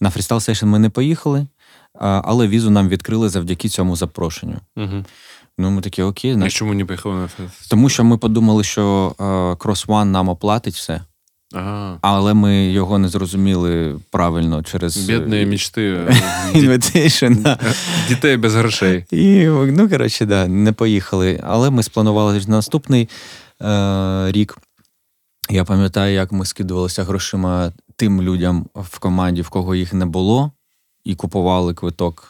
На 0.00 0.10
Freestyle 0.10 0.50
Station 0.50 0.64
ми 0.64 0.78
не 0.78 0.90
поїхали, 0.90 1.46
але 1.98 2.48
візу 2.48 2.70
нам 2.70 2.88
відкрили 2.88 3.28
завдяки 3.28 3.68
цьому 3.68 3.96
запрошенню. 3.96 4.56
Mm-hmm. 4.76 5.04
Ну, 5.60 5.70
ми 5.70 5.82
такі 5.82 6.02
окей. 6.02 6.32
Значить. 6.34 6.56
А 6.56 6.58
чому 6.58 6.74
не 6.74 6.84
поїхали 6.84 7.14
на 7.14 7.28
Тому 7.70 7.88
що 7.88 8.04
ми 8.04 8.18
подумали, 8.18 8.64
що 8.64 9.14
е, 9.20 9.22
Cross 9.64 9.86
One 9.86 10.04
нам 10.04 10.28
оплатить 10.28 10.74
все. 10.74 11.00
Ага. 11.54 11.98
Але 12.02 12.34
ми 12.34 12.64
його 12.64 12.98
не 12.98 13.08
зрозуміли 13.08 13.98
правильно 14.10 14.62
через 14.62 14.96
Бідні 14.96 15.46
мічти. 15.46 16.14
Дітей 18.08 18.36
без 18.36 18.54
грошей. 18.54 19.04
І, 19.10 19.46
Ну, 19.46 19.88
коротше, 19.88 20.26
да, 20.26 20.48
не 20.48 20.72
поїхали. 20.72 21.40
Але 21.42 21.70
ми 21.70 21.82
спланували 21.82 22.42
наступний 22.46 23.08
е, 23.62 24.32
рік. 24.32 24.58
Я 25.50 25.64
пам'ятаю, 25.64 26.14
як 26.14 26.32
ми 26.32 26.46
скидувалися 26.46 27.04
грошима 27.04 27.72
тим 27.96 28.22
людям 28.22 28.66
в 28.74 28.98
команді, 28.98 29.42
в 29.42 29.48
кого 29.48 29.74
їх 29.74 29.92
не 29.94 30.06
було 30.06 30.52
і 31.04 31.14
купували 31.14 31.74
квиток 31.74 32.29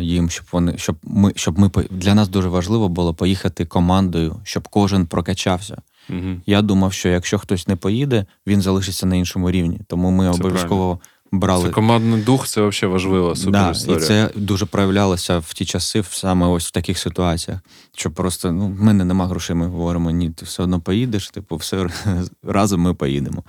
їм, 0.00 0.30
щоб 0.30 0.46
вони 0.52 0.78
щоб 0.78 0.96
ми 1.02 1.32
щоб 1.36 1.58
ми 1.58 1.70
для 1.90 2.14
нас 2.14 2.28
дуже 2.28 2.48
важливо 2.48 2.88
було 2.88 3.14
поїхати 3.14 3.64
командою, 3.64 4.36
щоб 4.44 4.68
кожен 4.68 5.06
прокачався. 5.06 5.82
Угу. 6.10 6.36
Я 6.46 6.62
думав, 6.62 6.92
що 6.92 7.08
якщо 7.08 7.38
хтось 7.38 7.68
не 7.68 7.76
поїде, 7.76 8.26
він 8.46 8.62
залишиться 8.62 9.06
на 9.06 9.16
іншому 9.16 9.50
рівні. 9.50 9.80
Тому 9.86 10.10
ми 10.10 10.24
це 10.24 10.30
обов'язково 10.30 10.84
правильно 10.84 11.13
брали. 11.38 11.64
Це 11.64 11.70
командний 11.70 12.22
дух, 12.22 12.46
це 12.46 12.62
взагалі 12.62 12.92
важливо. 12.92 13.36
Супер 13.36 13.52
да, 13.52 13.70
історія. 13.70 14.04
І 14.04 14.06
це 14.06 14.30
дуже 14.36 14.66
проявлялося 14.66 15.38
в 15.38 15.52
ті 15.52 15.64
часи, 15.64 16.04
саме 16.10 16.46
ось 16.46 16.66
в 16.66 16.70
таких 16.70 16.98
ситуаціях. 16.98 17.60
Що 17.96 18.10
просто 18.10 18.52
ну, 18.52 18.66
в 18.66 18.82
мене 18.82 19.04
нема 19.04 19.26
грошей, 19.26 19.56
ми 19.56 19.66
говоримо, 19.66 20.10
ні, 20.10 20.30
ти 20.30 20.44
все 20.44 20.62
одно 20.62 20.80
поїдеш, 20.80 21.28
типу, 21.28 21.56
все 21.56 21.86
разом 22.42 22.80
ми 22.80 22.94
поїдемо. 22.94 23.42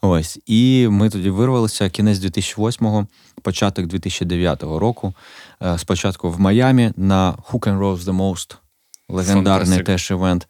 Ось. 0.00 0.38
І 0.46 0.88
ми 0.90 1.10
тоді 1.10 1.30
вирвалися 1.30 1.90
кінець 1.90 2.18
2008-го, 2.18 3.06
початок 3.42 3.86
2009 3.86 4.62
року. 4.62 5.14
Е, 5.62 5.78
спочатку 5.78 6.30
в 6.30 6.40
Майамі 6.40 6.92
на 6.96 7.34
Who 7.50 7.58
Can 7.58 7.78
Rose 7.78 7.98
the 7.98 8.16
Most 8.16 8.56
легендарний 9.12 9.82
теж 9.82 10.10
івент. 10.10 10.48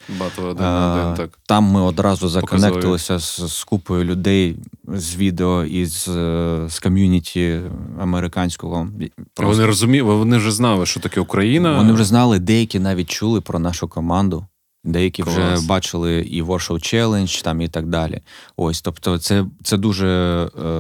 А, 0.61 1.15
так. 1.17 1.39
Там 1.47 1.65
ми 1.65 1.83
одразу 1.83 2.29
законектилися 2.29 3.19
з, 3.19 3.41
з 3.47 3.65
купою 3.65 4.05
людей 4.05 4.57
з 4.89 5.17
відео 5.17 5.65
із 5.65 5.93
з, 5.93 6.67
з 6.69 6.79
ком'юніті 6.79 7.61
американського. 8.01 8.89
Просто. 9.35 9.53
Вони 9.53 9.67
розуміли, 9.67 10.15
вони 10.15 10.37
вже 10.37 10.53
знали, 10.53 10.87
що 10.87 11.01
таке 11.01 11.21
Україна. 11.21 11.77
Вони 11.77 11.93
вже 11.93 12.05
знали, 12.05 12.39
деякі 12.39 12.79
навіть 12.79 13.11
чули 13.11 13.41
про 13.41 13.59
нашу 13.59 13.89
команду. 13.89 14.47
Деякі 14.85 15.23
Клас. 15.23 15.37
вже 15.37 15.67
бачили 15.67 16.21
і 16.21 16.43
Warsaw 16.43 16.73
Challenge 16.73 17.45
там 17.45 17.61
і 17.61 17.69
так 17.69 17.87
далі. 17.87 18.21
Ось, 18.57 18.81
тобто, 18.81 19.19
це 19.19 19.45
це 19.63 19.77
дуже 19.77 20.09
е, 20.09 20.79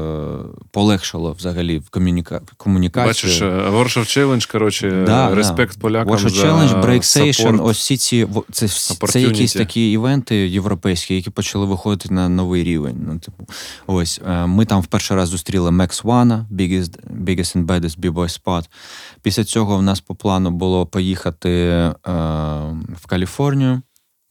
полегшило 0.71 1.33
взагалі 1.33 1.79
в 1.79 1.91
комуніка... 1.91 2.41
комунікацію. 2.57 3.33
Бачиш, 3.33 3.43
е, 3.43 3.71
Warsaw 3.71 3.99
Challenge, 3.99 4.53
коротше, 4.53 5.05
да, 5.07 5.35
респект 5.35 5.75
да. 5.75 5.81
полякам. 5.81 6.15
Warsaw 6.15 6.29
за 6.29 6.47
Challenge, 6.47 6.85
Break 6.85 7.03
Station, 7.03 7.65
ось 7.65 7.79
всі 7.79 7.97
ці 7.97 8.29
це, 8.53 8.69
це 9.07 9.21
якісь 9.21 9.53
такі 9.53 9.93
івенти 9.93 10.37
європейські, 10.37 11.15
які 11.15 11.31
почали 11.31 11.67
виходити 11.67 12.15
на 12.15 12.29
новий 12.29 12.65
рівень. 12.65 12.97
Ну, 13.07 13.19
типу, 13.19 13.47
ось 13.87 14.21
е, 14.27 14.47
ми 14.47 14.65
там 14.65 14.81
в 14.81 14.87
перший 14.87 15.17
раз 15.17 15.29
зустріли 15.29 15.71
Max 15.71 16.03
One, 16.03 16.45
Biggest, 16.51 16.99
Biggest 17.25 17.57
and 17.57 17.67
Baddest 17.67 18.01
B-Boy 18.01 18.41
Spot. 18.43 18.65
Після 19.23 19.45
цього 19.45 19.77
в 19.77 19.83
нас 19.83 20.01
по 20.01 20.15
плану 20.15 20.51
було 20.51 20.87
поїхати 20.87 21.51
е, 21.51 21.95
в 23.03 23.07
Каліфорнію. 23.07 23.83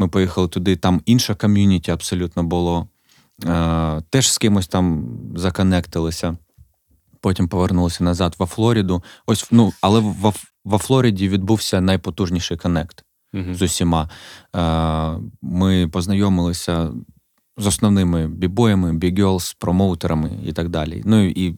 Ми 0.02 0.08
поїхали 0.08 0.48
туди, 0.48 0.76
там 0.76 1.02
інша 1.06 1.36
ком'юніті 1.36 1.92
абсолютно 1.92 2.44
було. 2.44 2.88
Е, 3.46 4.02
Теж 4.10 4.32
з 4.32 4.38
кимось 4.38 4.68
там 4.68 5.10
законектилися. 5.36 6.38
Потім 7.20 7.48
повернулися 7.48 8.04
назад 8.04 8.36
во 8.40 8.46
Флориду. 8.46 9.04
Ось, 9.26 9.48
ну, 9.52 9.74
Але 9.82 10.00
во, 10.00 10.34
во 10.66 10.78
Флориді 10.78 11.30
відбувся 11.30 11.82
найпотужніший 11.82 12.58
connect 12.58 13.04
uh 13.34 13.56
з 13.56 13.62
усіма. 13.62 14.10
Е, 14.56 15.20
Ми 15.42 15.88
познайомилися 15.88 16.92
з 17.58 17.68
основними 17.68 18.28
бібоями, 18.28 18.94
b-girls, 18.94 19.54
промоутерами 19.54 20.32
і 20.46 20.54
так 20.54 20.70
далі. 20.70 21.02
Ну 21.06 21.24
і 21.26 21.56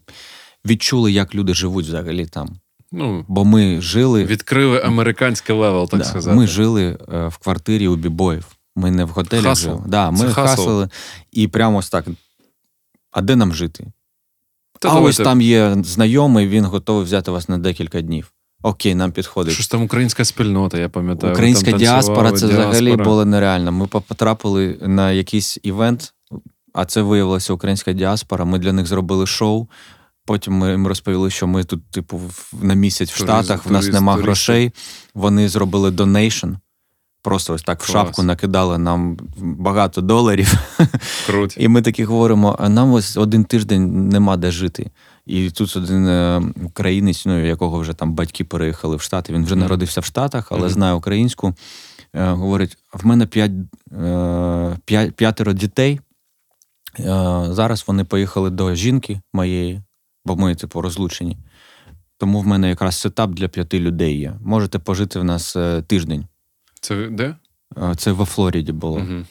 відчули, 0.66 1.12
як 1.12 1.36
люди 1.36 1.54
живуть 1.54 1.86
взагалі 1.86 2.26
там. 2.26 2.56
Ну, 2.96 3.26
Бо 3.28 3.46
ми 3.46 3.82
жили. 3.82 4.26
Відкрили 4.26 4.82
американський 4.82 5.56
level, 5.56 5.90
так 5.90 6.00
да, 6.00 6.06
сказати. 6.06 6.38
Ми 6.38 6.48
жили 6.48 6.98
е, 7.14 7.28
в 7.28 7.38
квартирі 7.38 7.88
у 7.88 7.96
бібоїв. 7.96 8.46
Ми 8.76 8.92
не 8.92 9.06
в 9.06 9.10
готелі 9.10 9.44
Хасл. 9.44 9.64
жили. 9.64 9.82
Да, 9.86 10.12
Ми 10.12 10.18
Це 10.18 10.30
hustle-или 10.30 10.90
і 11.32 11.48
прямо 11.48 11.78
ось 11.78 11.90
так. 11.90 12.06
А 13.12 13.22
де 13.22 13.36
нам 13.36 13.54
жити? 13.54 13.88
Та 14.80 14.90
а 14.90 15.00
ось 15.00 15.18
там 15.18 15.42
є 15.42 15.76
знайомий, 15.84 16.48
він 16.48 16.66
готовий 16.66 17.04
взяти 17.04 17.32
вас 17.32 17.50
на 17.50 17.58
декілька 17.58 18.02
днів. 18.02 18.34
Окей, 18.64 18.96
нам 18.96 19.12
підходить. 19.12 19.54
Що 19.54 19.64
ж 19.64 19.72
там 19.72 19.84
українська 19.84 20.26
спільнота, 20.26 20.78
я 20.78 20.90
пам'ятаю. 20.90 21.34
Українська 21.34 21.72
діаспора 21.72 22.32
це 22.32 22.48
діаспора. 22.48 22.70
взагалі 22.70 22.96
було 22.96 23.26
нереально. 23.26 23.72
Ми 23.72 23.88
потрапили 23.88 24.78
на 24.82 25.12
якийсь 25.12 25.60
event, 25.64 26.14
а 26.74 26.86
це 26.86 27.02
виявилася 27.02 27.54
українська 27.54 27.94
діаспора. 27.94 28.46
Ми 28.46 28.60
для 28.60 28.74
них 28.74 28.88
зробили 28.88 29.28
шоу 29.28 29.68
Потім 30.26 30.54
ми 30.54 30.72
їм 30.72 30.88
розповіли, 30.88 31.30
що 31.30 31.48
ми 31.48 31.64
тут, 31.64 31.92
типу, 31.92 32.22
на 32.62 32.74
місяць 32.74 33.12
в 33.12 33.16
Штатах, 33.18 33.66
в 33.66 33.72
нас 33.72 33.82
турист, 33.86 33.94
нема 33.94 34.12
туристи. 34.14 34.26
грошей. 34.28 34.72
Вони 35.14 35.50
зробили 35.50 35.92
donation. 35.92 36.48
Просто 37.22 37.54
ось 37.54 37.64
так 37.64 37.84
в 37.84 37.92
шапку 37.92 38.24
накидали 38.24 38.78
нам 38.78 39.18
багато 39.38 40.02
доларів. 40.02 40.54
Круть. 41.26 41.56
І 41.60 41.68
ми 41.68 41.82
такі 41.82 42.04
говоримо: 42.04 42.56
а 42.60 42.70
нам 42.70 42.94
ось 42.94 43.18
один 43.18 43.46
тиждень 43.46 44.10
нема 44.10 44.38
де 44.38 44.52
жити. 44.52 44.92
І 45.26 45.50
тут 45.50 45.76
один 45.78 46.08
е, 46.08 46.42
українець, 46.64 47.26
ну 47.26 47.46
якого 47.46 47.80
вже 47.80 47.94
там 47.94 48.14
батьки 48.14 48.44
переїхали 48.44 48.96
в 48.96 49.02
Штати. 49.02 49.34
Він 49.34 49.46
вже 49.46 49.56
Мгм. 49.56 49.62
народився 49.62 50.02
в 50.02 50.06
Штатах, 50.06 50.48
але 50.52 50.60
Мгм. 50.62 50.70
знає 50.70 50.94
українську. 50.94 51.54
Е, 52.16 52.26
говорить: 52.32 52.78
в 52.94 53.06
мене 53.06 53.26
п'ять, 53.26 53.52
е, 54.92 55.12
п'ятеро 55.16 55.54
дітей. 55.54 56.00
Зараз 57.50 57.84
вони 57.88 58.04
поїхали 58.04 58.50
до 58.50 58.76
жінки 58.76 59.22
моєї, 59.34 59.82
бо 60.26 60.36
ми, 60.36 60.56
типу, 60.56 60.82
розлучені. 60.82 61.38
Тому 62.18 62.42
в 62.42 62.48
мене 62.48 62.70
якраз 62.70 62.96
сетап 62.96 63.32
для 63.32 63.48
п'яти 63.48 63.80
людей 63.80 64.20
є. 64.20 64.34
Можете 64.42 64.80
пожити 64.80 65.20
в 65.20 65.24
нас 65.24 65.56
е, 65.56 65.82
тиждень. 65.82 66.26
Це 66.82 67.08
де? 67.08 67.36
Е, 67.78 67.96
Це 67.96 68.12
во 68.12 68.26
Флориді 68.26 68.72
було. 68.72 68.98
Угу. 68.98 69.26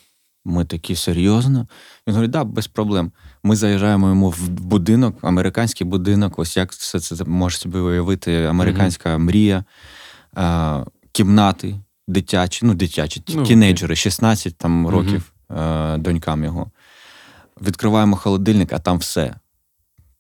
Ми 0.44 0.64
такі 0.64 0.96
серйозно. 0.96 1.66
Він 2.06 2.14
говорить, 2.14 2.30
да, 2.30 2.44
без 2.44 2.66
проблем. 2.66 3.12
Ми 3.42 3.56
заїжджаємо 3.56 4.08
йому 4.08 4.30
в 4.30 4.48
будинок, 4.48 5.18
американський 5.22 5.86
будинок. 5.86 6.38
Ось 6.38 6.56
як 6.56 6.72
все 6.72 7.00
це 7.00 7.24
можеш 7.24 7.60
собі 7.60 7.78
уявити, 7.78 8.44
американська 8.44 9.18
мрія, 9.18 9.64
е, 10.38 10.84
кімнати 11.12 11.80
дитячі, 12.08 12.66
ну, 12.66 12.74
дитячі, 12.74 13.22
Ну, 13.34 13.42
тінейджери, 13.42 13.96
16 13.96 14.56
там, 14.58 14.88
років 14.88 15.32
е, 15.50 15.98
донькам 15.98 16.44
його. 16.44 16.70
Відкриваємо 17.60 18.16
холодильник, 18.16 18.72
а 18.72 18.78
там 18.78 18.98
все. 18.98 19.34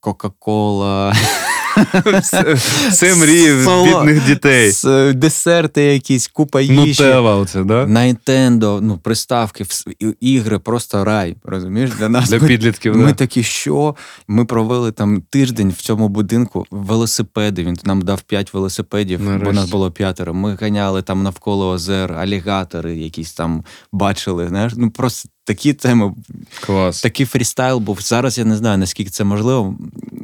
Кока-кола, 0.02 1.14
це 2.92 3.14
мрії 3.14 3.66
бідних 3.84 4.26
дітей. 4.26 4.72
десерти 5.14 5.82
якісь, 5.82 6.28
купа 6.28 6.60
їжі. 6.60 7.04
Оце, 7.04 7.64
да? 7.64 7.84
Nintendo, 7.84 8.80
ну, 8.80 8.98
приставки, 8.98 9.64
ігри, 10.20 10.58
просто 10.58 11.04
рай. 11.04 11.36
Розумієш? 11.44 11.90
Для 11.98 12.08
нас 12.08 12.30
Для 12.30 12.38
підлітків, 12.38 12.96
ми 12.96 13.12
такі, 13.12 13.42
що? 13.42 13.94
Ми 14.28 14.44
провели 14.44 14.92
там 14.92 15.22
тиждень 15.30 15.70
в 15.70 15.76
цьому 15.76 16.08
будинку 16.08 16.66
велосипеди. 16.70 17.64
Він 17.64 17.76
нам 17.84 18.02
дав 18.02 18.20
п'ять 18.20 18.54
велосипедів, 18.54 19.40
бо 19.44 19.52
нас 19.52 19.70
було 19.70 19.90
п'ятеро. 19.90 20.34
Ми 20.34 20.54
ганяли 20.60 21.02
там 21.02 21.22
навколо 21.22 21.70
озер, 21.70 22.12
алігатори 22.12 22.96
якісь 22.96 23.32
там 23.32 23.64
бачили. 23.92 24.48
Знаєш? 24.48 24.72
Ну 24.76 24.90
просто 24.90 25.28
такі 25.44 25.72
теми, 25.74 26.14
Клас. 26.60 27.02
такий 27.02 27.26
фрістайл 27.26 27.78
був. 27.78 28.00
Зараз 28.00 28.38
я 28.38 28.44
не 28.44 28.56
знаю, 28.56 28.78
наскільки 28.78 29.10
це 29.10 29.24
можливо. 29.24 29.74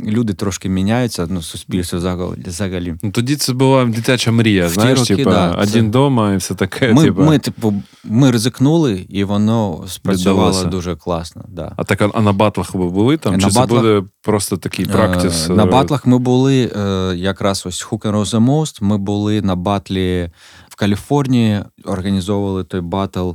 Люди 0.06 0.34
трошки 0.34 0.68
міняються, 0.68 1.26
ну, 1.30 1.42
суспільство 1.42 1.98
взагалі-. 2.46 2.94
Ну, 3.02 3.10
тоді 3.10 3.36
це 3.36 3.52
була 3.52 3.84
дитяча 3.84 4.30
мрія, 4.30 4.66
В 4.66 4.70
знаєш, 4.70 4.98
роки, 4.98 5.16
типа, 5.16 5.30
да, 5.30 5.52
це- 5.52 5.70
один 5.70 5.90
дома 5.90 6.32
і 6.32 6.36
все 6.36 6.54
таке. 6.54 6.92
Ми, 6.92 7.04
типа. 7.04 7.22
ми, 7.22 7.38
типу, 7.38 7.74
ми 8.04 8.30
ризикнули, 8.30 9.06
і 9.08 9.24
воно 9.24 9.84
спрацювало 9.88 10.48
Віддалося. 10.48 10.68
дуже 10.68 10.96
класно. 10.96 11.44
Да. 11.48 11.72
А 11.76 11.84
так, 11.84 12.10
а 12.14 12.20
на 12.20 12.32
батлах 12.32 12.74
ви 12.74 12.88
були 12.88 13.16
там? 13.16 13.32
На 13.32 13.40
Чи 13.40 13.50
це 13.50 13.66
буде 13.66 14.02
просто 14.22 14.56
такий 14.56 14.86
practice? 14.86 15.50
Е, 15.50 15.52
На 15.52 15.62
е, 15.62 15.66
батлах 15.66 16.06
ми 16.06 16.18
були 16.18 16.72
е, 16.76 17.12
якраз 17.16 17.62
ось 17.66 17.86
Who 17.86 17.98
Can 17.98 18.12
Roast 18.12 18.34
the 18.36 18.44
Most. 18.46 18.82
Ми 18.82 18.98
були 18.98 19.42
на 19.42 19.56
батлі 19.56 20.30
в 20.68 20.74
Каліфорнії, 20.76 21.62
організовували 21.84 22.64
той 22.64 22.80
батл 22.80 23.30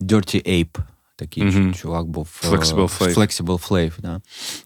Dirty 0.00 0.48
Ape. 0.50 0.78
Такий 1.20 1.44
Мгм. 1.44 1.74
чувак 1.74 2.06
був 2.06 2.40
е, 2.44 2.48
Flexible 2.48 2.98
Flav. 2.98 3.14
Flexible 3.14 3.68
Flav, 3.68 3.92
да. 3.98 4.20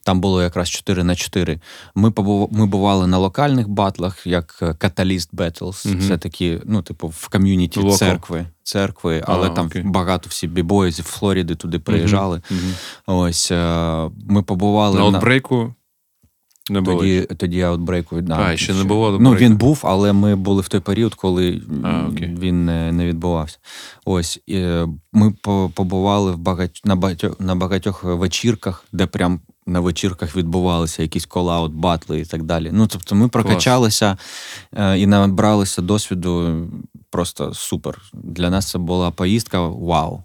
Там 0.05 0.21
було 0.21 0.43
якраз 0.43 0.69
4 0.69 1.05
на 1.05 1.17
4. 1.17 1.61
Ми 1.95 2.11
побув... 2.11 2.49
ми 2.53 2.67
бували 2.67 3.07
на 3.07 3.19
локальних 3.19 3.69
батлах, 3.69 4.27
як 4.27 4.59
е, 4.63 4.67
Catalyst 4.67 5.31
Battles. 5.33 5.89
Мгм. 5.89 6.09
Це 6.09 6.19
такі, 6.19 6.61
ну, 6.65 6.83
типу, 6.83 7.09
в 7.09 7.29
ком'юніті 7.29 7.81
Local. 7.81 7.97
церкви. 7.97 8.47
Церкви, 8.63 9.23
але 9.27 9.51
там 9.51 9.67
окей. 9.67 9.83
багато 9.83 10.29
всі 10.29 10.47
бібої 10.47 10.93
з 10.93 10.97
Флориди 10.97 11.55
туди 11.55 11.79
приїжджали. 11.79 12.41
Ось 13.07 13.51
е, 13.51 14.11
ми 14.29 14.43
побували 14.43 14.99
На 14.99 15.05
аутбрейку 15.05 15.75
не 16.71 16.81
було. 16.81 16.99
тоді, 16.99 17.21
тоді 17.21 17.61
аутбрейку. 17.63 18.21
Да, 18.21 18.37
А, 18.39 18.57
ще 18.57 18.73
не 18.73 18.79
ще- 18.79 18.89
було 18.89 19.19
Ну, 19.21 19.35
він 19.35 19.57
був, 19.57 19.81
але 19.83 20.13
ми 20.13 20.37
були 20.37 20.63
в 20.63 20.69
той 20.69 20.81
період, 20.81 21.15
коли 21.15 21.63
А, 21.85 22.07
окей. 22.13 22.37
він 22.41 22.65
не, 22.65 22.93
не 22.93 23.07
відбувався. 23.07 23.59
Ось 24.05 24.41
і, 24.47 24.57
е, 24.57 24.89
ми 25.13 25.33
побували 25.75 26.33
в 26.33 26.39
багать, 26.39 26.81
на, 26.85 26.97
багатьох, 26.97 27.41
на 27.41 27.55
багатьох 27.55 28.05
вечірках, 28.05 28.85
де 28.93 29.07
прям 29.07 29.41
на 29.67 29.81
вечірках 29.81 30.37
відбувалися 30.37 31.03
якісь 31.03 31.27
колаут, 31.27 31.73
батли 31.73 32.21
і 32.21 32.25
так 32.25 32.43
далі. 32.43 32.71
Ну, 32.73 32.87
тобто 32.87 33.15
ми 33.15 33.29
прокачалися 33.29 34.17
е, 34.77 34.99
і 34.99 35.07
набралися 35.07 35.83
досвіду 35.83 36.67
просто 37.11 37.55
супер. 37.55 38.03
Для 38.13 38.51
нас 38.51 38.71
це 38.71 38.79
була 38.79 39.11
поїздка 39.11 39.61
вау. 39.69 40.23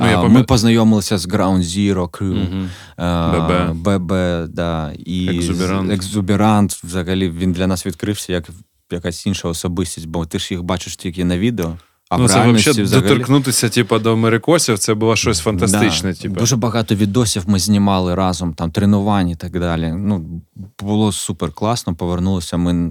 Ну, 0.00 0.06
я 0.10 0.16
пам'ят- 0.16 0.32
Ми 0.32 0.42
познайомилися 0.42 1.18
з 1.18 1.28
Ground 1.28 1.58
Zero 1.62 2.08
Crew. 2.08 2.66
Е, 2.98 3.72
ББ. 3.72 3.98
ББ, 3.98 4.12
да. 4.54 4.92
І 4.98 5.36
Екзуберант. 5.36 5.92
екзуберант 5.92 6.72
взагалі 6.84 7.30
він 7.30 7.52
для 7.52 7.66
нас 7.66 7.86
відкрився 7.86 8.32
як 8.32 8.44
якась 8.90 9.26
інша 9.26 9.48
особистість, 9.48 10.06
бо 10.06 10.26
ти 10.26 10.38
ж 10.38 10.54
їх 10.54 10.62
бачиш 10.62 10.96
тільки 10.96 11.24
на 11.24 11.38
відео. 11.38 11.76
А 12.08 12.18
ну, 12.18 12.28
це 12.28 12.52
взагалі 12.52 12.88
доторкнутися, 12.88 13.68
типа, 13.68 13.98
до 13.98 14.12
америкосів, 14.12 14.78
це 14.78 14.94
було 14.94 15.16
щось 15.16 15.40
фантастичне. 15.40 16.12
Да. 16.12 16.18
Типа. 16.18 16.40
Дуже 16.40 16.56
багато 16.56 16.94
відосів 16.94 17.42
ми 17.46 17.58
знімали 17.58 18.14
разом, 18.14 18.54
там 18.54 18.70
тренувань 18.70 19.28
і 19.28 19.36
так 19.36 19.60
далі. 19.60 19.92
Ну, 19.96 20.42
було 20.80 21.12
супер 21.12 21.52
класно, 21.52 21.94
повернулися 21.94 22.56
ми. 22.56 22.90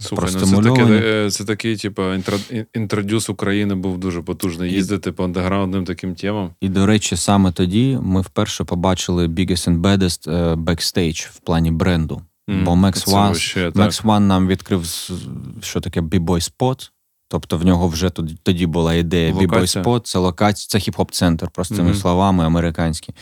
Слухай, 0.00 0.30
ну, 0.34 0.40
це, 0.46 0.56
таке, 0.62 1.30
це 1.30 1.44
такий, 1.44 1.78
ін- 2.50 2.66
introduce 2.74 3.28
України 3.30 3.74
був 3.74 3.98
дуже 3.98 4.22
потужний. 4.22 4.70
І- 4.70 4.74
Їздити 4.74 5.12
по 5.12 5.24
андеграундним 5.24 5.84
таким 5.84 6.14
темам. 6.14 6.50
І, 6.60 6.68
до 6.68 6.86
речі, 6.86 7.16
саме 7.16 7.52
тоді 7.52 7.98
ми 8.02 8.20
вперше 8.20 8.64
побачили 8.64 9.26
Biggest 9.26 9.68
and 9.70 9.80
Baddest 9.80 10.30
е, 10.30 10.56
бекстейдж 10.56 11.20
в 11.20 11.38
плані 11.40 11.70
бренду. 11.70 12.22
М, 12.50 12.64
Бо 12.64 12.70
Max 12.72 12.92
One, 13.06 13.10
вообще. 13.12 13.68
Max 13.68 14.04
One 14.04 14.18
нам 14.18 14.48
відкрив, 14.48 15.10
що 15.62 15.80
таке 15.80 16.00
B-Boy 16.00 16.50
Spot. 16.58 16.90
Тобто 17.28 17.58
в 17.58 17.64
нього 17.64 17.88
вже 17.88 18.10
тоді, 18.10 18.36
тоді 18.42 18.66
була 18.66 18.94
ідея 18.94 19.32
B-Boy 19.32 19.82
Spot, 19.82 20.00
це 20.00 20.18
локація, 20.18 20.80
це 20.80 20.90
хіп-хоп-центр, 20.90 21.48
простими 21.50 21.88
Мгм. 21.90 21.94
словами, 21.94 22.44
американський. 22.44 23.14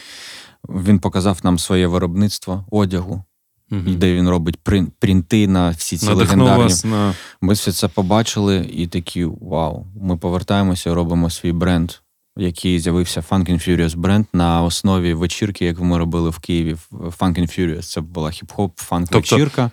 Він 0.68 0.98
показав 0.98 1.40
нам 1.42 1.58
своє 1.58 1.86
виробництво 1.86 2.64
одягу, 2.70 3.24
Мгм. 3.70 3.98
де 3.98 4.14
він 4.14 4.28
робить 4.28 4.58
прин- 4.64 4.86
принти 4.98 5.48
на 5.48 5.70
всі 5.70 5.96
ці 5.96 6.06
Надихнув 6.06 6.28
легендарні. 6.38 6.62
вас 6.64 6.84
на 6.84 7.14
Ми 7.40 7.52
все 7.54 7.72
це 7.72 7.88
побачили 7.88 8.66
і 8.72 8.86
такі: 8.86 9.24
вау, 9.24 9.86
ми 10.02 10.16
повертаємося, 10.16 10.94
робимо 10.94 11.30
свій 11.30 11.52
бренд, 11.52 11.92
який 12.36 12.78
з'явився 12.80 13.20
Funk 13.30 13.50
and 13.50 13.68
Furious 13.68 13.96
бренд 13.96 14.26
на 14.32 14.62
основі 14.62 15.14
вечірки, 15.14 15.64
яку 15.64 15.84
ми 15.84 15.98
робили 15.98 16.30
в 16.30 16.38
Києві. 16.38 16.76
Funk 16.92 17.40
and 17.40 17.58
Furious. 17.60 17.82
Це 17.82 18.00
була 18.00 18.30
хіп-хоп, 18.30 18.70
фанк 18.76 19.08
Тобто-. 19.10 19.70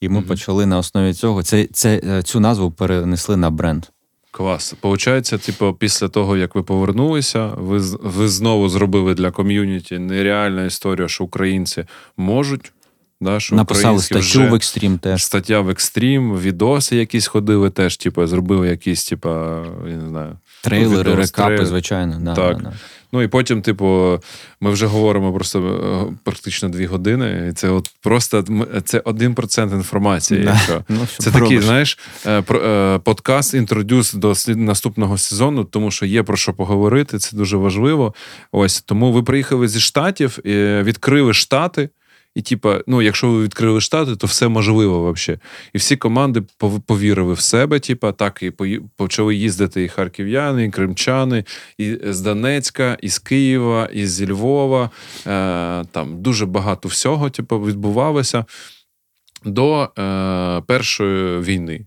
І 0.00 0.08
ми 0.08 0.18
Мгм. 0.18 0.28
почали 0.28 0.66
на 0.66 0.78
основі 0.78 1.14
цього. 1.14 1.42
Це, 1.42 1.64
це, 1.72 2.00
е, 2.04 2.22
цю 2.22 2.40
назву 2.40 2.70
перенесли 2.70 3.36
на 3.36 3.50
бренд. 3.50 3.84
клас. 4.30 4.74
Получається, 4.80 5.38
типу, 5.38 5.72
після 5.72 6.08
того, 6.08 6.36
як 6.36 6.54
ви 6.54 6.62
повернулися, 6.62 7.46
ви, 7.46 7.78
ви 8.02 8.28
знову 8.28 8.68
зробили 8.68 9.14
для 9.14 9.30
ком'юніті 9.30 9.98
нереальна 9.98 10.64
історія, 10.64 11.08
що 11.08 11.24
українці 11.24 11.84
можуть. 12.16 12.72
Да, 13.20 13.40
що 13.40 13.56
Написали 13.56 13.98
статтю 13.98 14.20
вже- 14.20 14.48
в 14.48 14.54
екстрім 14.54 14.98
теж. 14.98 15.24
Стаття 15.24 15.60
в 15.60 15.70
екстрім, 15.70 16.38
відоси 16.38 16.96
якісь 16.96 17.26
ходили 17.26 17.70
теж, 17.70 17.96
типу, 17.96 18.26
зробили 18.26 18.68
якісь, 18.68 19.04
типу, 19.04 19.28
я 19.88 19.96
не 19.96 20.08
знаю. 20.08 20.38
Трейлери, 20.62 21.12
відос, 21.12 21.26
рекапи, 21.30 21.46
трейлер. 21.46 21.66
звичайно. 21.66 22.18
Да, 22.20 22.34
Так. 22.34 22.56
Да, 22.56 22.62
да. 22.62 22.72
Ну 23.12 23.22
і 23.22 23.28
потім, 23.28 23.62
типу, 23.62 24.18
ми 24.60 24.70
вже 24.70 24.86
говоримо 24.86 25.32
просто 25.32 25.60
е, 26.12 26.16
практично 26.24 26.68
дві 26.68 26.86
години. 26.86 27.48
І 27.50 27.52
це 27.52 27.70
от 27.70 27.90
просто 28.02 28.44
це 28.84 28.98
1% 28.98 29.74
інформації. 29.74 30.44
Да. 30.44 30.50
Якщо. 30.50 30.84
Ну, 30.88 31.06
Це 31.18 31.30
такий, 31.30 31.60
знаєш, 31.60 31.98
е, 32.26 32.42
е, 32.50 32.98
подкаст 32.98 33.54
інтродюс 33.54 34.12
до 34.12 34.34
наступного 34.48 35.18
сезону, 35.18 35.64
тому 35.64 35.90
що 35.90 36.06
є 36.06 36.22
про 36.22 36.36
що 36.36 36.52
поговорити. 36.52 37.18
Це 37.18 37.36
дуже 37.36 37.56
важливо. 37.56 38.14
Ось 38.52 38.82
тому 38.82 39.12
ви 39.12 39.22
приїхали 39.22 39.68
зі 39.68 39.80
штатів, 39.80 40.38
відкрили 40.44 41.34
штати. 41.34 41.88
І, 42.36 42.42
типа, 42.42 42.80
ну, 42.86 43.02
якщо 43.02 43.30
ви 43.30 43.42
відкрили 43.42 43.80
штати, 43.80 44.16
то 44.16 44.26
все 44.26 44.48
можливо 44.48 45.12
взагалі. 45.12 45.40
І 45.72 45.78
всі 45.78 45.96
команди 45.96 46.42
повірили 46.86 47.32
в 47.32 47.40
себе, 47.40 47.80
типа, 47.80 48.12
так 48.12 48.42
і 48.42 48.50
почали 48.96 49.34
їздити 49.34 49.84
і 49.84 49.88
харків'яни, 49.88 50.64
і 50.64 50.70
кримчани, 50.70 51.44
і 51.78 51.98
з 52.04 52.20
Донецька, 52.20 52.98
і 53.02 53.08
з 53.08 53.18
Києва, 53.18 53.88
і 53.92 54.06
зі 54.06 54.30
Львова. 54.30 54.90
Е, 55.26 55.84
там 55.84 56.22
дуже 56.22 56.46
багато 56.46 56.88
всього, 56.88 57.30
типу, 57.30 57.58
відбувалося 57.58 58.44
до 59.44 59.82
е, 59.98 60.62
першої 60.66 61.40
війни. 61.40 61.86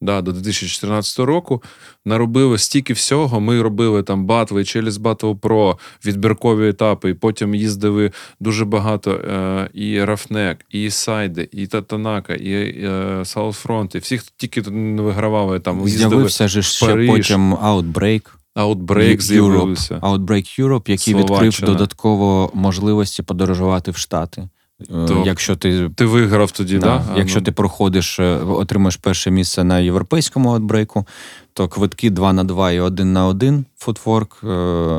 Да, 0.00 0.22
до 0.22 0.32
2014 0.32 1.18
року 1.18 1.62
наробили 2.04 2.58
стільки 2.58 2.92
всього. 2.92 3.40
Ми 3.40 3.62
робили 3.62 4.02
там 4.02 4.26
батви, 4.26 4.64
через 4.64 4.98
Battle 4.98 5.38
Pro, 5.38 5.78
відбіркові 6.06 6.68
етапи, 6.68 7.10
і 7.10 7.14
потім 7.14 7.54
їздили 7.54 8.12
дуже 8.40 8.64
багато 8.64 9.10
е, 9.10 9.70
і 9.74 10.04
Рафнек, 10.04 10.58
і 10.70 10.90
Сайди, 10.90 11.48
і 11.52 11.66
Татанака, 11.66 12.34
і 12.34 12.52
е, 12.52 13.20
Саутфронт, 13.24 13.94
і 13.94 13.98
всіх 13.98 14.22
тільки 14.36 14.62
не 14.70 15.02
вигравали 15.02 15.60
там. 15.60 15.88
З'явився 15.88 16.48
ж 16.48 16.62
ще 16.62 17.06
потім 17.06 17.54
Outbreak. 17.54 18.22
Outbreak 18.56 19.20
з'явився. 19.20 19.94
Outbreak 19.94 20.60
Europe, 20.60 20.90
який 20.90 21.14
Словаччина. 21.14 21.48
відкрив 21.48 21.66
додатково 21.66 22.50
можливості 22.54 23.22
подорожувати 23.22 23.90
в 23.90 23.96
Штати. 23.96 24.48
Е, 24.80 25.06
То 25.08 25.22
якщо 25.26 25.56
ти 25.56 25.90
ти 25.94 26.04
виграв 26.04 26.50
тоді, 26.50 26.78
да? 26.78 26.86
да? 26.86 27.18
якщо 27.18 27.38
ну. 27.38 27.44
ти 27.44 27.52
проходиш, 27.52 28.18
е, 28.18 28.36
отримаєш 28.36 28.96
перше 28.96 29.30
місце 29.30 29.64
на 29.64 29.78
європейському 29.78 30.50
Outbreak-у, 30.50 31.06
то 31.52 31.68
квитки 31.68 32.10
2 32.10 32.32
на 32.32 32.44
2 32.44 32.72
і 32.72 32.80
1 32.80 33.12
на 33.12 33.26
1 33.26 33.64
footwork 33.78 34.40
е, 34.44 34.46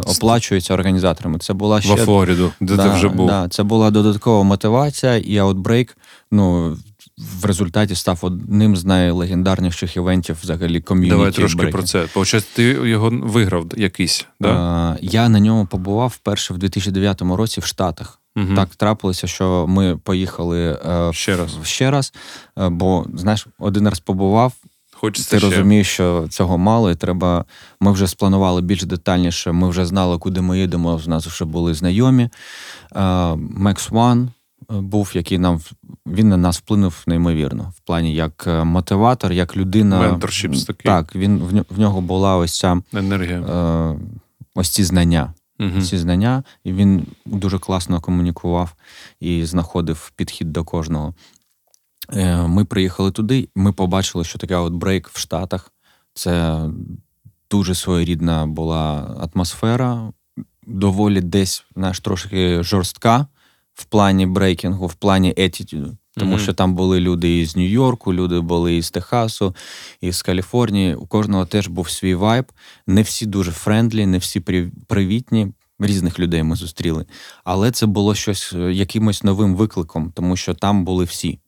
оплачуються 0.06 0.74
організаторами. 0.74 1.40
Це 1.40 1.54
була 1.54 1.82
ще 1.82 1.90
Во 1.90 1.98
Флориду, 1.98 2.52
де 2.60 2.76
да, 2.76 2.84
ти 2.84 2.96
вже 2.96 3.10
був. 3.10 3.28
Да, 3.28 3.48
Це 3.50 3.64
була 3.64 3.92
додаткова 3.92 4.44
мотивація, 4.44 5.18
і 5.18 5.38
Outbreak, 5.38 5.98
ну. 6.32 6.78
В 7.42 7.46
результаті 7.46 7.96
став 7.96 8.20
одним 8.22 8.76
з 8.76 8.86
найлегендарніших 8.86 9.96
event-ів 9.96 10.38
взагалі 10.44 10.82
community. 10.82 11.16
Давай 11.16 11.32
трошки 11.32 11.58
брейки. 11.58 11.72
про 11.72 11.84
це. 11.84 12.08
Получається, 12.14 12.52
ти 12.56 12.64
його 12.64 13.10
виграв 13.10 13.66
якийсь. 13.78 14.26
Да? 14.40 14.98
Я 15.02 15.30
на 15.30 15.40
ньому 15.40 15.66
побував 15.66 16.10
вперше 16.10 16.54
в 16.54 16.58
2009 16.58 17.22
році 17.22 17.62
в 17.62 17.66
Штатах. 17.66 18.21
Угу. 18.36 18.56
Так 18.56 18.70
трапилося, 18.76 19.28
що 19.28 19.66
ми 19.68 19.98
поїхали 19.98 20.80
е, 20.86 21.14
ще 21.14 21.38
раз, 21.38 21.58
ще 21.64 21.92
раз, 21.92 22.14
е, 22.58 22.70
бо 22.70 23.06
знаєш, 23.16 23.48
один 23.60 23.90
раз 23.90 24.00
побував. 24.00 24.54
Хочеться 24.94 25.32
ти 25.32 25.40
ще. 25.40 25.50
розумієш, 25.50 25.88
що 25.88 26.28
цього 26.30 26.58
мало, 26.58 26.92
і 26.92 26.96
треба. 26.96 27.46
Ми 27.80 27.92
вже 27.92 28.08
спланували 28.08 28.62
більш 28.62 28.84
детальніше. 28.84 29.52
Ми 29.52 29.70
вже 29.70 29.86
знали, 29.86 30.18
куди 30.18 30.42
ми 30.42 30.60
їдемо. 30.60 31.00
З 31.00 31.08
нас 31.08 31.28
вже 31.28 31.46
були 31.46 31.74
знайомі. 31.74 32.30
Max 32.96 33.92
One 33.92 34.28
був, 34.70 35.12
який 35.14 35.38
нам 35.38 35.62
він 36.08 36.30
на 36.30 36.38
нас 36.38 36.58
вплинув 36.58 37.04
неймовірно 37.08 37.74
в 37.78 37.80
плані 37.80 38.14
як 38.16 38.44
е, 38.48 38.64
мотиватор, 38.64 39.32
як 39.32 39.58
людина. 39.58 40.00
Менторшіп 40.00 40.52
такий. 40.68 40.92
Так, 40.92 41.16
він 41.16 41.64
в 41.70 41.80
нього 41.80 42.02
була 42.02 42.38
ось 42.38 42.58
ця 42.58 42.82
енергія. 42.94 43.40
Е, 43.40 44.00
ось 44.56 44.70
ці 44.70 44.84
знання 44.84 45.34
угу. 45.62 45.82
ці 45.82 45.98
знання, 45.98 46.44
і 46.64 46.74
він 46.74 47.06
дуже 47.26 47.60
класно 47.60 48.02
комунікував 48.02 48.76
і 49.20 49.46
знаходив 49.46 50.12
підхід 50.16 50.54
до 50.54 50.64
кожного. 50.64 51.14
Е, 52.14 52.48
ми 52.48 52.66
приїхали 52.66 53.12
туди, 53.12 53.50
ми 53.56 53.74
побачили, 53.74 54.24
що 54.24 54.40
таке 54.40 54.56
Outbreak 54.56 55.10
в 55.10 55.18
Штатах. 55.20 55.72
Це 56.14 56.64
дуже 57.52 57.76
своєрідна 57.76 58.48
була 58.48 59.16
атмосфера, 59.34 60.14
доволі 60.68 61.22
десь 61.22 61.66
знаєш, 61.76 62.00
трошки 62.00 62.64
жорстка 62.64 63.28
в 63.74 63.86
плані 63.86 64.26
брейкінгу, 64.26 64.88
в 64.88 64.94
плані 64.94 65.34
attitude-у. 65.38 65.98
Тому 66.18 66.36
mm-hmm. 66.36 66.40
що 66.40 66.54
там 66.54 66.76
були 66.76 67.00
люди 67.00 67.40
із 67.40 67.56
Нью-Йорку, 67.56 68.14
люди 68.14 68.40
були 68.40 68.76
із 68.76 68.92
Техасу, 68.92 69.56
із 70.02 70.22
Каліфорнії. 70.22 70.96
У 70.96 71.08
кожного 71.08 71.46
теж 71.46 71.68
був 71.68 71.90
свій 71.90 72.16
vibe. 72.16 72.46
Не 72.88 73.02
всі 73.02 73.26
дуже 73.26 73.52
friendly, 73.52 74.06
не 74.06 74.18
всі 74.18 74.40
привітні. 74.88 75.48
Різних 75.80 76.20
людей 76.20 76.44
ми 76.44 76.56
зустріли. 76.56 77.06
Але 77.44 77.72
це 77.72 77.86
було 77.86 78.16
щось 78.16 78.54
е, 78.54 78.74
якимось 78.74 79.24
новим 79.24 79.56
викликом, 79.56 80.12
тому 80.16 80.36
що 80.36 80.54
там 80.54 80.86
були 80.86 81.06
всі. 81.06 81.40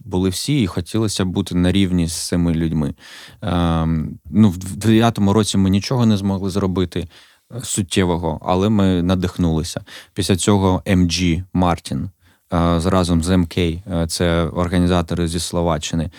Були 0.00 0.28
всі, 0.28 0.62
і 0.62 0.66
хотілося 0.66 1.24
бути 1.24 1.54
на 1.54 1.72
рівні 1.72 2.08
з 2.08 2.26
цими 2.28 2.54
людьми. 2.54 2.94
Ем, 3.42 4.18
ну, 4.30 4.50
В 4.50 4.76
дев'ятому 4.76 5.32
році 5.32 5.58
ми 5.58 5.70
нічого 5.70 6.06
не 6.06 6.16
змогли 6.16 6.50
зробити 6.50 7.08
е, 7.54 7.60
суттєвого, 7.64 8.40
але 8.44 8.68
ми 8.68 9.02
надихнулися. 9.02 9.84
Після 10.14 10.36
цього 10.36 10.82
MG 10.86 11.44
Мартін 11.52 12.10
разом 12.52 13.22
з 13.22 13.36
МК, 13.36 13.58
е, 13.58 13.80
це 14.08 14.42
організатори 14.42 15.28
зі 15.28 15.40
Словаччини, 15.40 16.10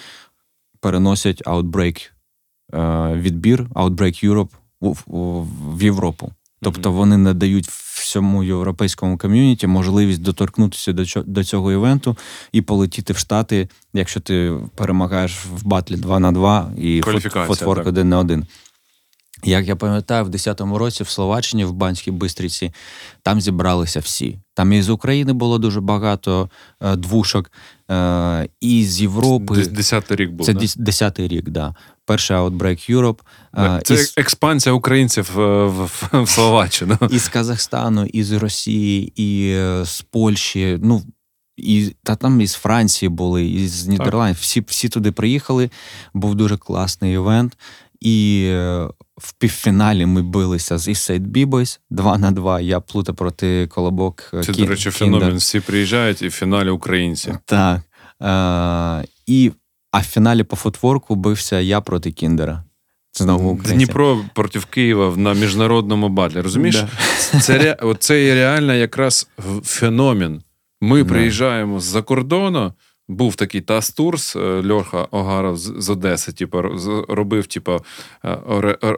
переносять 0.79 1.43
Outbreak 1.43 2.09
е, 2.73 3.13
відбір, 3.13 3.67
Outbreak 3.75 4.25
Europe 4.25 4.49
в 5.75 5.83
Європу. 5.83 6.31
Тобто 6.61 6.91
вони 6.91 7.17
надають 7.17 7.67
всьому 7.67 8.43
європейському 8.43 9.17
ком'юніті 9.17 9.67
можливість 9.67 10.21
доторкнутися 10.21 10.93
до 11.25 11.43
цього 11.43 11.71
івенту 11.71 12.17
і 12.51 12.61
полетіти 12.61 13.13
в 13.13 13.17
Штати, 13.17 13.69
якщо 13.93 14.19
ти 14.19 14.53
перемагаєш 14.75 15.45
в 15.45 15.65
батлі 15.65 15.95
2 15.95 16.19
на 16.19 16.31
2 16.31 16.71
і 16.77 17.01
фотворк 17.47 17.87
1 17.87 18.09
на 18.09 18.19
1. 18.19 18.45
Як 19.43 19.67
я 19.67 19.75
пам'ятаю, 19.75 20.25
в 20.25 20.29
10-му 20.29 20.77
році 20.77 21.03
в 21.03 21.09
Словаччині, 21.09 21.65
в 21.65 21.73
Банській 21.73 22.11
Бистриці, 22.11 22.73
там 23.21 23.41
зібралися 23.41 23.99
всі. 23.99 24.39
Там 24.53 24.73
і 24.73 24.81
з 24.81 24.89
України 24.89 25.33
було 25.33 25.57
дуже 25.57 25.81
багато 25.81 26.49
е, 26.81 26.95
двушок, 26.95 27.51
е, 27.91 28.47
і 28.61 28.85
з 28.85 29.01
Європи. 29.01 29.65
Десятий 29.65 30.17
рік 30.17 30.31
був. 30.31 30.45
Це 30.45 30.53
десятий 30.77 31.27
рік, 31.27 31.49
да. 31.49 31.75
Перший 32.05 32.37
Outbreak 32.37 32.91
Europe. 32.91 33.19
Е, 33.57 33.81
це 33.83 33.93
із... 33.93 34.13
експансія 34.17 34.73
українців 34.73 35.39
е, 35.39 35.65
в, 35.65 35.85
в, 35.85 36.09
в 36.23 36.29
Словаччину. 36.29 36.97
І 37.09 37.19
з 37.19 37.27
Казахстану, 37.27 38.05
і 38.05 38.23
з 38.23 38.31
Росії, 38.31 39.13
і 39.15 39.51
е, 39.51 39.85
з 39.85 40.01
Польщі. 40.01 40.79
Ну, 40.81 41.03
і 41.57 41.95
та 42.03 42.15
там 42.15 42.41
із 42.41 42.53
Франції 42.53 43.09
були, 43.09 43.45
і 43.45 43.67
з 43.67 43.87
Нідерландів. 43.87 44.37
Всі 44.41 44.63
всі 44.67 44.89
туди 44.89 45.11
приїхали. 45.11 45.69
Був 46.13 46.35
дуже 46.35 46.57
класний 46.57 47.13
івент. 47.13 47.57
І 48.03 48.49
в 49.17 49.33
півфіналі 49.33 50.05
ми 50.05 50.21
билися 50.21 50.77
з 50.77 50.87
Eastside 50.87 51.27
B-Boys 51.27 51.79
2 51.89 52.17
на 52.17 52.31
2. 52.31 52.61
Я 52.61 52.79
плута 52.79 53.13
проти 53.13 53.67
колобок. 53.67 54.23
Це, 54.31 54.51
Кін... 54.51 54.65
до 54.65 54.71
речі, 54.71 54.89
феномен. 54.89 55.35
Всі 55.35 55.59
приїжджають, 55.59 56.21
і 56.21 56.27
в 56.27 56.31
фіналі 56.31 56.69
українці. 56.69 57.33
Так. 57.45 57.81
Е, 58.21 59.07
і, 59.27 59.51
А 59.91 59.99
в 59.99 60.03
фіналі 60.03 60.43
по 60.43 60.55
футворку 60.55 61.15
бився 61.15 61.59
я 61.59 61.81
проти 61.81 62.11
Кіндера. 62.11 62.63
Знову 63.13 63.49
українці. 63.49 63.85
Дніпро 63.85 64.25
проти 64.33 64.59
Києва 64.69 65.17
на 65.17 65.33
міжнародному 65.33 66.09
батлі. 66.09 66.41
Розумієш? 66.41 66.75
Да. 67.33 67.39
Це 67.39 67.75
це 67.99 68.35
реально 68.35 68.73
якраз 68.73 69.29
феномен. 69.63 70.41
Ми 70.81 71.05
приїжджаємо 71.05 71.79
з-за 71.79 72.01
кордону. 72.01 72.73
Був 73.07 73.35
такий 73.35 73.61
Тастурс, 73.61 74.35
е, 74.35 74.71
Льоха 74.71 75.07
Огаров 75.11 75.57
з 75.57 75.89
Одеси, 75.89 76.31
типу, 76.31 76.61
робив, 77.09 77.47
типу, 77.47 77.79
е, 78.25 78.29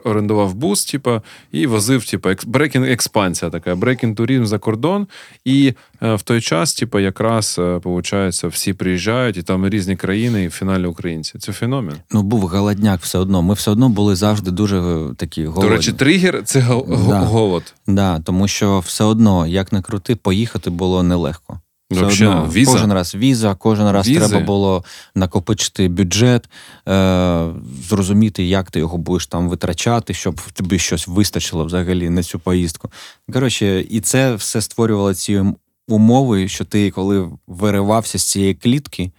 орендував 0.04 0.54
бус, 0.54 0.84
типу, 0.84 1.20
і 1.52 1.66
возив, 1.66 2.04
типу, 2.10 2.28
брекінг 2.46 2.90
експансія 2.90 3.50
така, 3.50 3.74
брекінг 3.74 4.14
туризм 4.14 4.44
за 4.44 4.58
кордон. 4.58 5.06
І 5.44 5.74
е, 6.02 6.14
в 6.14 6.22
той 6.22 6.40
час, 6.40 6.74
типу, 6.74 6.98
якраз 6.98 7.54
виходить, 7.58 8.44
всі 8.44 8.72
приїжджають, 8.72 9.36
і 9.36 9.42
там 9.42 9.68
різні 9.68 9.96
країни, 9.96 10.44
і 10.44 10.48
в 10.48 10.50
фіналі 10.50 10.86
українці. 10.86 11.38
Це 11.38 11.52
феномен. 11.52 11.94
Ну, 12.10 12.22
був 12.22 12.40
голодняк 12.40 13.00
все 13.00 13.18
одно. 13.18 13.42
Ми 13.42 13.54
все 13.54 13.70
одно 13.70 13.88
були 13.88 14.16
завжди 14.16 14.50
дуже 14.50 15.04
такі 15.16 15.46
голодні. 15.46 15.70
До 15.70 15.76
речі, 15.76 15.92
тригер 15.92 16.42
це 16.44 16.60
голод. 16.60 17.64
Так, 17.64 17.94
да, 17.94 18.20
тому 18.20 18.48
що 18.48 18.78
все 18.78 19.04
одно, 19.04 19.46
як 19.46 19.72
не 19.72 19.82
крути, 19.82 20.16
поїхати 20.16 20.70
було 20.70 21.02
нелегко. 21.02 21.60
Все 21.90 22.04
одно, 22.04 22.50
віза? 22.52 22.72
Кожен 22.72 22.92
раз 22.92 23.14
віза, 23.14 23.54
кожен 23.54 23.90
раз 23.90 24.08
Візи? 24.08 24.28
треба 24.28 24.46
було 24.46 24.84
накопичити 25.14 25.88
бюджет, 25.88 26.48
е, 26.88 27.46
зрозуміти, 27.88 28.44
як 28.44 28.70
ти 28.70 28.78
його 28.78 28.98
будеш 28.98 29.26
там 29.26 29.48
витрачати, 29.48 30.14
щоб 30.14 30.40
тобі 30.52 30.78
щось 30.78 31.08
вистачило 31.08 31.64
взагалі 31.64 32.10
на 32.10 32.22
цю 32.22 32.38
поїздку. 32.38 32.90
Коротше, 33.32 33.80
і 33.80 34.00
це 34.00 34.34
все 34.34 34.60
створювало 34.60 35.14
ці 35.14 35.42
умови, 35.88 36.48
що 36.48 36.64
ти, 36.64 36.90
коли 36.90 37.30
виривався 37.46 38.18
з 38.18 38.22
цієї 38.22 38.54
клітки, 38.54 39.10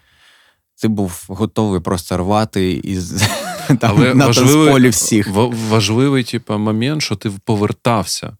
ти 0.81 0.88
був 0.88 1.26
готовий 1.27 1.81
просто 1.81 2.18
рвати 2.18 2.72
із 2.72 3.11
там, 3.68 3.77
Але 3.81 4.14
на 4.14 4.27
важливий, 4.27 4.89
всіх. 4.89 5.30
Важливий 5.69 6.23
типу, 6.23 6.57
момент, 6.57 7.02
що 7.02 7.15
ти 7.15 7.31
повертався 7.45 8.38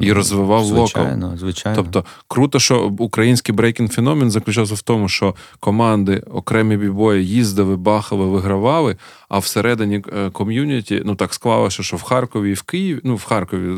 і 0.00 0.12
розвивав 0.12 0.64
звичайно, 0.64 1.26
локал. 1.26 1.38
Звичайно. 1.38 1.76
Тобто 1.76 2.04
круто, 2.28 2.58
що 2.58 2.94
український 2.98 3.54
брейкінг 3.54 3.90
феномен 3.90 4.30
заключався 4.30 4.74
в 4.74 4.82
тому, 4.82 5.08
що 5.08 5.34
команди, 5.60 6.22
окремі 6.30 6.76
бібої 6.76 7.26
їздили, 7.26 7.76
бахали, 7.76 8.26
вигравали, 8.26 8.96
а 9.28 9.38
всередині 9.38 10.02
е, 10.16 10.30
ком'юніті, 10.30 11.02
ну 11.04 11.14
так 11.14 11.34
склалося, 11.34 11.82
що 11.82 11.96
в 11.96 12.02
Харкові 12.02 12.50
і 12.50 12.54
в 12.54 12.62
Києві, 12.62 13.00
ну 13.04 13.16
в 13.16 13.24
Харкові 13.24 13.76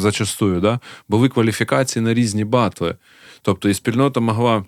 зачастую, 0.00 0.60
да, 0.60 0.80
були 1.08 1.28
кваліфікації 1.28 2.04
на 2.04 2.14
різні 2.14 2.44
батли. 2.44 2.96
Тобто 3.42 3.68
і 3.68 3.74
спільнота 3.74 4.20
могла 4.20 4.64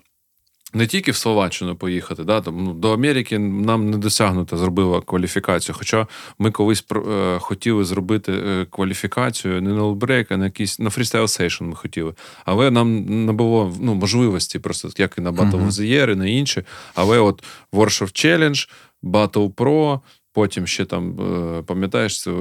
не 0.73 0.87
тільки 0.87 1.11
в 1.11 1.15
Словаччину 1.15 1.75
поїхати, 1.75 2.23
да, 2.23 2.41
там, 2.41 2.63
ну, 2.63 2.73
до 2.73 2.93
Америки 2.93 3.39
нам 3.39 3.89
не 3.89 3.97
досягнуто 3.97 4.57
зробила 4.57 5.01
кваліфікацію. 5.01 5.75
Хоча 5.77 6.07
ми 6.39 6.51
колись 6.51 6.85
е, 6.91 7.37
хотіли 7.39 7.85
зробити 7.85 8.31
е, 8.31 8.65
кваліфікацію 8.69 9.61
не 9.61 9.73
на 9.73 9.83
Outbreak, 9.83 10.31
а 10.31 10.37
на 10.37 10.45
якийсь 10.45 10.79
на 10.79 10.89
Freestyle 10.89 11.27
Session 11.27 11.65
ми 11.65 11.75
хотіли. 11.75 12.13
Але 12.45 12.71
нам 12.71 13.05
не 13.25 13.31
було 13.31 13.75
ну, 13.79 13.93
можливості, 13.93 14.59
просто 14.59 14.89
як 14.97 15.15
і 15.17 15.21
на 15.21 15.31
Battle 15.31 15.65
of 15.65 15.71
the 15.71 15.93
Year, 15.93 16.11
і 16.11 16.15
на 16.15 16.25
інші. 16.25 16.63
Але 16.95 17.19
от 17.19 17.43
Warsaw 17.73 18.07
Challenge, 18.07 18.69
Battle 19.03 19.53
Pro, 19.53 19.99
Потім 20.39 20.67
ще 20.67 20.85
там, 20.85 21.19
е, 21.19 21.61
пам'ятаєш, 21.61 22.27
е, 22.27 22.31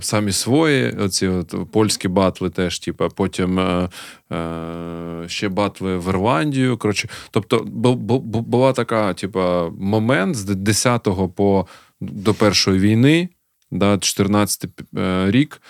самі 0.00 0.32
свої, 0.32 0.90
оці 0.90 1.26
от 1.26 1.54
польські 1.72 2.08
батли 2.08 2.50
теж, 2.50 2.78
типу, 2.78 3.08
потім 3.08 3.58
е, 3.60 3.88
ще 5.26 5.48
батли 5.48 5.98
в 5.98 6.08
Ірландію. 6.08 6.76
Коротше, 6.76 7.08
тобто, 7.30 7.58
була 8.46 8.72
така, 8.72 9.14
типу, 9.14 9.40
момент 9.78 10.36
з 10.36 10.50
10-го 10.50 11.28
по 11.28 11.66
до 12.00 12.34
першої 12.34 12.78
війни, 12.78 13.28
да, 13.70 13.98
14 13.98 14.70
рік. 15.26 15.62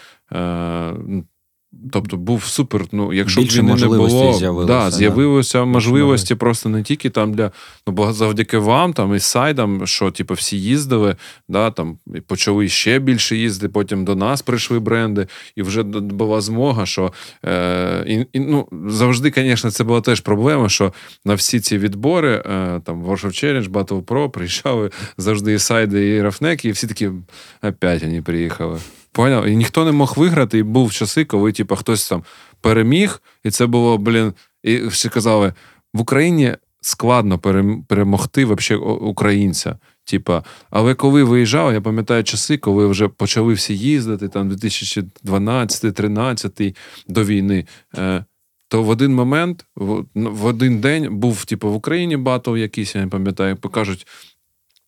Тобто 1.92 2.16
був 2.16 2.44
супер. 2.44 2.84
Ну, 2.92 3.12
якщо 3.12 3.40
Більше 3.40 3.62
б 3.62 3.64
не 3.64 3.86
було, 3.86 4.32
з'явилося, 4.32 4.66
да, 4.66 4.90
з'явилося 4.90 5.59
да. 5.59 5.64
можливості 5.64 6.34
просто 6.34 6.68
не 6.68 6.82
тільки 6.82 7.10
там 7.10 7.34
для 7.34 7.51
ну, 7.86 7.92
бо 7.92 8.12
завдяки 8.12 8.59
вам, 8.59 8.92
там 8.92 9.14
і 9.14 9.20
сайдам, 9.20 9.86
що 9.86 10.10
типу, 10.10 10.34
всі 10.34 10.60
їздили, 10.60 11.16
да, 11.48 11.70
там 11.70 11.98
і 12.14 12.20
почали 12.20 12.68
ще 12.68 12.98
більше 12.98 13.36
їздити. 13.36 13.72
Потім 13.72 14.05
до 14.05 14.16
нас 14.16 14.42
прийшли 14.42 14.78
бренди, 14.78 15.26
і 15.56 15.62
вже 15.62 15.82
була 15.82 16.40
змога, 16.40 16.86
що 16.86 17.12
е, 17.44 18.05
і, 18.06 18.26
і, 18.32 18.40
ну, 18.40 18.68
завжди, 18.88 19.32
звісно, 19.36 19.70
це 19.70 19.84
була 19.84 20.01
теж 20.01 20.20
проблема, 20.20 20.68
що 20.68 20.92
на 21.24 21.34
всі 21.34 21.60
ці 21.60 21.78
відбори, 21.78 22.34
е, 22.34 22.80
там 22.84 23.05
World 23.05 23.24
of 23.24 23.44
Challenge, 23.44 23.68
Battle 23.68 24.05
Pro, 24.05 24.28
приїжджали 24.30 24.90
завжди 25.18 25.52
і 25.52 25.59
сайди, 25.59 26.09
і 26.09 26.22
рафнеки, 26.22 26.68
і 26.68 26.72
всі 26.72 26.86
такі 26.86 27.10
опять 27.62 28.02
вони 28.02 28.22
приїхали. 28.22 28.78
Поняв? 29.12 29.47
І 29.47 29.57
ніхто 29.57 29.85
не 29.85 29.93
мог 29.93 30.15
виграти, 30.16 30.59
і 30.59 30.62
був 30.62 30.93
часи, 30.93 31.24
коли 31.24 31.53
типу, 31.53 31.77
хтось 31.77 32.09
там 32.09 32.24
переміг, 32.61 33.23
і 33.45 33.51
це 33.51 33.66
було, 33.66 33.99
блін, 33.99 34.32
і 34.62 34.87
всі 34.87 35.09
казали, 35.09 35.55
в 35.95 36.01
Україні 36.01 36.57
складно 36.81 37.39
перемогти 37.89 38.45
вообще 38.45 38.77
українця. 38.77 39.78
Типа, 40.05 40.45
але 40.70 40.95
коли 40.95 41.24
виїжджав, 41.24 41.73
я 41.73 41.81
пам'ятаю 41.81 42.24
часи, 42.24 42.59
коли 42.59 42.87
вже 42.87 43.09
почали 43.09 43.55
всі 43.55 43.77
їздити, 43.77 44.28
там 44.28 44.51
2012-13 44.51 46.77
до 47.09 47.24
війни. 47.24 47.66
Е, 47.99 48.24
то 48.69 48.82
в 48.82 48.89
один 48.89 49.15
момент, 49.15 49.66
в 50.15 50.45
один 50.45 50.81
день 50.81 51.19
був, 51.19 51.45
типу, 51.45 51.70
в 51.70 51.74
Україні 51.74 52.16
батл 52.16 52.57
якийсь, 52.57 52.95
я 52.95 53.01
не 53.01 53.09
пам'ятаю, 53.09 53.57
покажуть, 53.57 54.07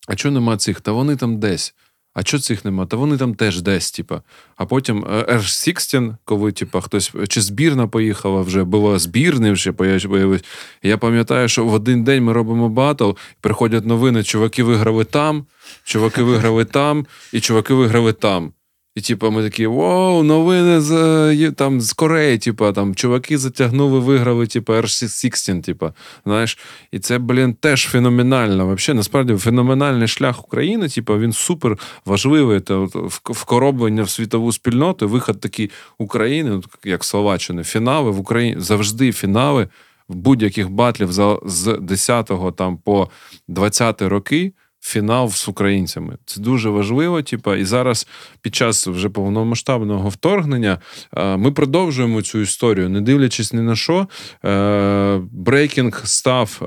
а 0.09 0.15
чого 0.15 0.35
нема 0.35 0.57
цих? 0.57 0.81
Та 0.81 0.93
вони 0.93 1.17
там 1.17 1.41
десь. 1.41 1.75
А 2.15 2.23
чого 2.23 2.41
цих 2.41 2.65
нема? 2.65 2.87
Та 2.87 2.97
вони 2.97 3.17
там 3.17 3.35
теж 3.35 3.63
десь, 3.63 3.91
типа. 3.91 4.23
А 4.57 4.67
потім 4.67 5.05
R16, 5.05 6.11
е, 6.11 6.17
коли 6.25 6.53
типа, 6.53 6.81
хтось 6.81 7.13
чи 7.29 7.41
збірна 7.41 7.87
поїхала 7.87 8.43
вже, 8.43 8.65
була 8.65 8.99
збірна 8.99 9.53
вже 9.53 9.73
появилась. 9.73 10.45
Я 10.83 10.99
пам'ятаю, 10.99 11.49
що 11.49 11.65
в 11.65 11.75
один 11.75 12.05
день 12.05 12.25
ми 12.25 12.33
робимо 12.33 12.69
батл, 12.69 13.11
приходять 13.41 13.87
новини, 13.87 14.23
чуваки 14.23 14.63
виграли 14.63 15.05
там, 15.05 15.47
чуваки 15.85 16.23
виграли 16.23 16.65
там, 16.65 17.07
і 17.33 17.41
чуваки 17.41 17.75
виграли 17.75 18.13
там. 18.13 18.53
І, 18.95 19.01
типу, 19.01 19.31
ми 19.31 19.43
такі, 19.43 19.67
вау, 19.67 20.23
новини 20.23 20.81
з 20.81 20.93
е, 21.33 21.53
там, 21.53 21.81
з 21.81 21.93
Кореї, 21.93 22.39
типу, 22.39 22.73
там 22.73 22.95
чуваки 22.95 23.39
затягнули, 23.39 23.99
виграли, 23.99 24.47
типу, 24.47 24.73
R16, 24.73 25.63
типу, 25.63 25.91
знаєш. 26.25 26.59
І 26.93 26.99
це, 26.99 27.19
блін, 27.19 27.55
теж 27.55 27.89
феноменально. 27.89 28.75
Взагалі, 28.75 28.97
насправді, 28.97 29.35
феноменальний 29.35 30.09
шлях 30.09 30.45
України, 30.45 30.89
типу, 30.89 31.19
він 31.19 31.33
супер 31.33 31.79
важливий. 32.05 32.61
Та, 32.61 32.89
вкорінення 33.25 34.03
в 34.03 34.11
світову 34.11 34.53
спільноту, 34.53 35.09
виход 35.09 35.41
такий 35.41 35.71
України, 35.99 36.61
як 36.85 37.05
Словаччини, 37.05 37.65
фінали 37.65 38.11
в 38.11 38.21
Україні 38.21 38.57
завжди 38.61 39.13
фінали 39.13 39.69
в 40.09 40.15
будь-яких 40.15 40.71
батлів 40.71 41.13
з 41.45 41.79
10 41.81 42.31
там 42.57 42.77
по 42.77 43.09
20 43.49 44.03
роки 44.03 44.53
фінал 44.83 45.31
з 45.31 45.49
українцями. 45.49 46.17
Це 46.27 46.41
дуже 46.41 46.71
важливо. 46.71 47.23
Типа, 47.23 47.57
і 47.57 47.65
зараз, 47.65 48.07
під 48.41 48.55
час 48.55 48.87
вже 48.87 49.09
повномасштабного 49.09 50.09
вторгнення, 50.09 50.79
е, 51.17 51.37
ми 51.37 51.53
продовжуємо 51.53 52.23
цю 52.23 52.39
історію, 52.39 52.89
не 52.89 53.01
дивлячись 53.01 53.53
ні 53.53 53.61
на 53.61 53.77
що. 53.77 54.09
Е, 54.45 55.21
брейкінг 55.33 56.01
став. 56.05 56.61
Е, 56.63 56.67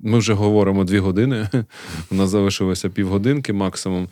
ми 0.00 0.18
вже 0.18 0.32
говоримо 0.34 0.84
дві 0.84 0.98
години. 0.98 1.48
У 2.10 2.14
нас 2.14 2.30
залишилося 2.30 2.88
півгодинки 2.88 3.52
максимум. 3.52 4.08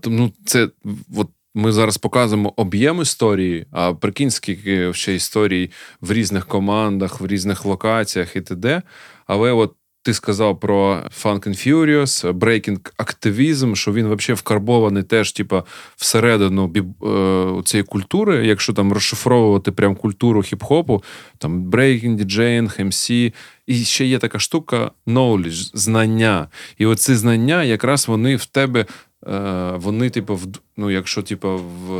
Тому 0.00 0.32
це 0.44 0.68
от. 1.16 1.28
Ми 1.54 1.72
зараз 1.72 1.98
показуємо 1.98 2.52
об'єм 2.56 3.00
історії, 3.00 3.66
а 3.70 3.94
прикинь, 3.94 4.30
скільки 4.30 4.92
ще 4.92 5.14
історій 5.14 5.70
в 6.00 6.12
різних 6.12 6.46
командах, 6.46 7.20
в 7.20 7.26
різних 7.26 7.64
локаціях 7.64 8.36
і 8.36 8.40
т.д. 8.40 8.82
Але 9.26 9.52
от 9.52 9.74
ти 10.02 10.14
сказав 10.14 10.60
про 10.60 11.02
Funk 11.22 11.48
and 11.48 11.68
Furious, 11.68 12.32
Breaking 12.32 12.90
активізм, 12.96 13.74
що 13.74 13.92
він 13.92 14.14
взагалі 14.14 14.38
вкарбований 14.38 15.02
теж, 15.02 15.32
типа, 15.32 15.64
всередину 15.96 16.72
е, 16.76 17.62
цієї 17.64 17.84
культури, 17.84 18.46
якщо 18.46 18.72
там 18.72 18.92
розшифровувати 18.92 19.72
прям 19.72 19.96
культуру 19.96 20.40
хіп-хопу, 20.40 21.02
там 21.38 21.70
Breaking, 21.70 22.14
діджеїнг, 22.14 22.76
MC, 22.80 23.32
і 23.66 23.84
ще 23.84 24.06
є 24.06 24.18
така 24.18 24.38
штука 24.38 24.90
knowledge, 25.06 25.70
знання. 25.74 26.48
І 26.78 26.86
оці 26.86 27.14
знання, 27.14 27.64
якраз 27.64 28.08
вони 28.08 28.36
в 28.36 28.44
тебе, 28.44 28.86
е, 29.26 29.72
вони, 29.76 30.10
типу, 30.10 30.34
в, 30.34 30.46
ну, 30.76 30.90
якщо 30.90 31.22
типу, 31.22 31.48
в, 31.56 31.90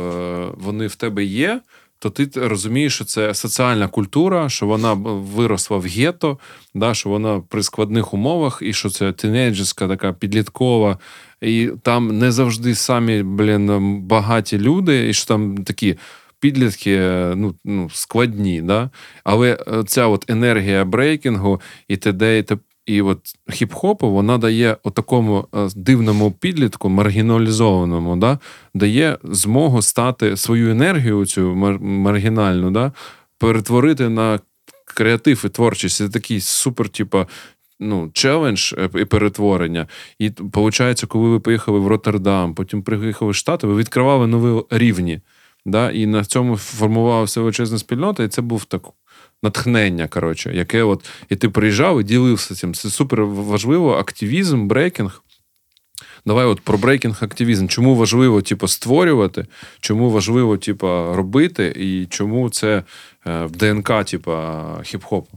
вони 0.57 0.87
в 0.87 0.95
тебе 0.95 1.23
є 1.23 1.61
то 2.01 2.09
ти 2.09 2.47
розумієш, 2.47 2.95
що 2.95 3.05
це 3.05 3.33
соціальна 3.33 3.87
культура, 3.87 4.49
що 4.49 4.65
вона 4.65 4.93
виросла 4.93 5.77
в 5.77 5.83
гетто, 5.83 6.37
да, 6.73 6.93
що 6.93 7.09
вона 7.09 7.41
при 7.49 7.63
складних 7.63 8.13
умовах, 8.13 8.59
і 8.61 8.73
що 8.73 8.89
це 8.89 9.11
тинейджерська 9.11 9.87
така 9.87 10.13
підліткова, 10.13 10.97
і 11.41 11.69
там 11.81 12.17
не 12.17 12.31
завжди 12.31 12.75
самі 12.75 13.23
блін, 13.23 13.99
багаті 14.01 14.53
люди, 14.53 15.09
і 15.09 15.13
що 15.13 15.25
там 15.25 15.57
такі. 15.57 15.97
Підлітки 16.39 16.99
ну, 17.35 17.55
ну, 17.65 17.89
складні, 17.93 18.61
да? 18.61 18.89
але 19.23 19.57
ця 19.87 20.07
от 20.07 20.29
енергія 20.29 20.85
брейкінгу 20.85 21.61
і 21.87 21.97
т.д. 21.97 22.37
і 22.39 22.43
і 22.85 23.01
от 23.01 23.19
хіп-хопу 23.47 24.11
вона 24.11 24.37
дає 24.37 24.77
такому 24.93 25.47
е, 25.55 25.69
дивному 25.75 26.31
підлітку, 26.31 26.89
маргіналізованому, 26.89 28.15
да, 28.15 28.39
дає 28.73 29.17
змогу 29.23 29.81
стати 29.81 30.37
свою 30.37 30.71
енергію, 30.71 31.25
цю 31.25 31.55
маргінальну, 31.81 32.71
да, 32.71 32.91
перетворити 33.37 34.09
на 34.09 34.39
креатив 34.85 35.43
і 35.45 35.49
творчість. 35.49 35.97
Це 35.97 36.09
такий 36.09 36.41
супер, 36.41 36.89
типа. 36.89 37.27
Ну, 37.83 38.09
челендж 38.13 38.73
е, 38.73 38.89
і 38.95 39.05
перетворення. 39.05 39.87
І 40.19 40.31
виходить, 40.37 41.01
коли 41.01 41.29
ви 41.29 41.39
поїхали 41.39 41.79
в 41.79 41.87
Роттердам, 41.87 42.55
потім 42.55 42.83
приїхали 42.83 43.31
в 43.31 43.35
Штати, 43.35 43.67
ви 43.67 43.75
відкривали 43.75 44.27
нові 44.27 44.63
рівні. 44.69 45.21
Да? 45.65 45.91
І 45.91 46.05
на 46.05 46.25
цьому 46.25 46.57
формувалася 46.57 47.39
величезна 47.39 47.77
спільнота, 47.77 48.23
і 48.23 48.27
це 48.27 48.41
був 48.41 48.65
так 48.65 48.81
натхнення, 49.43 50.07
коротше, 50.07 50.53
яке 50.55 50.83
от 50.83 51.05
і 51.29 51.35
ти 51.35 51.49
приїжджав 51.49 52.01
і 52.01 52.03
ділився 52.03 52.55
цим. 52.55 52.73
Це 52.73 52.89
супер 52.89 53.25
важливо. 53.25 53.93
Активізм, 53.93 54.67
брейкінг. 54.67 55.21
Давай 56.25 56.45
от 56.45 56.61
про 56.61 56.77
брейкінг-активізм. 56.77 57.67
Чому 57.67 57.95
важливо, 57.95 58.41
типу, 58.41 58.67
створювати, 58.67 59.45
чому 59.79 60.09
важливо, 60.09 60.57
типу, 60.57 60.87
робити, 60.87 61.73
і 61.77 62.05
чому 62.05 62.49
це 62.49 62.83
е, 63.27 63.45
в 63.45 63.51
ДНК, 63.51 64.05
типу, 64.05 64.31
хіп-хопу? 64.31 65.27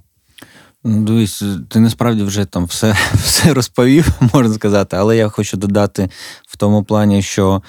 Ну, 0.85 1.03
дивись, 1.05 1.43
ти 1.69 1.81
насправді 1.81 2.23
вже 2.23 2.45
там 2.45 2.65
все 2.65 2.97
все 3.15 3.55
розповів, 3.55 4.09
можна 4.35 4.55
сказати, 4.55 4.97
але 4.97 5.17
я 5.17 5.29
хочу 5.29 5.57
додати 5.57 6.09
в 6.49 6.57
тому 6.57 6.85
плані, 6.85 7.23
що 7.23 7.63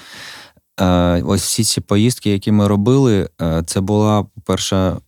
е, 0.80 1.22
ось 1.22 1.42
всі 1.42 1.64
ці 1.64 1.80
поїздки, 1.80 2.30
які 2.30 2.52
ми 2.52 2.68
робили, 2.68 3.28
е, 3.42 3.62
це 3.66 3.80
була, 3.80 4.22
по-перше, 4.22 4.76
Е, 4.76 5.05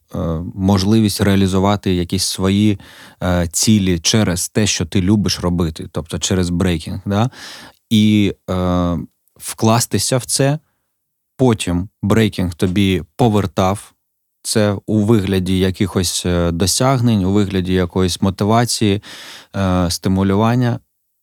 можливість 0.55 1.21
реалізувати 1.21 1.95
якісь 1.95 2.25
свої 2.25 2.79
е, 3.23 3.49
цілі 3.53 3.99
через 3.99 4.49
те, 4.49 4.67
що 4.67 4.87
ти 4.87 5.03
любиш 5.03 5.41
робити, 5.41 5.89
тобто 5.93 6.19
через 6.19 6.51
брейкінг. 6.51 7.01
Да? 7.07 7.31
І 7.91 8.35
е, 8.51 8.99
вкластися 9.37 10.17
в 10.17 10.25
це, 10.25 10.59
потім 11.37 11.89
брейкінг 12.03 12.55
тобі 12.55 13.03
повертав. 13.17 13.93
Це 14.43 14.77
у 14.87 15.05
вигляді 15.05 15.59
якихось 15.59 16.27
е, 16.27 16.51
досягнень, 16.51 17.25
у 17.25 17.33
вигляді 17.33 17.73
якоїсь 17.73 18.23
мотивації, 18.23 19.03
е, 19.57 19.91
стимулювання. 19.91 20.81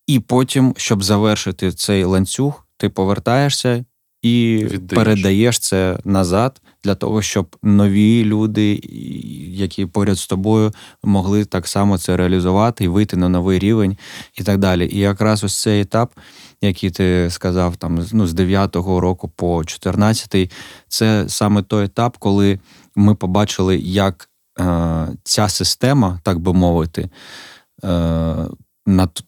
І 0.07 0.19
потім, 0.19 0.73
щоб 0.77 1.03
завершити 1.03 1.71
цей 1.71 2.03
ланцюг, 2.03 2.67
ти 2.77 2.89
повертаєшся 2.89 3.85
і 4.25 4.65
Віддаєш. 4.65 5.05
передаєш 5.05 5.59
це 5.59 5.99
назад 6.05 6.61
для 6.83 6.95
того, 6.95 7.21
щоб 7.21 7.55
нові 7.63 8.23
люди, 8.23 8.81
які 9.49 9.85
поряд 9.85 10.17
з 10.17 10.27
тобою, 10.27 10.73
могли 11.03 11.45
так 11.45 11.67
само 11.67 11.97
це 11.97 12.17
реалізувати 12.17 12.83
і 12.83 12.87
вийти 12.87 13.17
на 13.17 13.29
новий 13.29 13.59
рівень 13.59 13.97
і 14.37 14.43
так 14.43 14.57
далі. 14.57 14.89
І 14.91 14.99
якраз 14.99 15.43
ось 15.43 15.61
цей 15.61 15.81
етап, 15.81 16.13
який 16.61 16.89
ти 16.89 17.29
сказав, 17.29 17.75
там 17.75 18.05
ну, 18.13 18.27
з 18.27 18.33
9-го 18.33 18.99
року 18.99 19.31
по 19.35 19.57
14-й, 19.57 20.49
це 20.87 21.25
саме 21.27 21.63
той 21.63 21.85
етап, 21.85 22.17
коли 22.19 22.59
ми 22.95 23.15
побачили, 23.15 23.77
як 23.77 24.29
е, 24.59 25.07
ця 25.23 25.49
система, 25.49 26.19
так 26.23 26.39
би 26.39 26.53
мовити, 26.53 27.09
е, 27.83 28.35
над, 28.85 29.23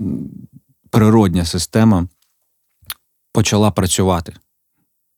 природня 0.90 1.46
система 1.46 2.08
почала 3.34 3.72
працювати. 3.72 4.34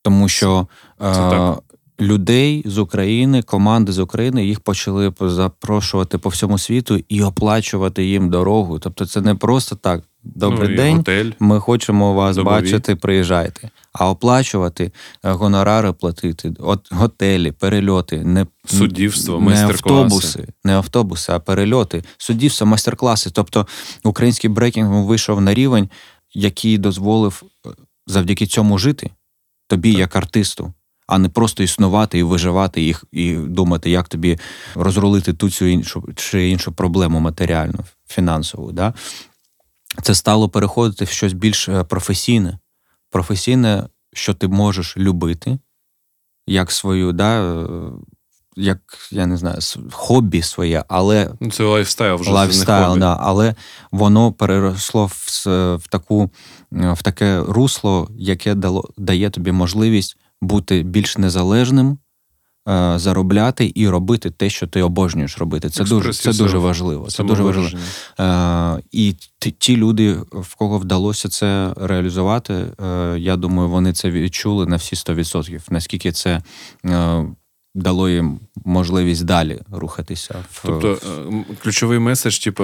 Тому 0.01 0.27
що 0.29 0.67
е, 1.01 1.55
людей 1.99 2.63
з 2.65 2.77
України, 2.77 3.41
команди 3.41 3.91
з 3.91 3.99
України 3.99 4.45
їх 4.45 4.59
почали 4.59 5.13
запрошувати 5.21 6.17
по 6.17 6.29
всьому 6.29 6.57
світу 6.57 6.99
і 7.09 7.23
оплачувати 7.23 8.05
їм 8.05 8.29
дорогу. 8.29 8.79
Тобто, 8.79 9.05
це 9.05 9.21
не 9.21 9.35
просто 9.35 9.75
так. 9.75 10.03
Добрий 10.23 10.69
ну, 10.69 10.75
день, 10.75 10.97
готель. 10.97 11.31
ми 11.39 11.59
хочемо 11.59 12.13
вас 12.13 12.35
Добові. 12.35 12.53
бачити, 12.53 12.95
приїжджайте. 12.95 13.69
А 13.93 14.09
оплачувати, 14.09 14.91
е, 15.23 15.31
гонорари 15.31 15.91
платити, 15.91 16.53
от 16.59 16.87
готелі, 16.91 17.51
перельоти, 17.51 18.23
не 18.23 18.45
Суддівство, 18.65 19.41
не 19.41 19.65
автобуси, 19.65 20.47
не 20.63 20.73
автобуси, 20.73 21.31
а 21.31 21.39
перельоти, 21.39 22.03
суддівство, 22.17 22.67
майстер-класи. 22.67 23.29
Тобто 23.29 23.67
український 24.03 24.49
брейкінг 24.49 24.89
вийшов 24.89 25.41
на 25.41 25.53
рівень, 25.53 25.89
який 26.33 26.77
дозволив 26.77 27.43
е, 27.65 27.69
завдяки 28.07 28.45
цьому 28.45 28.77
жити 28.77 29.11
тобі, 29.69 29.91
Так. 29.91 29.99
як 29.99 30.15
артисту, 30.15 30.73
а 31.07 31.17
не 31.17 31.29
просто 31.29 31.63
існувати 31.63 32.19
і 32.19 32.23
виживати 32.23 32.81
їх 32.81 33.03
і 33.11 33.33
думати, 33.33 33.89
як 33.89 34.07
тобі 34.07 34.39
розрулити 34.75 35.33
ту 35.33 35.49
цю 35.49 35.65
іншу 35.65 36.03
чи 36.15 36.49
іншу 36.49 36.71
проблему 36.71 37.19
матеріальну, 37.19 37.79
фінансову. 38.07 38.71
Да? 38.71 38.93
Це 40.03 40.15
стало 40.15 40.49
переходити 40.49 41.05
в 41.05 41.09
щось 41.09 41.33
більш 41.33 41.69
е, 41.69 41.83
професійне. 41.83 42.57
Професійне, 43.11 43.83
що 44.13 44.33
ти 44.33 44.47
можеш 44.47 44.97
любити, 44.97 45.59
як 46.47 46.71
свою, 46.71 47.11
да, 47.11 47.41
е, 47.41 47.67
як 48.55 48.79
я 49.11 49.25
не 49.25 49.37
знаю, 49.37 49.59
хобі 49.91 50.41
своє, 50.41 50.83
але 50.87 51.31
Ну, 51.39 51.51
це 51.51 51.63
lifestyle 51.63 52.15
вже. 52.15 52.23
це 52.23 52.31
не 52.31 52.87
хобі. 52.87 52.99
да, 52.99 53.17
але 53.19 53.55
воно 53.91 54.31
переросло 54.31 55.05
в, 55.05 55.45
в 55.75 55.87
таку 55.89 56.31
в 56.71 57.03
таке 57.03 57.39
русло, 57.47 58.09
яке 58.17 58.55
дало 58.55 58.89
дає 58.97 59.29
тобі 59.29 59.51
можливість 59.51 60.17
бути 60.41 60.83
більш 60.83 61.17
незалежним, 61.17 61.97
е, 62.69 62.93
заробляти 62.99 63.71
і 63.75 63.89
робити 63.89 64.31
те, 64.31 64.49
що 64.49 64.67
ти 64.67 64.81
обожнюєш 64.81 65.37
робити. 65.37 65.69
Це 65.69 65.83
дуже 65.83 66.13
це 66.13 66.33
дуже 66.33 66.57
важливо. 66.57 67.07
Це 67.07 67.23
дуже 67.23 67.43
важливо. 67.43 67.77
Е, 68.19 68.81
і 68.91 69.15
ті, 69.57 69.77
люди, 69.77 70.13
в 70.31 70.55
кого 70.55 70.77
вдалося 70.77 71.29
це 71.29 71.73
реалізувати, 71.77 72.53
е, 72.53 73.15
я 73.19 73.35
думаю, 73.35 73.69
вони 73.69 73.93
це 73.93 74.11
відчули 74.11 74.65
на 74.65 74.75
всі 74.75 74.95
100%. 74.95 75.61
Наскільки 75.69 76.11
це 76.11 76.41
е, 76.85 77.25
дало 77.75 78.09
їм 78.09 78.39
можливість 78.65 79.25
далі 79.25 79.59
рухатися. 79.71 80.35
В, 80.51 80.63
Тобто 80.65 80.91
е, 80.91 81.55
ключовий 81.63 81.99
меседж, 81.99 82.37
типу, 82.37 82.63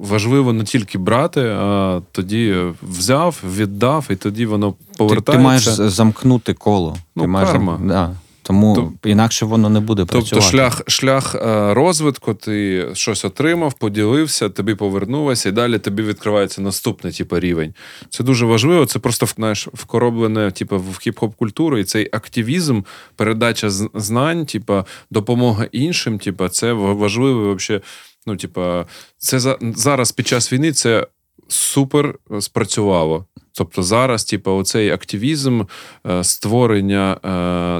важливо 0.00 0.52
не 0.52 0.64
тільки 0.64 0.98
брати, 0.98 1.40
а 1.40 2.00
тоді 2.12 2.56
взяв, 2.82 3.42
віддав, 3.56 4.06
і 4.10 4.16
тоді 4.16 4.46
воно 4.46 4.72
ти, 4.72 4.76
повертається. 4.98 5.32
ти 5.32 5.38
маєш 5.38 5.64
замкнути 5.92 6.54
коло. 6.54 6.96
Ну, 7.16 7.22
ти 7.22 7.28
маєш, 7.28 7.50
карма. 7.50 7.80
Да. 7.84 8.16
Тому 8.44 8.76
Тоб- 8.76 9.08
інакше 9.10 9.46
воно 9.46 9.70
не 9.70 9.80
буде 9.80 10.04
Тобто 10.08 10.40
шлях, 10.40 10.82
шлях 10.86 11.34
е, 11.34 11.74
розвитку, 11.74 12.34
ти 12.34 12.86
щось 12.92 13.24
отримав, 13.24 13.74
поділився, 13.74 14.48
тобі 14.48 14.74
повернулося, 14.74 15.48
і 15.48 15.52
далі 15.52 15.78
тобі 15.78 16.02
відкривається 16.02 16.62
наступний 16.62 17.12
типу, 17.12 17.40
рівень. 17.40 17.74
Це 18.10 18.24
дуже 18.24 18.46
важливо. 18.46 18.86
Це 18.86 18.98
просто 18.98 19.26
знаєш, 19.26 19.68
вкороблене 19.72 20.50
типу, 20.50 20.78
в 20.78 20.98
хіп-хоп 21.06 21.34
культуру, 21.34 21.78
і 21.78 21.84
цей 21.84 22.08
активізм, 22.12 22.82
передача 23.16 23.70
знань, 23.94 24.46
типу, 24.46 24.84
допомога 25.10 25.68
іншим. 25.72 26.18
Типу, 26.18 26.48
це 26.48 26.72
ва- 26.72 26.92
важливо 26.92 27.44
вообще. 27.44 27.80
Ну, 28.26 28.36
типа, 28.36 28.86
це 29.18 29.40
за, 29.40 29.58
зараз 29.60 30.12
під 30.12 30.26
час 30.26 30.52
війни 30.52 30.72
це 30.72 31.06
супер 31.48 32.18
е, 32.30 32.40
спрацювало. 32.40 33.24
Тобто 33.56 33.82
зараз, 33.82 34.24
типу, 34.24 34.50
оцей 34.50 34.90
активізм 34.90 35.62
е, 36.06 36.24
створення, 36.24 37.14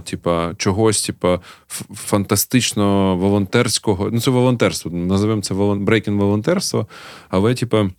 типу, 0.04 0.30
чогось, 0.56 1.02
типу, 1.06 1.38
фантастично 1.94 3.16
волонтерського. 3.16 4.10
Ну, 4.12 4.20
це 4.20 4.30
волонтерство, 4.30 4.90
називаємо 4.90 5.42
це 5.42 5.54
брейкінг 5.54 6.18
волонтерство. 6.18 6.86
Але, 7.28 7.54
типу, 7.54 7.90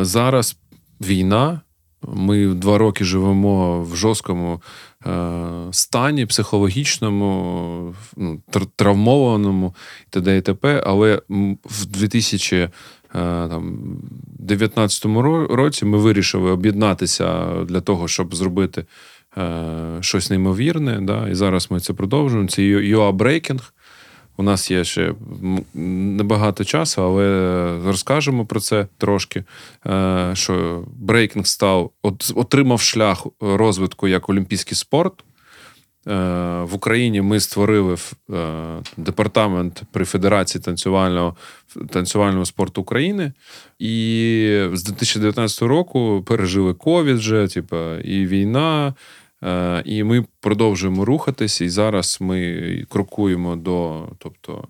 зараз 0.00 0.56
війна. 1.00 1.60
Ми 2.02 2.46
два 2.46 2.78
роки 2.78 3.04
живемо 3.04 3.82
в 3.82 3.96
жорсткому 3.96 4.62
стані, 5.70 6.26
психологічному, 6.26 7.94
ну, 8.16 8.42
травмованому 8.76 9.74
і 10.06 10.10
т.д. 10.10 10.36
і 10.36 10.40
т.п. 10.40 10.82
Але 10.86 11.22
в 11.64 11.86
2000 11.86 12.68
Е, 13.14 13.48
там, 13.48 13.78
2019 14.38 15.04
році 15.50 15.84
ми 15.84 15.98
вирішили 15.98 16.50
об'єднатися 16.50 17.54
для 17.64 17.80
того, 17.80 18.08
щоб 18.08 18.34
зробити 18.34 18.84
е, 19.38 19.98
щось 20.00 20.30
неймовірне. 20.30 21.00
Да? 21.00 21.28
І 21.28 21.34
зараз 21.34 21.70
ми 21.70 21.80
це 21.80 21.92
продовжуємо. 21.92 22.48
Це 22.48 22.62
UA 22.62 23.16
Breaking. 23.16 23.60
У 24.36 24.42
нас 24.42 24.70
є 24.70 24.84
ще 24.84 25.14
небагато 25.74 26.64
часу, 26.64 27.02
але 27.02 27.80
розкажемо 27.84 28.46
про 28.46 28.60
це 28.60 28.86
трошки. 28.98 29.44
Е, 29.86 30.30
що 30.34 30.84
брейкінг 30.96 31.46
став, 31.46 31.90
отримав 32.34 32.80
шлях 32.80 33.26
розвитку 33.40 34.08
як 34.08 34.28
олімпійський 34.28 34.76
спорт. 34.76 35.24
Е, 36.08 36.14
В 36.62 36.74
Україні 36.74 37.22
ми 37.22 37.40
створили 37.40 37.96
е, 38.30 38.82
департамент 38.96 39.82
при 39.92 40.04
Федерації 40.04 40.62
танцювального, 40.62 41.36
танцювального 41.90 42.44
спорту 42.44 42.80
України. 42.80 43.32
І 43.78 44.68
з 44.72 44.82
2019 44.82 45.62
року 45.62 46.24
пережили 46.26 46.74
ковід 46.74 47.16
вже, 47.16 47.48
типу, 47.48 47.94
і 47.94 48.26
війна. 48.26 48.94
Е, 49.44 49.82
І 49.84 50.04
ми 50.04 50.24
продовжуємо 50.40 51.04
рухатись. 51.04 51.60
І 51.60 51.68
зараз 51.68 52.18
ми 52.20 52.84
крокуємо 52.88 53.56
до, 53.56 54.08
тобто, 54.18 54.64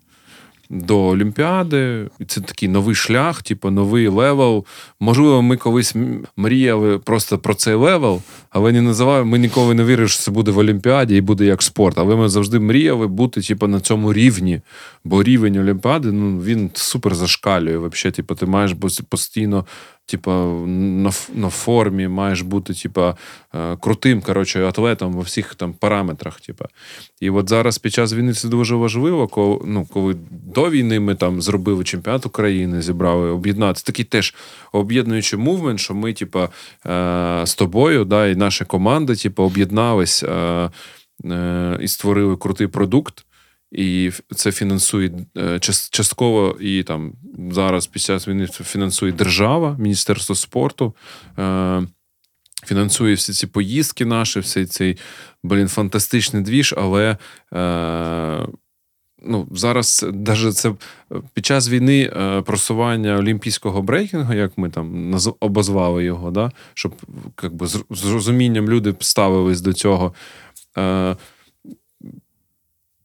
до 0.71 1.07
Олімпіади. 1.07 2.07
І 2.19 2.25
це 2.25 2.41
такий 2.41 2.69
новий 2.69 2.95
шлях, 2.95 3.43
типу, 3.43 3.71
новий 3.71 4.09
level. 4.09 4.65
Можливо, 5.01 5.43
ми 5.43 5.57
колись 5.57 5.95
мріяли 6.37 6.99
просто 6.99 7.39
про 7.39 7.55
цей 7.55 7.75
level, 7.75 8.23
але 8.51 8.73
не 8.73 8.83
називаємо. 8.83 9.31
Ми 9.31 9.39
ніколи 9.39 9.75
не 9.75 9.85
вірили, 9.85 10.09
що 10.09 10.23
це 10.23 10.31
буде 10.31 10.51
в 10.51 10.59
Олімпіаді 10.59 11.17
і 11.17 11.21
буде 11.21 11.45
як 11.45 11.63
спорт. 11.63 11.99
Але 11.99 12.17
ми 12.17 12.29
завжди 12.29 12.59
мріяли 12.59 13.07
бути, 13.07 13.41
типу, 13.41 13.67
на 13.67 13.81
цьому 13.81 14.13
рівні. 14.13 14.61
Бо 15.05 15.23
рівень 15.23 15.57
Олімпіади, 15.57 16.13
ну 16.13 16.41
він 16.41 16.71
супер 16.75 17.15
зашкалює. 17.15 17.79
Взагалі, 17.79 18.13
типу, 18.15 18.35
ти 18.35 18.47
маєш 18.47 18.73
постійно. 19.09 19.65
Типа 20.09 20.45
на, 20.67 21.11
на 21.35 21.49
формі 21.49 22.09
маєш 22.09 22.41
бути, 22.41 22.75
типа, 22.75 23.17
е, 23.55 23.77
крутим 23.77 24.21
коротше, 24.21 24.65
атлетом 24.65 25.13
во 25.13 25.21
всіх 25.21 25.55
там 25.55 25.73
параметрах. 25.73 26.41
Типа. 26.41 26.65
І 27.21 27.31
от 27.31 27.49
зараз 27.49 27.79
під 27.79 27.93
час 27.93 28.15
війни 28.15 28.33
це 28.33 28.49
дуже 28.49 28.75
важливо, 28.75 29.29
коли, 29.29 29.59
ну, 29.65 29.87
коли 29.93 30.17
до 30.31 30.71
війни 30.71 31.01
ми 31.01 31.15
там 31.15 31.43
зробили 31.43 31.85
чемпіонат 31.85 32.27
України, 32.27 32.83
зібрали 32.83 33.31
об'єднати. 33.31 33.79
Це 33.79 33.87
такий 33.87 34.05
теж 34.05 34.35
об'єднуючий 34.73 35.39
мувмент, 35.39 35.81
що 35.81 35.95
ми, 35.95 36.13
типа, 36.13 36.49
е, 36.87 37.47
з 37.47 37.55
тобою, 37.55 38.05
да, 38.05 38.27
і 38.27 38.37
наша 38.37 38.65
команда, 38.65 39.15
типа, 39.15 39.43
об'єднались 39.43 40.23
е, 40.23 40.71
е, 41.25 41.79
і 41.81 41.89
створили 41.89 42.37
крутий 42.37 42.67
продукт. 42.67 43.25
І 43.73 44.11
це 44.37 44.53
фінансує 44.53 45.11
е, 45.37 45.59
частково 45.91 46.57
і 46.61 46.83
там 46.83 47.13
зараз 47.51 47.87
під 47.87 48.03
час 48.03 48.29
війни 48.29 48.47
фінансує 48.47 49.13
держава, 49.13 49.77
Міністерство 49.79 50.35
спорту. 50.35 50.95
Е, 51.39 51.83
Фінансує 52.67 53.15
всі 53.15 53.33
ці 53.33 53.47
поїздки 53.47 54.05
наші, 54.05 54.41
всі 54.41 54.67
цей 54.67 54.99
блін, 55.43 55.69
фантастичний 55.69 56.43
двіж, 56.43 56.75
але 56.79 57.17
е, 57.55 58.47
ну, 59.23 59.49
зараз 59.51 60.07
навіть 60.13 60.57
це 60.57 60.75
під 61.35 61.47
час 61.47 61.69
війни 61.69 62.13
просування 62.47 63.17
олімпійського 63.17 63.83
брейкінгу, 63.83 64.35
як 64.35 64.59
ми 64.59 64.71
там 64.71 65.19
обозвали 65.41 66.05
його, 66.05 66.31
да, 66.31 66.53
щоб 66.75 66.95
як 67.43 67.55
би, 67.55 67.67
з 67.67 68.13
розумінням 68.13 68.69
люди 68.69 68.95
ставились 69.01 69.61
до 69.61 69.73
цього. 69.73 70.15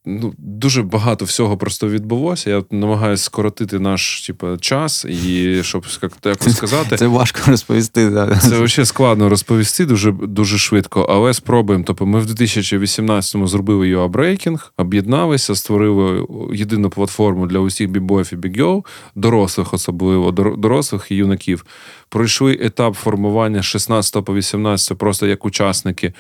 Е, 0.08 0.10
ну, 0.22 0.34
дуже 0.38 0.84
багато 0.84 1.26
всього 1.26 1.58
просто 1.58 1.90
відбулося. 1.90 2.50
Я 2.50 2.64
намагаюся 2.72 3.24
скоротити 3.24 3.80
наш 3.80 4.28
типу, 4.28 4.58
час 4.58 5.06
і 5.06 5.60
щоб 5.64 5.86
як- 6.02 6.12
якось 6.26 6.56
сказати. 6.56 6.98
Це 6.98 7.08
важко 7.08 7.40
розповісти. 7.52 8.10
Да. 8.10 8.36
Це 8.36 8.48
взагалі 8.48 8.86
складно 8.86 9.30
розповісти 9.30 9.86
дуже 9.86 10.12
дуже 10.12 10.58
швидко, 10.58 11.02
але 11.10 11.34
спробуємо. 11.34 11.84
Тобто, 11.88 12.06
ми 12.06 12.20
в 12.20 12.26
2018-му 12.26 13.48
зробили 13.48 13.96
UA 13.96 14.12
Breaking, 14.12 14.70
об'єдналися, 14.78 15.56
створили 15.56 16.28
єдину 16.54 16.90
платформу 16.90 17.48
для 17.48 17.60
усіх 17.60 17.90
бібоїв 17.90 18.30
і 18.34 18.36
бігьов, 18.36 18.86
дорослих, 19.16 19.74
особливо 19.74 20.30
дор- 20.32 20.58
дорослих 20.58 21.12
і 21.12 21.16
юнаків. 21.16 21.66
Пройшли 22.10 22.58
етап 22.62 22.96
формування 22.96 23.62
з 23.62 23.66
16 23.66 24.26
по 24.26 24.36
18, 24.36 24.98
просто 24.98 25.28
як 25.28 25.46
учасники. 25.46 26.14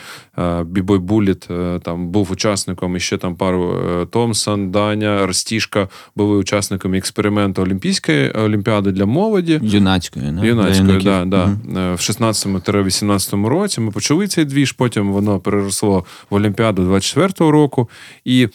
Бібой 0.65 0.99
Буліт 0.99 1.47
там 1.83 2.07
був 2.07 2.31
учасником 2.31 2.95
і 2.95 2.99
ще 2.99 3.17
там 3.17 3.35
пару 3.35 3.72
е, 3.72 3.72
Томсон, 4.09 4.71
Даня, 4.71 5.25
Ростішка 5.25 5.87
були 6.15 6.37
учасниками 6.37 6.97
експерименту 6.97 7.61
Олімпійської 7.61 8.31
олімпіади 8.31 8.91
для 8.91 9.05
молоді. 9.05 9.59
Юнацької, 9.63 10.31
не? 10.31 10.47
Юнацької, 10.47 10.99
да, 10.99 11.25
да. 11.25 11.43
Угу. 11.43 11.55
в 11.73 11.99
16-18 11.99 13.45
році 13.45 13.81
ми 13.81 13.91
почали 13.91 14.27
цей 14.27 14.45
двіж, 14.45 14.71
потім 14.71 15.11
воно 15.11 15.39
переросло 15.39 16.05
в 16.29 16.35
Олімпіаду 16.35 16.93
24-го 16.93 17.51
року. 17.51 17.89
І 18.25 18.47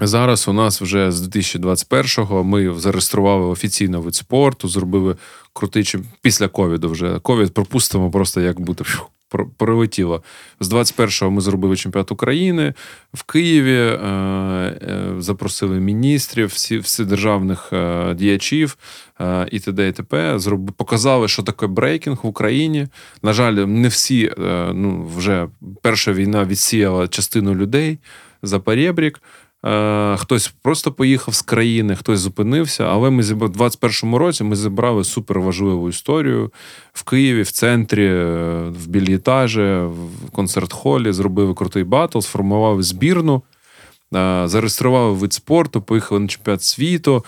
Зараз 0.00 0.48
у 0.48 0.52
нас 0.52 0.82
вже 0.82 1.12
з 1.12 1.28
2021-го 1.28 2.44
ми 2.44 2.74
зареєстрували 2.78 3.46
офіційно 3.46 4.00
вид 4.00 4.14
спорту, 4.14 4.68
зробили 4.68 5.16
крутий 5.52 5.94
після 6.22 6.48
ковіду. 6.48 6.90
Вже 6.90 7.18
ковід 7.18 7.54
пропустимо, 7.54 8.10
просто 8.10 8.40
як 8.40 8.60
би 8.60 8.84
пролетіло. 9.56 10.22
З 10.60 10.72
21-го 10.72 11.30
ми 11.30 11.40
зробили 11.40 11.76
чемпіонат 11.76 12.12
України 12.12 12.74
в 13.14 13.22
Києві, 13.22 13.76
е, 13.76 13.96
е, 14.04 15.14
запросили 15.18 15.80
міністрів, 15.80 16.48
всі 16.48 16.78
всі 16.78 17.04
державних 17.04 17.72
е, 17.72 18.14
діячів 18.14 18.76
і 19.50 19.60
т.д. 19.60 19.88
і 19.88 19.92
т.п. 19.92 20.38
Показали, 20.76 21.28
що 21.28 21.42
таке 21.42 21.66
брейкінг 21.66 22.18
в 22.22 22.26
Україні. 22.26 22.88
На 23.22 23.32
жаль, 23.32 23.52
не 23.52 23.88
всі 23.88 24.32
ну 24.74 25.10
вже 25.16 25.48
перша 25.82 26.12
війна 26.12 26.44
відсіяла 26.44 27.08
частину 27.08 27.54
людей 27.54 27.98
за 28.42 28.58
перебрік. 28.58 29.22
Е, 29.66 30.16
хтось 30.16 30.54
просто 30.62 30.92
поїхав 30.92 31.34
з 31.34 31.42
країни, 31.42 31.96
хтось 31.96 32.20
зупинився. 32.20 32.84
Але 32.84 33.10
ми 33.10 33.22
зібрали 33.22 33.52
в 33.52 33.56
21-му 33.56 34.18
році 34.18 34.44
ми 34.44 34.56
зібрали 34.56 35.04
суперважливу 35.04 35.88
історію 35.88 36.52
в 36.92 37.02
Києві, 37.02 37.42
в 37.42 37.50
центрі, 37.50 38.06
е, 38.06 38.24
в 38.68 38.86
Bel 38.86 39.11
Etage, 39.11 39.62
в 39.62 40.30
концерт-холі. 40.32 41.12
Зробили 41.12 41.54
крутий 41.54 41.84
батл, 41.84 42.18
сформували 42.18 42.82
збірну. 42.82 43.42
Е, 44.14 44.42
зареєстрували 44.48 45.12
вид 45.12 45.32
спорту, 45.32 45.82
поїхали 45.82 46.20
на 46.20 46.28
чемпіонат 46.28 46.62
світу, 46.62 47.24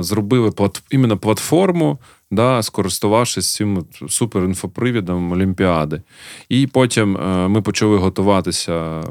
зробили 0.00 0.50
плат, 0.50 0.82
іменно 0.90 1.16
платформу, 1.16 1.98
да, 2.30 2.62
скористувавшись 2.62 3.54
цим 3.54 3.86
суперінфоприводом 4.08 5.32
Олімпіади. 5.32 6.02
І 6.48 6.66
потім 6.66 7.16
е, 7.16 7.48
ми 7.48 7.62
почали 7.62 7.96
готуватися, 7.96 9.02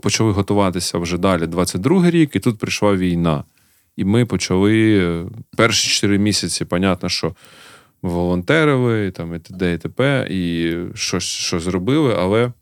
почали 0.00 0.32
готуватися 0.32 0.98
вже 0.98 1.18
далі 1.18 1.42
22-й 1.42 2.10
рік, 2.10 2.36
і 2.36 2.40
тут 2.40 2.58
прийшла 2.58 2.96
війна. 2.96 3.44
І 3.96 4.04
ми 4.04 4.26
почали 4.26 4.98
е, 4.98 5.24
перші 5.56 6.00
4 6.00 6.18
місяці, 6.18 6.64
понятно, 6.64 7.08
що 7.08 7.34
волонтерили, 8.02 9.10
там, 9.10 9.34
і 9.34 9.38
т.д. 9.38 9.74
і 9.74 9.78
т.п., 9.78 10.26
і 10.30 10.74
щось, 10.94 11.24
щось 11.24 11.62
зробили, 11.62 12.16
але 12.18 12.52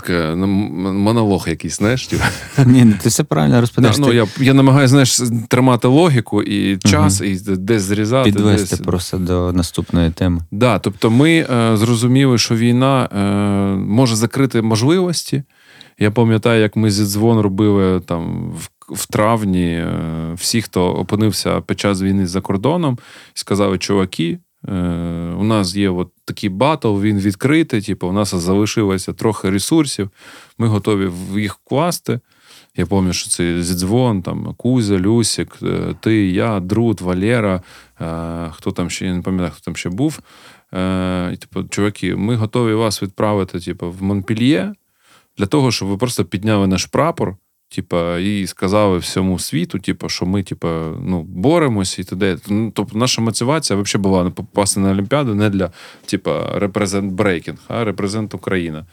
таке 0.00 0.34
ну, 0.36 0.46
монолог 0.46 1.48
якийсь, 1.48 1.76
знаєш. 1.76 2.06
Типу. 2.06 2.24
Ні, 2.66 2.84
ну, 2.84 2.94
ти 3.02 3.08
все 3.08 3.24
правильно 3.24 3.60
розповідаєш. 3.60 3.98
Ну, 3.98 4.12
Я 4.12 4.26
я 4.40 4.54
намагаюся 4.54 4.88
знаєш, 4.88 5.20
тримати 5.48 5.88
логіку 5.88 6.42
і 6.42 6.78
час, 6.78 7.20
угу. 7.20 7.30
і 7.30 7.56
десь 7.56 7.82
зрізати. 7.82 8.32
Підвести 8.32 8.76
десь... 8.76 8.86
просто 8.86 9.18
до 9.18 9.52
наступної 9.52 10.10
теми. 10.10 10.40
Да, 10.50 10.78
Тобто 10.78 11.10
ми 11.10 11.46
е, 11.50 11.76
зрозуміли, 11.76 12.38
що 12.38 12.56
війна 12.56 13.08
е, 13.12 13.18
може 13.76 14.16
закрити 14.16 14.62
можливості. 14.62 15.42
Я 15.98 16.10
пам'ятаю, 16.10 16.62
як 16.62 16.76
ми 16.76 16.90
зідзвон 16.90 17.40
робили 17.40 18.00
там 18.00 18.50
в. 18.50 18.68
В 18.88 19.06
травні 19.06 19.72
е, 19.72 20.32
всі, 20.34 20.62
хто 20.62 20.86
опинився 20.86 21.60
під 21.60 21.80
час 21.80 22.02
війни 22.02 22.26
за 22.26 22.40
кордоном, 22.40 22.98
сказали, 23.34 23.78
чуваки, 23.78 24.38
у 25.38 25.44
нас 25.44 25.76
є 25.76 25.90
от 25.90 26.08
такий 26.24 26.50
батл, 26.50 27.00
він 27.00 27.18
відкритий. 27.18 27.82
Типу, 27.82 28.08
у 28.08 28.12
нас 28.12 28.34
залишилося 28.34 29.12
трохи 29.12 29.50
ресурсів. 29.50 30.10
Ми 30.58 30.66
готові 30.66 31.10
їх 31.40 31.54
вкласти. 31.54 32.20
Я 32.76 32.86
пам'ятаю, 32.86 33.12
що 33.12 33.30
це 33.30 33.62
зідзвон, 33.62 34.22
там 34.22 34.54
Кузя, 34.54 34.98
Люсік, 34.98 35.58
е, 35.62 35.94
ти, 36.00 36.30
я, 36.30 36.60
Друт, 36.60 37.00
Валера, 37.00 37.62
е, 38.00 38.50
хто 38.52 38.70
там 38.70 38.90
ще 38.90 39.06
я 39.06 39.14
не 39.14 39.22
пам'ятаю, 39.22 39.52
хто 39.54 39.64
там 39.64 39.76
ще 39.76 39.88
був. 39.90 40.20
І, 41.32 41.36
типу, 41.36 41.64
чуваки, 41.68 42.16
ми 42.16 42.36
готові 42.36 42.74
вас 42.74 43.02
відправити 43.02 43.60
типу, 43.60 43.90
в 43.90 44.02
Монпільє 44.02 44.74
для 45.38 45.46
того, 45.46 45.70
щоб 45.70 45.88
ви 45.88 45.96
просто 45.96 46.24
підняли 46.24 46.66
наш 46.66 46.86
прапор. 46.86 47.36
Типа, 47.70 48.18
і 48.18 48.46
сказали 48.46 48.98
всьому 48.98 49.38
світу, 49.38 49.78
типа, 49.78 50.08
що 50.08 50.26
ми, 50.26 50.42
типа, 50.42 50.92
ну, 51.00 51.22
боремось 51.22 51.98
і 51.98 52.04
т.д. 52.04 52.38
Ну, 52.48 52.72
тобто, 52.74 52.98
наша 52.98 53.22
мотивація 53.22 53.78
взагалі 53.78 54.02
була 54.02 54.30
попасти 54.30 54.80
на 54.80 54.90
Олімпіаду 54.90 55.34
не 55.34 55.50
для 55.50 55.70
типа 56.06 56.58
represent 56.58 57.12
брейкінг, 57.12 57.58
а 57.68 57.84
represent 57.84 58.34
Україна. 58.34 58.86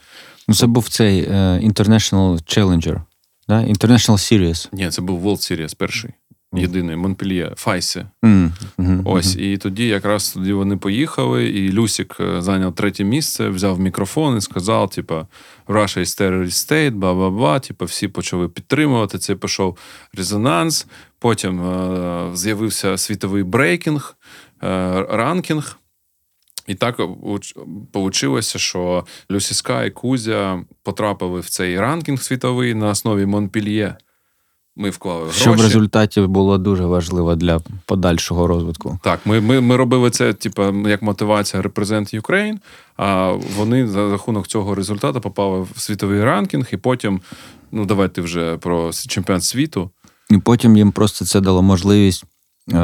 Ну, 0.48 0.54
це 0.54 0.66
був 0.66 0.88
цей 0.88 1.28
uh, 1.28 1.72
International 1.72 2.58
Challenger, 2.58 3.00
да? 3.48 3.60
International 3.60 4.16
Series. 4.16 4.68
Ні, 4.72 4.90
це 4.90 5.02
був 5.02 5.26
World 5.26 5.60
Series 5.60 5.76
перший 5.76 6.10
єдиний 6.58 6.96
Монпельє, 6.96 7.52
FISE. 7.56 8.06
Mm-hmm. 8.22 9.02
Ось. 9.04 9.36
І 9.36 9.56
тоді 9.56 9.86
якраз 9.86 10.32
тоді 10.32 10.52
вони 10.52 10.76
поїхали, 10.76 11.48
і 11.48 11.72
Люсік 11.72 12.16
е, 12.20 12.42
зайняв 12.42 12.74
третє 12.74 13.04
місце, 13.04 13.48
взяв 13.48 13.80
мікрофон 13.80 14.36
і 14.36 14.40
сказав: 14.40 14.90
типа, 14.90 15.26
Russia 15.66 15.98
is 15.98 16.20
terrorist 16.22 16.70
state, 16.70 16.90
ба 16.90 17.14
ба 17.14 17.30
ба 17.30 17.58
Типу, 17.58 17.84
всі 17.84 18.08
почали 18.08 18.48
підтримувати. 18.48 19.18
Це 19.18 19.34
пішов 19.34 19.78
резонанс. 20.14 20.86
Потім 21.18 21.60
е- 21.60 22.30
з'явився 22.34 22.96
світовий 22.96 23.42
брейкінг, 23.42 24.16
е- 24.62 25.06
ranking. 25.10 25.78
І 26.66 26.74
так 26.74 27.00
вийшло, 27.94 28.40
що 28.42 29.06
Люсік 29.30 29.84
і 29.84 29.90
Кузя 29.90 30.64
потрапили 30.82 31.40
в 31.40 31.48
цей 31.48 31.80
ranking 31.80 32.22
світовий 32.22 32.74
на 32.74 32.88
основі 32.88 33.26
Монпільє. 33.26 33.96
Ми 34.78 34.90
вклали 34.90 35.22
гроші. 35.22 35.40
Що 35.40 35.52
в 35.52 35.60
результаті 35.60 36.20
було 36.20 36.58
дуже 36.58 36.84
важливо 36.84 37.34
для 37.34 37.60
подальшого 37.84 38.46
розвитку. 38.46 38.98
Так, 39.02 39.20
ми 39.24 39.40
ми, 39.40 39.60
ми 39.60 39.76
робили 39.76 40.10
це, 40.10 40.32
типу, 40.32 40.88
як 40.88 41.02
мотивація 41.02 41.62
Represent 41.62 42.20
Ukraine, 42.20 42.56
а 42.96 43.32
вони 43.56 43.86
за 43.86 44.10
рахунок 44.10 44.46
цього 44.46 44.74
результату 44.74 45.20
попали 45.20 45.66
в 45.74 45.80
світовий 45.80 46.24
ранкінг, 46.24 46.68
і 46.72 46.76
потім, 46.76 47.20
ну 47.72 47.84
давайте 47.86 48.20
вже 48.20 48.56
про 48.56 48.90
чемпіонат 48.92 49.44
світу. 49.44 49.90
І 50.30 50.38
потім 50.38 50.76
їм 50.76 50.92
просто 50.92 51.24
це 51.24 51.40
дало 51.40 51.62
можливість 51.62 52.24
е, 52.24 52.76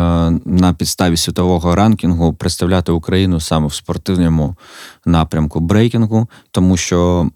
на 0.44 0.74
підставі 0.78 1.16
світового 1.16 1.74
ранкінгу 1.74 2.32
представляти 2.32 2.92
Україну 2.92 3.40
саме 3.40 3.66
в 3.66 3.74
спортивному 3.74 4.56
напрямку 5.06 5.60
брейкінгу, 5.60 6.28
тому 6.50 6.76
що 6.76 7.30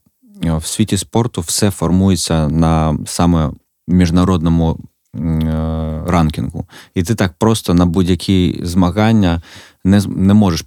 е, 0.45 0.57
в 0.57 0.67
світі 0.67 0.97
спорту 0.97 1.41
все 1.41 1.71
формується 1.71 2.49
на 2.49 2.99
саме 3.07 3.51
міжнародному 3.89 4.79
е, 5.15 6.03
ранкінгу. 6.07 6.67
І 6.95 7.03
ти 7.03 7.15
так 7.15 7.33
просто 7.39 7.75
на 7.75 7.87
будь-які 7.87 8.61
змагання 8.63 9.43
не 9.87 10.01
не 10.09 10.35
можеш 10.35 10.65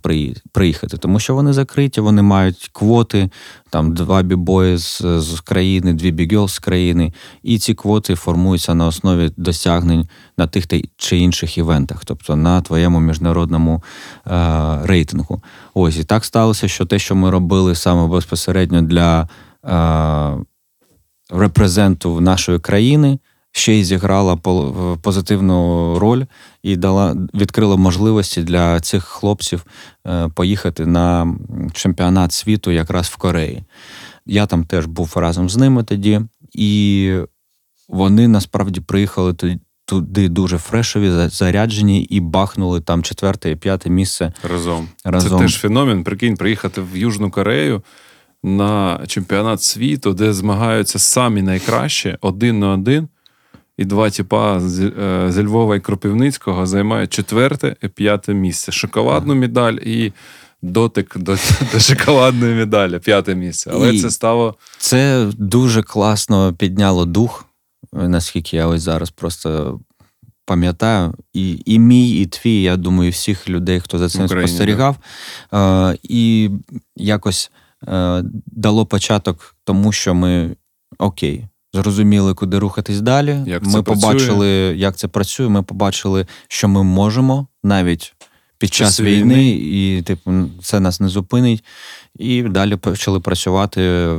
приїхати, 0.51 0.97
тому 0.97 1.19
що 1.19 1.35
вони 1.35 1.53
закриті, 1.53 1.93
вони 1.97 2.21
мають 2.21 2.69
квоти, 2.71 3.29
там 3.69 3.93
два 3.93 4.21
бібої 4.21 4.77
з, 4.77 5.01
з 5.01 5.39
країни, 5.39 5.93
дві 5.93 6.11
бігел 6.11 6.47
з 6.47 6.59
країни, 6.59 7.13
і 7.43 7.59
ці 7.59 7.73
квоти 7.73 8.15
формуються 8.15 8.75
на 8.75 8.87
основі 8.87 9.31
досягнень 9.37 10.07
на 10.37 10.47
тих 10.47 10.65
чи 10.97 11.17
інших 11.17 11.57
івентах, 11.57 12.05
тобто 12.05 12.35
на 12.35 12.61
твоєму 12.61 12.99
міжнародному 12.99 13.83
е, 14.27 14.79
рейтингу. 14.83 15.41
Ось 15.73 15.97
і 15.97 16.03
так 16.03 16.25
сталося, 16.25 16.67
що 16.67 16.85
те, 16.85 16.99
що 16.99 17.15
ми 17.15 17.29
робили 17.29 17.75
саме 17.75 18.07
безпосередньо 18.07 18.81
для. 18.81 19.29
Е, 19.65 20.45
репрезенту 21.29 22.21
нашої 22.21 22.59
країни, 22.59 23.19
ще 23.51 23.73
й 23.73 23.83
зіграла 23.83 24.35
позитивну 25.01 25.99
роль 25.99 26.25
і 26.63 26.75
дала 26.75 27.15
відкрила 27.33 27.75
можливості 27.75 28.41
для 28.41 28.79
цих 28.79 29.03
хлопців 29.03 29.65
е, 30.07 30.29
поїхати 30.35 30.85
на 30.85 31.35
чемпіонат 31.73 32.33
світу 32.33 32.71
якраз 32.71 33.07
в 33.07 33.15
Кореї. 33.15 33.63
Я 34.25 34.45
там 34.45 34.63
теж 34.63 34.85
був 34.85 35.13
разом 35.15 35.49
з 35.49 35.57
ними 35.57 35.83
тоді, 35.83 36.21
і 36.53 37.13
вони 37.87 38.27
насправді 38.27 38.81
приїхали 38.81 39.35
туди 39.85 40.29
дуже 40.29 40.57
фрешові, 40.57 41.29
заряджені 41.29 42.03
і 42.03 42.19
бахнули 42.19 42.81
там 42.81 43.03
четверте 43.03 43.51
і 43.51 43.55
п'яте 43.55 43.89
місце 43.89 44.33
разом. 44.43 44.87
разом. 45.05 45.31
Це 45.31 45.37
теж 45.37 45.57
феномен. 45.57 46.03
Прикинь, 46.03 46.37
приїхати 46.37 46.81
в 46.81 46.97
Южну 46.97 47.31
Корею 47.31 47.81
на 48.43 48.99
чемпіонат 49.07 49.61
світу, 49.61 50.13
де 50.13 50.33
змагаються 50.33 50.99
самі 50.99 51.41
найкращі 51.41 52.17
один 52.21 52.59
на 52.59 52.71
один. 52.71 53.07
І 53.77 53.85
два 53.85 54.09
тіпа 54.09 54.59
з, 54.59 54.79
е, 54.79 55.25
з 55.31 55.43
Львова 55.43 55.75
і 55.75 55.79
Кропивницького 55.79 56.65
займають 56.65 57.13
четверте 57.13 57.75
і 57.83 57.87
п'яте 57.87 58.33
місце. 58.33 58.71
Шоколадну 58.71 59.35
медаль 59.35 59.73
і 59.73 60.13
дотик 60.61 61.17
до 61.17 61.37
до 61.73 61.79
шоколадної 61.79 62.55
медалі, 62.55 62.99
п'яте 62.99 63.35
місце. 63.35 63.71
Але 63.73 63.95
і 63.95 64.01
це 64.01 64.11
стало. 64.11 64.55
Це 64.77 65.29
дуже 65.37 65.83
класно 65.83 66.53
підняло 66.53 67.05
дух, 67.05 67.45
наскільки 67.93 68.57
я 68.57 68.67
ось 68.67 68.81
зараз 68.81 69.09
просто 69.09 69.79
пам'ятаю. 70.45 71.13
І 71.33 71.61
і 71.65 71.79
мій, 71.79 72.11
і 72.11 72.25
твій, 72.25 72.61
я 72.61 72.77
думаю, 72.77 73.07
і 73.07 73.11
всіх 73.11 73.49
людей, 73.49 73.79
хто 73.79 73.97
за 73.97 74.09
цим 74.09 74.25
Україні, 74.25 74.47
спостерігав. 74.47 74.95
Да. 75.51 75.91
Е, 75.91 75.97
І 76.03 76.49
якось 76.95 77.51
дало 78.45 78.85
початок 78.85 79.55
тому, 79.63 79.91
що 79.91 80.13
ми 80.13 80.55
окей. 80.97 81.45
Зрозуміли, 81.73 82.33
куди 82.33 82.59
рухатись 82.59 83.01
далі. 83.01 83.37
Як 83.45 83.63
ми 83.63 83.83
побачили, 83.83 84.25
працює. 84.25 84.73
як 84.77 84.95
це 84.95 85.07
працює. 85.07 85.49
Ми 85.49 85.63
побачили, 85.63 86.25
що 86.47 86.67
ми 86.67 86.83
можемо 86.83 87.47
навіть 87.63 88.15
під 88.57 88.73
час 88.73 88.87
час 88.87 88.99
війни, 88.99 89.35
війни. 89.35 89.49
і 89.49 90.01
типу, 90.01 90.31
це 90.63 90.79
нас 90.79 90.99
не 90.99 91.07
зупинить. 91.07 91.63
І 92.19 92.43
далі 92.43 92.75
почали 92.75 93.19
працювати 93.19 94.09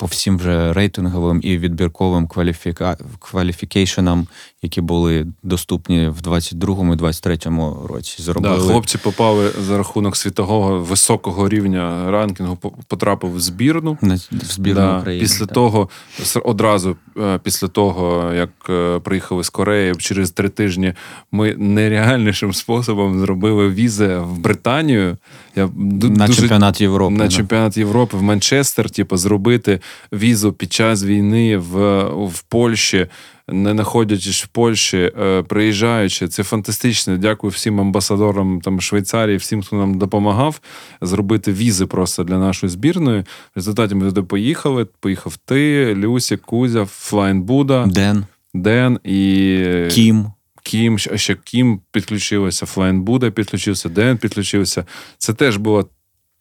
по 0.00 0.06
всім 0.06 0.38
вже 0.38 0.72
рейтинговим 0.72 1.40
і 1.42 1.58
відбірковим 1.58 2.26
кваліфіка... 2.26 2.96
кваліфікейшенам, 3.18 4.26
які 4.62 4.80
були 4.80 5.26
доступні 5.42 6.08
в 6.08 6.18
22-му 6.20 6.94
і 6.94 6.96
23-му 6.96 7.86
році. 7.88 8.22
Зробили 8.22 8.56
Да, 8.56 8.62
хлопці 8.62 8.98
попали 8.98 9.50
за 9.66 9.78
рахунок 9.78 10.16
світового 10.16 10.78
високого 10.78 11.48
рівня 11.48 12.10
ранкінгу, 12.10 12.56
по- 12.56 12.70
потрапив 12.70 13.34
в 13.34 13.40
збірну. 13.40 13.98
на 14.02 14.14
в 14.14 14.44
збірну 14.44 14.80
Да, 14.80 14.98
України. 14.98 15.22
Після 15.22 15.46
так. 15.46 15.54
того, 15.54 15.88
одразу 16.44 16.96
е, 17.18 17.40
після 17.42 17.68
того, 17.68 18.32
як 18.34 18.50
е, 18.70 18.98
приїхали 18.98 19.44
з 19.44 19.50
Кореї, 19.50 19.94
через 19.98 20.30
три 20.30 20.48
тижні 20.48 20.94
ми 21.32 21.54
нереальнішим 21.54 22.52
способом 22.52 23.20
зробили 23.20 23.68
візи 23.68 24.16
в 24.16 24.38
Британію. 24.38 25.16
Я 25.56 25.68
на 25.76 26.26
дуже 26.26 26.40
чемпіонат 26.40 26.80
Європи. 26.80 27.14
на 27.14 27.24
да. 27.24 27.30
чемпіонат 27.30 27.76
Європи 27.76 28.16
в 28.16 28.22
Манчестер, 28.22 28.90
типу, 28.90 29.16
зробити 29.16 29.80
візу 30.12 30.52
під 30.52 30.72
час 30.72 31.04
війни 31.04 31.56
в, 31.56 32.02
в 32.26 32.42
Польщі, 32.42 33.06
не 33.48 33.72
знаходячись 33.72 34.44
в 34.44 34.46
Польщі, 34.46 35.12
е, 35.20 35.42
приїжджаючи. 35.42 36.28
Це 36.28 36.42
фантастично. 36.42 37.16
Дякую 37.16 37.50
всім 37.50 37.80
амбасадорам 37.80 38.60
там 38.60 38.80
Швейцарії, 38.80 39.36
всім, 39.36 39.62
хто 39.62 39.76
нам 39.76 39.98
допомагав 39.98 40.60
зробити 41.00 41.52
візи 41.52 41.86
просто 41.86 42.24
для 42.24 42.38
нашої 42.38 42.70
збірної. 42.70 43.20
В 43.20 43.24
результаті 43.56 43.94
ми 43.94 44.06
туди 44.06 44.22
поїхали. 44.22 44.84
Поїхав 45.00 45.36
ти, 45.36 45.94
Люсік, 45.94 46.36
Кузя, 46.36 46.84
Флайн 46.84 47.42
Буда, 47.42 47.86
Ден, 47.86 48.24
Ден 48.54 48.98
і 49.04 49.64
Кім. 49.90 50.26
Кім, 50.62 50.98
ще- 50.98 51.18
ще 51.18 51.34
Кім 51.44 51.80
підключилося, 51.92 52.66
Флайн 52.66 53.02
Буда 53.02 53.30
підключився, 53.30 53.88
Ден 53.88 54.18
підключився. 54.18 54.84
Це 55.18 55.32
теж 55.34 55.56
було 55.56 55.88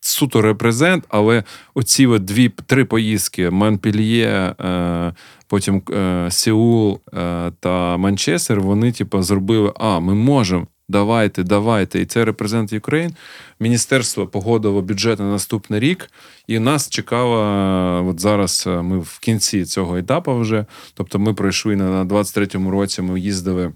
суто 0.01 0.41
represent, 0.41 1.03
але 1.09 1.43
оці 1.73 2.07
дві 2.19 2.49
три 2.49 2.85
поїздки: 2.85 3.49
Монпельє, 3.49 4.55
е, 4.59 5.13
потім 5.47 5.81
е, 5.91 6.27
Сеул 6.31 6.99
е, 7.13 7.51
та 7.59 7.97
Манчестер, 7.97 8.61
вони, 8.61 8.91
типу, 8.91 9.21
зробили: 9.21 9.73
а, 9.79 9.99
ми 9.99 10.15
можемо. 10.15 10.67
Давайте, 10.89 11.43
давайте. 11.43 12.01
І 12.01 12.05
це 12.05 12.25
represent 12.25 12.73
Україн. 12.73 13.15
Міністерство 13.59 14.27
погодило 14.27 14.81
бюджет 14.81 15.19
на 15.19 15.25
наступний 15.25 15.79
рік, 15.79 16.09
і 16.47 16.59
нас 16.59 16.89
чекало 16.89 17.43
е, 17.43 18.09
от 18.09 18.19
зараз. 18.19 18.63
е, 18.67 18.81
Ми 18.81 18.99
в 18.99 19.19
кінці 19.21 19.65
цього 19.65 19.97
етапу 19.97 20.35
вже. 20.39 20.65
Тобто, 20.93 21.19
ми 21.19 21.33
пройшли 21.33 21.75
на 21.75 22.05
23-му 22.05 22.71
році. 22.71 23.01
Ми 23.01 23.19
їздили 23.19 23.71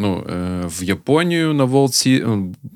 ну, 0.00 0.24
е, 0.30 0.66
в 0.66 0.82
Японію 0.82 1.52
на 1.52 1.64
Worlds'і. 1.64 2.26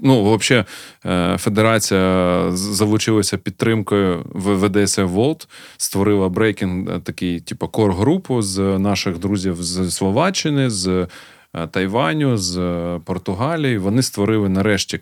Ну, 0.03 0.37
взагалі, 0.37 0.65
е, 1.07 1.39
федерація 1.39 2.47
залучилася 2.53 3.39
підтримкою 3.39 4.25
WDSF 4.33 5.03
World, 5.03 5.49
створила 5.77 6.29
брейкінг, 6.29 6.91
е, 6.91 7.01
такий, 7.01 7.41
типу, 7.41 7.69
core-групу 7.69 8.43
з 8.43 8.79
наших 8.79 9.19
друзів 9.19 9.63
з 9.63 9.91
Словаччини, 9.91 10.71
з 10.71 11.07
Тайваню, 11.71 12.37
з 12.37 12.59
Португалії. 13.05 13.79
Вони 13.79 14.03
створили 14.03 14.49
нарешті 14.49 15.01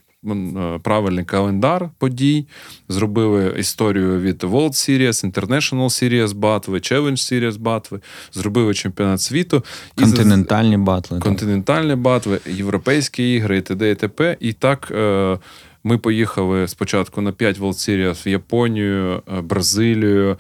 правильний 0.83 1.25
календар 1.25 1.91
подій, 1.99 2.47
зробили 2.89 3.55
історію 3.59 4.21
від 4.21 4.45
World 4.45 4.73
Series, 4.73 5.33
International 5.33 5.85
Series 5.85 6.35
батви, 6.35 6.79
Challenge 6.79 7.11
Series 7.11 7.59
батви, 7.59 8.01
зробили 8.33 8.75
чемпіонат 8.75 9.21
світу. 9.21 9.65
Континентальні 9.95 10.77
батли. 10.77 11.19
континентальні 11.19 11.95
батви, 11.95 12.41
європейські 12.47 13.35
ігри, 13.35 13.59
і 13.59 13.61
т.д. 13.61 13.91
і 13.91 13.95
т.п. 13.95 14.37
І 14.41 14.53
так 14.53 14.91
е, 14.91 15.39
ми 15.85 15.99
поїхали 15.99 16.69
спочатку 16.69 17.21
на 17.21 17.33
5 17.33 17.59
World 17.59 17.69
Series 17.73 18.27
в 18.27 18.29
Японію, 18.29 19.23
е, 19.39 19.41
Бразилію, 19.41 20.31
е, 20.31 20.37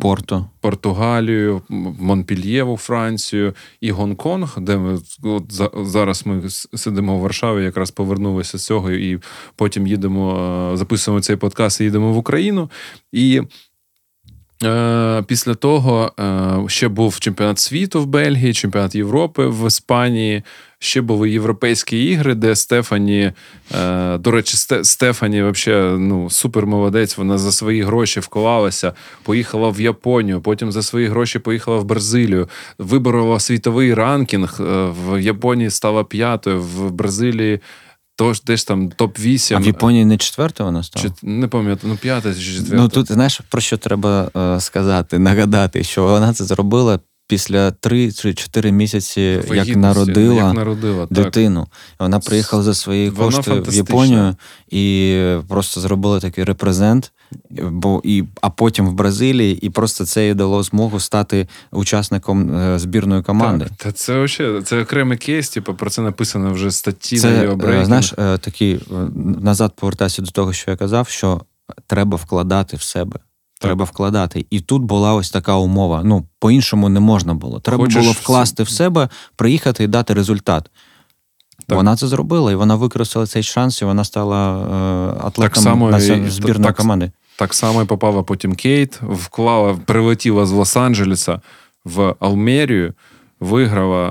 Порто. 0.00 0.46
Португалію, 0.60 1.62
М- 1.70 1.96
Монпельє 2.00 2.62
у 2.62 2.76
Францію 2.76 3.54
і 3.80 3.90
Гонконг, 3.90 4.54
де 4.60 4.76
ми 4.76 4.98
от 5.22 5.52
за- 5.52 5.70
зараз 5.84 6.26
ми 6.26 6.42
сидимо 6.74 7.18
в 7.18 7.20
Варшаві, 7.20 7.64
якраз 7.64 7.90
повернулися 7.90 8.58
з 8.58 8.64
цього, 8.64 8.90
і 8.90 9.18
потім 9.56 9.86
їдемо, 9.86 10.38
е, 10.72 10.76
записуємо 10.76 11.20
цей 11.20 11.36
подкаст 11.36 11.80
і 11.80 11.84
їдемо 11.84 12.12
в 12.12 12.16
Україну. 12.16 12.70
І 13.12 13.42
Е, 14.64 15.22
після 15.26 15.54
того 15.54 16.12
е, 16.20 16.68
ще 16.68 16.88
був 16.88 17.18
чемпіонат 17.20 17.58
світу 17.58 18.02
в 18.02 18.06
Бельгії, 18.06 18.52
чемпіонат 18.54 18.94
Європи 18.94 19.46
в 19.46 19.66
Іспанії. 19.66 20.42
Ще 20.78 21.00
були 21.00 21.30
європейські 21.30 22.04
ігри, 22.04 22.34
де 22.34 22.56
Стефані, 22.56 23.32
е, 23.78 24.18
до 24.18 24.30
речі, 24.30 24.56
Стефані 24.82 25.42
взагалі 25.42 25.98
ну, 25.98 26.30
супер 26.30 26.66
молодець. 26.66 27.18
Вона 27.18 27.38
за 27.38 27.52
свої 27.52 27.82
гроші 27.82 28.20
вклалася, 28.20 28.92
поїхала 29.22 29.68
в 29.68 29.80
Японію, 29.80 30.40
потім 30.40 30.72
за 30.72 30.82
свої 30.82 31.06
гроші 31.06 31.38
поїхала 31.38 31.76
в 31.76 31.84
Бразилію, 31.84 32.48
виборола 32.78 33.40
світовий 33.40 33.94
ранкінг. 33.94 34.56
е, 34.60 34.92
В 35.06 35.22
Японії 35.22 35.70
стала 35.70 36.04
п'ятою, 36.04 36.62
в 36.62 36.90
Бразилії 36.90 37.60
тож 38.18 38.42
десь 38.42 38.64
там 38.64 38.88
топ-8. 38.88 39.56
А 39.56 39.58
в 39.58 39.66
Японії 39.66 40.04
не 40.04 40.16
четверта 40.16 40.64
вона 40.64 40.82
стала? 40.82 41.06
Чи, 41.06 41.26
не 41.26 41.48
пам'ятаю, 41.48 41.92
ну 41.92 41.98
п'ята 42.02 42.34
чи 42.34 42.40
четверта. 42.40 42.76
Ну 42.76 42.88
тут 42.88 43.12
знаєш 43.12 43.40
про 43.48 43.60
що 43.60 43.76
треба 43.76 44.30
е, 44.36 44.60
сказати, 44.60 45.18
нагадати, 45.18 45.82
що 45.84 46.02
вона 46.04 46.32
це 46.32 46.44
зробила 46.44 47.00
після 47.26 47.70
3 47.70 48.12
чи 48.12 48.34
4 48.34 48.72
місяці, 48.72 49.40
як 49.54 49.76
народила 49.76 50.44
як 50.44 50.54
народила 50.54 51.06
так. 51.06 51.12
дитину. 51.12 51.66
Вона 51.98 52.18
приїхала 52.18 52.62
за 52.62 52.74
свої 52.74 53.10
Вона 53.10 53.36
кошти 53.36 53.60
в. 53.60 53.74
Японію 53.74 54.36
і 54.68 55.36
просто 55.48 55.80
зробила 55.80 56.20
такий 56.20 56.44
репрезент. 56.44 57.12
Бо 57.50 58.00
і 58.04 58.24
а 58.40 58.50
потім 58.50 58.88
в 58.88 58.92
Бразилії, 58.92 59.58
і 59.66 59.70
просто 59.70 60.04
це 60.06 60.26
їй 60.26 60.34
дало 60.34 60.62
змогу 60.62 61.00
стати 61.00 61.48
учасником 61.72 62.56
е, 62.56 62.78
збірної 62.78 63.22
команди. 63.22 63.64
Так, 63.64 63.76
та 63.76 63.92
це 63.92 64.14
вообще 64.14 64.62
це 64.64 64.82
окремий 64.82 65.18
кейс, 65.18 65.48
типу, 65.48 65.74
про 65.74 65.90
це 65.90 66.02
написано 66.02 66.52
вже 66.52 66.70
статті 66.70 67.16
на 67.16 67.20
Це 67.20 67.42
його 67.42 67.68
е, 67.68 67.84
знаєш, 67.84 68.14
е, 68.18 68.38
такий 68.38 68.74
е, 68.74 68.80
назад 69.40 69.72
повертаюся 69.76 70.22
до 70.22 70.30
того, 70.30 70.52
що 70.52 70.70
я 70.70 70.76
казав, 70.76 71.08
що 71.08 71.40
треба 71.86 72.16
вкладати 72.16 72.76
в 72.76 72.82
себе. 72.82 73.18
Треба 73.60 73.84
вкладати. 73.84 74.46
І 74.50 74.60
тут 74.60 74.82
була 74.82 75.14
ось 75.14 75.30
така 75.30 75.54
умова. 75.54 76.02
Ну, 76.04 76.26
по-іншому 76.38 76.88
не 76.88 77.00
можна 77.00 77.34
було. 77.34 77.60
Треба 77.60 77.84
Хочеш 77.84 78.02
було 78.02 78.12
вкласти 78.12 78.62
в 78.62 78.68
себе, 78.68 79.08
приїхати 79.36 79.84
і 79.84 79.86
дати 79.86 80.14
результат. 80.14 80.70
Так. 81.66 81.76
Вона 81.76 81.96
це 81.96 82.06
зробила, 82.06 82.52
і 82.52 82.54
вона 82.54 82.74
використала 82.74 83.26
цей 83.26 83.42
шанс, 83.42 83.82
і 83.82 83.84
вона 83.84 84.04
стала 84.04 84.58
е, 84.58 85.26
атлетом 85.26 85.62
само 85.62 86.00
збірної 86.00 86.64
так- 86.64 86.76
команди. 86.76 87.10
Так 87.38 87.54
само 87.54 87.82
і 87.82 87.84
попала 87.84 88.22
потім 88.22 88.54
Кейт, 88.54 89.00
вклала, 89.02 89.78
прилетіла 89.86 90.46
з 90.46 90.52
Лос-Анджелеса 90.52 91.40
в 91.84 92.14
Алмерію, 92.20 92.94
виграла 93.40 94.08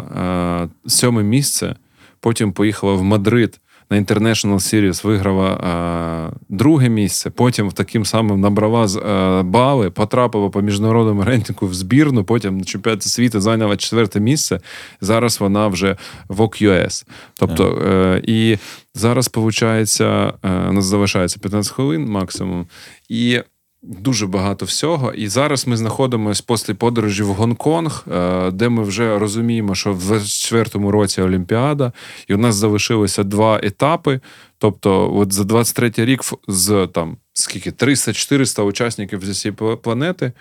е, 0.85 0.89
сьоме 0.89 1.23
місце, 1.23 1.75
потім 2.19 2.53
поїхала 2.53 2.93
в 2.93 3.03
Мадрид 3.03 3.59
на 3.89 4.01
International 4.01 4.55
Series, 4.55 5.07
виграла 5.07 5.51
е, 5.51 6.37
друге 6.49 6.89
місце, 6.89 7.29
потім 7.29 7.71
таким 7.71 8.05
самим 8.05 8.39
набрала 8.41 8.87
з, 8.87 8.97
е, 8.97 9.43
бали, 9.43 9.89
потрапила 9.89 10.49
по 10.49 10.61
міжнародному 10.61 11.23
рейтингу 11.23 11.67
в 11.67 11.73
збірну, 11.73 12.23
потім 12.23 12.57
на 12.57 12.63
чемпіонаті 12.63 13.09
світу 13.09 13.41
зайняла 13.41 13.77
четверте 13.77 14.19
місце. 14.19 14.59
Зараз 15.01 15.39
вона 15.39 15.67
вже 15.67 15.97
в 16.27 16.41
OQS. 16.41 17.05
Тобто, 17.35 17.81
е, 17.85 18.21
і 18.23 18.57
зараз, 18.95 19.31
виходить, 19.35 19.97
е, 20.01 20.33
у 20.69 20.73
нас 20.73 20.85
залишається 20.85 21.39
15 21.39 21.73
хвилин 21.73 22.05
максимум. 22.05 22.65
І 23.09 23.41
дуже 23.87 24.27
багато 24.27 24.65
всього. 24.65 25.13
І 25.13 25.27
зараз 25.27 25.67
ми 25.67 25.77
знаходимося 25.77 26.43
після 26.47 26.73
подорожі 26.73 27.23
в 27.23 27.27
Гонконг, 27.27 28.05
е, 28.11 28.51
де 28.51 28.69
ми 28.69 28.83
вже 28.83 29.19
розуміємо, 29.19 29.75
що 29.75 29.93
в 29.93 30.11
24-му 30.11 30.91
році 30.91 31.21
Олімпіада, 31.21 31.91
і 32.27 32.33
у 32.33 32.37
нас 32.37 32.55
залишилося 32.55 33.23
два 33.23 33.59
етапи. 33.63 34.19
Тобто, 34.57 35.15
от 35.15 35.33
за 35.33 35.43
23-й 35.43 36.05
рік 36.05 36.21
з 36.47 36.87
там 36.93 37.17
скільки 37.33 37.71
300-400 37.71 38.61
учасників 38.61 39.25
зі 39.25 39.31
всієї 39.31 39.77
планети 39.77 40.31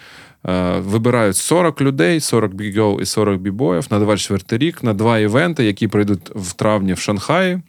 е, 0.47 0.79
вибирають 0.79 1.37
40 1.37 1.81
людей, 1.81 2.21
40 2.21 2.55
бігол 2.55 3.01
і 3.01 3.05
40 3.05 3.41
бібоїв 3.41 3.87
на 3.91 3.99
24 3.99 4.67
рік 4.67 4.83
на 4.83 4.95
два 4.95 5.19
івенти, 5.19 5.65
які 5.65 5.89
пройдуть 5.89 6.31
в 6.35 6.53
травні 6.53 6.93
в 6.93 6.99
Шанхаї. 6.99 7.63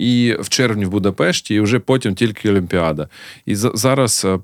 І 0.00 0.36
в 0.40 0.48
червні 0.48 0.84
в 0.84 0.90
Будапешті, 0.90 1.54
і 1.54 1.60
вже 1.60 1.78
потім 1.78 2.14
тільки 2.14 2.50
Олімпіада. 2.50 3.08
І 3.46 3.54
зараз 3.54 4.24
е, 4.24 4.28
е, 4.28 4.38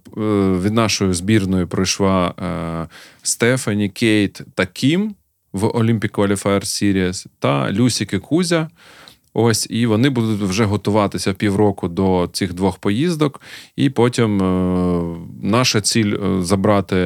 від 0.63 0.73
нашої 0.73 1.13
збірної 1.13 1.67
пройшла 1.67 2.35
е, 2.39 2.95
Стефані, 3.23 3.89
Кейт 3.89 4.41
та 4.55 4.67
Кім 4.67 5.15
в 5.53 5.65
Olympic 5.65 6.11
Qualifier 6.11 6.61
Series 6.61 7.27
та 7.39 7.73
Люсі 7.73 8.09
і 8.13 8.19
Кузя. 8.19 8.69
Ось, 9.39 9.67
і 9.71 9.87
вони 9.87 10.11
будуть 10.11 10.41
вже 10.41 10.65
готуватися 10.65 11.33
півроку 11.33 11.89
до 11.89 12.29
цих 12.33 12.55
двох 12.55 12.79
поїздок, 12.79 13.41
і 13.77 13.91
потім 13.91 14.43
е, 14.43 15.17
наша 15.43 15.81
ціль 15.81 16.15
е, 16.15 16.43
забрати 16.43 16.97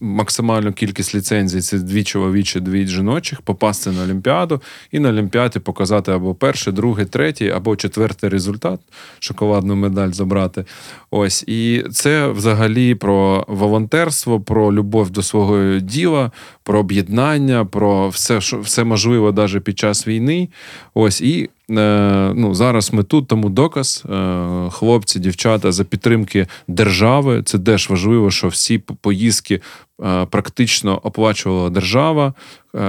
максимальну 0.00 0.72
кількість 0.72 1.14
ліцензій. 1.14 1.60
Це 1.60 1.78
дві 1.78 2.04
чоловічі, 2.04 2.60
дві 2.60 2.86
жіночих, 2.86 3.40
попасти 3.40 3.90
на 3.90 4.02
Олімпіаду 4.02 4.62
і 4.92 4.98
на 4.98 5.08
Олімпіаді 5.08 5.58
показати 5.58 6.12
або 6.12 6.34
перший, 6.34 6.72
другий, 6.72 7.06
третій, 7.06 7.50
або 7.50 7.76
четвертий 7.76 8.30
результат, 8.30 8.80
шоколадну 9.18 9.76
медаль 9.76 10.10
забрати. 10.10 10.64
Ось 11.10 11.44
і 11.46 11.84
це 11.92 12.28
взагалі 12.28 12.94
про 12.94 13.44
волонтерство, 13.48 14.40
про 14.40 14.72
любов 14.72 15.10
до 15.10 15.22
свого 15.22 15.78
діла, 15.78 16.30
про 16.68 16.78
об'єднання, 16.78 17.64
про 17.64 18.08
все, 18.08 18.40
що 18.40 18.60
все 18.60 18.84
можливо 18.84 19.32
навіть 19.32 19.64
під 19.64 19.78
час 19.78 20.08
війни. 20.08 20.48
Ось 20.94 21.20
і 21.20 21.50
е, 21.70 22.32
ну, 22.34 22.54
зараз 22.54 22.92
ми 22.92 23.02
тут, 23.02 23.28
тому 23.28 23.48
доказ, 23.48 24.04
е, 24.10 24.70
хлопці, 24.70 25.18
дівчата 25.18 25.72
за 25.72 25.84
підтримки 25.84 26.46
держави. 26.68 27.42
Це 27.42 27.58
теж 27.58 27.90
важливо, 27.90 28.30
що 28.30 28.48
всі 28.48 28.78
поїздки 28.78 29.60
е, 30.04 30.26
практично 30.26 31.00
оплачувала 31.02 31.70
держава, 31.70 32.34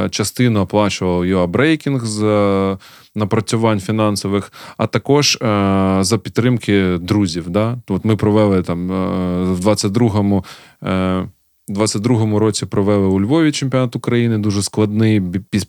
частину 0.09 0.59
оплачував 0.59 1.25
UA 1.25 1.41
Breaking 1.41 2.05
з 2.05 2.21
напрацювань 3.15 3.79
фінансових, 3.79 4.53
а 4.77 4.87
також 4.87 5.37
за 6.01 6.19
підтримки 6.23 6.97
друзів. 7.01 7.49
Да? 7.49 7.77
От 7.87 8.05
ми 8.05 8.15
провели 8.15 8.63
там 8.63 8.87
в 9.53 9.59
22-му. 9.59 10.43
У 11.69 11.73
22-му 11.73 12.39
році 12.39 12.65
провели 12.65 13.07
у 13.07 13.21
Львові 13.21 13.51
чемпіонат 13.51 13.95
України, 13.95 14.37
дуже 14.37 14.63
складний 14.63 15.21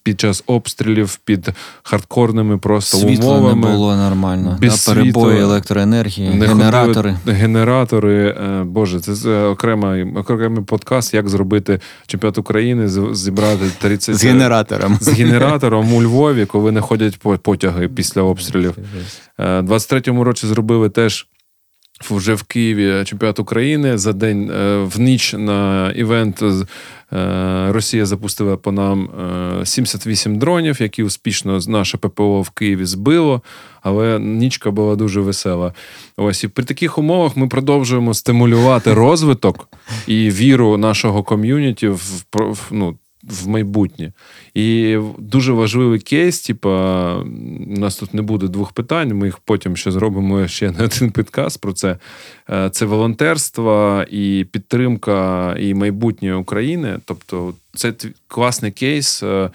під 0.02 0.20
час 0.20 0.44
обстрілів 0.46 1.16
під 1.24 1.48
хардкорними 1.82 2.58
просто 2.58 2.75
умовами. 2.75 2.96
Світло 2.96 3.66
не 3.66 3.72
було 3.72 3.96
нормально. 3.96 4.58
Без 4.60 4.86
да, 4.86 4.94
перебої 4.94 5.40
електроенергії, 5.40 6.30
не 6.30 6.46
генератори. 6.46 7.16
Генератори. 7.26 8.28
Е, 8.28 8.64
Боже, 8.64 9.00
це 9.00 9.44
окремий, 9.44 10.04
окремий 10.14 10.64
подкаст, 10.64 11.14
як 11.14 11.28
зробити 11.28 11.80
чемпіонат 12.06 12.38
України, 12.38 12.88
зібрати 13.14 13.64
30... 13.78 14.14
з 14.14 14.24
генератором. 14.24 14.98
З 15.00 15.08
генератором 15.08 15.94
у 15.94 16.02
Львові, 16.02 16.46
коли 16.46 16.72
не 16.72 16.80
ходять 16.80 17.18
потяги 17.42 17.88
після 17.88 18.22
обстрілів. 18.22 18.74
У 19.38 19.42
е, 19.42 19.60
23-му 19.60 20.24
році 20.24 20.46
зробили 20.46 20.88
теж 20.88 21.26
вже 22.00 22.34
в 22.34 22.42
Києві 22.42 23.04
чемпіонат 23.04 23.38
України 23.38 23.98
за 23.98 24.12
день 24.12 24.50
е, 24.50 24.78
в 24.78 25.00
ніч 25.00 25.34
на 25.38 25.90
івент 25.96 26.42
е, 26.42 26.66
Росія 27.72 28.06
запустила 28.06 28.56
по 28.56 28.72
нам 28.72 29.10
78 29.64 30.32
е, 30.34 30.36
дронів, 30.36 30.82
які 30.82 31.02
успішно 31.02 31.58
наше 31.68 31.98
ППО 31.98 32.42
в 32.42 32.50
Києві 32.50 32.84
збило, 32.84 33.42
але 33.82 34.18
нічка 34.18 34.70
була 34.70 34.96
дуже 34.96 35.20
весела. 35.20 35.74
Ось 36.16 36.44
і 36.44 36.48
при 36.48 36.64
таких 36.64 36.98
умовах 36.98 37.36
ми 37.36 37.48
продовжуємо 37.48 38.14
стимулювати 38.14 38.94
розвиток 38.94 39.68
і 40.06 40.30
віру 40.30 40.76
нашого 40.76 41.22
ком'юніті 41.22 41.88
в 41.88 42.68
ну, 42.70 42.96
в 43.22 43.48
майбутнє. 43.48 44.12
І 44.54 44.98
дуже 45.18 45.52
важливий 45.52 45.98
кейс, 45.98 46.40
типа, 46.40 47.14
у 47.16 47.78
нас 47.78 47.96
тут 47.96 48.14
не 48.14 48.22
буде 48.22 48.48
двох 48.48 48.72
питань, 48.72 49.14
ми 49.14 49.26
їх 49.26 49.38
потім 49.38 49.76
ще 49.76 49.90
зробимо 49.90 50.48
ще 50.48 50.70
на 50.70 50.84
один 50.84 51.10
підказ 51.10 51.56
про 51.56 51.72
це. 51.72 51.96
Е, 52.50 52.70
це 52.70 52.84
волонтерство 52.86 54.04
і 54.10 54.46
підтримка 54.52 55.54
і 55.58 55.74
майбутнє 55.74 56.34
України. 56.34 56.98
Тобто, 57.04 57.54
це 57.74 57.94
класний 58.28 58.72
кейс. 58.72 59.22
Е, 59.22 59.50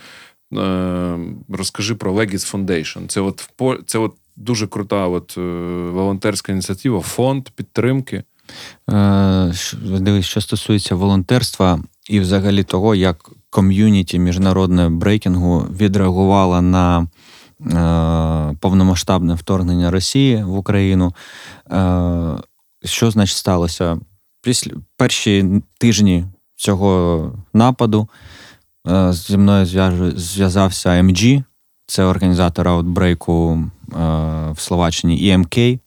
е, 0.54 1.20
розкажи 1.50 1.96
про 1.96 2.14
Legis 2.14 2.54
Foundation. 2.54 3.08
Це 3.08 3.22
от 3.22 3.50
це 3.86 4.00
от 4.00 4.14
дуже 4.36 4.68
крута 4.68 5.08
от, 5.08 5.38
волонтерська 5.38 6.52
ініціатива, 6.52 7.00
фонд 7.00 7.50
підтримки. 7.50 8.24
Дивись, 9.84 10.26
що 10.26 10.42
стосується 10.42 10.96
волонтерства 10.96 11.80
і 12.10 12.20
взагалі 12.20 12.64
того, 12.64 12.96
як 12.96 13.30
ком'юніті 13.56 14.20
міжнародне 14.20 14.90
брейкінгу 14.90 15.60
відреагувала 15.60 16.62
на 16.62 17.00
е, 17.02 18.58
повномасштабне 18.60 19.34
вторгнення 19.34 19.92
Росії 19.92 20.44
в 20.44 20.58
Україну. 20.58 21.14
Е, 21.72 22.38
Що 22.84 23.12
значить 23.12 23.38
сталося? 23.38 23.98
Після 24.42 24.72
перші 24.98 25.62
тижні 25.78 26.26
цього 26.56 27.32
нападу 27.54 28.10
е, 28.88 29.14
зі 29.14 29.38
мною 29.38 29.66
зв'язався 30.16 30.90
MG, 30.90 31.44
це 31.88 32.04
організатор 32.04 32.68
Outbreak'у 32.68 33.54
е, 33.54 33.96
в 34.52 34.56
Словаччині 34.58 35.32
EMK. 35.32 35.80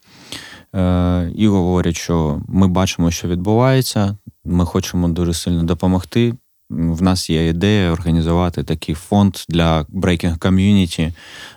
Е, 0.75 1.33
і 1.37 1.49
говорять, 1.49 1.97
що 1.97 2.41
ми 2.49 2.69
бачимо, 2.69 3.11
що 3.11 3.29
відбувається. 3.29 4.17
Ми 4.45 4.65
хочемо 4.65 5.09
дуже 5.09 5.35
сильно 5.35 5.63
допомогти 5.63 6.35
в 6.71 7.03
нас 7.03 7.31
є 7.31 7.49
ідея 7.49 7.93
організувати 7.93 8.63
такий 8.63 8.95
фонд 8.95 9.37
для 9.49 9.87
брейкінг 9.89 10.39
community 10.39 11.13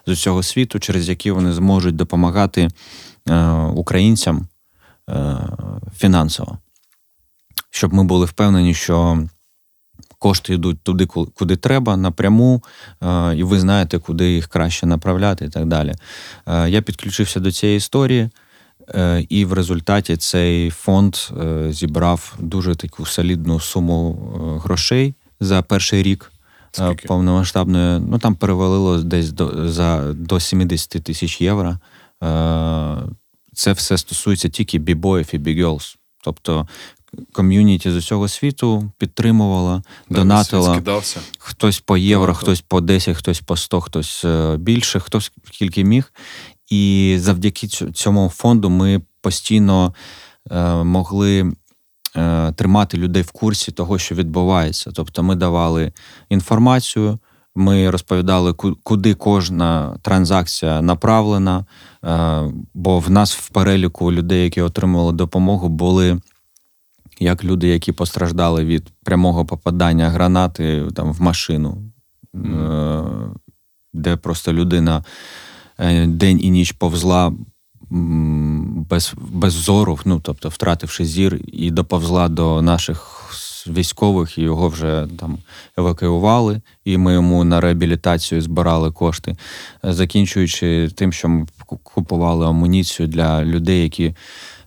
з 0.06 0.12
усього 0.12 0.44
світу, 0.44 0.80
через 0.80 1.10
який 1.10 1.32
вони 1.32 1.54
зможуть 1.54 1.96
допомагати 1.96 2.68
е, 3.30 3.46
українцям 3.54 4.48
е, 5.10 5.38
фінансово, 5.98 6.58
щоб 7.70 7.94
ми 7.94 8.04
були 8.04 8.26
впевнені, 8.26 8.74
що 8.74 9.28
кошти 10.20 10.54
йдуть 10.54 10.82
туди, 10.84 11.06
куди 11.06 11.56
треба, 11.56 11.98
напряму, 11.98 12.64
е, 13.04 13.36
і 13.36 13.44
ви 13.44 13.60
знаєте, 13.60 14.00
куди 14.00 14.32
їх 14.32 14.48
краще 14.48 14.86
направляти 14.86 15.46
і 15.46 15.50
так 15.50 15.66
далі. 15.66 15.94
Я 16.68 16.82
підключився 16.82 17.40
до 17.40 17.52
цієї 17.52 17.78
історії. 17.78 18.30
Е, 18.96 19.26
і 19.30 19.46
в 19.46 19.54
результаті 19.54 20.18
цей 20.18 20.70
фонд 20.70 21.16
е, 21.42 21.68
зібрав 21.74 22.36
дуже 22.40 22.76
таку 22.76 23.06
солідну 23.06 23.60
суму 23.60 24.18
е, 24.36 24.60
грошей 24.60 25.14
за 25.40 25.62
перший 25.62 26.04
рік 26.04 26.32
Скільки? 26.72 27.08
повномасштабної. 27.08 28.00
Ну 28.00 28.20
там 28.20 28.36
перевалило 28.36 28.98
десь 28.98 29.32
до 29.32 29.70
за 29.70 30.14
до 30.14 30.40
70 30.40 31.04
тисяч 31.04 31.42
євро. 31.42 31.78
Це 33.54 33.74
все 33.74 33.98
стосується 33.98 34.50
тільки 34.50 34.78
бібоїв 34.78 35.30
і 35.34 35.38
бігелс. 35.38 35.98
Тобто 36.24 36.68
ком'юніті 37.32 37.92
з 37.92 37.96
усього 37.96 38.28
світу 38.28 38.92
підтримувала, 38.98 39.84
донатила. 40.10 40.82
Хтось 41.38 41.80
по 41.80 41.98
євро, 41.98 42.34
хтось 42.34 42.62
по 42.62 42.82
10, 42.82 43.18
хтось 43.18 43.40
по 43.40 43.58
100, 43.58 43.82
хтось 43.82 44.26
більше, 44.58 45.00
хтось 45.00 45.32
скільки 45.52 45.84
міг. 45.84 46.14
І 46.72 47.16
завдяки 47.20 47.68
цьому 47.68 48.30
фонду 48.30 48.70
ми 48.70 49.02
постійно 49.22 49.94
е, 50.52 50.84
могли 50.84 51.54
е, 52.16 52.52
тримати 52.52 52.98
людей 52.98 53.24
в 53.24 53.32
курсі 53.32 53.72
того, 53.72 53.98
що 53.98 54.16
відбувається. 54.16 54.92
Тобто, 54.96 55.24
ми 55.24 55.36
давали 55.36 55.92
інформацію. 56.30 57.20
Ми 57.56 57.90
розповідали, 57.90 58.54
куди 58.84 59.14
кожна 59.14 59.98
транзакція 60.02 60.82
направлена, 60.82 61.66
е, 62.06 62.42
бо 62.74 63.00
в 63.00 63.10
нас 63.10 63.36
в 63.36 63.50
переліку 63.50 64.12
людей, 64.12 64.44
які 64.44 64.62
отримували 64.62 65.14
допомогу, 65.14 65.70
були 65.70 66.22
як 67.20 67.44
люди, 67.44 67.68
які 67.68 67.92
постраждали 67.92 68.66
від 68.66 68.92
прямого 69.04 69.46
попадання 69.46 70.10
гранати 70.10 70.88
там 70.96 71.14
в 71.14 71.22
машину, 71.22 71.84
де 73.94 74.16
просто 74.16 74.54
людина 74.54 75.04
день 76.08 76.40
і 76.44 76.50
ніч 76.50 76.72
повзла 76.72 77.34
без 77.90 79.14
без 79.32 79.54
зору, 79.54 80.00
ну 80.06 80.20
тобто 80.24 80.50
втративши 80.50 81.06
зір, 81.06 81.42
і 81.48 81.72
доповзла 81.72 82.28
до 82.30 82.62
наших 82.62 83.22
військових, 83.68 84.38
і 84.38 84.42
його 84.42 84.70
вже 84.70 85.08
там 85.20 85.38
евакуювали, 85.78 86.62
і 86.86 86.98
ми 86.98 87.14
йому 87.14 87.44
на 87.44 87.62
реабілітацію 87.62 88.42
збирали 88.42 88.92
кошти, 88.92 89.36
закінчуючи 89.84 90.90
тим, 90.96 91.14
що 91.14 91.30
ми 91.30 91.46
купували 91.84 92.48
амуніцію 92.48 93.08
для 93.08 93.46
людей, 93.46 93.84
які 93.84 94.16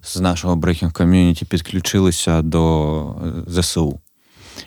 з 0.02 0.20
нашого 0.20 0.56
брейкінг 0.56 0.92
community 0.92 1.44
підключилися 1.44 2.42
до 2.42 3.00
е, 3.02 3.62
ЗСУ. 3.62 4.00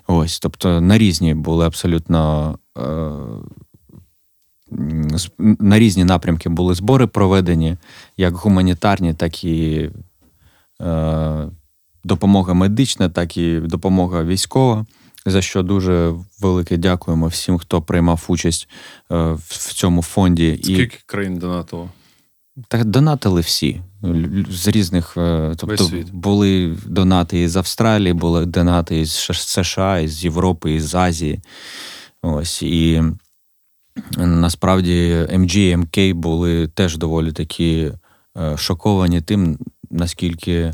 Ось, 0.08 0.40
тобто 0.40 0.82
на 0.82 0.98
різні 0.98 1.34
були 1.34 1.66
абсолютно. 1.66 2.60
Е, 2.78 2.82
на 5.40 5.80
різні 5.80 6.04
напрямки 6.04 6.50
були 6.50 6.76
збори 6.76 7.08
проведені, 7.08 7.78
як 8.18 8.36
гуманітарні, 8.36 9.14
так 9.14 9.44
і 9.44 9.90
е, 10.82 11.50
допомога 12.04 12.54
медична, 12.54 13.10
так 13.10 13.38
і 13.38 13.60
допомога 13.60 14.24
військова. 14.24 14.86
За 15.26 15.42
що 15.42 15.64
дуже 15.64 16.14
велике 16.42 16.78
дякуємо 16.78 17.28
всім, 17.28 17.58
хто 17.58 17.82
приймав 17.82 18.26
участь 18.28 18.70
е, 19.12 19.16
в 19.32 19.74
цьому 19.74 20.02
фонді. 20.02 20.60
Скільки 20.64 20.98
і... 20.98 21.04
країн 21.06 21.38
донатило? 21.38 21.90
Так 22.68 22.86
донатили 22.86 23.42
всі 23.42 23.82
з 24.50 24.68
різних. 24.68 25.18
Е, 25.18 25.54
тобто 25.58 25.90
були 26.14 26.78
донати 26.86 27.42
із 27.42 27.56
Австралії, 27.56 28.14
були 28.14 28.46
донати 28.46 29.00
із 29.00 29.12
США, 29.34 30.00
із 30.00 30.24
Європи, 30.24 30.74
із 30.74 30.96
Азії. 30.96 31.40
Ось 32.22 32.64
і 32.64 33.04
Насправді 34.18 35.14
MG 35.34 35.58
і 35.58 35.76
MK 35.76 36.14
були 36.14 36.68
теж 36.68 36.98
доволі 36.98 37.32
такі 37.32 37.92
е, 38.38 38.58
шоковані 38.58 39.22
тим, 39.22 39.58
наскільки 39.92 40.72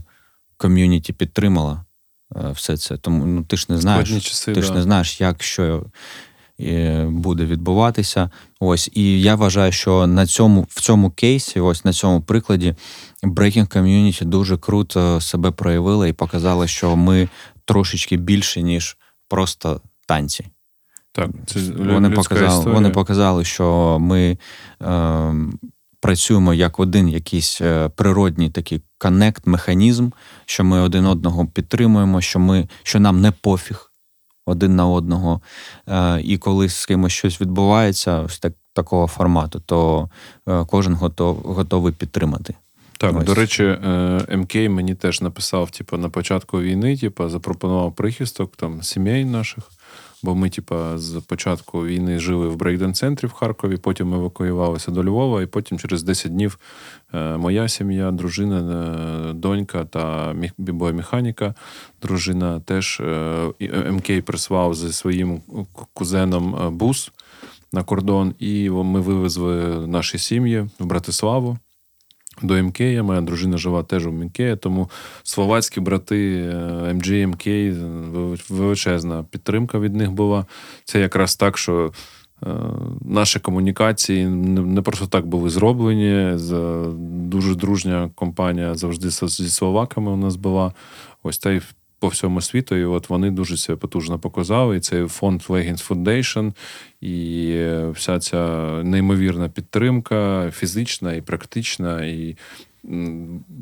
ком'юніті 0.57 1.13
підтримала 1.13 1.85
все 2.51 2.77
це. 2.77 2.97
Тому 2.97 3.25
ну, 3.25 3.43
ти 3.43 3.57
ж 3.57 3.65
не 3.69 3.77
знаєш, 3.77 4.09
часи, 4.09 4.53
ти 4.53 4.61
да. 4.61 4.67
ж 4.67 4.73
не 4.73 4.81
знаєш, 4.81 5.21
як 5.21 5.43
що 5.43 5.85
буде 7.05 7.45
відбуватися. 7.45 8.29
Ось 8.59 8.89
і 8.93 9.21
я 9.21 9.35
вважаю, 9.35 9.71
що 9.71 10.07
на 10.07 10.27
цьому 10.27 10.67
в 10.69 10.81
цьому 10.81 11.11
кейсі, 11.11 11.59
ось 11.59 11.85
на 11.85 11.93
цьому 11.93 12.21
прикладі, 12.21 12.75
Breaking 13.23 13.77
Community 13.77 14.25
дуже 14.25 14.57
круто 14.57 15.21
себе 15.21 15.51
проявила 15.51 16.07
і 16.07 16.13
показала, 16.13 16.67
що 16.67 16.95
ми 16.95 17.29
трошечки 17.65 18.17
більше, 18.17 18.61
ніж 18.61 18.97
просто 19.29 19.81
танці. 20.07 20.45
Так, 21.15 21.29
це 21.45 21.59
вони 21.77 22.09
показали, 22.09 22.57
історія. 22.57 22.73
вони 22.73 22.89
показали, 22.89 23.43
що 23.43 23.97
ми 24.01 24.37
е, 24.81 25.35
працюємо 25.99 26.53
як 26.53 26.79
один 26.79 27.09
якийсь 27.09 27.61
е, 27.61 27.89
природній 27.89 28.49
такий 28.49 28.81
connect, 28.97 29.47
механізм, 29.47 30.09
що 30.45 30.63
ми 30.63 30.79
один 30.79 31.05
одного 31.05 31.45
підтримуємо, 31.45 32.21
що 32.21 32.39
ми, 32.39 32.67
що 32.83 32.99
нам 32.99 33.21
не 33.21 33.31
пофіг 33.31 33.91
один 34.45 34.75
на 34.75 34.87
одного. 34.87 35.41
Е, 35.87 36.21
і 36.21 36.37
коли 36.37 36.69
з 36.69 36.85
кимось 36.85 37.11
щось 37.13 37.41
відбувається, 37.41 38.19
ось 38.19 38.39
так, 38.39 38.53
такого 38.73 39.07
формату, 39.07 39.59
то 39.59 40.09
е, 40.49 40.65
кожен 40.65 40.93
готов, 40.93 41.35
готовий 41.35 41.93
підтримати. 41.93 42.55
Так, 42.97 43.15
Ось. 43.17 43.25
до 43.25 43.33
речі, 43.33 43.63
е, 43.63 44.37
MG 44.37 44.55
мені 44.55 44.95
теж 44.95 45.21
написав, 45.21 45.71
типу, 45.71 45.97
на 45.97 46.09
початку 46.09 46.61
війни, 46.61 46.97
типу, 46.97 47.29
запропонував 47.29 47.95
прихисток 47.95 48.55
там 48.55 48.83
сімей 48.83 49.25
наших. 49.25 49.71
Бо 50.23 50.35
ми, 50.35 50.49
типа, 50.49 50.97
з 50.97 51.21
початку 51.27 51.85
війни 51.85 52.19
жили 52.19 52.47
в 52.47 52.55
брейкден-центрі 52.55 53.27
в 53.27 53.31
Харкові, 53.31 53.77
потім 53.77 54.13
евакуювалися 54.13 54.91
до 54.91 55.03
Львова, 55.03 55.41
і 55.41 55.45
потім 55.45 55.79
через 55.79 56.03
10 56.03 56.31
днів 56.31 56.59
е, 57.13 57.37
моя 57.37 57.67
сім'я, 57.67 58.11
дружина, 58.11 58.59
е, 59.29 59.33
донька 59.33 59.85
та 59.85 60.35
бібомеханіка, 60.57 61.55
дружина 62.01 62.59
теж 62.59 63.01
МК 63.91 64.25
прислав 64.25 64.75
зі 64.75 64.93
своїм 64.93 65.41
кузеном 65.93 66.77
бус 66.77 67.11
на 67.73 67.83
кордон, 67.83 68.33
і 68.39 68.69
ми 68.69 68.99
вивезли 68.99 69.87
наші 69.87 70.17
сім'ї 70.17 70.67
в 70.79 70.85
Братиславу 70.85 71.57
до 72.41 72.63
МК. 72.63 72.79
Моя 73.03 73.21
дружина 73.21 73.57
жила 73.57 73.83
теж 73.83 74.07
у 74.07 74.11
МК, 74.11 74.55
тому 74.55 74.89
словацькі 75.23 75.81
брати 75.81 76.49
МГ, 76.93 77.27
МК, 77.27 77.45
величезна 78.49 79.23
підтримка 79.23 79.79
від 79.79 79.95
них 79.95 80.11
була. 80.11 80.45
Це 80.85 80.99
якраз 80.99 81.35
так, 81.35 81.57
що. 81.57 81.91
Наші 83.01 83.39
комунікації 83.39 84.27
не 84.27 84.81
просто 84.81 85.07
так 85.07 85.25
були 85.25 85.49
зроблені. 85.49 86.37
Дуже 87.29 87.55
дружня 87.55 88.11
компанія 88.15 88.75
завжди 88.75 89.09
зі 89.09 89.49
словаками 89.49 90.11
у 90.11 90.15
нас 90.15 90.35
була. 90.35 90.73
Ось 91.23 91.37
та 91.37 91.51
й 91.51 91.61
по 92.03 92.09
всьому 92.09 92.41
світу. 92.41 92.75
І 92.75 92.85
от 92.85 93.09
вони 93.09 93.31
дуже 93.31 93.57
себе 93.57 93.77
потужно 93.77 94.19
показали. 94.19 94.77
І 94.77 94.79
цей 94.79 95.07
фонд 95.07 95.41
Leggings 95.41 95.87
Foundation, 95.87 96.53
і 97.01 97.55
вся 97.93 98.19
ця 98.19 98.67
неймовірна 98.83 99.49
підтримка, 99.49 100.51
фізична 100.51 101.13
і 101.13 101.21
практична, 101.21 102.05
і 102.05 102.37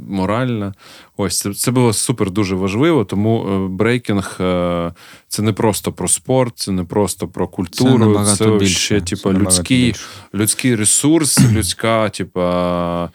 моральна. 0.07 0.73
Ось 1.17 1.39
це 1.39 1.53
це 1.53 1.71
було 1.71 1.93
супер 1.93 2.31
дуже 2.31 2.55
важливо. 2.55 3.05
Тому 3.05 3.47
е, 3.47 3.67
брейкінг 3.67 4.37
е, 4.39 4.93
це 5.27 5.41
не 5.41 5.53
просто 5.53 5.91
про 5.91 6.07
спорт, 6.07 6.53
це 6.55 6.71
не 6.71 6.83
просто 6.83 7.27
про 7.27 7.47
культуру, 7.47 8.25
це, 8.25 8.35
це 8.35 8.51
більше. 8.51 8.79
ще 8.79 9.01
типу, 9.01 9.33
людський, 9.33 9.95
людський 10.33 10.75
ресурс, 10.75 11.39
людська, 11.51 12.09
типа, 12.09 13.09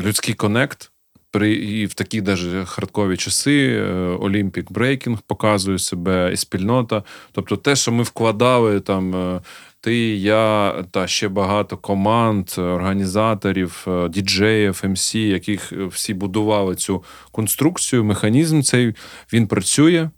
людський 0.00 0.34
connect 0.34 0.91
при 1.32 1.52
і 1.52 1.86
в 1.86 1.94
такі 1.94 2.20
даже 2.20 2.64
хардкорні 2.64 3.16
часи 3.16 3.82
Olympic 4.20 4.72
Breaking 4.72 5.18
показує 5.26 5.78
себе 5.78 6.30
і 6.32 6.36
спільнота. 6.36 7.02
Тобто, 7.32 7.56
те, 7.56 7.76
що 7.76 7.92
ми 7.92 8.02
вкладали 8.02 8.80
там. 8.80 9.14
Е, 9.14 9.40
ти, 9.84 10.16
я 10.16 10.74
та 10.90 11.06
ще 11.06 11.28
багато 11.28 11.76
команд, 11.76 12.50
організаторів, 12.58 13.84
е, 13.88 14.08
діджеїв, 14.08 14.82
MC, 14.84 15.14
яких 15.14 15.72
всі 15.72 16.14
будували 16.14 16.74
цю 16.74 17.04
конструкцію, 17.32 18.04
механізм 18.04 18.62
цей 18.62 18.94
він 19.32 19.46
працює. 19.46 20.10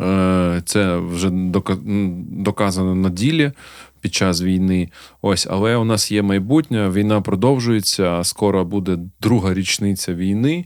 Е, 0.00 0.62
це 0.64 0.96
вже 0.96 1.30
доказано 2.30 2.94
на 2.94 3.10
ділі 3.10 3.52
під 4.00 4.14
час 4.14 4.42
війни. 4.42 4.88
Ось, 5.22 5.46
але 5.50 5.76
у 5.76 5.84
нас 5.84 6.12
є 6.12 6.22
майбутнє. 6.22 6.90
Війна 6.90 7.20
продовжується. 7.20 8.24
Скоро 8.24 8.64
буде 8.64 8.98
друга 9.20 9.54
річниця 9.54 10.14
війни. 10.14 10.64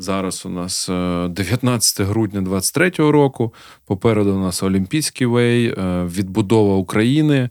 Зараз 0.00 0.46
у 0.46 0.48
нас 0.48 0.88
19 0.88 2.00
е, 2.00 2.04
грудня 2.04 2.40
23-го 2.40 3.12
року. 3.12 3.54
Попереду 3.86 4.34
у 4.34 4.38
нас 4.38 4.62
Олімпійський 4.62 5.26
вей, 5.26 5.66
е, 5.66 6.04
відбудова 6.04 6.76
України, 6.76 7.36
е, 7.36 7.50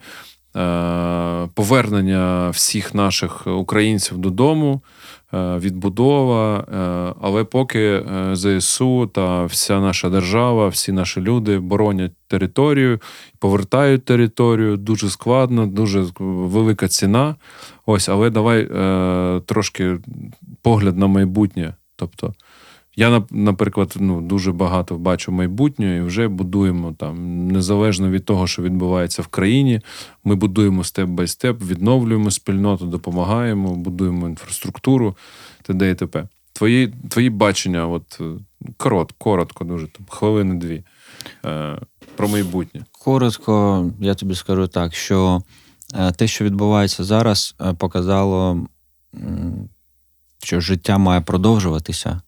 повернення 1.53 2.50
всіх 2.50 2.94
наших 2.95 3.48
українців 3.48 4.18
додому. 4.18 4.82
Е, 5.33 5.58
відбудова, 5.58 6.58
е, 6.59 7.16
але 7.22 7.43
поки 7.43 7.80
е, 7.80 8.30
ЗСУ 8.33 9.08
та 9.08 9.45
вся 9.45 9.80
наша 9.80 10.09
держава, 10.09 10.67
всі 10.67 10.91
наші 10.91 11.22
люди 11.22 11.59
боронять 11.59 12.11
територію, 12.27 12.99
повертають 13.40 14.06
територію. 14.06 14.77
Дуже 14.77 15.09
складно, 15.09 15.67
дуже 15.67 16.06
велика 16.19 16.88
ціна. 16.88 17.35
Ось, 17.85 18.09
але 18.09 18.30
давай 18.30 18.66
трошки 19.45 19.98
погляд 20.61 20.98
на 20.98 21.08
майбутнє. 21.08 21.74
Тобто. 21.95 22.33
Я, 23.00 23.24
наприклад, 23.32 23.95
ну, 24.00 24.22
дуже 24.22 24.52
багато 24.52 24.98
бачу 24.98 25.32
майбутнього 25.32 25.94
і 25.94 26.02
вже 26.02 26.28
будуємо 26.28 26.94
там, 26.98 27.48
незалежно 27.48 28.10
від 28.10 28.26
того, 28.26 28.48
що 28.48 28.61
відбувається 28.61 29.22
в 29.22 29.28
країні. 29.28 29.82
Ми 30.24 30.36
будуємо 30.36 30.84
step-by-step, 30.83 31.64
відновлюємо 31.64 32.32
спільноту, 32.32 32.86
допомагаємо, 32.86 33.76
будуємо 33.76 34.28
інфраструктуру, 34.28 35.18
т.д. 35.61 35.92
і 35.92 35.95
т.п. 35.95 36.28
Твої 36.53 36.94
твої 37.10 37.30
бачення, 37.30 37.88
от 37.88 38.18
е, 38.22 38.24
корот, 38.78 39.11
коротко, 39.18 39.64
дуже 39.64 39.88
там, 39.88 40.06
хвилини 40.10 40.56
дві 40.56 40.84
е, 41.45 41.80
про 42.16 42.28
майбутнє. 42.28 42.86
Коротко, 42.92 43.86
я 44.00 44.16
тобі 44.16 44.36
скажу 44.36 44.68
так, 44.68 44.95
що 44.95 45.42
е, 45.95 46.11
те, 46.11 46.28
що 46.28 46.45
відбувається 46.45 47.03
зараз, 47.03 47.56
показало, 47.78 48.68
що 50.44 50.60
життя 50.60 50.98
має 50.98 51.22
продовжуватися. 51.22 52.22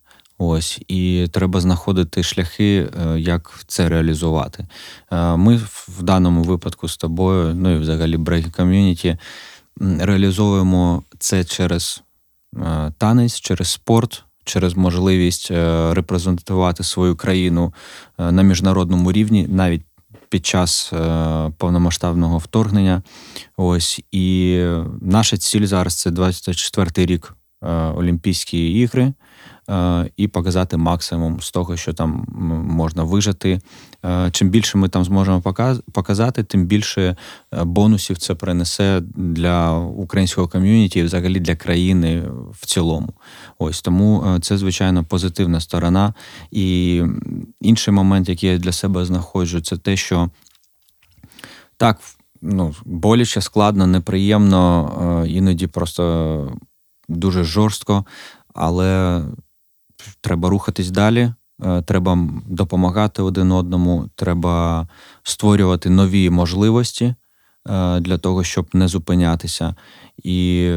Ось 0.44 0.82
і 0.88 1.28
треба 1.32 1.62
знаходити 1.62 2.24
шляхи, 2.24 2.90
е, 3.06 3.20
як 3.20 3.64
це 3.68 3.90
реалізувати. 3.90 4.68
Е, 5.12 5.36
ми 5.36 5.58
в 5.88 6.04
даному 6.04 6.44
випадку 6.44 6.88
з 6.88 6.98
тобою, 6.98 7.56
ну 7.56 7.76
і 7.76 7.78
взагалі 7.78 8.18
Break 8.18 8.60
Community, 8.60 9.18
реалізовуємо 10.00 11.04
це 11.20 11.44
через 11.44 12.04
е, 12.58 12.94
танець, 12.98 13.40
через 13.40 13.68
спорт, 13.68 14.24
через 14.44 14.74
можливість 14.74 15.52
репрезентувати 15.92 16.84
свою 16.84 17.16
країну 17.16 17.74
на 18.18 18.42
міжнародному 18.42 19.12
рівні, 19.12 19.48
навіть 19.50 19.82
під 20.30 20.46
час 20.46 20.94
повномасштабного 21.58 22.38
вторгнення. 22.38 23.02
Ось 23.58 24.02
і 24.12 24.58
наша 25.02 25.38
ціль 25.38 25.66
зараз 25.66 25.96
це 25.96 26.10
24-й 26.10 27.06
рік 27.06 27.36
Олімпійські 27.96 28.72
ігри. 28.72 29.14
Е, 29.72 30.10
і 30.18 30.28
показати 30.28 30.78
максимум 30.78 31.42
з 31.42 31.52
того, 31.52 31.78
що 31.78 31.94
там 31.94 32.26
можна 32.68 33.04
вижити. 33.04 33.60
Е, 34.06 34.30
чим 34.32 34.50
більше 34.50 34.78
ми 34.78 34.90
там 34.90 35.04
зможемо 35.04 35.42
показати, 35.92 36.44
тим 36.44 36.66
більше 36.66 37.16
е, 37.54 37.64
бонусів 37.64 38.18
це 38.18 38.36
принесе 38.36 39.02
для 39.16 39.78
українського 39.78 40.48
ком'юніті 40.48 41.00
і 41.00 41.04
взагалі 41.04 41.40
для 41.40 41.56
країни 41.56 42.24
в 42.52 42.66
цілому. 42.66 43.14
Ось 43.60 43.82
тому 43.82 44.38
це 44.42 44.58
звичайно 44.58 45.04
позитивна 45.04 45.60
сторона. 45.60 46.14
І 46.52 47.04
інший 47.62 47.94
момент, 47.94 48.30
який 48.30 48.50
я 48.50 48.58
для 48.58 48.72
себе 48.72 49.06
знаходжу, 49.06 49.62
це 49.62 49.78
те, 49.78 49.98
що 49.98 50.30
так. 51.78 52.00
Ну, 52.44 52.76
боляче, 52.86 53.42
складно, 53.42 53.88
неприємно, 53.88 55.26
іноді 55.28 55.68
просто 55.68 56.58
дуже 57.10 57.44
жорстко, 57.44 58.06
але 58.54 59.22
треба 60.22 60.50
рухатись 60.50 60.92
далі. 60.92 61.34
Е, 61.64 61.82
треба 61.82 62.30
допомагати 62.46 63.22
один 63.22 63.52
одному, 63.52 64.10
треба 64.16 64.88
створювати 65.24 65.90
нові 65.90 66.30
можливості 66.30 67.06
е, 67.70 68.00
для 68.00 68.18
того, 68.18 68.44
щоб 68.44 68.68
не 68.74 68.88
зупинятися. 68.88 69.76
І 70.24 70.70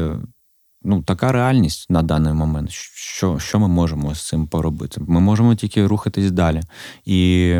ну, 0.83 1.01
така 1.01 1.31
реальність 1.31 1.89
на 1.89 2.01
даний 2.01 2.33
момент. 2.33 2.71
Що 2.71 3.39
що 3.39 3.59
ми 3.59 3.67
можемо 3.67 4.15
з 4.15 4.27
цим 4.27 4.47
поробити? 4.47 5.01
Ми 5.07 5.19
можемо 5.19 5.55
тільки 5.55 5.87
рухатись 5.87 6.31
далі. 6.31 6.61
І 7.05 7.51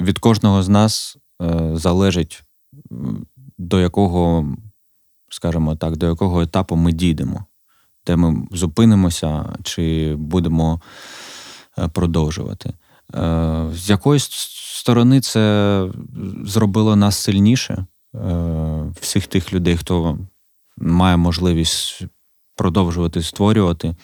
від 0.00 0.18
кожного 0.18 0.62
з 0.62 0.68
нас 0.68 1.16
е, 1.42 1.70
залежить, 1.74 2.42
до 3.58 3.80
якого, 3.80 4.46
скажімо 5.30 5.76
так, 5.76 5.96
до 5.96 6.06
якого 6.06 6.42
етапу 6.42 6.76
ми 6.76 6.92
дійдемо 6.92 7.44
де 8.06 8.16
ми 8.16 8.46
зупинимося 8.50 9.44
чи 9.62 10.14
будемо 10.18 10.80
е, 11.78 11.88
продовжувати. 11.88 12.72
З 13.74 13.90
якоїсь 13.90 14.28
сторони 14.80 15.20
це 15.20 15.86
зробило 16.44 16.96
нас 16.96 17.16
сильніше, 17.16 17.86
всіх 19.00 19.26
тих 19.26 19.52
людей, 19.52 19.76
хто 19.76 20.18
має 20.76 21.16
можливість 21.16 22.02
продовжувати 22.56 23.22
створювати. 23.22 23.96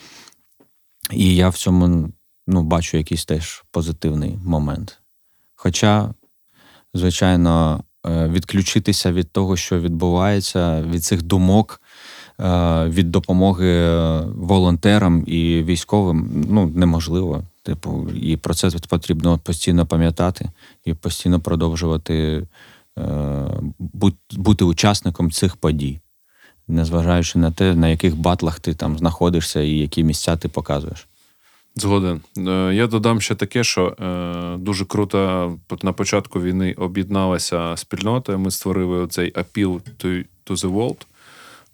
І 1.13 1.37
я 1.37 1.49
в 1.49 1.57
цьому 1.57 2.13
ну, 2.47 2.63
бачу 2.63 2.97
якийсь 2.97 3.25
теж 3.25 3.65
позитивний 3.71 4.39
момент. 4.45 5.01
Хоча, 5.55 6.15
звичайно, 6.95 7.85
е, 8.07 8.29
відключитися 8.29 9.13
від 9.13 9.33
того, 9.33 9.57
що 9.57 9.81
відбувається, 9.81 10.83
від 10.83 11.05
цих 11.05 11.23
думок, 11.23 11.81
е, 11.83 11.88
від 12.89 13.11
допомоги 13.11 13.91
волонтерам 14.37 15.25
і 15.27 15.63
військовим 15.63 16.47
ну, 16.51 16.73
неможливо. 16.75 17.43
Типу, 17.69 18.09
і 18.23 18.37
про 18.37 18.55
це 18.55 18.71
потрібно 18.89 19.39
постійно 19.39 19.87
пам'ятати 19.87 20.49
і 20.85 20.95
постійно 20.95 21.41
продовжувати 21.41 22.47
е, 22.99 23.05
бути 24.31 24.65
учасником 24.65 25.31
цих 25.31 25.57
подій, 25.57 26.01
незважаючи 26.69 27.39
на 27.39 27.51
те, 27.51 27.75
на 27.75 27.89
яких 27.89 28.17
батлах 28.17 28.61
ти 28.61 28.75
там 28.75 28.99
знаходишся 28.99 29.61
і 29.61 29.71
які 29.71 30.05
місця 30.05 30.37
ти 30.37 30.49
показуєш. 30.49 31.07
Згоден. 31.75 32.21
Е, 32.39 32.75
я 32.75 32.87
додам 32.87 33.21
ще 33.21 33.35
таке, 33.35 33.65
що 33.65 33.87
е, 33.87 34.57
дуже 34.59 34.85
круто 34.85 35.53
на 35.83 35.93
початку 35.93 36.41
війни 36.41 36.75
об'єдналася 36.79 37.77
спільнота. 37.77 38.37
Ми 38.37 38.51
створили 38.51 39.07
цей 39.07 39.33
to, 39.33 39.81
to 39.99 40.25
the 40.47 40.73
world, 40.73 41.07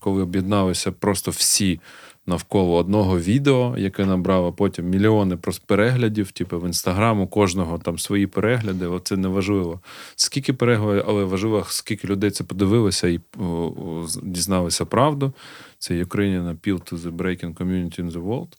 коли 0.04 0.22
об'єдналися 0.22 0.92
просто 0.92 1.30
всі 1.30 1.80
навколо 2.26 2.76
одного 2.76 3.18
відео, 3.18 3.74
яке 3.78 4.06
набрало 4.06 4.52
потім 4.52 4.88
мільйони 4.88 5.38
переглядів, 5.66 6.32
типу 6.32 6.60
в 6.60 6.66
інстаграм, 6.66 7.20
у 7.20 7.26
кожного 7.26 7.78
там 7.78 7.98
свої 7.98 8.26
перегляди. 8.26 8.86
Оце 8.86 9.16
не 9.16 9.28
важливо. 9.28 9.80
Скільки 10.16 10.52
переглядів, 10.52 11.04
але 11.08 11.24
важливо, 11.24 11.64
скільки 11.68 12.08
людей 12.08 12.30
це 12.30 12.44
подивилося 12.44 13.08
і 13.08 13.20
о, 13.38 13.44
о, 13.44 14.06
дізналися 14.22 14.84
правду. 14.84 15.32
Це 15.78 16.04
Ukrainian 16.04 16.56
Appeal 16.56 16.92
to 16.92 16.98
the 16.98 17.16
Breaking 17.16 17.54
Community 17.54 18.00
in 18.00 18.10
the 18.10 18.24
World. 18.24 18.52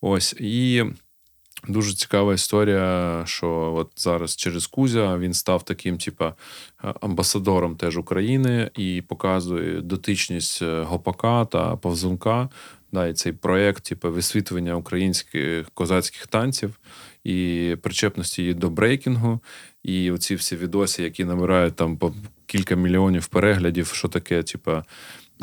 Ось 0.00 0.32
і 0.40 0.84
дуже 1.68 1.94
цікава 1.94 2.34
історія, 2.34 3.22
що 3.26 3.74
от 3.76 3.90
зараз 3.96 4.36
через 4.36 4.66
Кузя 4.66 5.18
він 5.18 5.34
став 5.34 5.62
таким, 5.64 5.98
типа, 5.98 6.34
амбасадором 7.00 7.76
теж 7.76 7.98
України 7.98 8.70
і 8.74 9.02
показує 9.08 9.80
дотичність 9.80 10.62
е, 10.62 10.82
гопака 10.82 11.44
та 11.44 11.76
повзунка. 11.76 12.48
Да, 12.92 13.06
і 13.06 13.12
цей 13.12 13.32
проєкт, 13.32 13.84
типу, 13.84 14.12
висвітлення 14.12 14.76
українських 14.76 15.70
козацьких 15.74 16.26
танців 16.26 16.80
і 17.24 17.76
причепності 17.82 18.42
її 18.42 18.54
до 18.54 18.70
брейкінгу. 18.70 19.40
І 19.82 20.10
оці 20.10 20.34
всі 20.34 20.56
відоси, 20.56 21.02
які 21.02 21.24
набирають 21.24 21.76
там 21.76 21.96
по 21.96 22.14
кілька 22.46 22.74
мільйонів 22.74 23.26
переглядів, 23.26 23.86
що 23.86 24.08
таке, 24.08 24.42
типу, 24.42 24.82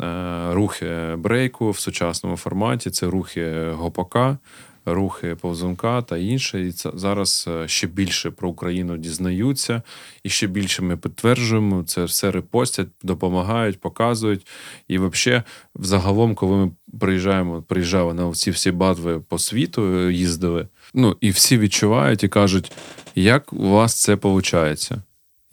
Е, 0.00 0.54
рухи 0.54 1.16
брейку 1.16 1.70
в 1.70 1.78
сучасному 1.78 2.36
форматі, 2.36 2.90
це 2.90 3.06
рухи 3.06 3.70
гопака, 3.70 4.38
рухи 4.86 5.34
повзунка 5.34 6.02
та 6.02 6.16
інше. 6.16 6.66
І 6.66 6.72
це 6.72 6.90
зараз 6.94 7.48
е, 7.48 7.68
ще 7.68 7.86
більше 7.86 8.30
про 8.30 8.48
Україну 8.48 8.96
дізнаються, 8.96 9.82
і 10.22 10.28
ще 10.28 10.46
більше 10.46 10.82
ми 10.82 10.96
підтверджуємо 10.96 11.82
це 11.82 12.04
все 12.04 12.30
репостять, 12.30 12.88
допомагають, 13.02 13.80
показують. 13.80 14.46
І 14.88 14.98
взагалі, 14.98 15.42
взагалом, 15.74 16.34
коли 16.34 16.56
ми 16.56 16.70
приїжджаємо, 17.00 17.62
приїжджали 17.62 18.14
на 18.14 18.32
ці 18.32 18.50
всі 18.50 18.70
батви 18.70 19.20
по 19.20 19.38
світу, 19.38 19.96
е, 19.96 20.12
їздили. 20.12 20.68
Ну 20.94 21.16
і 21.20 21.30
всі 21.30 21.58
відчувають 21.58 22.24
і 22.24 22.28
кажуть, 22.28 22.72
як 23.14 23.52
у 23.52 23.70
вас 23.70 24.02
це 24.02 24.14
виходить. 24.14 24.90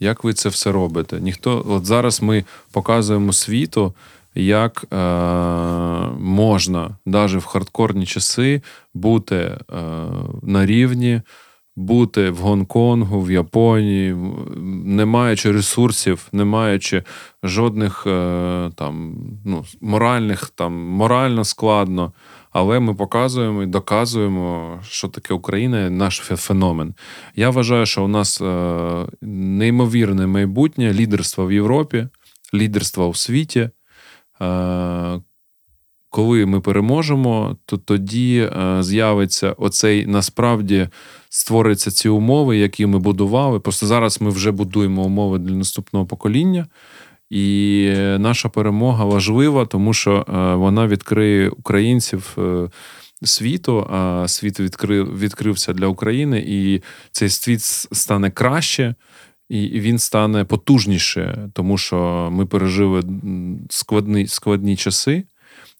Як 0.00 0.24
ви 0.24 0.34
це 0.34 0.48
все 0.48 0.72
робите? 0.72 1.20
Ніхто, 1.20 1.64
от 1.68 1.86
зараз 1.86 2.22
ми 2.22 2.44
показуємо 2.72 3.32
світу, 3.32 3.94
як 4.34 4.84
е, 4.92 4.96
можна 6.18 6.96
навіть 7.06 7.42
в 7.42 7.44
хардкорні 7.44 8.06
часи 8.06 8.62
бути 8.94 9.36
е, 9.36 9.58
на 10.42 10.66
рівні, 10.66 11.22
бути 11.76 12.30
в 12.30 12.36
Гонконгу, 12.36 13.20
в 13.20 13.30
Японії, 13.30 14.16
не 14.84 15.04
маючи 15.04 15.52
ресурсів, 15.52 16.28
не 16.32 16.44
маючи 16.44 17.02
жодних 17.42 18.06
е, 18.06 18.70
там 18.74 19.16
ну, 19.44 19.64
моральних, 19.80 20.50
там 20.54 20.72
морально 20.72 21.44
складно. 21.44 22.12
Але 22.52 22.80
ми 22.80 22.94
показуємо 22.94 23.62
і 23.62 23.66
доказуємо, 23.66 24.78
що 24.82 25.08
таке 25.08 25.34
Україна, 25.34 25.90
наш 25.90 26.16
феномен. 26.16 26.94
Я 27.36 27.50
вважаю, 27.50 27.86
що 27.86 28.04
у 28.04 28.08
нас 28.08 28.40
е, 28.40 29.06
неймовірне 29.22 30.26
майбутнє 30.26 30.92
лідерство 30.92 31.46
в 31.46 31.52
Європі, 31.52 32.08
лідерство 32.54 33.08
у 33.08 33.14
світі. 33.14 33.70
Е, 34.42 35.20
коли 36.10 36.46
ми 36.46 36.60
переможемо, 36.60 37.56
то 37.66 37.76
тоді 37.76 38.38
е, 38.38 38.82
з'явиться 38.82 39.52
оцей 39.52 40.06
насправді 40.06 40.88
створиться 41.28 41.90
ці 41.90 42.08
умови, 42.08 42.58
які 42.58 42.86
ми 42.86 42.98
будували. 42.98 43.60
Просто 43.60 43.86
зараз 43.86 44.20
ми 44.20 44.30
вже 44.30 44.50
будуємо 44.50 45.02
умови 45.02 45.38
для 45.38 45.54
наступного 45.54 46.06
покоління, 46.06 46.66
і 47.30 47.86
наша 48.18 48.48
перемога 48.48 49.04
важлива, 49.04 49.66
тому 49.66 49.94
що 49.94 50.12
е, 50.28 50.54
вона 50.54 50.86
відкриє 50.86 51.48
українців 51.48 52.36
світу, 53.22 53.86
а 53.90 54.28
світ 54.28 54.60
відкрив, 54.60 55.18
відкрився 55.18 55.72
для 55.72 55.86
України, 55.86 56.44
і 56.46 56.82
цей 57.10 57.28
світ 57.28 57.60
стане 57.92 58.30
краще 58.30 58.94
і 59.50 59.80
він 59.80 59.98
стане 59.98 60.44
потужніше, 60.44 61.48
тому 61.52 61.78
що 61.78 62.28
ми 62.32 62.46
пережили 62.46 63.02
складні, 63.70 64.26
складні 64.26 64.76
часи. 64.76 65.24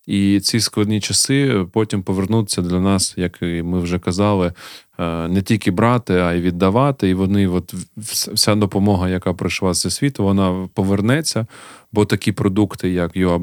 І 0.06 0.40
ці 0.40 0.60
складні 0.60 1.00
часи 1.00 1.66
потім 1.72 2.02
повернуться 2.02 2.62
для 2.62 2.80
нас, 2.80 3.14
як 3.16 3.42
і 3.42 3.62
ми 3.62 3.80
вже 3.80 3.98
казали, 3.98 4.52
е, 4.98 5.28
не 5.28 5.42
тільки 5.42 5.70
брати, 5.70 6.14
а 6.14 6.32
й 6.32 6.40
віддавати. 6.40 7.08
І 7.08 7.14
вони, 7.14 7.48
от 7.48 7.74
вся 7.96 8.54
допомога, 8.54 9.08
яка 9.08 9.34
прийшла 9.34 9.74
з 9.74 9.90
світу, 9.90 10.24
вона 10.24 10.68
повернеться. 10.74 11.46
Бо 11.92 12.04
такі 12.04 12.32
продукти, 12.32 12.90
як 12.90 13.16
UA 13.16 13.38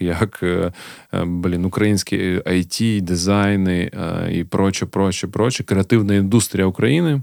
як 0.00 0.40
е, 0.42 0.72
е, 1.14 1.24
блін, 1.24 1.64
українські 1.64 2.16
IT, 2.46 3.00
дизайни 3.00 3.90
і 4.32 4.44
проче, 4.44 4.86
проче, 4.86 5.26
проче, 5.26 5.64
креативна 5.64 6.14
індустрія 6.14 6.66
України. 6.66 7.22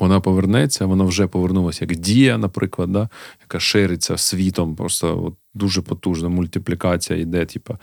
Вона 0.00 0.20
повернеться, 0.20 0.86
вона 0.86 1.04
вже 1.04 1.26
повернулася 1.26 1.84
як 1.84 1.96
дія, 1.96 2.38
наприклад, 2.38 2.92
да, 2.92 3.08
яка 3.40 3.60
шириться 3.60 4.16
світом, 4.16 4.76
просто 4.76 5.24
от 5.24 5.34
дуже 5.54 5.82
потужна 5.82 6.28
мультиплікація 6.28 7.18
йде, 7.18 7.46
типу, 7.46 7.78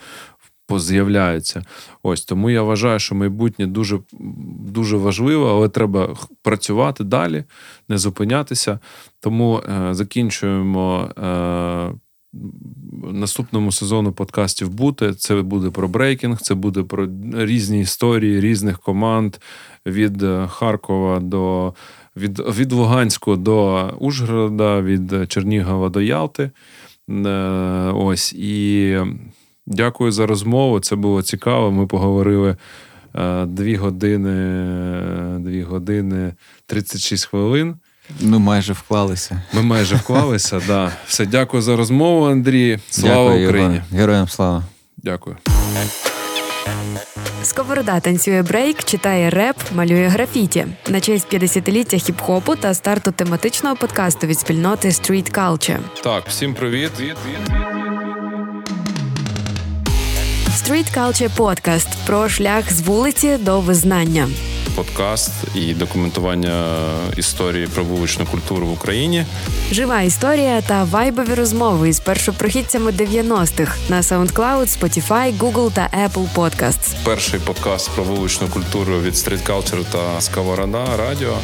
поз'являється. 0.67 1.63
Ось 2.03 2.25
тому 2.25 2.49
я 2.49 2.61
вважаю, 2.61 2.99
що 2.99 3.15
майбутнє 3.15 3.67
дуже 3.67 3.99
дуже 4.59 4.97
важливо, 4.97 5.49
але 5.49 5.69
треба 5.69 6.15
працювати 6.41 7.03
далі, 7.03 7.43
не 7.89 7.97
зупинятися. 7.97 8.79
Тому 9.19 9.57
е, 9.59 9.93
закінчуємо. 9.93 11.09
Е, 11.17 11.99
Наступному 13.11 13.71
сезону 13.71 14.11
подкастів 14.11 14.69
бути. 14.69 15.13
Це 15.13 15.41
буде 15.41 15.69
про 15.69 15.87
брейкінг, 15.87 16.41
це 16.41 16.53
буде 16.53 16.83
про 16.83 17.07
різні 17.33 17.81
історії 17.81 18.41
різних 18.41 18.79
команд 18.79 19.35
від 19.85 20.23
е, 20.23 20.47
Харкова 20.47 21.19
до 21.19 21.73
від 22.19 22.39
від 22.39 22.71
Луганську 22.71 23.35
до 23.35 23.87
Ужгорода, 23.99 24.81
від 24.81 25.31
Чернігова 25.31 25.89
до 25.89 26.01
Ялти. 26.01 26.51
Е, 27.09 27.29
ось 27.95 28.33
і 28.33 28.97
дякую 29.67 30.11
за 30.11 30.25
розмову. 30.25 30.79
Це 30.79 30.95
було 30.95 31.21
цікаво. 31.21 31.71
Ми 31.71 31.87
поговорили 31.87 32.55
е, 33.15 33.45
дві 33.45 33.75
години, 33.75 34.33
дві 35.39 35.63
години 35.63 36.33
36 36.65 37.25
хвилин. 37.25 37.75
Ну, 38.21 38.39
майже 38.39 38.73
вклалися. 38.73 39.41
Ми 39.53 39.61
майже 39.61 39.95
вклалися, 39.95 40.61
да. 40.67 40.91
Все, 41.07 41.25
дякую 41.25 41.63
за 41.63 41.75
розмову, 41.75 42.25
Андрій. 42.25 42.79
Слава 42.89 43.29
дякую, 43.29 43.47
Україні! 43.47 43.81
Героям 43.91 44.27
слава! 44.27 44.63
Дякую. 44.97 45.37
Сковорода 47.43 47.99
танцює 47.99 48.41
брейк, 48.41 48.83
читає 48.83 49.29
реп, 49.29 49.55
малює 49.75 50.07
графіті 50.07 50.65
на 50.87 51.01
честь 51.01 51.33
50-ліття 51.33 51.97
хіп-хопу 51.97 52.57
та 52.57 52.73
старту 52.73 53.11
тематичного 53.11 53.75
подкасту 53.75 54.27
від 54.27 54.39
спільноти 54.39 54.87
Street 54.87 55.31
Culture. 55.31 55.79
Так, 56.03 56.23
всім 56.27 56.53
привіт. 56.53 56.91
Street 60.69 60.97
Culture 60.97 61.29
Podcast 61.37 61.87
про 62.05 62.29
шлях 62.29 62.73
з 62.73 62.81
вулиці 62.81 63.37
до 63.37 63.59
визнання. 63.59 64.29
подкаст 64.75 65.31
і 65.55 65.73
документування 65.73 66.65
історії 67.17 67.67
про 67.67 67.83
вуличну 67.83 68.25
культуру 68.25 68.67
в 68.67 68.71
Україні. 68.71 69.25
Жива 69.71 70.01
історія 70.01 70.61
та 70.61 70.83
вайбові 70.83 71.33
розмови 71.33 71.89
із 71.89 71.99
першопрохідцями 71.99 72.91
90-х 72.91 73.77
на 73.89 74.01
SoundCloud, 74.01 74.79
Spotify, 74.79 75.37
Google 75.37 75.71
та 75.71 75.89
Apple 76.07 76.33
Podcasts. 76.35 76.95
Перший 77.03 77.39
подкаст 77.39 77.89
про 77.95 78.03
вуличну 78.03 78.47
культуру 78.47 79.01
від 79.01 79.13
Street 79.13 79.47
Culture 79.47 79.83
та 79.91 80.21
Сковорода 80.21 80.97
Радіо. 80.97 81.37